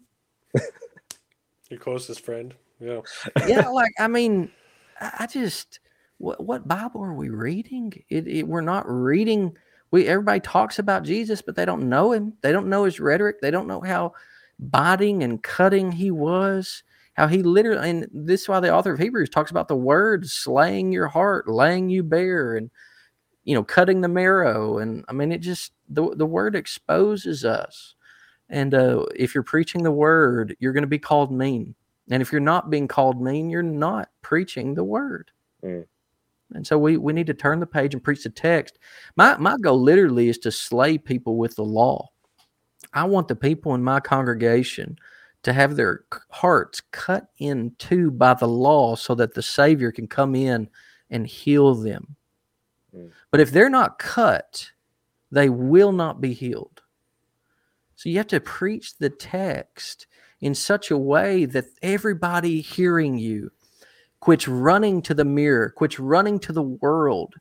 Your 1.70 1.80
closest 1.80 2.26
friend. 2.26 2.54
Yeah. 2.80 3.02
yeah, 3.48 3.68
like 3.74 3.92
I 4.00 4.08
mean, 4.08 4.52
I 5.00 5.28
just 5.28 5.80
what 6.18 6.44
what 6.44 6.68
Bible 6.68 7.04
are 7.04 7.14
we 7.14 7.30
reading? 7.30 7.94
It, 8.10 8.28
it 8.28 8.48
we're 8.48 8.62
not 8.62 8.90
reading 8.90 9.56
we 9.92 10.08
everybody 10.08 10.40
talks 10.40 10.80
about 10.80 11.04
Jesus, 11.04 11.42
but 11.42 11.56
they 11.56 11.66
don't 11.66 11.90
know 11.90 12.12
him. 12.12 12.34
They 12.42 12.52
don't 12.52 12.68
know 12.68 12.84
his 12.84 13.00
rhetoric. 13.00 13.42
They 13.42 13.52
don't 13.52 13.68
know 13.68 13.82
how 13.82 14.14
biting 14.60 15.24
and 15.24 15.42
cutting 15.42 15.92
he 15.92 16.12
was. 16.12 16.84
How 17.20 17.28
he 17.28 17.44
literally, 17.44 17.90
and 17.90 18.08
this 18.14 18.44
is 18.44 18.48
why 18.48 18.62
the 18.62 18.74
author 18.74 18.94
of 18.94 19.00
Hebrews 19.00 19.30
talks 19.30 19.52
about 19.52 19.68
the 19.68 19.76
word 19.76 20.26
slaying 20.26 20.94
your 20.94 21.10
heart, 21.10 21.50
laying 21.50 21.90
you 21.90 22.02
bare, 22.02 22.56
and 22.56 22.72
you 23.44 23.56
know, 23.56 23.64
cutting 23.64 24.00
the 24.00 24.08
marrow. 24.08 24.78
And 24.78 25.04
I 25.10 25.12
mean, 25.12 25.34
it 25.34 25.40
just 25.40 25.74
the 25.90 26.16
the 26.16 26.26
word 26.26 26.56
exposes 26.56 27.44
us. 27.44 27.96
And 28.48 28.74
uh, 28.74 29.04
if 29.18 29.36
you're 29.36 29.44
preaching 29.44 29.84
the 29.84 29.92
word, 29.92 30.56
you're 30.62 30.72
going 30.72 30.84
to 30.84 30.88
be 30.88 30.98
called 30.98 31.30
mean. 31.30 31.76
And 32.10 32.22
if 32.22 32.32
you're 32.32 32.40
not 32.40 32.70
being 32.70 32.88
called 32.88 33.22
mean, 33.22 33.50
you're 33.50 33.64
not 33.64 34.08
preaching 34.22 34.74
the 34.74 34.86
word. 34.86 35.30
Mm. 35.62 35.88
And 36.54 36.66
so 36.66 36.80
we, 36.80 36.96
we 36.96 37.12
need 37.12 37.28
to 37.28 37.34
turn 37.34 37.60
the 37.60 37.68
page 37.68 37.94
and 37.94 38.02
preach 38.02 38.24
the 38.24 38.30
text. 38.30 38.80
My, 39.18 39.36
my 39.36 39.58
goal 39.58 39.82
literally 39.82 40.30
is 40.30 40.38
to 40.40 40.52
slay 40.52 40.98
people 40.98 41.36
with 41.36 41.58
the 41.58 41.66
law. 41.66 42.08
I 42.94 43.04
want 43.04 43.28
the 43.28 43.36
people 43.36 43.76
in 43.76 43.84
my 43.84 44.00
congregation 44.00 44.98
to 45.44 45.54
have 45.54 45.76
their 45.76 46.04
hearts 46.30 46.82
cut 46.92 47.28
in 47.38 47.74
two 47.80 48.12
by 48.12 48.34
the 48.34 48.48
law 48.48 48.96
so 48.96 49.16
that 49.16 49.34
the 49.34 49.42
Savior 49.42 49.92
can 49.92 50.08
come 50.08 50.36
in 50.36 50.70
and 51.10 51.26
heal 51.26 51.76
them. 51.76 52.16
Mm. 52.96 53.12
But 53.32 53.40
if 53.40 53.52
they're 53.52 53.70
not 53.70 54.00
cut, 54.00 54.70
they 55.32 55.50
will 55.50 55.92
not 55.92 56.20
be 56.20 56.34
healed. 56.34 56.82
So 57.96 58.10
you 58.10 58.18
have 58.18 58.28
to 58.28 58.40
preach 58.40 58.98
the 58.98 59.10
text 59.10 60.08
in 60.42 60.56
such 60.56 60.92
a 60.92 60.98
way 60.98 61.46
that 61.46 61.66
everybody 61.82 62.62
hearing 62.62 63.18
you 63.18 63.52
quits 64.20 64.48
running 64.48 65.02
to 65.04 65.14
the 65.14 65.26
mirror, 65.26 65.70
quits 65.70 66.00
running 66.00 66.40
to 66.40 66.54
the 66.54 66.64
world, 66.64 67.36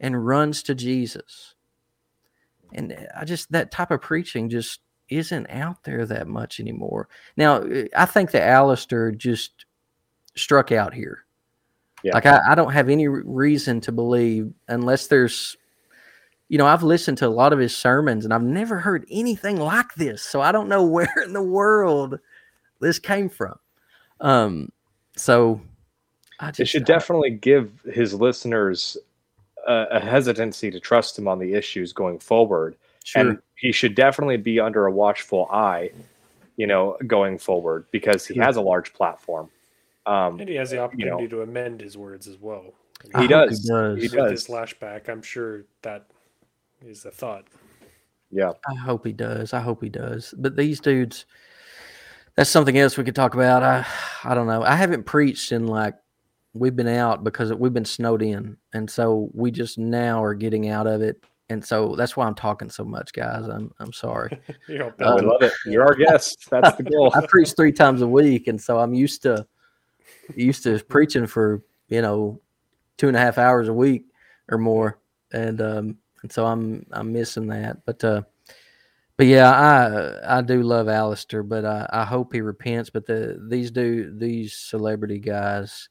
and 0.00 0.26
runs 0.26 0.62
to 0.64 0.74
Jesus. 0.74 1.54
And 2.72 3.08
I 3.16 3.24
just, 3.24 3.50
that 3.52 3.70
type 3.70 3.90
of 3.90 4.00
preaching 4.00 4.48
just 4.48 4.80
isn't 5.08 5.48
out 5.50 5.84
there 5.84 6.06
that 6.06 6.28
much 6.28 6.60
anymore. 6.60 7.08
Now, 7.36 7.64
I 7.96 8.06
think 8.06 8.30
that 8.32 8.42
Alistair 8.42 9.12
just 9.12 9.64
struck 10.34 10.72
out 10.72 10.94
here. 10.94 11.24
Yeah. 12.02 12.14
Like, 12.14 12.26
I, 12.26 12.40
I 12.50 12.54
don't 12.54 12.72
have 12.72 12.88
any 12.88 13.08
reason 13.08 13.80
to 13.82 13.92
believe, 13.92 14.52
unless 14.68 15.08
there's, 15.08 15.56
you 16.48 16.58
know, 16.58 16.66
I've 16.66 16.82
listened 16.82 17.18
to 17.18 17.26
a 17.26 17.28
lot 17.28 17.52
of 17.52 17.58
his 17.58 17.76
sermons 17.76 18.24
and 18.24 18.32
I've 18.32 18.42
never 18.42 18.78
heard 18.78 19.04
anything 19.10 19.56
like 19.56 19.94
this. 19.94 20.22
So 20.22 20.40
I 20.40 20.52
don't 20.52 20.68
know 20.68 20.84
where 20.86 21.12
in 21.24 21.32
the 21.32 21.42
world 21.42 22.18
this 22.80 22.98
came 22.98 23.28
from. 23.28 23.58
Um, 24.20 24.72
so 25.16 25.60
it 26.40 26.66
should 26.66 26.84
definitely 26.84 27.30
give 27.30 27.70
his 27.92 28.14
listeners 28.14 28.96
a, 29.66 29.86
a, 29.92 30.00
hesitancy 30.00 30.70
to 30.70 30.80
trust 30.80 31.18
him 31.18 31.28
on 31.28 31.38
the 31.38 31.54
issues 31.54 31.92
going 31.92 32.18
forward. 32.18 32.76
Sure. 33.04 33.22
And 33.22 33.38
he 33.58 33.72
should 33.72 33.94
definitely 33.94 34.36
be 34.36 34.60
under 34.60 34.86
a 34.86 34.92
watchful 34.92 35.46
eye, 35.50 35.90
you 36.56 36.66
know, 36.66 36.96
going 37.06 37.38
forward 37.38 37.86
because 37.90 38.26
he 38.26 38.38
has 38.38 38.56
a 38.56 38.60
large 38.60 38.92
platform. 38.92 39.50
Um, 40.06 40.40
and 40.40 40.48
he 40.48 40.54
has 40.54 40.70
the 40.70 40.78
opportunity 40.78 41.24
you 41.24 41.28
know, 41.28 41.36
to 41.36 41.42
amend 41.42 41.80
his 41.80 41.98
words 41.98 42.26
as 42.26 42.40
well. 42.40 42.72
He 43.18 43.26
does. 43.26 43.62
he 43.62 43.68
does. 43.68 43.96
He 43.96 44.02
With 44.02 44.12
does. 44.12 44.30
this 44.30 44.48
lashback, 44.48 45.08
I'm 45.08 45.22
sure 45.22 45.64
that 45.82 46.06
is 46.84 47.04
a 47.04 47.10
thought. 47.10 47.44
Yeah. 48.30 48.52
I 48.68 48.74
hope 48.74 49.06
he 49.06 49.12
does. 49.12 49.52
I 49.52 49.60
hope 49.60 49.82
he 49.82 49.88
does. 49.88 50.34
But 50.36 50.56
these 50.56 50.80
dudes, 50.80 51.26
that's 52.36 52.50
something 52.50 52.78
else 52.78 52.96
we 52.96 53.04
could 53.04 53.14
talk 53.14 53.34
about. 53.34 53.62
I 53.62 53.86
I 54.24 54.34
don't 54.34 54.46
know. 54.46 54.62
I 54.62 54.76
haven't 54.76 55.04
preached 55.04 55.52
in 55.52 55.66
like 55.66 55.94
we've 56.54 56.76
been 56.76 56.88
out 56.88 57.24
because 57.24 57.52
we've 57.52 57.72
been 57.72 57.84
snowed 57.84 58.22
in, 58.22 58.56
and 58.72 58.90
so 58.90 59.30
we 59.32 59.50
just 59.50 59.78
now 59.78 60.22
are 60.22 60.34
getting 60.34 60.68
out 60.68 60.86
of 60.86 61.02
it. 61.02 61.22
And 61.50 61.64
so 61.64 61.94
that's 61.96 62.16
why 62.16 62.26
I'm 62.26 62.34
talking 62.34 62.68
so 62.68 62.84
much, 62.84 63.12
guys. 63.12 63.46
I'm 63.46 63.72
I'm 63.78 63.92
sorry. 63.92 64.38
you 64.68 64.78
know, 64.78 64.92
um, 65.00 65.26
love 65.26 65.42
it. 65.42 65.52
You're 65.64 65.86
our 65.86 65.94
guest. 65.94 66.48
That's 66.50 66.76
the 66.76 66.82
goal. 66.82 67.10
I 67.14 67.26
preach 67.26 67.54
three 67.56 67.72
times 67.72 68.02
a 68.02 68.08
week, 68.08 68.48
and 68.48 68.60
so 68.60 68.78
I'm 68.78 68.92
used 68.92 69.22
to 69.22 69.46
used 70.34 70.62
to 70.64 70.78
preaching 70.84 71.26
for 71.26 71.62
you 71.88 72.02
know 72.02 72.40
two 72.98 73.08
and 73.08 73.16
a 73.16 73.20
half 73.20 73.38
hours 73.38 73.68
a 73.68 73.72
week 73.72 74.04
or 74.50 74.58
more, 74.58 74.98
and 75.32 75.60
um 75.62 75.98
and 76.22 76.30
so 76.30 76.44
I'm 76.44 76.84
I'm 76.92 77.12
missing 77.12 77.46
that. 77.48 77.78
But 77.86 78.04
uh, 78.04 78.22
but 79.16 79.26
yeah, 79.26 79.50
I 79.50 80.38
I 80.38 80.42
do 80.42 80.62
love 80.62 80.88
Alistair, 80.88 81.42
but 81.42 81.64
I, 81.64 81.88
I 81.90 82.04
hope 82.04 82.34
he 82.34 82.42
repents. 82.42 82.90
But 82.90 83.06
the 83.06 83.42
these 83.48 83.70
do 83.70 84.14
these 84.14 84.54
celebrity 84.54 85.18
guys 85.18 85.88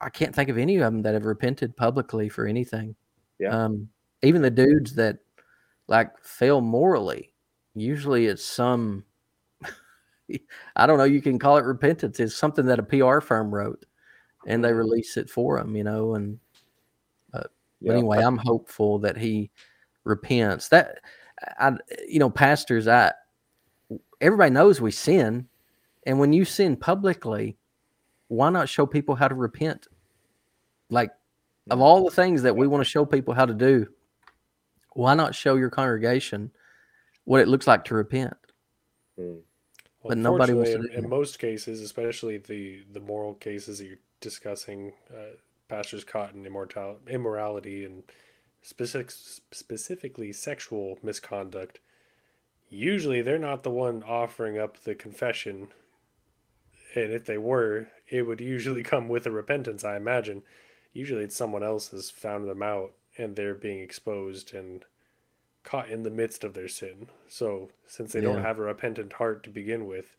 I 0.00 0.08
can't 0.08 0.34
think 0.34 0.48
of 0.48 0.58
any 0.58 0.76
of 0.76 0.80
them 0.80 1.02
that 1.02 1.14
have 1.14 1.26
repented 1.26 1.76
publicly 1.76 2.28
for 2.28 2.46
anything. 2.46 2.96
Yeah. 3.38 3.50
Um, 3.50 3.88
even 4.22 4.42
the 4.42 4.50
dudes 4.50 4.94
that 4.94 5.18
like 5.88 6.10
fail 6.22 6.60
morally, 6.60 7.32
usually 7.74 8.26
it's 8.26 8.44
some, 8.44 9.04
I 10.76 10.86
don't 10.86 10.98
know, 10.98 11.04
you 11.04 11.22
can 11.22 11.38
call 11.38 11.56
it 11.56 11.64
repentance. 11.64 12.20
It's 12.20 12.34
something 12.34 12.66
that 12.66 12.78
a 12.78 12.82
PR 12.82 13.20
firm 13.20 13.52
wrote 13.52 13.84
and 14.46 14.64
they 14.64 14.68
mm-hmm. 14.68 14.78
release 14.78 15.16
it 15.16 15.30
for 15.30 15.58
them, 15.58 15.74
you 15.76 15.84
know. 15.84 16.14
And, 16.14 16.38
uh, 17.34 17.44
yeah. 17.80 17.92
anyway, 17.92 18.18
I'm 18.18 18.38
hopeful 18.38 18.98
that 19.00 19.16
he 19.16 19.50
repents. 20.04 20.68
That, 20.68 21.00
I, 21.58 21.72
you 22.06 22.18
know, 22.18 22.30
pastors, 22.30 22.86
I, 22.86 23.12
everybody 24.20 24.50
knows 24.50 24.80
we 24.80 24.90
sin, 24.90 25.46
and 26.06 26.18
when 26.18 26.32
you 26.32 26.44
sin 26.44 26.76
publicly, 26.76 27.56
why 28.28 28.50
not 28.50 28.68
show 28.68 28.86
people 28.86 29.14
how 29.14 29.28
to 29.28 29.34
repent? 29.34 29.88
Like 30.88 31.10
of 31.70 31.80
all 31.80 32.04
the 32.04 32.10
things 32.10 32.42
that 32.42 32.56
we 32.56 32.66
want 32.66 32.80
to 32.80 32.88
show 32.88 33.04
people 33.04 33.34
how 33.34 33.46
to 33.46 33.54
do, 33.54 33.86
why 34.92 35.14
not 35.14 35.34
show 35.34 35.56
your 35.56 35.70
congregation 35.70 36.50
what 37.24 37.40
it 37.40 37.48
looks 37.48 37.66
like 37.66 37.84
to 37.86 37.94
repent? 37.94 38.34
Hmm. 39.16 39.36
Well, 40.02 40.10
but 40.10 40.18
nobody 40.18 40.54
wants. 40.54 40.70
In, 40.70 40.90
in, 40.92 41.08
most 41.08 41.38
cases, 41.38 41.82
especially 41.82 42.38
the 42.38 42.82
the 42.90 43.00
moral 43.00 43.34
cases 43.34 43.78
that 43.78 43.84
you're 43.84 43.98
discussing, 44.20 44.94
uh, 45.10 45.36
pastors 45.68 46.04
caught 46.04 46.32
in 46.32 46.46
immortal, 46.46 46.98
immorality 47.06 47.84
and 47.84 48.02
specific, 48.62 49.10
specifically 49.10 50.32
sexual 50.32 50.98
misconduct. 51.02 51.80
Usually, 52.70 53.20
they're 53.20 53.38
not 53.38 53.62
the 53.62 53.70
one 53.70 54.02
offering 54.02 54.58
up 54.58 54.78
the 54.84 54.94
confession, 54.94 55.68
and 56.94 57.12
if 57.12 57.26
they 57.26 57.38
were, 57.38 57.88
it 58.08 58.22
would 58.22 58.40
usually 58.40 58.82
come 58.82 59.06
with 59.08 59.26
a 59.26 59.30
repentance. 59.30 59.84
I 59.84 59.96
imagine. 59.96 60.42
Usually, 60.94 61.24
it's 61.24 61.36
someone 61.36 61.62
else 61.62 61.90
has 61.90 62.10
found 62.10 62.48
them 62.48 62.62
out, 62.62 62.92
and 63.20 63.36
they're 63.36 63.54
being 63.54 63.80
exposed 63.80 64.54
and 64.54 64.84
caught 65.62 65.88
in 65.90 66.02
the 66.02 66.10
midst 66.10 66.42
of 66.42 66.54
their 66.54 66.68
sin. 66.68 67.08
So, 67.28 67.70
since 67.86 68.12
they 68.12 68.20
yeah. 68.20 68.32
don't 68.32 68.42
have 68.42 68.58
a 68.58 68.62
repentant 68.62 69.12
heart 69.12 69.42
to 69.44 69.50
begin 69.50 69.86
with, 69.86 70.16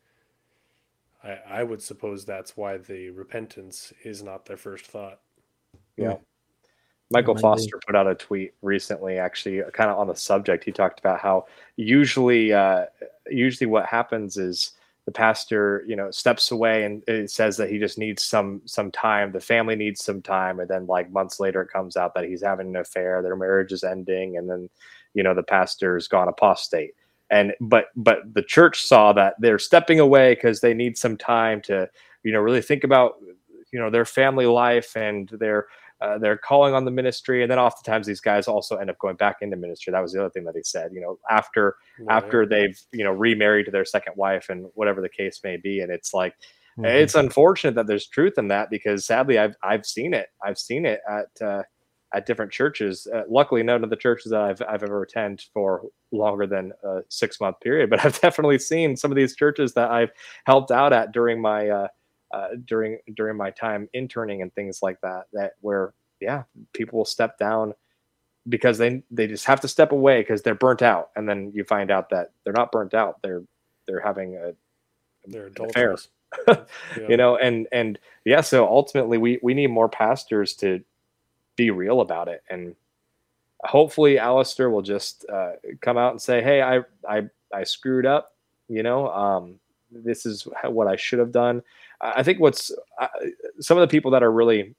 I, 1.24 1.38
I 1.48 1.62
would 1.64 1.82
suppose 1.82 2.24
that's 2.24 2.56
why 2.56 2.78
the 2.78 3.10
repentance 3.10 3.92
is 4.04 4.22
not 4.22 4.46
their 4.46 4.56
first 4.56 4.86
thought. 4.86 5.20
Yeah. 5.96 6.16
Michael 7.10 7.36
Foster 7.36 7.78
put 7.86 7.94
out 7.94 8.06
a 8.06 8.14
tweet 8.14 8.54
recently, 8.62 9.18
actually, 9.18 9.62
kind 9.72 9.90
of 9.90 9.98
on 9.98 10.08
the 10.08 10.16
subject. 10.16 10.64
He 10.64 10.72
talked 10.72 10.98
about 10.98 11.20
how 11.20 11.46
usually, 11.76 12.54
uh, 12.54 12.86
usually 13.28 13.66
what 13.66 13.84
happens 13.84 14.38
is 14.38 14.72
the 15.04 15.12
pastor, 15.12 15.84
you 15.86 15.96
know, 15.96 16.10
steps 16.10 16.50
away 16.50 16.84
and 16.84 17.02
it 17.08 17.30
says 17.30 17.56
that 17.56 17.70
he 17.70 17.78
just 17.78 17.98
needs 17.98 18.22
some 18.22 18.62
some 18.64 18.90
time. 18.90 19.32
The 19.32 19.40
family 19.40 19.76
needs 19.76 20.04
some 20.04 20.22
time, 20.22 20.60
and 20.60 20.68
then 20.68 20.86
like 20.86 21.10
months 21.10 21.40
later, 21.40 21.62
it 21.62 21.72
comes 21.72 21.96
out 21.96 22.14
that 22.14 22.24
he's 22.24 22.42
having 22.42 22.68
an 22.68 22.76
affair. 22.76 23.22
Their 23.22 23.36
marriage 23.36 23.72
is 23.72 23.84
ending, 23.84 24.36
and 24.36 24.48
then 24.48 24.70
you 25.14 25.22
know 25.22 25.34
the 25.34 25.42
pastor's 25.42 26.08
gone 26.08 26.28
apostate 26.28 26.94
and 27.32 27.54
but 27.60 27.86
but 27.96 28.18
the 28.34 28.42
church 28.42 28.84
saw 28.84 29.12
that 29.14 29.34
they're 29.40 29.58
stepping 29.58 29.98
away 29.98 30.34
because 30.34 30.60
they 30.60 30.74
need 30.74 30.96
some 30.96 31.16
time 31.16 31.60
to 31.62 31.88
you 32.22 32.30
know 32.30 32.38
really 32.38 32.62
think 32.62 32.84
about 32.84 33.14
you 33.72 33.80
know 33.80 33.90
their 33.90 34.04
family 34.04 34.46
life 34.46 34.94
and 34.96 35.30
their 35.40 35.66
uh, 36.02 36.18
they're 36.18 36.36
calling 36.36 36.74
on 36.74 36.84
the 36.84 36.90
ministry 36.90 37.42
and 37.42 37.50
then 37.50 37.58
oftentimes 37.58 38.06
these 38.06 38.20
guys 38.20 38.48
also 38.48 38.76
end 38.76 38.90
up 38.90 38.98
going 38.98 39.16
back 39.16 39.36
into 39.40 39.56
ministry 39.56 39.90
that 39.90 40.00
was 40.00 40.12
the 40.12 40.20
other 40.20 40.30
thing 40.30 40.44
that 40.44 40.56
he 40.56 40.62
said 40.62 40.90
you 40.92 41.00
know 41.00 41.18
after 41.30 41.76
yeah. 42.00 42.16
after 42.16 42.44
they've 42.44 42.80
you 42.92 43.04
know 43.04 43.12
remarried 43.12 43.66
to 43.66 43.72
their 43.72 43.84
second 43.84 44.14
wife 44.16 44.48
and 44.48 44.66
whatever 44.74 45.00
the 45.00 45.08
case 45.08 45.40
may 45.44 45.56
be 45.56 45.80
and 45.80 45.92
it's 45.92 46.12
like 46.12 46.34
mm-hmm. 46.78 46.84
it's 46.84 47.14
unfortunate 47.14 47.74
that 47.74 47.86
there's 47.86 48.08
truth 48.08 48.34
in 48.36 48.48
that 48.48 48.68
because 48.68 49.06
sadly 49.06 49.38
i've 49.38 49.54
i've 49.62 49.86
seen 49.86 50.12
it 50.12 50.28
i've 50.44 50.58
seen 50.58 50.84
it 50.84 51.00
at 51.08 51.46
uh, 51.46 51.62
at 52.14 52.26
different 52.26 52.52
churches. 52.52 53.06
Uh, 53.12 53.22
luckily, 53.28 53.62
none 53.62 53.82
of 53.82 53.90
the 53.90 53.96
churches 53.96 54.30
that 54.32 54.40
I've, 54.40 54.62
I've 54.68 54.82
ever 54.82 55.02
attended 55.02 55.46
for 55.52 55.82
longer 56.10 56.46
than 56.46 56.72
a 56.84 57.00
six 57.08 57.40
month 57.40 57.56
period, 57.60 57.90
but 57.90 58.00
I've 58.04 58.20
definitely 58.20 58.58
seen 58.58 58.96
some 58.96 59.10
of 59.10 59.16
these 59.16 59.34
churches 59.34 59.74
that 59.74 59.90
I've 59.90 60.10
helped 60.44 60.70
out 60.70 60.92
at 60.92 61.12
during 61.12 61.40
my 61.40 61.70
uh, 62.32 62.48
during 62.64 62.98
during 63.14 63.36
my 63.36 63.50
time 63.50 63.88
interning 63.92 64.42
and 64.42 64.54
things 64.54 64.82
like 64.82 65.00
that. 65.02 65.24
That 65.32 65.52
where 65.60 65.94
yeah, 66.20 66.44
people 66.72 66.98
will 66.98 67.04
step 67.04 67.38
down 67.38 67.74
because 68.48 68.78
they 68.78 69.02
they 69.10 69.26
just 69.26 69.46
have 69.46 69.60
to 69.60 69.68
step 69.68 69.92
away 69.92 70.20
because 70.20 70.42
they're 70.42 70.54
burnt 70.54 70.82
out, 70.82 71.10
and 71.16 71.28
then 71.28 71.52
you 71.54 71.64
find 71.64 71.90
out 71.90 72.10
that 72.10 72.32
they're 72.44 72.52
not 72.52 72.72
burnt 72.72 72.94
out. 72.94 73.20
They're 73.22 73.42
they're 73.86 74.00
having 74.00 74.36
a 74.36 74.52
they're 75.26 75.46
adulterers. 75.46 76.08
yeah. 76.48 76.56
you 77.10 77.16
know 77.18 77.36
and 77.36 77.68
and 77.72 77.98
yeah 78.24 78.40
so 78.40 78.66
ultimately 78.66 79.18
we 79.18 79.38
we 79.42 79.52
need 79.52 79.66
more 79.66 79.86
pastors 79.86 80.54
to 80.54 80.82
be 81.56 81.70
real 81.70 82.00
about 82.00 82.28
it. 82.28 82.42
And 82.50 82.74
hopefully 83.62 84.18
Alistair 84.18 84.70
will 84.70 84.82
just 84.82 85.24
uh, 85.32 85.52
come 85.80 85.98
out 85.98 86.12
and 86.12 86.20
say, 86.20 86.42
Hey, 86.42 86.62
I, 86.62 86.80
I, 87.08 87.28
I 87.52 87.64
screwed 87.64 88.06
up, 88.06 88.34
you 88.68 88.82
know, 88.82 89.08
um, 89.10 89.58
this 89.92 90.26
is 90.26 90.46
what 90.64 90.88
I 90.88 90.96
should 90.96 91.18
have 91.18 91.32
done. 91.32 91.62
I 92.00 92.22
think 92.22 92.40
what's 92.40 92.72
uh, 93.00 93.08
some 93.60 93.78
of 93.78 93.82
the 93.82 93.92
people 93.92 94.10
that 94.12 94.22
are 94.22 94.32
really 94.32 94.74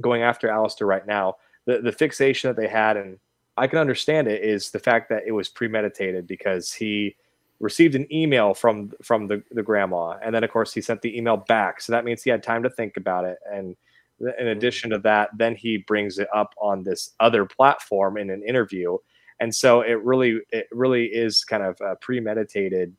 going 0.00 0.22
after 0.22 0.48
Alistair 0.48 0.86
right 0.86 1.06
now, 1.06 1.36
the, 1.66 1.80
the 1.80 1.92
fixation 1.92 2.48
that 2.48 2.56
they 2.56 2.68
had, 2.68 2.96
and 2.96 3.18
I 3.56 3.66
can 3.66 3.78
understand 3.78 4.28
it, 4.28 4.42
is 4.42 4.70
the 4.70 4.78
fact 4.78 5.08
that 5.10 5.22
it 5.26 5.32
was 5.32 5.48
premeditated 5.48 6.26
because 6.26 6.72
he 6.72 7.16
received 7.60 7.94
an 7.94 8.12
email 8.12 8.54
from 8.54 8.92
from 9.02 9.26
the, 9.26 9.42
the 9.50 9.62
grandma, 9.62 10.16
and 10.22 10.34
then 10.34 10.44
of 10.44 10.50
course 10.50 10.72
he 10.72 10.80
sent 10.80 11.02
the 11.02 11.16
email 11.16 11.36
back. 11.36 11.80
So 11.80 11.92
that 11.92 12.04
means 12.04 12.22
he 12.22 12.30
had 12.30 12.42
time 12.42 12.62
to 12.62 12.70
think 12.70 12.96
about 12.96 13.24
it, 13.24 13.38
and 13.50 13.76
in 14.20 14.26
mm-hmm. 14.26 14.46
addition 14.48 14.90
to 14.90 14.98
that, 14.98 15.30
then 15.36 15.54
he 15.54 15.78
brings 15.78 16.18
it 16.18 16.28
up 16.34 16.54
on 16.60 16.82
this 16.82 17.10
other 17.20 17.44
platform 17.46 18.16
in 18.16 18.30
an 18.30 18.42
interview, 18.42 18.96
and 19.40 19.54
so 19.54 19.82
it 19.82 20.02
really 20.02 20.40
it 20.50 20.68
really 20.72 21.06
is 21.06 21.44
kind 21.44 21.62
of 21.62 21.80
a 21.80 21.96
premeditated 21.96 22.94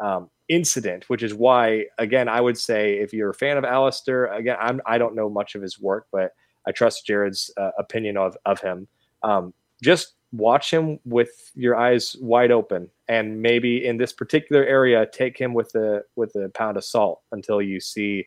um, 0.00 0.30
incident, 0.50 1.08
which 1.08 1.22
is 1.22 1.32
why 1.32 1.86
again 1.98 2.28
I 2.28 2.40
would 2.40 2.58
say 2.58 2.98
if 2.98 3.14
you're 3.14 3.30
a 3.30 3.34
fan 3.34 3.56
of 3.56 3.64
Alistair, 3.64 4.26
again 4.26 4.56
I'm 4.60 4.80
I 4.84 4.98
don't 4.98 5.14
know 5.14 5.30
much 5.30 5.54
of 5.54 5.62
his 5.62 5.80
work, 5.80 6.06
but 6.12 6.32
I 6.66 6.72
trust 6.72 7.06
Jared's 7.06 7.50
uh, 7.56 7.70
opinion 7.78 8.16
of 8.18 8.36
of 8.44 8.60
him. 8.60 8.88
Um, 9.22 9.54
just 9.82 10.14
watch 10.32 10.70
him 10.70 11.00
with 11.04 11.50
your 11.54 11.76
eyes 11.76 12.16
wide 12.20 12.52
open 12.52 12.88
and 13.08 13.40
maybe 13.42 13.84
in 13.84 13.96
this 13.96 14.12
particular 14.12 14.64
area 14.64 15.06
take 15.06 15.36
him 15.36 15.54
with 15.54 15.74
a 15.74 16.02
with 16.16 16.34
a 16.36 16.50
pound 16.50 16.76
of 16.76 16.84
salt 16.84 17.22
until 17.32 17.62
you 17.62 17.80
see 17.80 18.26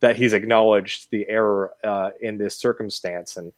that 0.00 0.16
he's 0.16 0.32
acknowledged 0.32 1.08
the 1.10 1.28
error 1.28 1.72
uh, 1.84 2.10
in 2.20 2.36
this 2.36 2.58
circumstance. 2.58 3.36
And, 3.36 3.52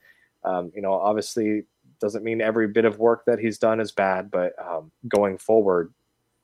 um, 0.45 0.71
you 0.75 0.83
know, 0.83 0.93
obviously 0.93 1.65
doesn't 2.01 2.25
mean 2.25 2.41
every 2.41 2.69
bit 2.69 2.85
of 2.85 2.99
work 2.99 3.25
that 3.27 3.41
he's 3.41 3.59
done 3.59 3.81
is 3.81 3.91
bad, 3.91 4.31
but 4.31 4.53
um, 4.65 4.93
going 5.09 5.37
forward, 5.37 5.93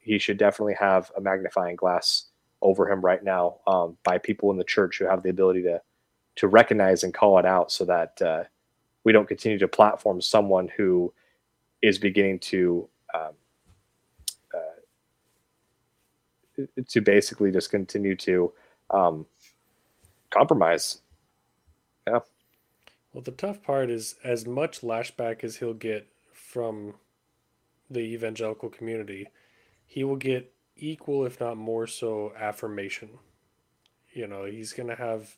he 0.04 0.18
should 0.18 0.36
definitely 0.36 0.74
have 0.74 1.10
a 1.16 1.20
magnifying 1.20 1.76
glass 1.76 2.26
over 2.62 2.90
him 2.90 3.00
right 3.00 3.24
now 3.24 3.56
um, 3.66 3.96
by 4.04 4.18
people 4.18 4.50
in 4.50 4.56
the 4.56 4.64
church 4.64 4.98
who 4.98 5.06
have 5.06 5.22
the 5.22 5.30
ability 5.30 5.62
to 5.62 5.80
to 6.36 6.48
recognize 6.48 7.04
and 7.04 7.14
call 7.14 7.38
it 7.38 7.46
out 7.46 7.70
so 7.70 7.84
that 7.84 8.20
uh, 8.20 8.42
we 9.04 9.12
don't 9.12 9.28
continue 9.28 9.58
to 9.58 9.68
platform 9.68 10.20
someone 10.20 10.68
who 10.76 11.12
is 11.80 11.98
beginning 11.98 12.40
to 12.40 12.88
um, 13.14 13.32
uh, 14.52 14.80
to 16.88 17.00
basically 17.00 17.52
just 17.52 17.70
continue 17.70 18.16
to 18.16 18.52
um, 18.90 19.26
compromise. 20.30 21.00
Yeah. 22.06 22.20
Well, 23.12 23.22
the 23.22 23.30
tough 23.30 23.62
part 23.62 23.90
is 23.90 24.16
as 24.24 24.46
much 24.46 24.80
lashback 24.80 25.44
as 25.44 25.56
he'll 25.56 25.72
get 25.72 26.08
from 26.32 26.94
the 27.90 28.00
evangelical 28.00 28.68
community, 28.68 29.28
he 29.94 30.02
will 30.02 30.16
get 30.16 30.52
equal, 30.74 31.24
if 31.24 31.38
not 31.38 31.56
more 31.56 31.86
so, 31.86 32.32
affirmation. 32.36 33.10
You 34.12 34.26
know, 34.26 34.44
he's 34.44 34.72
going 34.72 34.88
to 34.88 34.96
have 34.96 35.36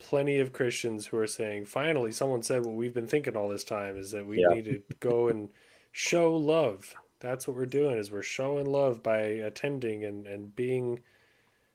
plenty 0.00 0.40
of 0.40 0.52
Christians 0.52 1.06
who 1.06 1.16
are 1.18 1.28
saying, 1.28 1.66
finally, 1.66 2.10
someone 2.10 2.42
said 2.42 2.64
what 2.64 2.74
we've 2.74 2.92
been 2.92 3.06
thinking 3.06 3.36
all 3.36 3.48
this 3.48 3.62
time 3.62 3.96
is 3.96 4.10
that 4.10 4.26
we 4.26 4.40
yeah. 4.40 4.48
need 4.48 4.64
to 4.64 4.82
go 4.98 5.28
and 5.28 5.50
show 5.92 6.34
love. 6.34 6.92
That's 7.20 7.46
what 7.46 7.56
we're 7.56 7.66
doing 7.66 7.98
is 7.98 8.10
we're 8.10 8.22
showing 8.22 8.66
love 8.66 9.00
by 9.00 9.18
attending 9.20 10.04
and, 10.04 10.26
and 10.26 10.56
being 10.56 10.98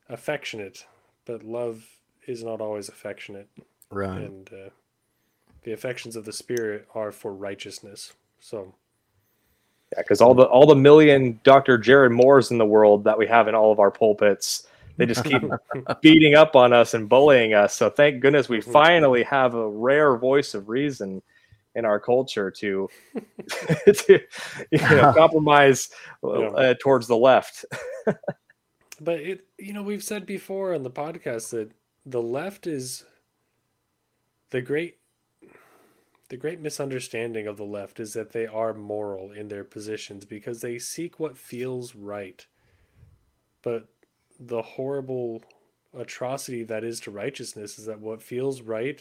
affectionate. 0.10 0.86
But 1.24 1.42
love 1.42 1.86
is 2.28 2.44
not 2.44 2.60
always 2.60 2.90
affectionate. 2.90 3.48
Right. 3.90 4.20
And 4.20 4.50
uh, 4.52 4.70
the 5.64 5.72
affections 5.72 6.18
of 6.18 6.26
the 6.26 6.34
spirit 6.34 6.86
are 6.94 7.14
for 7.14 7.34
righteousness. 7.34 8.12
So. 8.42 8.76
Yeah, 9.94 10.02
because 10.02 10.22
all 10.22 10.34
the 10.34 10.46
all 10.46 10.66
the 10.66 10.76
million 10.76 11.40
Dr. 11.44 11.78
Jared 11.78 12.12
Moores 12.12 12.50
in 12.50 12.58
the 12.58 12.66
world 12.66 13.04
that 13.04 13.18
we 13.18 13.28
have 13.28 13.48
in 13.48 13.54
all 13.54 13.72
of 13.72 13.80
our 13.80 13.92
pulpits, 13.92 14.66
they 14.98 15.06
just 15.06 15.24
keep 15.24 15.44
beating 16.02 16.34
up 16.34 16.56
on 16.56 16.74
us 16.74 16.96
and 16.96 17.08
bullying 17.08 17.54
us. 17.54 17.76
So 17.76 17.92
thank 17.92 18.20
goodness 18.20 18.50
we 18.50 18.60
mm-hmm. 18.60 18.72
finally 18.72 19.22
have 19.24 19.54
a 19.54 19.68
rare 19.68 20.18
voice 20.18 20.56
of 20.56 20.68
reason 20.70 21.22
in 21.76 21.86
our 21.86 22.00
culture 22.00 22.50
to, 22.50 22.90
to 23.94 24.20
you 24.72 24.78
know, 24.80 25.14
compromise 25.18 25.90
uh, 26.24 26.74
towards 26.80 27.08
the 27.08 27.18
left. 27.18 27.66
but 29.00 29.20
it, 29.20 29.46
you 29.60 29.74
know, 29.74 29.84
we've 29.84 30.04
said 30.04 30.26
before 30.26 30.74
on 30.74 30.82
the 30.82 30.92
podcast 30.92 31.52
that 31.52 31.72
the 32.06 32.22
left 32.22 32.66
is 32.66 33.06
the 34.50 34.62
great 34.62 34.98
the 36.34 36.38
great 36.38 36.60
misunderstanding 36.60 37.46
of 37.46 37.58
the 37.58 37.64
left 37.64 38.00
is 38.00 38.14
that 38.14 38.32
they 38.32 38.48
are 38.48 38.74
moral 38.74 39.32
in 39.32 39.50
their 39.50 39.64
positions 39.64 40.26
because 40.26 40.62
they 40.62 40.80
seek 40.80 41.20
what 41.20 41.38
feels 41.38 41.94
right. 41.94 42.48
But 43.62 43.86
the 44.40 44.64
horrible 44.64 45.44
atrocity 45.96 46.64
that 46.64 46.84
is 46.84 47.00
to 47.02 47.12
righteousness 47.12 47.78
is 47.78 47.86
that 47.86 48.00
what 48.00 48.24
feels 48.24 48.64
right 48.64 49.00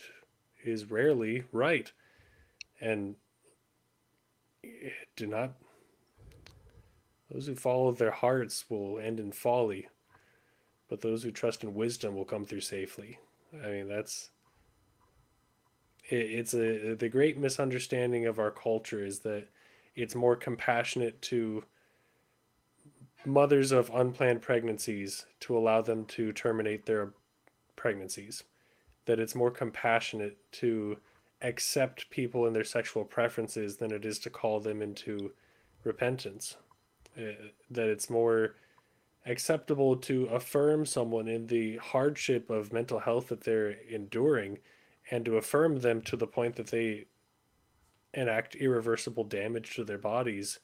is 0.62 0.90
rarely 0.90 1.44
right. 1.52 1.90
And 2.82 3.16
do 5.16 5.26
not 5.26 5.54
Those 7.30 7.46
who 7.46 7.54
follow 7.54 7.92
their 7.92 8.10
hearts 8.10 8.66
will 8.68 8.98
end 8.98 9.18
in 9.18 9.32
folly, 9.32 9.88
but 10.90 11.00
those 11.00 11.22
who 11.22 11.30
trust 11.30 11.64
in 11.64 11.72
wisdom 11.72 12.14
will 12.14 12.26
come 12.26 12.44
through 12.44 12.60
safely. 12.60 13.18
I 13.64 13.68
mean, 13.68 13.88
that's 13.88 14.28
it's 16.16 16.54
a 16.54 16.94
the 16.94 17.08
great 17.08 17.38
misunderstanding 17.38 18.26
of 18.26 18.38
our 18.38 18.50
culture 18.50 19.04
is 19.04 19.20
that 19.20 19.48
it's 19.94 20.14
more 20.14 20.36
compassionate 20.36 21.20
to 21.22 21.64
mothers 23.24 23.72
of 23.72 23.90
unplanned 23.94 24.42
pregnancies 24.42 25.26
to 25.40 25.56
allow 25.56 25.80
them 25.80 26.04
to 26.06 26.32
terminate 26.32 26.86
their 26.86 27.12
pregnancies. 27.76 28.44
That 29.06 29.18
it's 29.18 29.34
more 29.34 29.50
compassionate 29.50 30.38
to 30.52 30.98
accept 31.40 32.10
people 32.10 32.46
and 32.46 32.54
their 32.54 32.64
sexual 32.64 33.04
preferences 33.04 33.76
than 33.76 33.92
it 33.92 34.04
is 34.04 34.18
to 34.20 34.30
call 34.30 34.60
them 34.60 34.82
into 34.82 35.32
repentance. 35.84 36.56
Uh, 37.16 37.50
that 37.70 37.88
it's 37.88 38.08
more 38.08 38.54
acceptable 39.26 39.96
to 39.96 40.26
affirm 40.26 40.86
someone 40.86 41.28
in 41.28 41.46
the 41.46 41.76
hardship 41.76 42.50
of 42.50 42.72
mental 42.72 42.98
health 42.98 43.28
that 43.28 43.42
they're 43.42 43.76
enduring 43.90 44.58
and 45.10 45.24
to 45.24 45.36
affirm 45.36 45.80
them 45.80 46.00
to 46.02 46.16
the 46.16 46.26
point 46.26 46.56
that 46.56 46.68
they 46.68 47.06
enact 48.14 48.54
irreversible 48.56 49.24
damage 49.24 49.74
to 49.74 49.84
their 49.84 49.98
bodies 49.98 50.60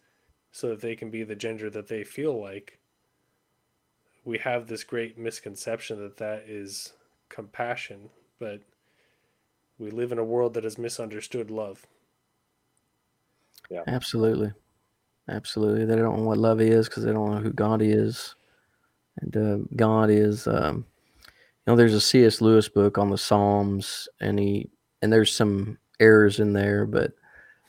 so 0.51 0.69
that 0.69 0.81
they 0.81 0.95
can 0.95 1.11
be 1.11 1.25
the 1.25 1.35
gender 1.35 1.71
that 1.71 1.89
they 1.89 2.05
feel 2.05 2.41
like 2.41 2.79
we 4.25 4.39
have 4.39 4.67
this 4.67 4.85
great 4.85 5.19
misconception 5.19 5.99
that 5.99 6.17
that 6.17 6.45
is 6.47 6.93
compassion 7.29 8.11
but 8.39 8.61
we 9.79 9.91
live 9.91 10.13
in 10.13 10.19
a 10.19 10.25
world 10.25 10.55
that 10.55 10.65
has 10.65 10.79
misunderstood 10.79 11.51
love. 11.51 11.87
Yeah. 13.71 13.83
Absolutely. 13.87 14.53
Absolutely. 15.29 15.85
They 15.85 15.97
don't 15.97 16.17
know 16.17 16.25
what 16.25 16.39
love 16.39 16.61
is 16.61 16.89
because 16.89 17.05
they 17.05 17.13
don't 17.13 17.31
know 17.31 17.41
who 17.41 17.53
god 17.53 17.81
is. 17.83 18.35
And 19.21 19.37
uh, 19.37 19.59
god 19.77 20.11
is 20.11 20.47
um, 20.47 20.85
you 20.97 20.98
know 21.69 21.77
there's 21.77 21.95
a 21.95 22.01
cs 22.01 22.41
lewis 22.41 22.69
book 22.69 22.99
on 22.99 23.11
the 23.11 23.19
psalms 23.19 24.09
and 24.21 24.39
he 24.39 24.69
and 25.03 25.13
there's 25.13 25.35
some 25.35 25.79
errors 26.01 26.41
in 26.41 26.53
there 26.53 26.87
but 26.87 27.13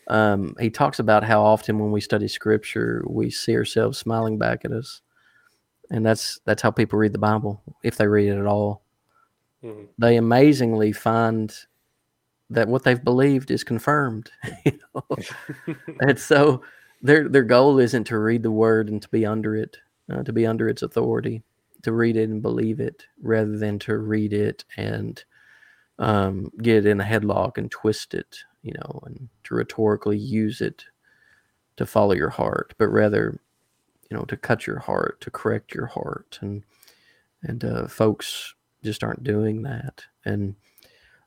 um, 0.07 0.55
he 0.59 0.71
talks 0.71 0.97
about 0.97 1.23
how 1.23 1.43
often 1.43 1.77
when 1.77 1.91
we 1.91 2.01
study 2.01 2.27
scripture 2.27 3.03
we 3.07 3.29
see 3.29 3.55
ourselves 3.55 3.97
smiling 3.97 4.39
back 4.39 4.65
at 4.65 4.71
us 4.71 5.01
and 5.91 6.03
that's 6.03 6.39
that's 6.45 6.61
how 6.61 6.71
people 6.71 6.97
read 6.97 7.13
the 7.13 7.19
bible 7.19 7.61
if 7.83 7.97
they 7.97 8.07
read 8.07 8.29
it 8.29 8.39
at 8.39 8.47
all 8.47 8.81
mm-hmm. 9.63 9.83
they 9.99 10.15
amazingly 10.15 10.91
find 10.91 11.53
that 12.49 12.67
what 12.67 12.83
they've 12.83 13.03
believed 13.03 13.51
is 13.51 13.63
confirmed 13.63 14.31
you 14.65 14.79
know? 14.95 15.75
and 15.99 16.17
so 16.17 16.63
their 17.01 17.29
their 17.29 17.43
goal 17.43 17.77
isn't 17.79 18.05
to 18.05 18.17
read 18.17 18.43
the 18.43 18.51
word 18.51 18.89
and 18.89 19.01
to 19.01 19.09
be 19.09 19.25
under 19.25 19.55
it 19.55 19.77
uh, 20.11 20.23
to 20.23 20.33
be 20.33 20.47
under 20.47 20.67
its 20.67 20.81
authority 20.81 21.43
to 21.83 21.91
read 21.91 22.17
it 22.17 22.29
and 22.29 22.41
believe 22.41 22.79
it 22.79 23.05
rather 23.21 23.57
than 23.57 23.79
to 23.79 23.97
read 23.97 24.33
it 24.33 24.65
and 24.77 25.23
um, 25.97 26.51
get 26.61 26.77
it 26.77 26.85
in 26.85 27.01
a 27.01 27.05
headlock 27.05 27.57
and 27.57 27.71
twist 27.71 28.13
it 28.13 28.39
you 28.61 28.73
know, 28.73 28.99
and 29.05 29.29
to 29.45 29.55
rhetorically 29.55 30.17
use 30.17 30.61
it 30.61 30.83
to 31.77 31.85
follow 31.85 32.13
your 32.13 32.29
heart, 32.29 32.73
but 32.77 32.89
rather, 32.89 33.39
you 34.09 34.17
know, 34.17 34.23
to 34.25 34.37
cut 34.37 34.67
your 34.67 34.79
heart, 34.79 35.21
to 35.21 35.31
correct 35.31 35.73
your 35.73 35.85
heart, 35.85 36.39
and 36.41 36.63
and 37.43 37.63
uh, 37.63 37.87
folks 37.87 38.53
just 38.83 39.03
aren't 39.03 39.23
doing 39.23 39.61
that. 39.63 40.03
And 40.25 40.55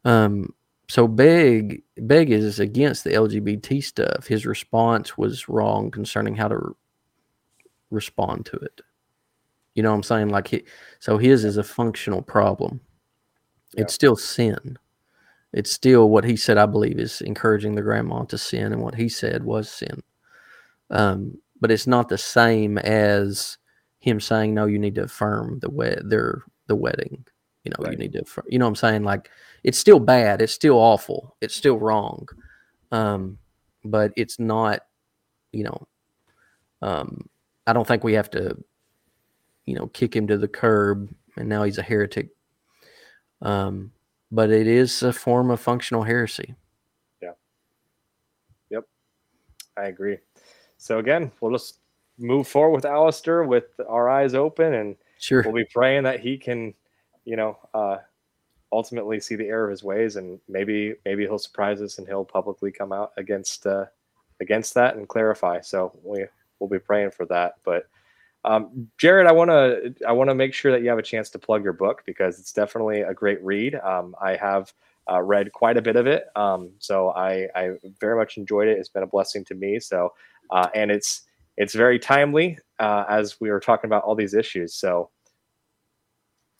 um, 0.05 0.55
so 0.89 1.09
Begg 1.09 1.83
Begg 1.97 2.31
is 2.31 2.61
against 2.61 3.05
the 3.05 3.11
LGBT 3.13 3.83
stuff. 3.83 4.27
His 4.27 4.45
response 4.45 5.17
was 5.17 5.49
wrong 5.49 5.91
concerning 5.91 6.37
how 6.37 6.49
to 6.49 6.59
re- 6.59 6.75
respond 7.91 8.45
to 8.47 8.57
it. 8.57 8.83
You 9.75 9.83
know 9.83 9.91
what 9.91 9.97
I'm 9.97 10.03
saying? 10.03 10.29
Like 10.29 10.49
he, 10.49 10.65
so 11.01 11.19
his 11.19 11.45
is 11.45 11.57
a 11.57 11.63
functional 11.63 12.23
problem. 12.23 12.81
Yeah. 13.75 13.83
It's 13.83 13.95
still 13.95 14.17
sin 14.17 14.79
it's 15.53 15.71
still 15.71 16.09
what 16.09 16.25
he 16.25 16.37
said, 16.37 16.57
I 16.57 16.67
believe, 16.67 16.99
is 16.99 17.21
encouraging 17.21 17.75
the 17.75 17.83
grandma 17.83 18.25
to 18.25 18.39
sin, 18.39 18.73
and 18.73 18.83
what 18.83 18.95
he 18.95 19.09
said 19.09 19.45
was 19.45 19.71
sin. 19.71 20.03
Um, 20.91 21.39
but 21.61 21.71
it's 21.71 21.87
not 21.87 22.09
the 22.09 22.19
same 22.19 22.79
as 22.79 23.59
him 23.99 24.19
saying, 24.19 24.55
"No, 24.55 24.67
you 24.67 24.79
need 24.79 24.95
to 24.97 25.05
affirm 25.05 25.59
the 25.61 25.71
wed 25.71 26.03
their 26.05 26.43
the 26.69 26.77
wedding." 26.77 27.25
You 27.65 27.71
know, 27.71 27.85
right. 27.85 27.93
you 27.93 27.99
need 27.99 28.13
to, 28.15 28.23
affirm, 28.23 28.47
you 28.49 28.59
know, 28.59 28.65
what 28.65 28.71
I'm 28.71 28.77
saying 28.77 29.05
like 29.05 29.31
it's 29.63 29.79
still 29.79 30.01
bad, 30.01 30.43
it's 30.43 30.53
still 30.53 30.77
awful, 30.77 31.37
it's 31.41 31.55
still 31.55 31.79
wrong, 31.79 32.27
um, 32.91 33.39
but 33.85 34.13
it's 34.17 34.41
not, 34.41 34.81
you 35.53 35.63
know, 35.65 35.87
um, 36.81 37.29
I 37.67 37.73
don't 37.73 37.87
think 37.87 38.03
we 38.03 38.15
have 38.15 38.31
to, 38.31 38.57
you 39.67 39.75
know, 39.75 39.87
kick 39.89 40.15
him 40.15 40.27
to 40.29 40.39
the 40.39 40.49
curb, 40.49 41.15
and 41.37 41.49
now 41.49 41.63
he's 41.63 41.79
a 41.79 41.83
heretic. 41.83 42.29
Um, 43.41 43.93
but 44.31 44.51
it 44.51 44.67
is 44.67 45.03
a 45.03 45.13
form 45.13 45.51
of 45.51 45.61
functional 45.61 46.03
heresy. 46.03 46.55
Yeah. 47.21 47.33
Yep. 48.71 48.85
I 49.77 49.85
agree. 49.85 50.19
So 50.79 50.99
again, 50.99 51.31
we'll 51.41 51.53
just 51.53 51.79
move 52.19 52.49
forward 52.49 52.77
with 52.77 52.85
Alistair 52.85 53.45
with 53.45 53.79
our 53.89 54.09
eyes 54.09 54.35
open 54.35 54.75
and 54.75 54.97
sure 55.19 55.43
we'll 55.43 55.55
be 55.55 55.65
praying 55.73 56.05
that 56.05 56.21
he 56.21 56.39
can, 56.39 56.75
you 57.25 57.37
know, 57.37 57.59
uh, 57.75 57.99
ultimately 58.73 59.21
see 59.21 59.35
the 59.35 59.47
error 59.47 59.65
of 59.65 59.71
his 59.71 59.85
ways 59.85 60.17
and 60.17 60.41
maybe 60.49 60.95
maybe 61.05 61.25
he'll 61.25 61.39
surprise 61.39 61.83
us 61.83 61.99
and 61.99 62.07
he'll 62.07 62.25
publicly 62.25 62.73
come 62.73 62.93
out 62.93 63.13
against 63.19 63.67
uh, 63.67 63.85
against 64.41 64.75
that 64.75 64.97
and 64.97 65.09
clarify. 65.09 65.61
So 65.61 65.93
we 66.03 66.25
we'll 66.59 66.71
be 66.71 66.79
praying 66.79 67.11
for 67.11 67.27
that. 67.27 67.55
But 67.65 67.87
um, 68.45 68.89
Jared, 68.99 69.27
I 69.27 69.33
want 69.33 69.51
to 69.51 69.95
I 70.07 70.13
want 70.13 70.31
to 70.31 70.35
make 70.35 70.53
sure 70.53 70.73
that 70.73 70.83
you 70.83 70.89
have 70.89 70.99
a 70.99 71.03
chance 71.03 71.31
to 71.31 71.39
plug 71.39 71.63
your 71.63 71.73
book 71.73 72.03
because 72.05 72.39
it's 72.39 72.53
definitely 72.53 73.03
a 73.03 73.15
great 73.15 73.43
read. 73.43 73.77
Um, 73.77 74.17
I 74.21 74.37
have 74.37 74.73
uh, 75.11 75.21
read 75.23 75.53
quite 75.53 75.77
a 75.77 75.83
bit 75.83 75.97
of 75.97 76.07
it, 76.07 76.25
um, 76.37 76.71
so 76.79 77.11
I, 77.11 77.49
I 77.55 77.73
very 78.01 78.17
much 78.17 78.37
enjoyed 78.37 78.69
it. 78.69 78.79
It's 78.79 78.89
been 78.89 79.03
a 79.03 79.07
blessing 79.07 79.45
to 79.47 79.55
me. 79.55 79.79
So, 79.79 80.13
uh, 80.51 80.69
and 80.75 80.91
it's 80.91 81.23
it's 81.57 81.75
very 81.75 81.99
timely 81.99 82.59
uh, 82.81 83.05
as 83.09 83.41
we 83.41 83.51
were 83.51 83.61
talking 83.61 83.89
about 83.89 84.03
all 84.03 84.17
these 84.17 84.35
issues. 84.35 84.75
So, 84.75 85.11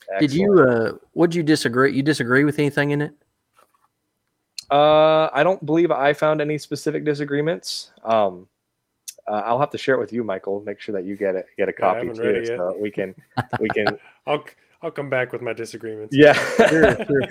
excellent. 0.03 0.21
did 0.21 0.33
you 0.33 0.61
uh, 0.61 0.93
would 1.15 1.35
you 1.35 1.43
disagree? 1.43 1.93
You 1.93 2.05
disagree 2.05 2.45
with 2.45 2.61
anything 2.61 2.93
in 2.93 3.03
it? 3.03 3.13
Uh, 4.71 5.29
I 5.33 5.43
don't 5.43 5.65
believe 5.67 5.91
I 5.91 6.13
found 6.13 6.41
any 6.41 6.59
specific 6.59 7.05
disagreements. 7.05 7.91
Um, 8.05 8.47
uh, 9.33 9.43
I'll 9.47 9.59
have 9.59 9.71
to 9.71 9.79
share 9.79 9.95
it 9.95 9.99
with 9.99 10.13
you, 10.13 10.23
Michael. 10.23 10.63
Make 10.67 10.79
sure 10.79 10.93
that 10.93 11.05
you 11.07 11.17
get 11.17 11.35
it, 11.35 11.47
get 11.57 11.67
a 11.67 11.73
copy 11.73 12.09
yeah, 12.09 12.13
too, 12.13 12.45
so 12.45 12.77
we 12.79 12.91
can 12.91 13.15
we 13.61 13.69
can. 13.71 13.99
I'll 14.27 14.45
I'll 14.83 14.91
come 14.91 15.09
back 15.09 15.33
with 15.33 15.41
my 15.41 15.55
disagreements. 15.55 16.15
Yeah, 16.15 16.35
sure, 16.69 16.97
sure. 16.97 17.23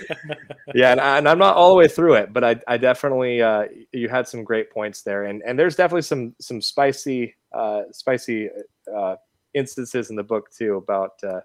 yeah, 0.74 0.94
and, 0.94 1.00
I, 1.00 1.32
am 1.32 1.38
not 1.38 1.56
all 1.56 1.70
the 1.70 1.76
way 1.76 1.88
through 1.88 2.16
it, 2.16 2.34
but 2.34 2.44
I 2.44 2.56
I 2.68 2.78
definitely 2.78 3.44
uh, 3.44 3.66
you 3.92 4.10
had 4.10 4.28
some 4.28 4.44
great 4.44 4.72
points 4.72 5.04
there, 5.04 5.26
and 5.26 5.44
and 5.46 5.60
there's 5.60 5.76
definitely 5.76 6.02
some 6.02 6.34
some 6.42 6.60
spicy 6.60 7.36
uh, 7.54 7.84
spicy 7.92 8.50
uh, 8.96 9.18
instances 9.54 10.10
in 10.10 10.16
the 10.16 10.24
book 10.24 10.50
too 10.52 10.78
about 10.78 11.12
uh, 11.24 11.42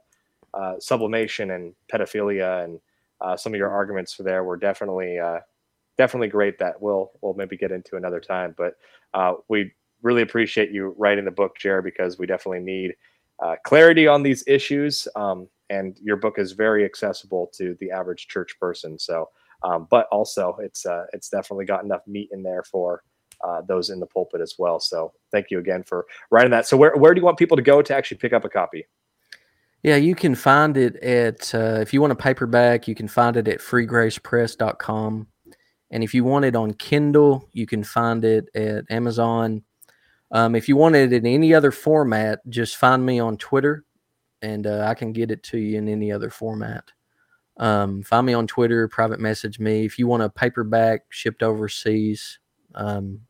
uh, 0.54 0.80
sublimation 0.80 1.50
and 1.50 1.74
pedophilia, 1.92 2.64
and 2.64 2.80
uh, 3.20 3.36
some 3.36 3.52
of 3.52 3.58
your 3.58 3.70
arguments 3.70 4.14
for 4.14 4.22
there 4.22 4.42
were 4.42 4.56
definitely 4.56 5.18
definitely 5.98 6.28
great 6.28 6.58
that 6.58 6.80
we'll 6.80 7.10
we'll 7.20 7.34
maybe 7.34 7.58
get 7.58 7.72
into 7.72 7.96
another 7.96 8.20
time, 8.20 8.54
but 8.56 8.72
we 9.48 9.70
really 10.06 10.22
appreciate 10.22 10.70
you 10.70 10.94
writing 10.96 11.24
the 11.24 11.30
book, 11.30 11.58
Jared, 11.58 11.84
because 11.84 12.18
we 12.18 12.26
definitely 12.26 12.60
need 12.60 12.94
uh, 13.42 13.56
clarity 13.64 14.06
on 14.06 14.22
these 14.22 14.44
issues. 14.46 15.06
Um, 15.16 15.48
and 15.68 15.98
your 16.00 16.16
book 16.16 16.38
is 16.38 16.52
very 16.52 16.84
accessible 16.84 17.50
to 17.54 17.76
the 17.80 17.90
average 17.90 18.28
church 18.28 18.58
person. 18.60 18.98
So, 18.98 19.28
um, 19.62 19.88
but 19.90 20.06
also 20.12 20.56
it's 20.62 20.86
uh, 20.86 21.06
it's 21.12 21.28
definitely 21.28 21.64
got 21.64 21.84
enough 21.84 22.02
meat 22.06 22.28
in 22.32 22.42
there 22.42 22.62
for 22.62 23.02
uh, 23.44 23.62
those 23.66 23.90
in 23.90 23.98
the 23.98 24.06
pulpit 24.06 24.40
as 24.40 24.54
well. 24.58 24.78
So, 24.78 25.12
thank 25.32 25.50
you 25.50 25.58
again 25.58 25.82
for 25.82 26.06
writing 26.30 26.52
that. 26.52 26.66
So, 26.66 26.76
where 26.76 26.96
where 26.96 27.12
do 27.12 27.20
you 27.20 27.24
want 27.24 27.36
people 27.36 27.56
to 27.56 27.62
go 27.62 27.82
to 27.82 27.94
actually 27.94 28.18
pick 28.18 28.32
up 28.32 28.44
a 28.44 28.48
copy? 28.48 28.86
Yeah, 29.82 29.96
you 29.96 30.14
can 30.14 30.34
find 30.34 30.76
it 30.76 30.96
at 30.96 31.52
uh, 31.54 31.80
if 31.80 31.92
you 31.92 32.00
want 32.00 32.12
a 32.12 32.16
paperback, 32.16 32.86
you 32.86 32.94
can 32.94 33.08
find 33.08 33.36
it 33.36 33.48
at 33.48 33.58
freegracepress.com. 33.58 35.26
And 35.90 36.02
if 36.02 36.14
you 36.14 36.24
want 36.24 36.44
it 36.44 36.56
on 36.56 36.74
Kindle, 36.74 37.48
you 37.52 37.66
can 37.66 37.84
find 37.84 38.24
it 38.24 38.48
at 38.54 38.84
Amazon 38.90 39.62
um, 40.32 40.54
if 40.54 40.68
you 40.68 40.76
want 40.76 40.96
it 40.96 41.12
in 41.12 41.26
any 41.26 41.54
other 41.54 41.70
format, 41.70 42.40
just 42.48 42.76
find 42.76 43.04
me 43.04 43.20
on 43.20 43.36
Twitter 43.36 43.84
and 44.42 44.66
uh, 44.66 44.84
I 44.86 44.94
can 44.94 45.12
get 45.12 45.30
it 45.30 45.42
to 45.44 45.58
you 45.58 45.78
in 45.78 45.88
any 45.88 46.12
other 46.12 46.30
format. 46.30 46.84
Um, 47.58 48.02
find 48.02 48.26
me 48.26 48.34
on 48.34 48.46
Twitter, 48.46 48.86
private 48.88 49.20
message 49.20 49.58
me. 49.58 49.84
If 49.84 49.98
you 49.98 50.06
want 50.06 50.22
a 50.22 50.28
paperback 50.28 51.02
shipped 51.08 51.42
overseas, 51.42 52.38
um, 52.74 53.20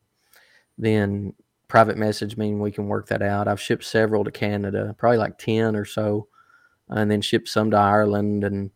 then 0.77 1.33
private 1.67 1.97
message 1.97 2.35
me 2.37 2.49
and 2.49 2.59
we 2.59 2.71
can 2.71 2.87
work 2.87 3.07
that 3.07 3.21
out. 3.21 3.47
I've 3.47 3.61
shipped 3.61 3.83
several 3.83 4.23
to 4.23 4.31
Canada, 4.31 4.95
probably 4.97 5.17
like 5.17 5.37
10 5.37 5.75
or 5.75 5.85
so, 5.85 6.27
and 6.89 7.09
then 7.09 7.21
shipped 7.21 7.47
some 7.47 7.71
to 7.71 7.77
Ireland 7.77 8.43
and, 8.43 8.71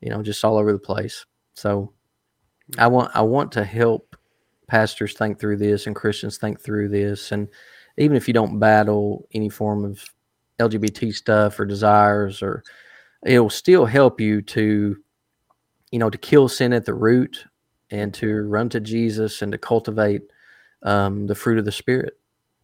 you 0.00 0.10
know, 0.10 0.22
just 0.22 0.44
all 0.44 0.56
over 0.56 0.72
the 0.72 0.78
place. 0.78 1.26
So 1.54 1.92
I 2.78 2.86
want, 2.88 3.10
I 3.14 3.22
want 3.22 3.52
to 3.52 3.64
help 3.64 4.09
pastors 4.70 5.14
think 5.14 5.38
through 5.40 5.56
this 5.56 5.86
and 5.86 5.96
Christians 5.96 6.38
think 6.38 6.60
through 6.60 6.88
this. 6.88 7.32
And 7.32 7.48
even 7.98 8.16
if 8.16 8.28
you 8.28 8.34
don't 8.34 8.60
battle 8.60 9.26
any 9.34 9.48
form 9.48 9.84
of 9.84 10.02
LGBT 10.60 11.12
stuff 11.12 11.58
or 11.58 11.66
desires, 11.66 12.40
or 12.40 12.62
it'll 13.26 13.50
still 13.50 13.84
help 13.84 14.20
you 14.20 14.40
to, 14.42 14.96
you 15.90 15.98
know, 15.98 16.08
to 16.08 16.18
kill 16.18 16.48
sin 16.48 16.72
at 16.72 16.84
the 16.86 16.94
root 16.94 17.44
and 17.90 18.14
to 18.14 18.42
run 18.42 18.68
to 18.68 18.80
Jesus 18.80 19.42
and 19.42 19.50
to 19.52 19.58
cultivate 19.58 20.22
um, 20.84 21.26
the 21.26 21.34
fruit 21.34 21.58
of 21.58 21.64
the 21.64 21.72
Spirit, 21.72 22.14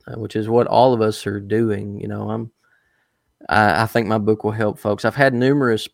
uh, 0.07 0.19
which 0.19 0.37
is 0.37 0.49
what 0.49 0.69
all 0.69 0.95
of 0.95 1.01
us 1.01 1.27
are 1.27 1.41
doing. 1.41 2.01
You 2.01 2.07
know, 2.07 2.31
I'm, 2.31 2.53
I, 3.49 3.83
I 3.83 3.87
think 3.87 4.07
my 4.07 4.19
book 4.19 4.45
will 4.45 4.53
help 4.53 4.79
folks. 4.79 5.05
I've 5.05 5.17
had 5.17 5.35
numerous 5.35 5.89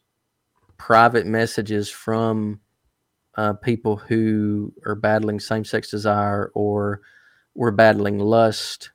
private 0.76 1.26
messages 1.26 1.89
from 1.89 2.60
uh, 3.37 3.55
people 3.55 3.97
who 3.97 4.73
are 4.87 4.95
battling 4.95 5.41
same 5.41 5.65
sex 5.65 5.91
desire 5.91 6.51
or 6.55 7.01
were 7.55 7.71
battling 7.71 8.19
lust 8.19 8.91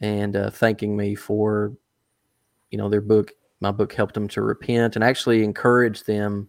and 0.00 0.36
uh, 0.36 0.50
thanking 0.50 0.96
me 0.96 1.14
for, 1.14 1.72
you 2.70 2.78
know, 2.78 2.88
their 2.88 3.00
book. 3.00 3.32
My 3.60 3.70
book 3.70 3.92
helped 3.92 4.14
them 4.14 4.28
to 4.28 4.42
repent 4.42 4.96
and 4.96 5.04
actually 5.04 5.44
encourage 5.44 6.04
them 6.04 6.48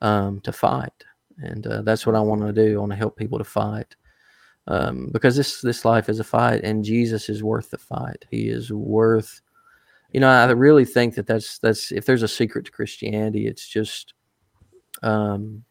um, 0.00 0.40
to 0.40 0.52
fight. 0.52 1.04
And 1.38 1.66
uh, 1.66 1.82
that's 1.82 2.06
what 2.06 2.16
I 2.16 2.20
want 2.20 2.42
to 2.42 2.52
do. 2.52 2.76
I 2.76 2.80
want 2.80 2.92
to 2.92 2.96
help 2.98 3.16
people 3.16 3.38
to 3.38 3.44
fight 3.44 3.96
um, 4.68 5.08
because 5.12 5.34
this 5.34 5.60
this 5.62 5.84
life 5.84 6.08
is 6.08 6.20
a 6.20 6.24
fight, 6.24 6.62
and 6.62 6.84
Jesus 6.84 7.28
is 7.28 7.42
worth 7.42 7.70
the 7.70 7.78
fight. 7.78 8.24
He 8.30 8.48
is 8.48 8.70
worth. 8.70 9.40
You 10.12 10.20
know, 10.20 10.28
I 10.28 10.50
really 10.50 10.84
think 10.84 11.14
that 11.14 11.26
that's 11.26 11.58
that's 11.58 11.90
if 11.90 12.04
there's 12.04 12.22
a 12.22 12.28
secret 12.28 12.66
to 12.66 12.70
Christianity, 12.70 13.46
it's 13.46 13.66
just 13.66 14.14
um, 15.02 15.64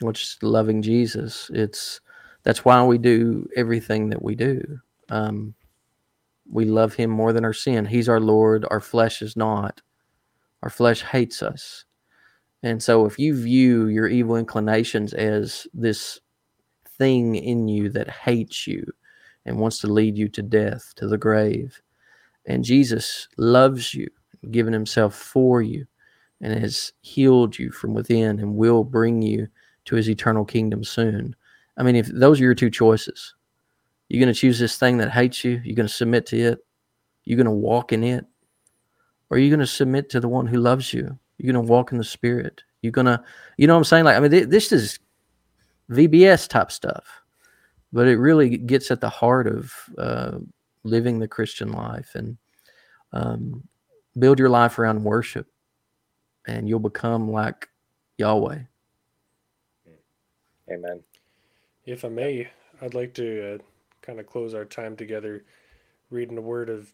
which 0.00 0.22
is 0.22 0.38
loving 0.42 0.82
Jesus. 0.82 1.50
It's 1.52 2.00
that's 2.42 2.64
why 2.64 2.82
we 2.84 2.98
do 2.98 3.48
everything 3.56 4.08
that 4.10 4.22
we 4.22 4.34
do. 4.34 4.62
Um, 5.10 5.54
we 6.50 6.64
love 6.64 6.94
Him 6.94 7.10
more 7.10 7.32
than 7.32 7.44
our 7.44 7.52
sin. 7.52 7.84
He's 7.84 8.08
our 8.08 8.20
Lord. 8.20 8.64
Our 8.70 8.80
flesh 8.80 9.22
is 9.22 9.36
not. 9.36 9.82
Our 10.62 10.70
flesh 10.70 11.02
hates 11.02 11.42
us. 11.42 11.84
And 12.62 12.82
so, 12.82 13.06
if 13.06 13.18
you 13.18 13.34
view 13.34 13.86
your 13.86 14.08
evil 14.08 14.36
inclinations 14.36 15.14
as 15.14 15.66
this 15.72 16.20
thing 16.98 17.36
in 17.36 17.68
you 17.68 17.88
that 17.90 18.10
hates 18.10 18.66
you 18.66 18.84
and 19.46 19.58
wants 19.58 19.78
to 19.80 19.86
lead 19.86 20.18
you 20.18 20.28
to 20.28 20.42
death, 20.42 20.92
to 20.96 21.06
the 21.06 21.18
grave, 21.18 21.80
and 22.46 22.64
Jesus 22.64 23.28
loves 23.38 23.94
you, 23.94 24.08
given 24.50 24.72
Himself 24.72 25.14
for 25.14 25.62
you, 25.62 25.86
and 26.40 26.58
has 26.58 26.92
healed 27.00 27.58
you 27.58 27.70
from 27.70 27.94
within 27.94 28.38
and 28.38 28.56
will 28.56 28.84
bring 28.84 29.22
you 29.22 29.48
to 29.86 29.96
his 29.96 30.08
eternal 30.08 30.44
kingdom 30.44 30.84
soon. 30.84 31.34
I 31.76 31.82
mean, 31.82 31.96
if 31.96 32.06
those 32.06 32.40
are 32.40 32.44
your 32.44 32.54
two 32.54 32.70
choices, 32.70 33.34
you're 34.08 34.20
going 34.20 34.32
to 34.32 34.38
choose 34.38 34.58
this 34.58 34.76
thing 34.76 34.98
that 34.98 35.10
hates 35.10 35.44
you, 35.44 35.60
you're 35.64 35.76
going 35.76 35.88
to 35.88 35.92
submit 35.92 36.26
to 36.26 36.38
it, 36.38 36.58
you're 37.24 37.36
going 37.36 37.46
to 37.46 37.50
walk 37.50 37.92
in 37.92 38.04
it, 38.04 38.26
or 39.30 39.38
you're 39.38 39.50
going 39.50 39.60
to 39.60 39.66
submit 39.66 40.10
to 40.10 40.20
the 40.20 40.28
one 40.28 40.46
who 40.46 40.58
loves 40.58 40.92
you. 40.92 41.18
You're 41.38 41.52
going 41.52 41.64
to 41.64 41.70
walk 41.72 41.92
in 41.92 41.98
the 41.98 42.04
spirit. 42.04 42.62
You're 42.82 42.92
going 42.92 43.06
to, 43.06 43.22
you 43.56 43.66
know 43.66 43.74
what 43.74 43.78
I'm 43.78 43.84
saying? 43.84 44.04
Like, 44.04 44.16
I 44.16 44.20
mean, 44.20 44.48
this 44.48 44.72
is 44.72 44.98
VBS 45.90 46.48
type 46.48 46.72
stuff, 46.72 47.22
but 47.92 48.08
it 48.08 48.16
really 48.16 48.56
gets 48.58 48.90
at 48.90 49.00
the 49.00 49.08
heart 49.08 49.46
of 49.46 49.72
uh, 49.96 50.38
living 50.82 51.18
the 51.18 51.28
Christian 51.28 51.72
life 51.72 52.14
and 52.14 52.36
um, 53.12 53.62
build 54.18 54.38
your 54.38 54.48
life 54.48 54.78
around 54.78 55.04
worship 55.04 55.46
and 56.46 56.68
you'll 56.68 56.78
become 56.78 57.30
like 57.30 57.68
Yahweh. 58.18 58.60
Amen. 60.70 61.02
If 61.84 62.04
I 62.04 62.08
may, 62.08 62.48
I'd 62.80 62.94
like 62.94 63.14
to 63.14 63.54
uh, 63.54 63.58
kind 64.02 64.20
of 64.20 64.26
close 64.26 64.54
our 64.54 64.64
time 64.64 64.96
together 64.96 65.44
reading 66.10 66.36
the 66.36 66.42
word 66.42 66.70
of 66.70 66.92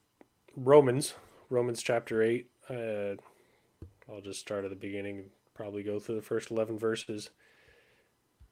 Romans, 0.57 1.15
Romans 1.51 1.82
chapter 1.82 2.23
8. 2.23 2.47
Uh, 2.70 3.15
I'll 4.11 4.23
just 4.23 4.40
start 4.40 4.65
at 4.65 4.70
the 4.70 4.77
beginning 4.77 5.19
and 5.19 5.31
probably 5.55 5.82
go 5.82 5.98
through 5.98 6.15
the 6.15 6.23
first 6.23 6.51
11 6.51 6.78
verses. 6.78 7.31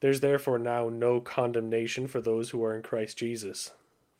There's 0.01 0.19
therefore 0.19 0.59
now 0.59 0.89
no 0.89 1.19
condemnation 1.21 2.07
for 2.07 2.21
those 2.21 2.51
who 2.51 2.63
are 2.63 2.75
in 2.75 2.83
Christ 2.83 3.17
Jesus. 3.17 3.71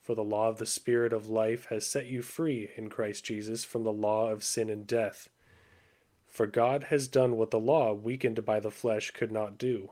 For 0.02 0.16
the 0.16 0.24
law 0.24 0.50
of 0.50 0.58
the 0.58 0.66
Spirit 0.66 1.14
of 1.14 1.30
life 1.30 1.68
has 1.70 1.86
set 1.86 2.08
you 2.08 2.22
free 2.22 2.70
in 2.78 2.90
Christ 2.90 3.26
Jesus 3.26 3.64
from 3.64 3.84
the 3.84 3.94
law 3.94 4.30
of 4.32 4.44
sin 4.44 4.70
and 4.70 4.88
death. 4.88 5.30
For 6.28 6.48
God 6.48 6.86
has 6.86 7.08
done 7.08 7.38
what 7.38 7.52
the 7.52 7.60
law, 7.60 7.94
weakened 7.94 8.44
by 8.46 8.60
the 8.60 8.72
flesh, 8.72 9.12
could 9.12 9.32
not 9.32 9.58
do. 9.58 9.92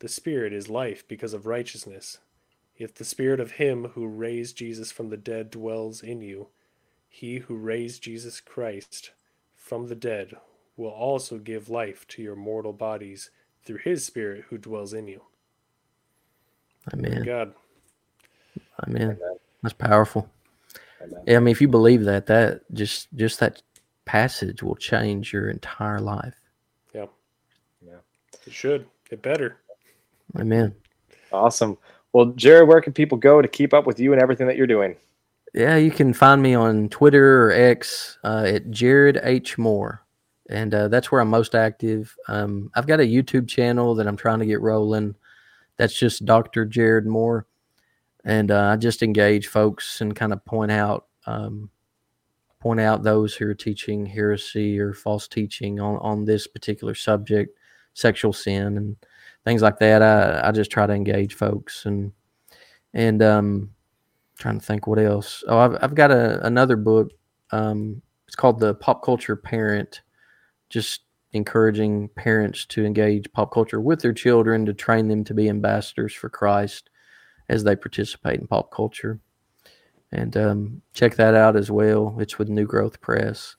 the 0.00 0.08
Spirit 0.08 0.52
is 0.52 0.68
life 0.68 1.06
because 1.06 1.32
of 1.32 1.46
righteousness. 1.46 2.18
If 2.76 2.94
the 2.94 3.04
Spirit 3.04 3.38
of 3.38 3.52
Him 3.52 3.88
who 3.94 4.06
raised 4.06 4.56
Jesus 4.56 4.90
from 4.90 5.10
the 5.10 5.16
dead 5.16 5.50
dwells 5.50 6.02
in 6.02 6.22
you, 6.22 6.48
he 7.08 7.38
who 7.38 7.56
raised 7.56 8.02
Jesus 8.02 8.40
Christ 8.40 9.10
from 9.54 9.88
the 9.88 9.94
dead 9.94 10.34
will 10.76 10.90
also 10.90 11.38
give 11.38 11.68
life 11.68 12.06
to 12.08 12.22
your 12.22 12.36
mortal 12.36 12.72
bodies 12.72 13.30
through 13.62 13.78
His 13.78 14.04
Spirit 14.04 14.44
who 14.48 14.56
dwells 14.56 14.94
in 14.94 15.06
you. 15.06 15.22
Amen. 16.94 17.22
God. 17.24 17.54
Amen. 18.86 19.02
Amen. 19.02 19.18
That's 19.62 19.74
powerful. 19.74 20.30
Amen. 21.02 21.22
Yeah, 21.26 21.36
I 21.36 21.40
mean, 21.40 21.52
if 21.52 21.60
you 21.60 21.68
believe 21.68 22.04
that, 22.04 22.26
that 22.26 22.62
just 22.72 23.08
just 23.14 23.40
that 23.40 23.62
passage 24.06 24.62
will 24.62 24.76
change 24.76 25.32
your 25.32 25.50
entire 25.50 26.00
life. 26.00 26.40
Yeah. 26.94 27.06
Yeah. 27.84 27.98
It 28.46 28.52
should. 28.52 28.86
It 29.10 29.20
better. 29.20 29.58
Amen. 30.38 30.74
Awesome. 31.32 31.78
Well, 32.12 32.26
Jared, 32.26 32.68
where 32.68 32.80
can 32.80 32.92
people 32.92 33.18
go 33.18 33.40
to 33.40 33.48
keep 33.48 33.72
up 33.72 33.86
with 33.86 34.00
you 34.00 34.12
and 34.12 34.20
everything 34.20 34.46
that 34.46 34.56
you're 34.56 34.66
doing? 34.66 34.96
Yeah, 35.54 35.76
you 35.76 35.90
can 35.90 36.12
find 36.12 36.42
me 36.42 36.54
on 36.54 36.88
Twitter 36.88 37.46
or 37.46 37.52
X 37.52 38.18
uh, 38.24 38.44
at 38.46 38.70
Jared 38.70 39.20
H. 39.22 39.58
Moore. 39.58 40.04
And 40.48 40.74
uh, 40.74 40.88
that's 40.88 41.12
where 41.12 41.20
I'm 41.20 41.28
most 41.28 41.54
active. 41.54 42.14
Um, 42.28 42.70
I've 42.74 42.86
got 42.86 43.00
a 43.00 43.04
YouTube 43.04 43.48
channel 43.48 43.94
that 43.96 44.06
I'm 44.06 44.16
trying 44.16 44.40
to 44.40 44.46
get 44.46 44.60
rolling. 44.60 45.14
That's 45.76 45.96
just 45.96 46.24
Dr. 46.24 46.66
Jared 46.66 47.06
Moore. 47.06 47.46
And 48.24 48.50
uh, 48.50 48.70
I 48.72 48.76
just 48.76 49.02
engage 49.02 49.46
folks 49.46 50.00
and 50.00 50.14
kind 50.14 50.32
of 50.32 50.44
point 50.44 50.72
out 50.72 51.06
um, 51.26 51.70
point 52.60 52.80
out 52.80 53.02
those 53.02 53.34
who 53.34 53.46
are 53.46 53.54
teaching 53.54 54.04
heresy 54.04 54.78
or 54.78 54.92
false 54.92 55.26
teaching 55.26 55.80
on, 55.80 55.96
on 55.98 56.24
this 56.24 56.46
particular 56.46 56.94
subject, 56.94 57.56
sexual 57.94 58.32
sin 58.32 58.76
and 58.76 58.96
things 59.44 59.62
like 59.62 59.78
that. 59.78 60.02
I, 60.02 60.48
I 60.48 60.52
just 60.52 60.70
try 60.70 60.86
to 60.86 60.92
engage 60.92 61.34
folks 61.34 61.86
and 61.86 62.12
and 62.92 63.22
um 63.22 63.70
trying 64.38 64.58
to 64.58 64.64
think 64.64 64.86
what 64.86 64.98
else. 64.98 65.44
Oh, 65.46 65.58
I've 65.58 65.76
I've 65.82 65.94
got 65.94 66.10
a, 66.10 66.44
another 66.46 66.76
book. 66.76 67.10
Um, 67.52 68.02
it's 68.26 68.36
called 68.36 68.60
the 68.60 68.74
Pop 68.74 69.02
Culture 69.02 69.36
Parent, 69.36 70.02
just 70.68 71.02
encouraging 71.32 72.08
parents 72.10 72.64
to 72.66 72.84
engage 72.84 73.30
pop 73.32 73.52
culture 73.52 73.80
with 73.80 74.00
their 74.00 74.12
children 74.12 74.66
to 74.66 74.74
train 74.74 75.08
them 75.08 75.22
to 75.24 75.34
be 75.34 75.48
ambassadors 75.48 76.12
for 76.12 76.28
Christ 76.28 76.90
as 77.48 77.62
they 77.62 77.76
participate 77.76 78.40
in 78.40 78.46
pop 78.46 78.72
culture 78.72 79.20
and 80.12 80.36
um, 80.36 80.82
check 80.92 81.14
that 81.16 81.34
out 81.34 81.56
as 81.56 81.70
well. 81.70 82.16
It's 82.18 82.38
with 82.38 82.48
New 82.48 82.66
Growth 82.66 83.00
Press. 83.00 83.56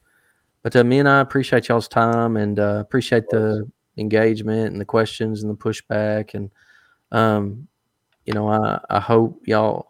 But 0.64 0.76
uh, 0.76 0.84
me 0.84 1.00
and 1.00 1.10
I 1.10 1.22
appreciate 1.22 1.68
y'all's 1.68 1.88
time 1.88 2.38
and 2.38 2.60
uh, 2.60 2.78
appreciate 2.82 3.30
the 3.30 3.70
engagement 3.98 4.72
and 4.72 4.80
the 4.80 4.86
questions 4.86 5.44
and 5.44 5.52
the 5.52 5.58
pushback. 5.58 6.34
And 6.34 6.52
um, 7.12 7.68
you 8.26 8.34
know, 8.34 8.48
I, 8.48 8.80
I 8.90 9.00
hope 9.00 9.42
y'all 9.46 9.90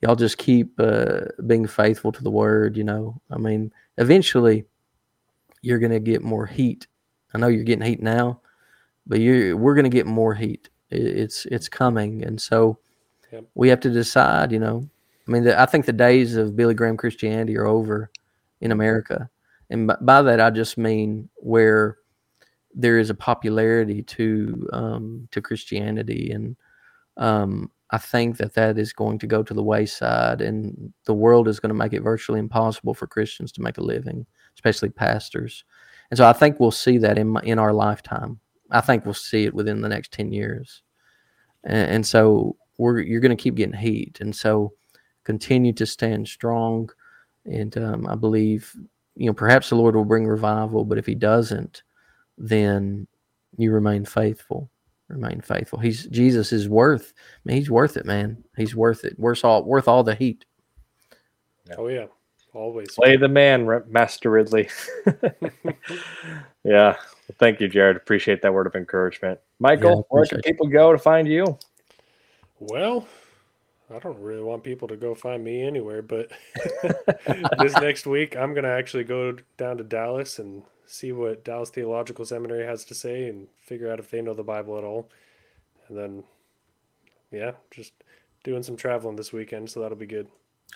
y'all 0.00 0.16
just 0.16 0.38
keep 0.38 0.78
uh, 0.78 1.20
being 1.46 1.66
faithful 1.66 2.12
to 2.12 2.22
the 2.22 2.30
word. 2.30 2.76
You 2.76 2.84
know, 2.84 3.20
I 3.30 3.38
mean, 3.38 3.72
eventually 3.98 4.64
you're 5.62 5.78
going 5.78 5.92
to 5.92 6.00
get 6.00 6.22
more 6.22 6.46
heat. 6.46 6.86
I 7.32 7.38
know 7.38 7.48
you're 7.48 7.64
getting 7.64 7.86
heat 7.86 8.02
now, 8.02 8.40
but 9.06 9.20
you 9.20 9.56
we're 9.56 9.74
going 9.74 9.84
to 9.84 9.90
get 9.90 10.06
more 10.06 10.34
heat. 10.34 10.68
It's 10.90 11.46
it's 11.46 11.68
coming, 11.68 12.24
and 12.24 12.40
so 12.40 12.78
yep. 13.32 13.44
we 13.54 13.68
have 13.68 13.80
to 13.80 13.90
decide. 13.90 14.52
You 14.52 14.60
know, 14.60 14.88
I 15.26 15.30
mean, 15.30 15.44
the, 15.44 15.60
I 15.60 15.66
think 15.66 15.86
the 15.86 15.92
days 15.92 16.36
of 16.36 16.54
Billy 16.54 16.74
Graham 16.74 16.96
Christianity 16.96 17.56
are 17.56 17.66
over 17.66 18.10
in 18.60 18.70
America, 18.70 19.28
and 19.70 19.88
by, 19.88 19.96
by 20.00 20.22
that 20.22 20.40
I 20.40 20.50
just 20.50 20.78
mean 20.78 21.28
where 21.36 21.96
there 22.74 22.98
is 22.98 23.08
a 23.08 23.14
popularity 23.14 24.02
to 24.02 24.68
um, 24.72 25.28
to 25.30 25.40
Christianity, 25.40 26.32
and 26.32 26.56
um, 27.16 27.70
I 27.90 27.98
think 27.98 28.36
that 28.38 28.54
that 28.54 28.78
is 28.78 28.92
going 28.92 29.18
to 29.20 29.26
go 29.28 29.42
to 29.42 29.54
the 29.54 29.62
wayside, 29.62 30.40
and 30.40 30.92
the 31.04 31.14
world 31.14 31.46
is 31.48 31.60
going 31.60 31.70
to 31.70 31.74
make 31.74 31.92
it 31.92 32.02
virtually 32.02 32.40
impossible 32.40 32.94
for 32.94 33.06
Christians 33.06 33.52
to 33.52 33.62
make 33.62 33.78
a 33.78 33.82
living, 33.84 34.26
especially 34.56 34.90
pastors. 34.90 35.64
And 36.10 36.18
so 36.18 36.28
I 36.28 36.32
think 36.32 36.58
we'll 36.58 36.72
see 36.72 36.98
that 36.98 37.16
in 37.16 37.28
my, 37.28 37.40
in 37.42 37.58
our 37.58 37.72
lifetime. 37.72 38.40
I 38.70 38.80
think 38.80 39.04
we'll 39.04 39.14
see 39.14 39.44
it 39.44 39.54
within 39.54 39.80
the 39.80 39.88
next 39.88 40.12
ten 40.12 40.32
years, 40.32 40.82
and, 41.62 41.90
and 41.90 42.06
so 42.06 42.56
we're 42.76 42.98
you're 42.98 43.20
going 43.20 43.36
to 43.36 43.42
keep 43.42 43.54
getting 43.54 43.72
heat, 43.72 44.18
and 44.20 44.34
so 44.34 44.72
continue 45.22 45.72
to 45.74 45.86
stand 45.86 46.26
strong. 46.26 46.90
And 47.46 47.76
um, 47.78 48.08
I 48.08 48.16
believe, 48.16 48.74
you 49.14 49.26
know, 49.26 49.32
perhaps 49.34 49.68
the 49.68 49.76
Lord 49.76 49.94
will 49.94 50.04
bring 50.04 50.26
revival, 50.26 50.84
but 50.84 50.98
if 50.98 51.06
He 51.06 51.14
doesn't, 51.14 51.83
then 52.38 53.06
you 53.56 53.72
remain 53.72 54.04
faithful. 54.04 54.70
Remain 55.08 55.40
faithful. 55.40 55.78
He's 55.78 56.06
Jesus 56.06 56.52
is 56.52 56.68
worth. 56.68 57.12
I 57.16 57.40
mean, 57.44 57.56
he's 57.58 57.70
worth 57.70 57.96
it, 57.96 58.06
man. 58.06 58.42
He's 58.56 58.74
worth 58.74 59.04
it. 59.04 59.18
Worth 59.18 59.44
all 59.44 59.64
worth 59.64 59.86
all 59.86 60.02
the 60.02 60.14
heat. 60.14 60.44
Oh 61.76 61.88
yeah, 61.88 62.06
always 62.54 62.94
play 62.94 63.16
the 63.16 63.28
man, 63.28 63.68
Master 63.88 64.30
Ridley. 64.30 64.68
yeah, 66.64 66.96
well, 66.96 66.96
thank 67.38 67.60
you, 67.60 67.68
Jared. 67.68 67.96
Appreciate 67.96 68.42
that 68.42 68.52
word 68.52 68.66
of 68.66 68.74
encouragement. 68.74 69.40
Michael, 69.58 69.90
yeah, 69.90 70.02
where 70.08 70.24
can 70.26 70.40
people 70.40 70.66
go 70.66 70.92
to 70.92 70.98
find 70.98 71.28
you? 71.28 71.58
Well, 72.58 73.06
I 73.94 73.98
don't 73.98 74.18
really 74.18 74.42
want 74.42 74.64
people 74.64 74.88
to 74.88 74.96
go 74.96 75.14
find 75.14 75.44
me 75.44 75.62
anywhere, 75.62 76.02
but 76.02 76.30
this 77.58 77.74
next 77.74 78.06
week 78.06 78.36
I'm 78.36 78.54
gonna 78.54 78.68
actually 78.68 79.04
go 79.04 79.36
down 79.58 79.76
to 79.76 79.84
Dallas 79.84 80.38
and 80.38 80.62
see 80.86 81.12
what 81.12 81.44
Dallas 81.44 81.70
Theological 81.70 82.24
Seminary 82.24 82.64
has 82.64 82.84
to 82.86 82.94
say 82.94 83.28
and 83.28 83.48
figure 83.60 83.90
out 83.90 83.98
if 83.98 84.10
they 84.10 84.22
know 84.22 84.34
the 84.34 84.42
Bible 84.42 84.78
at 84.78 84.84
all. 84.84 85.10
And 85.88 85.98
then, 85.98 86.24
yeah, 87.30 87.52
just 87.70 87.92
doing 88.42 88.62
some 88.62 88.76
traveling 88.76 89.16
this 89.16 89.32
weekend, 89.32 89.70
so 89.70 89.80
that'll 89.80 89.96
be 89.96 90.06
good. 90.06 90.28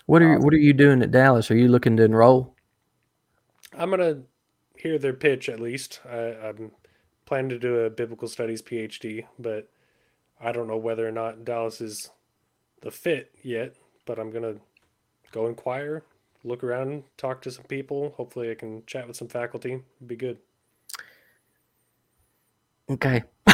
What 0.05 0.21
are 0.21 0.29
you, 0.29 0.35
um, 0.35 0.43
What 0.43 0.53
are 0.53 0.57
you 0.57 0.73
doing 0.73 1.01
at 1.01 1.11
Dallas? 1.11 1.51
Are 1.51 1.57
you 1.57 1.67
looking 1.67 1.97
to 1.97 2.03
enroll? 2.03 2.55
I'm 3.77 3.89
gonna 3.89 4.21
hear 4.75 4.97
their 4.97 5.13
pitch 5.13 5.49
at 5.49 5.59
least. 5.59 5.99
I, 6.09 6.35
I'm 6.47 6.71
planning 7.25 7.49
to 7.49 7.59
do 7.59 7.79
a 7.81 7.89
biblical 7.89 8.27
studies 8.27 8.61
PhD, 8.61 9.25
but 9.37 9.69
I 10.41 10.51
don't 10.51 10.67
know 10.67 10.77
whether 10.77 11.07
or 11.07 11.11
not 11.11 11.45
Dallas 11.45 11.81
is 11.81 12.09
the 12.81 12.91
fit 12.91 13.31
yet. 13.43 13.75
But 14.05 14.17
I'm 14.17 14.31
gonna 14.31 14.55
go 15.31 15.47
inquire, 15.47 16.03
look 16.43 16.63
around, 16.63 17.03
talk 17.17 17.41
to 17.43 17.51
some 17.51 17.65
people. 17.65 18.13
Hopefully, 18.17 18.51
I 18.51 18.55
can 18.55 18.83
chat 18.85 19.07
with 19.07 19.17
some 19.17 19.27
faculty. 19.27 19.73
It'd 19.73 20.07
be 20.07 20.15
good. 20.15 20.37
Okay. 22.89 23.23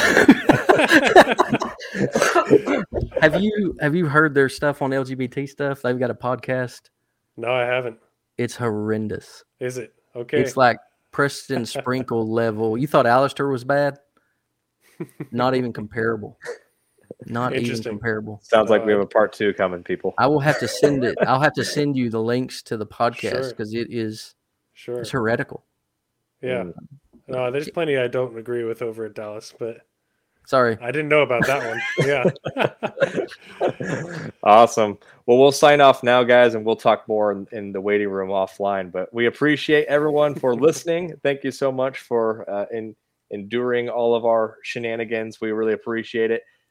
have 3.21 3.41
you 3.41 3.75
have 3.79 3.95
you 3.95 4.07
heard 4.07 4.33
their 4.33 4.49
stuff 4.49 4.81
on 4.81 4.91
LGBT 4.91 5.47
stuff? 5.47 5.81
They've 5.81 5.99
got 5.99 6.11
a 6.11 6.15
podcast. 6.15 6.89
No, 7.37 7.51
I 7.51 7.65
haven't. 7.65 7.97
It's 8.37 8.55
horrendous. 8.55 9.43
Is 9.59 9.77
it? 9.77 9.93
Okay. 10.15 10.39
It's 10.39 10.57
like 10.57 10.77
Preston 11.11 11.65
Sprinkle 11.65 12.27
level. 12.31 12.77
You 12.77 12.87
thought 12.87 13.05
Alistair 13.05 13.47
was 13.47 13.63
bad? 13.63 13.99
Not 15.31 15.55
even 15.55 15.73
comparable. 15.73 16.37
Not 17.25 17.55
even 17.55 17.81
comparable. 17.81 18.39
Sounds 18.43 18.69
like 18.69 18.85
we 18.85 18.91
have 18.91 19.01
a 19.01 19.05
part 19.05 19.33
two 19.33 19.53
coming, 19.53 19.83
people. 19.83 20.13
I 20.17 20.27
will 20.27 20.39
have 20.39 20.59
to 20.59 20.67
send 20.67 21.03
it. 21.03 21.17
I'll 21.27 21.39
have 21.39 21.53
to 21.53 21.65
send 21.65 21.95
you 21.95 22.09
the 22.09 22.21
links 22.21 22.61
to 22.63 22.77
the 22.77 22.85
podcast 22.85 23.49
because 23.49 23.71
sure. 23.71 23.81
it 23.81 23.87
is 23.89 24.35
sure 24.73 24.99
it's 24.99 25.09
heretical. 25.09 25.63
Yeah. 26.41 26.63
Mm. 26.63 26.73
No, 27.27 27.49
there's 27.49 27.69
plenty 27.69 27.97
I 27.97 28.07
don't 28.07 28.37
agree 28.37 28.63
with 28.63 28.81
over 28.81 29.05
at 29.05 29.15
Dallas, 29.15 29.53
but 29.57 29.77
sorry, 30.45 30.77
I 30.79 30.91
didn't 30.91 31.09
know 31.09 31.23
about 31.23 31.45
that 31.47 31.67
one. 31.67 31.81
Yeah. 33.75 34.27
awesome. 34.43 34.97
Well, 35.25 35.39
we'll 35.39 35.51
sign 35.51 35.81
off 35.81 36.03
now, 36.03 36.23
guys, 36.23 36.53
and 36.53 36.63
we'll 36.63 36.75
talk 36.75 37.07
more 37.07 37.31
in, 37.31 37.47
in, 37.51 37.71
the 37.71 37.81
waiting 37.81 38.09
room 38.09 38.29
offline. 38.29 38.91
But 38.91 39.11
we 39.11 39.25
appreciate 39.25 39.87
everyone 39.87 40.35
for 40.35 40.53
listening. 40.55 41.15
Thank 41.23 41.43
you 41.43 41.49
so 41.49 41.71
much 41.71 41.99
for 41.99 42.47
uh, 42.47 42.65
in 42.71 42.95
enduring 43.31 43.89
all 43.89 44.13
of 44.13 44.25
our 44.25 44.57
shenanigans. 44.61 45.41
We 45.41 45.51
really 45.51 45.73
appreciate 45.73 46.29
it 46.29 46.43